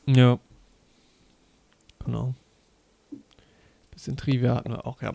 Ja. 0.07 0.39
Genau. 2.05 2.35
Bisschen 3.91 4.17
Trivia 4.17 4.55
hatten 4.55 4.71
wir 4.71 4.87
auch, 4.87 5.03
ja. 5.03 5.15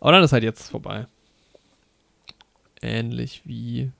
Aber 0.00 0.12
dann 0.12 0.22
ist 0.22 0.32
halt 0.32 0.44
jetzt 0.44 0.70
vorbei. 0.70 1.06
Ähnlich 2.80 3.42
wie. 3.44 3.92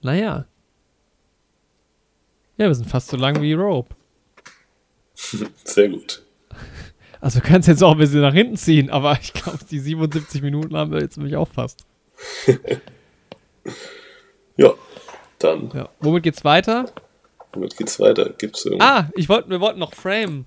Naja. 0.00 0.46
Ja, 2.58 2.66
wir 2.66 2.74
sind 2.74 2.88
fast 2.88 3.08
so 3.08 3.16
lang 3.16 3.40
wie 3.40 3.54
Rope. 3.54 3.94
Sehr 5.64 5.88
gut. 5.88 6.22
Also 7.20 7.38
du 7.38 7.46
kannst 7.46 7.68
jetzt 7.68 7.82
auch 7.82 7.92
ein 7.92 7.98
bisschen 7.98 8.20
nach 8.20 8.34
hinten 8.34 8.56
ziehen, 8.56 8.90
aber 8.90 9.18
ich 9.20 9.32
glaube, 9.32 9.60
die 9.70 9.78
77 9.78 10.42
Minuten 10.42 10.76
haben 10.76 10.90
wir 10.90 11.00
jetzt 11.00 11.16
nämlich 11.16 11.36
auch 11.36 11.48
fast. 11.48 11.86
ja, 14.56 14.74
dann. 15.38 15.70
Ja. 15.74 15.88
Womit 16.00 16.22
geht's 16.24 16.44
weiter? 16.44 16.86
Womit 17.52 17.76
geht's 17.76 18.00
weiter? 18.00 18.30
Gibt's 18.30 18.64
irgendwie... 18.64 18.84
Ah, 18.84 19.10
ich 19.14 19.28
wollt, 19.28 19.48
wir 19.48 19.60
wollten 19.60 19.78
noch 19.78 19.94
Frame. 19.94 20.46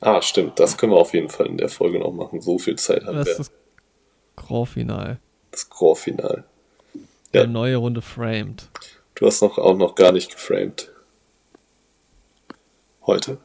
Ah, 0.00 0.22
stimmt. 0.22 0.58
Das 0.60 0.78
können 0.78 0.92
wir 0.92 0.98
auf 0.98 1.12
jeden 1.12 1.28
Fall 1.28 1.46
in 1.46 1.58
der 1.58 1.68
Folge 1.68 1.98
noch 1.98 2.12
machen. 2.12 2.40
So 2.40 2.58
viel 2.58 2.76
Zeit 2.76 3.04
haben 3.04 3.16
das 3.16 3.26
wir. 3.26 3.32
Das 3.36 3.40
ist 3.48 3.52
das 4.36 4.46
Grand 4.46 4.68
Final. 4.68 5.18
Das 5.50 5.68
Grand 5.68 5.98
Final. 5.98 6.44
Ja. 7.32 7.42
Eine 7.42 7.52
neue 7.52 7.76
Runde 7.76 8.00
framed. 8.00 8.68
Du 9.14 9.26
hast 9.26 9.42
noch, 9.42 9.58
auch 9.58 9.76
noch 9.76 9.94
gar 9.94 10.12
nicht 10.12 10.30
geframed. 10.30 10.92
Heute. 13.06 13.38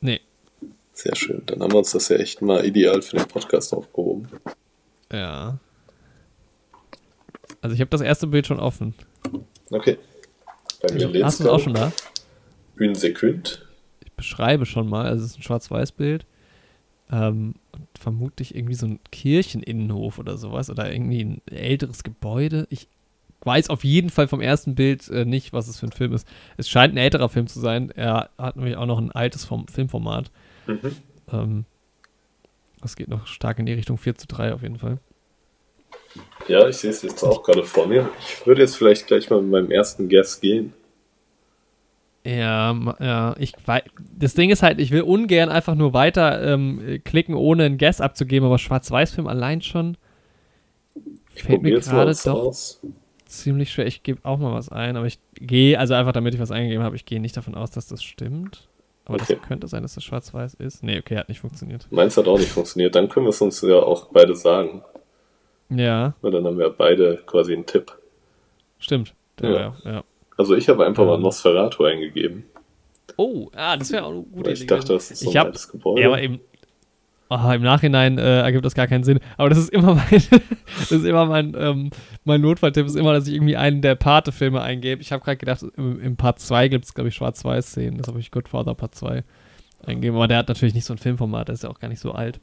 Nee. 0.00 0.20
Sehr 0.92 1.14
schön. 1.14 1.42
Dann 1.46 1.62
haben 1.62 1.72
wir 1.72 1.78
uns 1.78 1.92
das 1.92 2.08
ja 2.08 2.16
echt 2.16 2.42
mal 2.42 2.66
ideal 2.66 3.00
für 3.00 3.16
den 3.16 3.28
Podcast 3.28 3.72
aufgehoben. 3.72 4.28
Ja. 5.12 5.58
Also 7.62 7.74
ich 7.74 7.80
habe 7.80 7.90
das 7.90 8.00
erste 8.00 8.26
Bild 8.26 8.46
schon 8.46 8.60
offen. 8.60 8.94
Okay. 9.70 9.96
Bei 10.82 10.92
mir 10.92 11.06
also, 11.06 11.24
Hast 11.24 11.40
du 11.40 11.44
es 11.44 11.50
auch 11.50 11.60
schon 11.60 11.74
da? 11.74 11.92
Une 12.76 12.94
Sekunde. 12.94 13.50
Ich 14.04 14.12
beschreibe 14.12 14.66
schon 14.66 14.88
mal. 14.88 15.06
Also 15.06 15.24
es 15.24 15.30
ist 15.30 15.38
ein 15.38 15.42
Schwarz-Weiß-Bild. 15.42 16.26
Ähm, 17.10 17.54
und 17.72 17.88
vermutlich 17.98 18.56
irgendwie 18.56 18.74
so 18.74 18.86
ein 18.86 19.00
Kircheninnenhof 19.12 20.18
oder 20.18 20.36
sowas. 20.36 20.70
Oder 20.70 20.92
irgendwie 20.92 21.24
ein 21.24 21.42
älteres 21.46 22.02
Gebäude. 22.02 22.66
Ich 22.68 22.88
weiß 23.44 23.70
auf 23.70 23.84
jeden 23.84 24.10
Fall 24.10 24.26
vom 24.26 24.40
ersten 24.40 24.74
Bild 24.74 25.08
äh, 25.08 25.24
nicht, 25.24 25.52
was 25.52 25.68
es 25.68 25.78
für 25.78 25.86
ein 25.86 25.92
Film 25.92 26.12
ist. 26.12 26.26
Es 26.56 26.68
scheint 26.68 26.94
ein 26.94 26.98
älterer 26.98 27.28
Film 27.28 27.46
zu 27.46 27.60
sein. 27.60 27.90
Er 27.90 28.30
hat 28.38 28.56
nämlich 28.56 28.76
auch 28.76 28.86
noch 28.86 28.98
ein 28.98 29.12
altes 29.12 29.44
Form 29.44 29.68
Filmformat. 29.68 30.32
Mhm. 30.66 30.96
Ähm, 31.32 31.64
das 32.80 32.96
geht 32.96 33.08
noch 33.08 33.28
stark 33.28 33.60
in 33.60 33.66
die 33.66 33.72
Richtung 33.72 33.98
4 33.98 34.16
zu 34.16 34.26
3 34.26 34.54
auf 34.54 34.62
jeden 34.62 34.78
Fall. 34.78 34.98
Ja, 36.48 36.68
ich 36.68 36.76
sehe 36.76 36.90
es 36.90 37.02
jetzt 37.02 37.22
auch 37.22 37.42
gerade 37.42 37.62
vor 37.64 37.86
mir. 37.86 38.08
Ich 38.20 38.46
würde 38.46 38.60
jetzt 38.62 38.76
vielleicht 38.76 39.06
gleich 39.06 39.30
mal 39.30 39.40
mit 39.40 39.50
meinem 39.50 39.70
ersten 39.70 40.08
Guess 40.08 40.40
gehen. 40.40 40.72
Ja, 42.24 42.76
ja, 43.00 43.34
ich 43.38 43.52
weiß. 43.66 43.82
Das 44.16 44.34
Ding 44.34 44.50
ist 44.50 44.62
halt, 44.62 44.80
ich 44.80 44.92
will 44.92 45.02
ungern 45.02 45.48
einfach 45.48 45.74
nur 45.74 45.92
weiter 45.92 46.40
ähm, 46.52 47.00
klicken, 47.04 47.34
ohne 47.34 47.64
einen 47.64 47.78
Guess 47.78 48.00
abzugeben, 48.00 48.46
aber 48.46 48.58
Schwarz-Weiß-Film 48.58 49.26
allein 49.26 49.60
schon 49.60 49.96
Ich 51.34 51.42
fällt 51.42 51.62
mir 51.62 51.80
gerade 51.80 52.14
doch 52.24 52.34
aus. 52.46 52.80
ziemlich 53.26 53.72
schwer. 53.72 53.86
Ich 53.86 54.04
gebe 54.04 54.20
auch 54.24 54.38
mal 54.38 54.52
was 54.54 54.68
ein, 54.68 54.96
aber 54.96 55.06
ich 55.06 55.18
gehe, 55.34 55.76
also 55.78 55.94
einfach 55.94 56.12
damit 56.12 56.34
ich 56.34 56.40
was 56.40 56.52
eingegeben 56.52 56.84
habe, 56.84 56.94
ich 56.94 57.06
gehe 57.06 57.20
nicht 57.20 57.36
davon 57.36 57.56
aus, 57.56 57.72
dass 57.72 57.88
das 57.88 58.02
stimmt. 58.04 58.68
Aber 59.04 59.16
Okay. 59.20 59.34
das 59.40 59.48
könnte 59.48 59.66
sein, 59.66 59.82
dass 59.82 59.94
das 59.94 60.04
schwarz-weiß 60.04 60.54
ist. 60.54 60.84
Nee, 60.84 60.98
okay, 61.00 61.16
hat 61.16 61.28
nicht 61.28 61.40
funktioniert. 61.40 61.88
Meins 61.90 62.16
hat 62.16 62.28
auch 62.28 62.38
nicht 62.38 62.52
funktioniert. 62.52 62.94
Dann 62.94 63.08
können 63.08 63.26
wir 63.26 63.30
es 63.30 63.40
uns 63.40 63.60
ja 63.62 63.80
auch 63.80 64.10
beide 64.12 64.36
sagen. 64.36 64.82
Ja, 65.78 66.14
Weil 66.22 66.30
dann 66.32 66.44
haben 66.44 66.58
wir 66.58 66.70
beide 66.70 67.18
quasi 67.26 67.52
einen 67.54 67.66
Tipp. 67.66 67.92
stimmt. 68.78 69.14
Ja. 69.40 69.50
Ja, 69.50 69.74
ja. 69.84 70.04
Also 70.36 70.54
ich 70.56 70.68
habe 70.68 70.84
einfach 70.84 71.04
mal. 71.04 71.18
Nosferatu 71.18 71.84
eingegeben. 71.84 72.44
Oh, 73.16 73.48
ah, 73.54 73.76
das 73.76 73.92
wäre 73.92 74.04
auch 74.04 74.10
eine 74.10 74.22
gute 74.22 74.46
Weil 74.46 74.52
ich 74.54 74.62
Idee. 74.62 74.74
dachte, 74.74 74.92
das 74.92 75.10
ist 75.10 75.20
so 75.20 75.30
ich 75.30 75.38
ein 75.38 75.46
hab, 75.46 75.70
Gebäude. 75.70 76.00
Ja, 76.00 76.08
aber 76.08 76.20
im, 76.22 76.40
oh, 77.28 77.50
im 77.52 77.62
Nachhinein 77.62 78.18
äh, 78.18 78.40
ergibt 78.40 78.64
das 78.64 78.74
gar 78.74 78.86
keinen 78.86 79.04
Sinn. 79.04 79.20
Aber 79.36 79.48
das 79.48 79.58
ist 79.58 79.70
immer 79.70 79.94
mein, 80.10 80.22
das 80.78 80.92
ist 80.92 81.04
immer 81.04 81.26
mein, 81.26 81.54
ähm, 81.58 81.90
mein 82.24 82.40
Notfalltipp 82.40 82.86
ist 82.86 82.96
immer, 82.96 83.12
dass 83.12 83.26
ich 83.26 83.34
irgendwie 83.34 83.56
einen 83.56 83.82
der 83.82 83.94
Pate-Filme 83.94 84.60
eingebe. 84.62 85.02
Ich 85.02 85.12
habe 85.12 85.22
gerade 85.24 85.36
gedacht, 85.36 85.62
im, 85.76 86.00
im 86.00 86.16
Part 86.16 86.40
2 86.40 86.68
gibt 86.68 86.84
es, 86.84 86.94
glaube 86.94 87.08
ich, 87.08 87.14
Schwarz-Weiß-Szenen. 87.14 87.98
Das 87.98 88.08
habe 88.08 88.18
ich 88.20 88.30
Godfather 88.30 88.74
Part 88.74 88.94
2 88.94 89.24
eingegeben. 89.84 90.16
Aber 90.16 90.28
der 90.28 90.38
hat 90.38 90.48
natürlich 90.48 90.74
nicht 90.74 90.84
so 90.86 90.94
ein 90.94 90.98
Filmformat, 90.98 91.48
der 91.48 91.54
ist 91.54 91.64
ja 91.64 91.70
auch 91.70 91.78
gar 91.80 91.88
nicht 91.88 92.00
so 92.00 92.12
alt. 92.12 92.40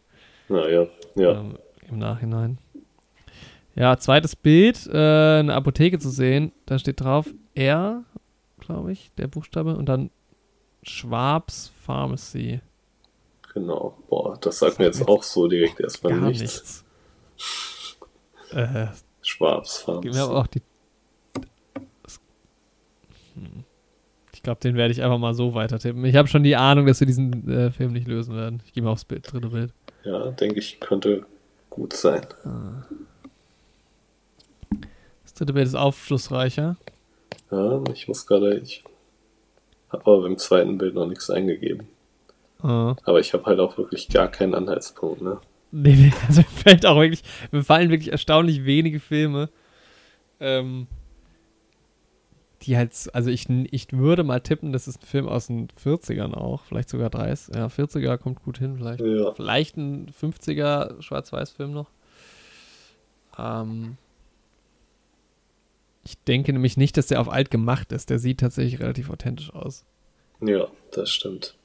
Naja, 0.49 0.85
ja. 1.15 1.31
Ähm, 1.39 1.57
Im 1.89 1.97
Nachhinein. 1.99 2.57
Ja, 3.79 3.95
zweites 3.97 4.35
Bild, 4.35 4.87
äh, 4.87 5.39
eine 5.39 5.53
Apotheke 5.55 5.99
zu 5.99 6.09
sehen. 6.09 6.51
Da 6.65 6.77
steht 6.77 6.99
drauf 6.99 7.27
R, 7.55 8.03
glaube 8.59 8.91
ich, 8.91 9.09
der 9.17 9.27
Buchstabe. 9.27 9.77
Und 9.77 9.87
dann 9.87 10.09
Schwabs 10.83 11.71
Pharmacy. 11.85 12.59
Genau. 13.53 13.97
Boah, 14.09 14.37
das 14.41 14.59
sagt 14.59 14.79
mir 14.79 14.85
jetzt 14.85 15.07
auch 15.07 15.23
so 15.23 15.47
direkt 15.47 15.79
erstmal 15.79 16.11
Gar 16.11 16.27
nichts. 16.27 16.41
nichts. 16.41 16.85
Äh, 18.51 18.87
mir 20.03 20.23
auch 20.25 20.47
die. 20.47 20.61
das- 22.03 22.19
Hm. 23.35 23.63
Ich 24.33 24.43
glaube, 24.43 24.59
den 24.59 24.75
werde 24.75 24.91
ich 24.91 25.01
einfach 25.01 25.17
mal 25.19 25.33
so 25.33 25.53
weiter 25.53 25.79
tippen. 25.79 26.03
Ich 26.03 26.15
habe 26.17 26.27
schon 26.27 26.43
die 26.43 26.55
Ahnung, 26.57 26.85
dass 26.85 26.99
wir 26.99 27.07
diesen 27.07 27.49
äh, 27.49 27.71
Film 27.71 27.93
nicht 27.93 28.07
lösen 28.09 28.35
werden. 28.35 28.61
Ich 28.65 28.73
gehe 28.73 28.83
mal 28.83 28.91
aufs 28.91 29.05
Bild, 29.05 29.31
dritte 29.31 29.47
Bild. 29.49 29.73
Ja, 30.03 30.31
denke 30.31 30.59
ich, 30.59 30.79
könnte 30.81 31.25
gut 31.69 31.93
sein. 31.93 32.25
Das 32.43 32.85
dritte 35.39 35.53
Bild 35.53 35.67
ist 35.67 35.75
aufschlussreicher. 35.75 36.75
Ja, 37.51 37.81
ich 37.93 38.07
muss 38.07 38.27
gerade, 38.27 38.57
ich 38.57 38.83
habe 39.89 40.03
aber 40.05 40.21
beim 40.21 40.37
zweiten 40.37 40.77
Bild 40.77 40.95
noch 40.95 41.07
nichts 41.07 41.29
eingegeben. 41.29 41.87
Äh, 42.61 42.67
Aber 42.67 43.19
ich 43.19 43.33
habe 43.33 43.45
halt 43.45 43.59
auch 43.59 43.77
wirklich 43.77 44.09
gar 44.09 44.27
keinen 44.27 44.53
Anhaltspunkt, 44.53 45.21
ne? 45.21 45.39
nee, 45.71 46.11
also 46.27 46.41
mir 46.41 46.47
fällt 46.47 46.85
auch 46.85 46.99
wirklich, 46.99 47.23
mir 47.51 47.63
fallen 47.63 47.89
wirklich 47.89 48.11
erstaunlich 48.11 48.65
wenige 48.65 48.99
Filme, 48.99 49.49
ähm, 50.39 50.87
die 52.63 52.75
halt, 52.75 52.93
also 53.13 53.29
ich, 53.29 53.47
ich 53.49 53.93
würde 53.93 54.23
mal 54.23 54.41
tippen, 54.41 54.73
das 54.73 54.87
ist 54.87 55.01
ein 55.01 55.05
Film 55.05 55.29
aus 55.29 55.47
den 55.47 55.69
40ern 55.69 56.33
auch, 56.33 56.63
vielleicht 56.63 56.89
sogar 56.89 57.09
30, 57.09 57.55
ja, 57.55 57.67
40er 57.67 58.17
kommt 58.17 58.43
gut 58.43 58.57
hin, 58.57 58.75
vielleicht. 58.77 58.99
Ja. 58.99 59.33
Vielleicht 59.33 59.77
ein 59.77 60.09
50er 60.09 61.01
Schwarz-Weiß-Film 61.01 61.71
noch. 61.71 61.89
Ähm, 63.37 63.97
ich 66.03 66.17
denke 66.23 66.53
nämlich 66.53 66.77
nicht, 66.77 66.97
dass 66.97 67.07
der 67.07 67.21
auf 67.21 67.29
alt 67.29 67.51
gemacht 67.51 67.91
ist. 67.91 68.09
Der 68.09 68.19
sieht 68.19 68.39
tatsächlich 68.39 68.79
relativ 68.79 69.09
authentisch 69.09 69.53
aus. 69.53 69.85
Ja, 70.41 70.67
das 70.91 71.09
stimmt. 71.09 71.55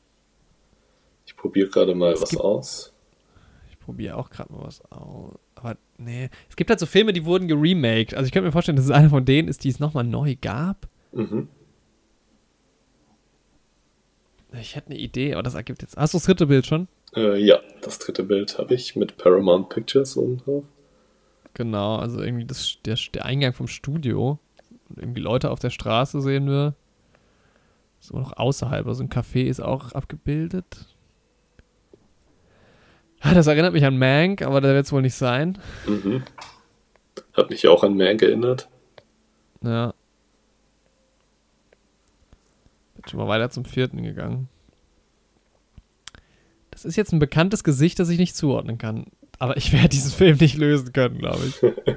Ich 1.27 1.37
probiere 1.37 1.69
gerade 1.69 1.95
mal 1.95 2.13
Es 2.13 2.23
was 2.23 2.37
aus. 2.37 2.93
Ich 3.71 3.79
probiere 3.79 4.17
auch 4.17 4.31
gerade 4.31 4.53
mal 4.53 4.65
was 4.65 4.81
aus. 4.91 5.35
Aber 5.55 5.77
nee. 5.97 6.31
Es 6.49 6.57
gibt 6.57 6.71
halt 6.71 6.81
so 6.81 6.87
Filme, 6.87 7.13
die 7.13 7.25
wurden 7.25 7.49
geremaked. 7.49 8.15
Also 8.15 8.27
ich 8.27 8.33
könnte 8.33 8.47
mir 8.47 8.53
vorstellen, 8.53 8.77
dass 8.77 8.85
es 8.85 8.91
einer 8.91 9.11
von 9.11 9.25
denen 9.25 9.49
ist, 9.49 9.65
die 9.65 9.69
es 9.69 9.79
nochmal 9.79 10.05
neu 10.05 10.37
gab. 10.41 10.89
Mhm. 11.13 11.49
Ich 14.61 14.77
hätte 14.77 14.91
eine 14.91 14.99
Idee, 14.99 15.35
aber 15.35 15.43
das 15.43 15.55
ergibt 15.55 15.83
jetzt. 15.83 15.97
Hast 15.97 16.15
du 16.15 16.19
das 16.19 16.27
dritte 16.27 16.47
Bild 16.47 16.67
schon? 16.67 16.89
Äh, 17.15 17.39
ja, 17.41 17.61
das 17.83 17.99
dritte 17.99 18.23
Bild 18.23 18.59
habe 18.59 18.75
ich 18.75 18.97
mit 18.97 19.17
Paramount 19.17 19.69
Pictures 19.69 20.17
oben 20.17 20.39
drauf. 20.39 20.65
Genau, 21.55 21.97
also 21.97 22.21
irgendwie 22.21 22.45
das, 22.45 22.79
der, 22.85 22.99
der 23.15 23.25
Eingang 23.25 23.53
vom 23.53 23.69
Studio. 23.69 24.39
Und 24.89 24.99
irgendwie 24.99 25.21
Leute 25.21 25.51
auf 25.51 25.61
der 25.61 25.71
Straße 25.71 26.21
sehen 26.21 26.47
wir. 26.47 26.75
Immer 28.11 28.21
noch 28.21 28.37
außerhalb. 28.37 28.87
Also 28.87 29.03
ein 29.03 29.09
Café 29.09 29.45
ist 29.45 29.61
auch 29.61 29.93
abgebildet. 29.93 30.95
Ah, 33.21 33.33
Das 33.33 33.47
erinnert 33.47 33.73
mich 33.73 33.87
an 33.87 33.97
Mank, 33.99 34.43
aber 34.43 34.61
der 34.61 34.75
wird 34.75 34.85
es 34.85 34.93
wohl 34.93 35.01
nicht 35.01 35.15
sein. 35.15 35.59
Mhm. 35.87 36.23
Hat 37.33 37.49
mich 37.49 37.67
auch 37.67 37.83
an 37.83 37.97
Mank 37.97 38.21
erinnert. 38.21 38.69
Ja. 39.63 39.95
Bin 42.95 43.05
schon 43.09 43.21
mal 43.21 43.29
weiter 43.29 43.49
zum 43.49 43.65
vierten 43.65 44.03
gegangen. 44.03 44.51
Das 46.71 46.85
ist 46.85 46.97
jetzt 46.97 47.13
ein 47.13 47.19
bekanntes 47.21 47.65
Gesicht, 47.65 47.99
das 47.99 48.11
ich 48.11 48.19
nicht 48.19 48.37
zuordnen 48.37 48.77
kann. 48.77 49.07
Aber 49.39 49.57
ich 49.57 49.73
werde 49.73 49.89
diesen 49.89 50.11
Film 50.11 50.37
nicht 50.39 50.57
lösen 50.57 50.93
können, 50.93 51.19
glaube 51.19 51.41
ich. 51.47 51.55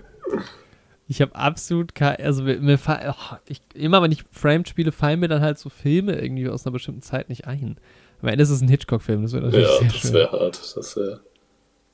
Ich 1.10 1.22
habe 1.22 1.34
absolut 1.36 1.96
keine, 1.96 2.20
also 2.20 2.44
mir, 2.44 2.60
mir 2.60 2.78
fall- 2.78 3.16
oh, 3.18 3.36
ich, 3.48 3.62
immer 3.74 4.02
wenn 4.02 4.12
ich 4.12 4.26
Framed 4.30 4.68
spiele, 4.68 4.92
fallen 4.92 5.22
mir 5.22 5.30
dann 5.30 5.42
halt 5.42 5.58
so 5.58 5.70
Filme 5.70 6.20
irgendwie 6.20 6.50
aus 6.50 6.66
einer 6.66 6.74
bestimmten 6.74 7.02
Zeit 7.02 7.30
nicht 7.30 7.48
ein. 7.48 7.78
Am 8.22 8.28
Ende 8.28 8.44
ist 8.44 8.50
es 8.50 8.60
ein 8.60 8.68
Hitchcock-Film, 8.68 9.22
das 9.22 9.32
wäre 9.32 9.46
natürlich 9.46 9.68
Ja, 9.70 9.78
sehr 9.80 9.88
das 9.88 9.96
schön. 10.00 10.14
wäre 10.14 10.32
hart. 10.34 10.76
Das 10.76 10.98
wäre 10.98 11.22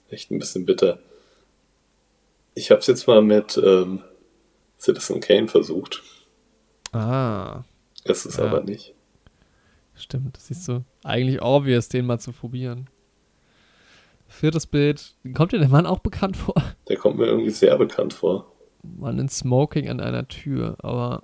echt 0.10 0.32
ein 0.32 0.40
bisschen 0.40 0.66
bitter. 0.66 0.98
Ich 2.56 2.72
habe 2.72 2.82
es 2.82 2.88
jetzt 2.88 3.06
mal 3.06 3.22
mit 3.22 3.56
ähm, 3.64 4.02
Citizen 4.80 5.20
Kane 5.22 5.48
versucht. 5.48 6.02
Ah, 6.92 7.64
Es 8.06 8.26
ist 8.26 8.40
Ja. 8.40 8.46
aber 8.46 8.64
nicht. 8.64 8.96
stimmt. 9.94 10.38
Das 10.38 10.48
siehst 10.48 10.68
du. 10.68 10.84
Eigentlich 11.04 11.40
obvious, 11.40 11.88
den 11.88 12.08
mal 12.08 12.18
zu 12.18 12.32
probieren. 12.32 12.90
Viertes 14.34 14.66
Bild. 14.66 15.16
Kommt 15.36 15.52
dir 15.52 15.60
der 15.60 15.70
Mann 15.70 15.86
auch 15.86 16.00
bekannt 16.00 16.36
vor? 16.38 16.56
Der 16.90 16.98
kommt 16.98 17.18
mir 17.18 17.28
irgendwie 17.28 17.52
sehr 17.52 17.78
bekannt 17.78 18.14
vor. 18.14 18.52
Mann 18.82 19.20
in 19.20 19.30
Smoking 19.30 19.88
an 19.90 20.00
einer 20.00 20.28
Tür, 20.28 20.76
aber 20.80 21.24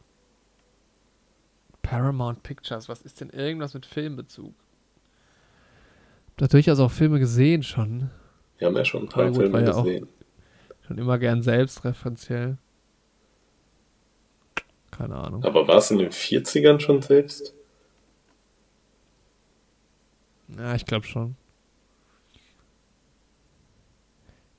Paramount 1.82 2.44
Pictures, 2.44 2.88
was 2.88 3.02
ist 3.02 3.20
denn 3.20 3.32
irgendwas 3.32 3.74
mit 3.74 3.86
Filmbezug? 3.88 4.54
Hab 6.28 6.38
da 6.38 6.48
durchaus 6.48 6.80
auch 6.80 6.92
Filme 6.92 7.20
gesehen 7.20 7.64
schon. 7.64 8.12
Wir 8.60 8.68
haben 8.68 8.78
ja 8.78 8.86
schon 8.86 9.04
ein 9.04 9.10
paar 9.10 9.24
Hollywood 9.26 9.42
Filme 9.42 9.64
ja 9.64 9.74
auch- 9.74 9.84
gesehen. 9.84 10.08
Schon 10.88 10.98
immer 11.00 11.18
gern 11.18 11.42
selbstreferenziell. 11.42 12.58
Keine 14.92 15.16
Ahnung. 15.16 15.44
Aber 15.44 15.68
war 15.68 15.78
es 15.78 15.90
in 15.92 15.98
den 15.98 16.12
40ern 16.12 16.80
schon 16.80 17.02
selbst? 17.02 17.54
Ja, 20.58 20.76
ich 20.76 20.86
glaube 20.86 21.06
schon. 21.06 21.36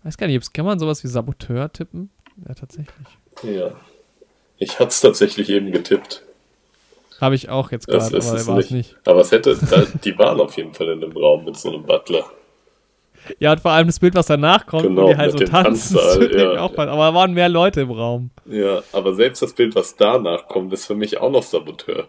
Weiß 0.02 0.16
gar 0.16 0.26
nicht, 0.26 0.54
kann 0.54 0.64
man 0.64 0.78
sowas 0.78 1.04
wie 1.04 1.08
Saboteur 1.08 1.72
tippen? 1.72 2.10
Ja, 2.46 2.54
tatsächlich. 2.54 3.06
Ja. 3.42 3.72
Ich 4.58 4.78
hatte 4.78 4.88
es 4.88 5.00
tatsächlich 5.00 5.48
eben 5.50 5.72
getippt. 5.72 6.22
Habe 7.20 7.34
ich 7.34 7.50
auch 7.50 7.70
jetzt 7.70 7.86
gerade, 7.86 8.06
aber 8.06 8.16
es 8.16 8.46
war 8.46 8.58
es 8.58 8.70
nicht. 8.70 8.92
nicht. 8.94 8.96
Aber 9.06 9.20
es 9.20 9.30
hätte, 9.30 9.56
da, 9.70 9.84
die 10.04 10.16
waren 10.18 10.40
auf 10.40 10.56
jeden 10.56 10.72
Fall 10.72 10.88
in 10.88 11.04
einem 11.04 11.16
Raum 11.16 11.44
mit 11.44 11.56
so 11.56 11.68
einem 11.70 11.82
Butler. 11.82 12.24
Ja, 13.38 13.52
und 13.52 13.60
vor 13.60 13.72
allem 13.72 13.86
das 13.86 14.00
Bild, 14.00 14.14
was 14.14 14.26
danach 14.26 14.64
kommt, 14.64 14.84
Genau, 14.84 15.02
wo 15.02 15.08
die 15.08 15.16
halt 15.18 15.32
so 15.32 15.38
dem 15.38 15.50
tanzen. 15.50 15.96
Tanzsaal, 15.96 16.34
ja. 16.38 16.50
auffallen. 16.60 16.88
Aber 16.88 17.04
da 17.04 17.14
waren 17.14 17.34
mehr 17.34 17.50
Leute 17.50 17.82
im 17.82 17.90
Raum. 17.90 18.30
Ja, 18.46 18.82
aber 18.92 19.14
selbst 19.14 19.42
das 19.42 19.52
Bild, 19.52 19.74
was 19.74 19.96
danach 19.96 20.48
kommt, 20.48 20.72
ist 20.72 20.86
für 20.86 20.94
mich 20.94 21.18
auch 21.18 21.30
noch 21.30 21.42
Saboteur. 21.42 22.08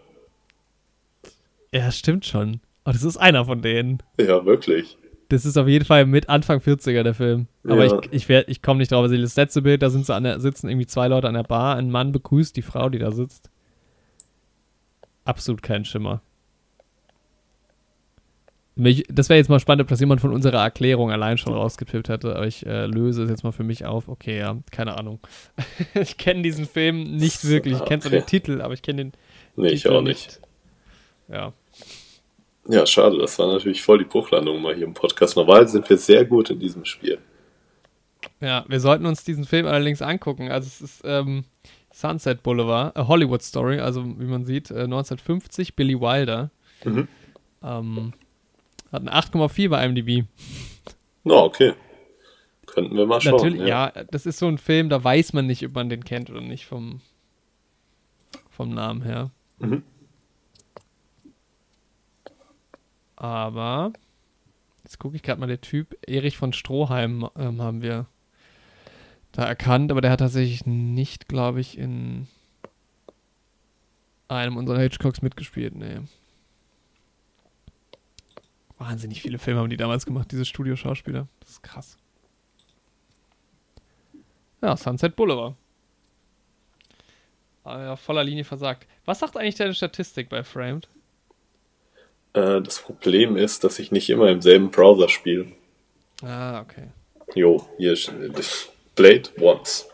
Ja, 1.72 1.90
stimmt 1.90 2.24
schon. 2.24 2.60
Oh, 2.86 2.90
das 2.90 3.02
ist 3.02 3.18
einer 3.18 3.44
von 3.44 3.60
denen. 3.60 4.02
Ja, 4.18 4.44
wirklich. 4.46 4.96
Das 5.32 5.46
ist 5.46 5.56
auf 5.56 5.66
jeden 5.66 5.86
Fall 5.86 6.04
mit 6.04 6.28
Anfang 6.28 6.58
40er 6.60 7.02
der 7.02 7.14
Film. 7.14 7.46
Aber 7.64 7.86
Ja. 7.86 7.98
ich, 8.02 8.12
ich, 8.12 8.28
werd- 8.28 8.48
ich 8.50 8.60
komme 8.60 8.78
nicht 8.80 8.92
drauf. 8.92 9.02
Also 9.02 9.16
das 9.16 9.34
letzte 9.36 9.62
Bild, 9.62 9.80
da 9.82 9.88
sind 9.88 10.08
an 10.10 10.24
der, 10.24 10.40
sitzen 10.40 10.68
irgendwie 10.68 10.86
zwei 10.86 11.08
Leute 11.08 11.26
an 11.26 11.32
der 11.34 11.42
Bar. 11.42 11.76
Ein 11.76 11.90
Mann 11.90 12.12
begrüßt 12.12 12.54
die 12.54 12.60
Frau, 12.62 12.90
die 12.90 12.98
da 12.98 13.12
sitzt. 13.12 13.48
Absolut 15.24 15.62
kein 15.62 15.86
Schimmer. 15.86 16.20
Das 18.74 19.28
wäre 19.28 19.38
jetzt 19.38 19.48
mal 19.50 19.60
spannend, 19.60 19.82
ob 19.82 19.88
das 19.88 20.00
jemand 20.00 20.20
von 20.20 20.32
unserer 20.32 20.62
Erklärung 20.62 21.10
allein 21.10 21.38
schon 21.38 21.52
rausgetippt 21.52 22.08
hätte. 22.10 22.34
Aber 22.36 22.46
ich 22.46 22.66
äh, 22.66 22.86
löse 22.86 23.22
es 23.24 23.30
jetzt 23.30 23.44
mal 23.44 23.52
für 23.52 23.64
mich 23.64 23.84
auf. 23.86 24.08
Okay, 24.08 24.38
ja, 24.38 24.58
keine 24.70 24.98
Ahnung. 24.98 25.20
ich 25.94 26.16
kenne 26.18 26.42
diesen 26.42 26.66
Film 26.66 27.16
nicht 27.16 27.46
wirklich. 27.46 27.74
Ich 27.74 27.84
kenne 27.84 28.02
so 28.02 28.08
Okay. 28.08 28.18
den 28.20 28.26
Titel, 28.26 28.60
aber 28.60 28.74
ich 28.74 28.82
kenne 28.82 29.04
den 29.04 29.12
Nee, 29.56 29.68
ich 29.68 29.82
Titel 29.82 29.94
auch 29.94 30.02
nicht. 30.02 30.40
Ja. 31.28 31.52
Ja, 32.68 32.86
schade, 32.86 33.18
das 33.18 33.38
war 33.38 33.48
natürlich 33.52 33.82
voll 33.82 33.98
die 33.98 34.04
Bruchlandung 34.04 34.62
mal 34.62 34.74
hier 34.74 34.86
im 34.86 34.94
Podcast. 34.94 35.36
Normal 35.36 35.66
sind 35.68 35.88
wir 35.88 35.98
sehr 35.98 36.24
gut 36.24 36.50
in 36.50 36.60
diesem 36.60 36.84
Spiel. 36.84 37.18
Ja, 38.40 38.64
wir 38.68 38.78
sollten 38.78 39.06
uns 39.06 39.24
diesen 39.24 39.44
Film 39.44 39.66
allerdings 39.66 40.00
angucken. 40.00 40.50
Also 40.50 40.66
es 40.66 40.80
ist, 40.80 41.02
ähm, 41.04 41.44
Sunset 41.92 42.42
Boulevard, 42.42 42.96
A 42.96 43.06
Hollywood 43.06 43.42
Story, 43.42 43.78
also 43.78 44.04
wie 44.04 44.24
man 44.24 44.44
sieht, 44.44 44.70
äh, 44.70 44.84
1950, 44.84 45.76
Billy 45.76 46.00
Wilder. 46.00 46.50
Mhm. 46.84 47.08
Ähm, 47.62 48.12
hat 48.90 49.02
eine 49.02 49.12
8,4 49.12 49.68
bei 49.68 49.84
IMDb. 49.84 50.24
Na, 51.24 51.34
okay. 51.34 51.74
Könnten 52.66 52.96
wir 52.96 53.06
mal 53.06 53.20
schauen. 53.20 53.36
Natürlich, 53.36 53.68
ja. 53.68 53.92
das 54.10 54.26
ist 54.26 54.38
so 54.38 54.46
ein 54.46 54.58
Film, 54.58 54.88
da 54.88 55.02
weiß 55.02 55.32
man 55.32 55.46
nicht, 55.46 55.64
ob 55.66 55.74
man 55.74 55.88
den 55.88 56.04
kennt 56.04 56.30
oder 56.30 56.40
nicht 56.40 56.66
vom, 56.66 57.00
vom 58.50 58.70
Namen 58.70 59.02
her. 59.02 59.30
Mhm. 59.58 59.82
Aber 63.22 63.92
jetzt 64.82 64.98
gucke 64.98 65.14
ich 65.14 65.22
gerade 65.22 65.38
mal, 65.38 65.46
der 65.46 65.60
Typ, 65.60 65.96
Erich 66.08 66.36
von 66.36 66.52
Stroheim 66.52 67.28
ähm, 67.36 67.62
haben 67.62 67.80
wir 67.80 68.06
da 69.30 69.44
erkannt, 69.44 69.92
aber 69.92 70.00
der 70.00 70.10
hat 70.10 70.18
tatsächlich 70.18 70.66
nicht, 70.66 71.28
glaube 71.28 71.60
ich, 71.60 71.78
in 71.78 72.26
einem 74.26 74.56
unserer 74.56 74.80
Hitchcocks 74.80 75.22
mitgespielt. 75.22 75.76
Nee. 75.76 76.00
Wahnsinnig 78.78 79.22
viele 79.22 79.38
Filme 79.38 79.60
haben 79.60 79.70
die 79.70 79.76
damals 79.76 80.04
gemacht, 80.04 80.32
diese 80.32 80.44
Studioschauspieler. 80.44 81.28
Das 81.38 81.50
ist 81.50 81.62
krass. 81.62 81.96
Ja, 84.60 84.76
Sunset 84.76 85.14
Boulevard. 85.14 85.54
Aber 87.62 87.84
ja, 87.84 87.94
voller 87.94 88.24
Linie 88.24 88.42
versagt. 88.42 88.88
Was 89.04 89.20
sagt 89.20 89.36
eigentlich 89.36 89.54
deine 89.54 89.74
Statistik 89.74 90.28
bei 90.28 90.42
Framed? 90.42 90.88
Äh, 92.34 92.62
das 92.62 92.80
Problem 92.80 93.36
ist, 93.36 93.64
dass 93.64 93.78
ich 93.78 93.92
nicht 93.92 94.08
immer 94.10 94.28
im 94.28 94.40
selben 94.40 94.70
Browser 94.70 95.08
spiele. 95.08 95.46
Ah, 96.22 96.60
okay. 96.60 96.88
Jo, 97.34 97.66
hier 97.78 97.92
ist 97.92 98.12
Blade 98.94 99.30
once. 99.40 99.88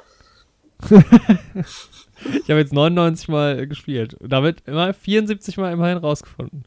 ich 0.91 2.51
habe 2.51 2.61
jetzt 2.61 2.73
99 2.73 3.29
Mal 3.29 3.67
gespielt. 3.67 4.17
Damit 4.21 4.63
immer 4.67 4.95
74 4.95 5.57
Mal 5.57 5.73
immerhin 5.73 5.99
rausgefunden. 5.99 6.65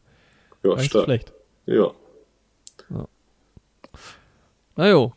Ja, 0.63 0.77
stark. 0.79 1.05
schlecht. 1.05 1.33
Ja. 1.65 1.91
ja. 2.89 3.07
Na 4.75 4.89
jo. 4.89 5.13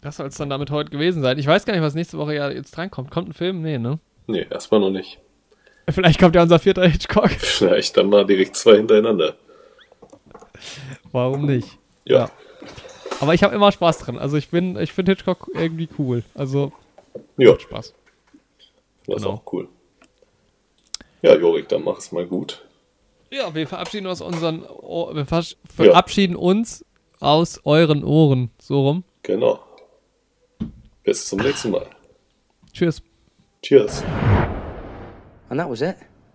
Das 0.00 0.16
soll 0.16 0.26
es 0.26 0.36
dann 0.36 0.50
damit 0.50 0.70
heute 0.70 0.90
gewesen 0.90 1.22
sein. 1.22 1.38
Ich 1.38 1.46
weiß 1.46 1.64
gar 1.64 1.74
nicht, 1.74 1.82
was 1.82 1.94
nächste 1.94 2.18
Woche 2.18 2.34
ja 2.34 2.50
jetzt 2.50 2.76
reinkommt. 2.76 3.10
Kommt 3.10 3.28
ein 3.28 3.34
Film? 3.34 3.62
Nee, 3.62 3.78
ne? 3.78 4.00
Nee, 4.26 4.46
erstmal 4.50 4.80
noch 4.80 4.90
nicht. 4.90 5.20
Vielleicht 5.88 6.20
kommt 6.20 6.34
ja 6.34 6.42
unser 6.42 6.58
vierter 6.58 6.86
Hitchcock. 6.86 7.30
Vielleicht 7.30 7.96
dann 7.96 8.08
mal 8.08 8.24
direkt 8.24 8.56
zwei 8.56 8.76
hintereinander. 8.76 9.34
Warum 11.10 11.46
nicht? 11.46 11.78
Ja. 12.04 12.18
ja. 12.18 12.30
Aber 13.20 13.34
ich 13.34 13.42
habe 13.42 13.54
immer 13.54 13.70
Spaß 13.72 13.98
dran. 13.98 14.18
Also 14.18 14.36
ich 14.36 14.48
bin, 14.48 14.76
ich 14.76 14.92
finde 14.92 15.12
Hitchcock 15.12 15.50
irgendwie 15.54 15.88
cool. 15.98 16.22
Also 16.34 16.72
ja. 17.36 17.58
Spaß. 17.58 17.94
Das 19.06 19.16
ist 19.16 19.22
genau. 19.22 19.34
auch 19.34 19.52
cool. 19.52 19.68
Ja, 21.22 21.36
Jorik, 21.36 21.68
dann 21.68 21.84
mach 21.84 21.98
es 21.98 22.12
mal 22.12 22.26
gut. 22.26 22.64
Ja, 23.30 23.54
wir 23.54 23.66
verabschieden 23.66 24.06
uns 24.06 24.20
unseren 24.20 24.64
Ohr, 24.64 25.14
wir 25.14 25.24
verabschieden 25.24 26.34
ja. 26.34 26.38
uns 26.38 26.84
aus 27.20 27.60
euren 27.64 28.04
Ohren. 28.04 28.50
So 28.58 28.86
rum. 28.86 29.04
Genau. 29.22 29.60
Bis 31.04 31.26
zum 31.26 31.40
nächsten 31.40 31.70
Mal. 31.70 31.86
Cheers. 32.72 33.02
Cheers. 33.62 34.02
And 35.52 35.60
that 35.60 35.68
was 35.68 35.82
it. 35.82 35.98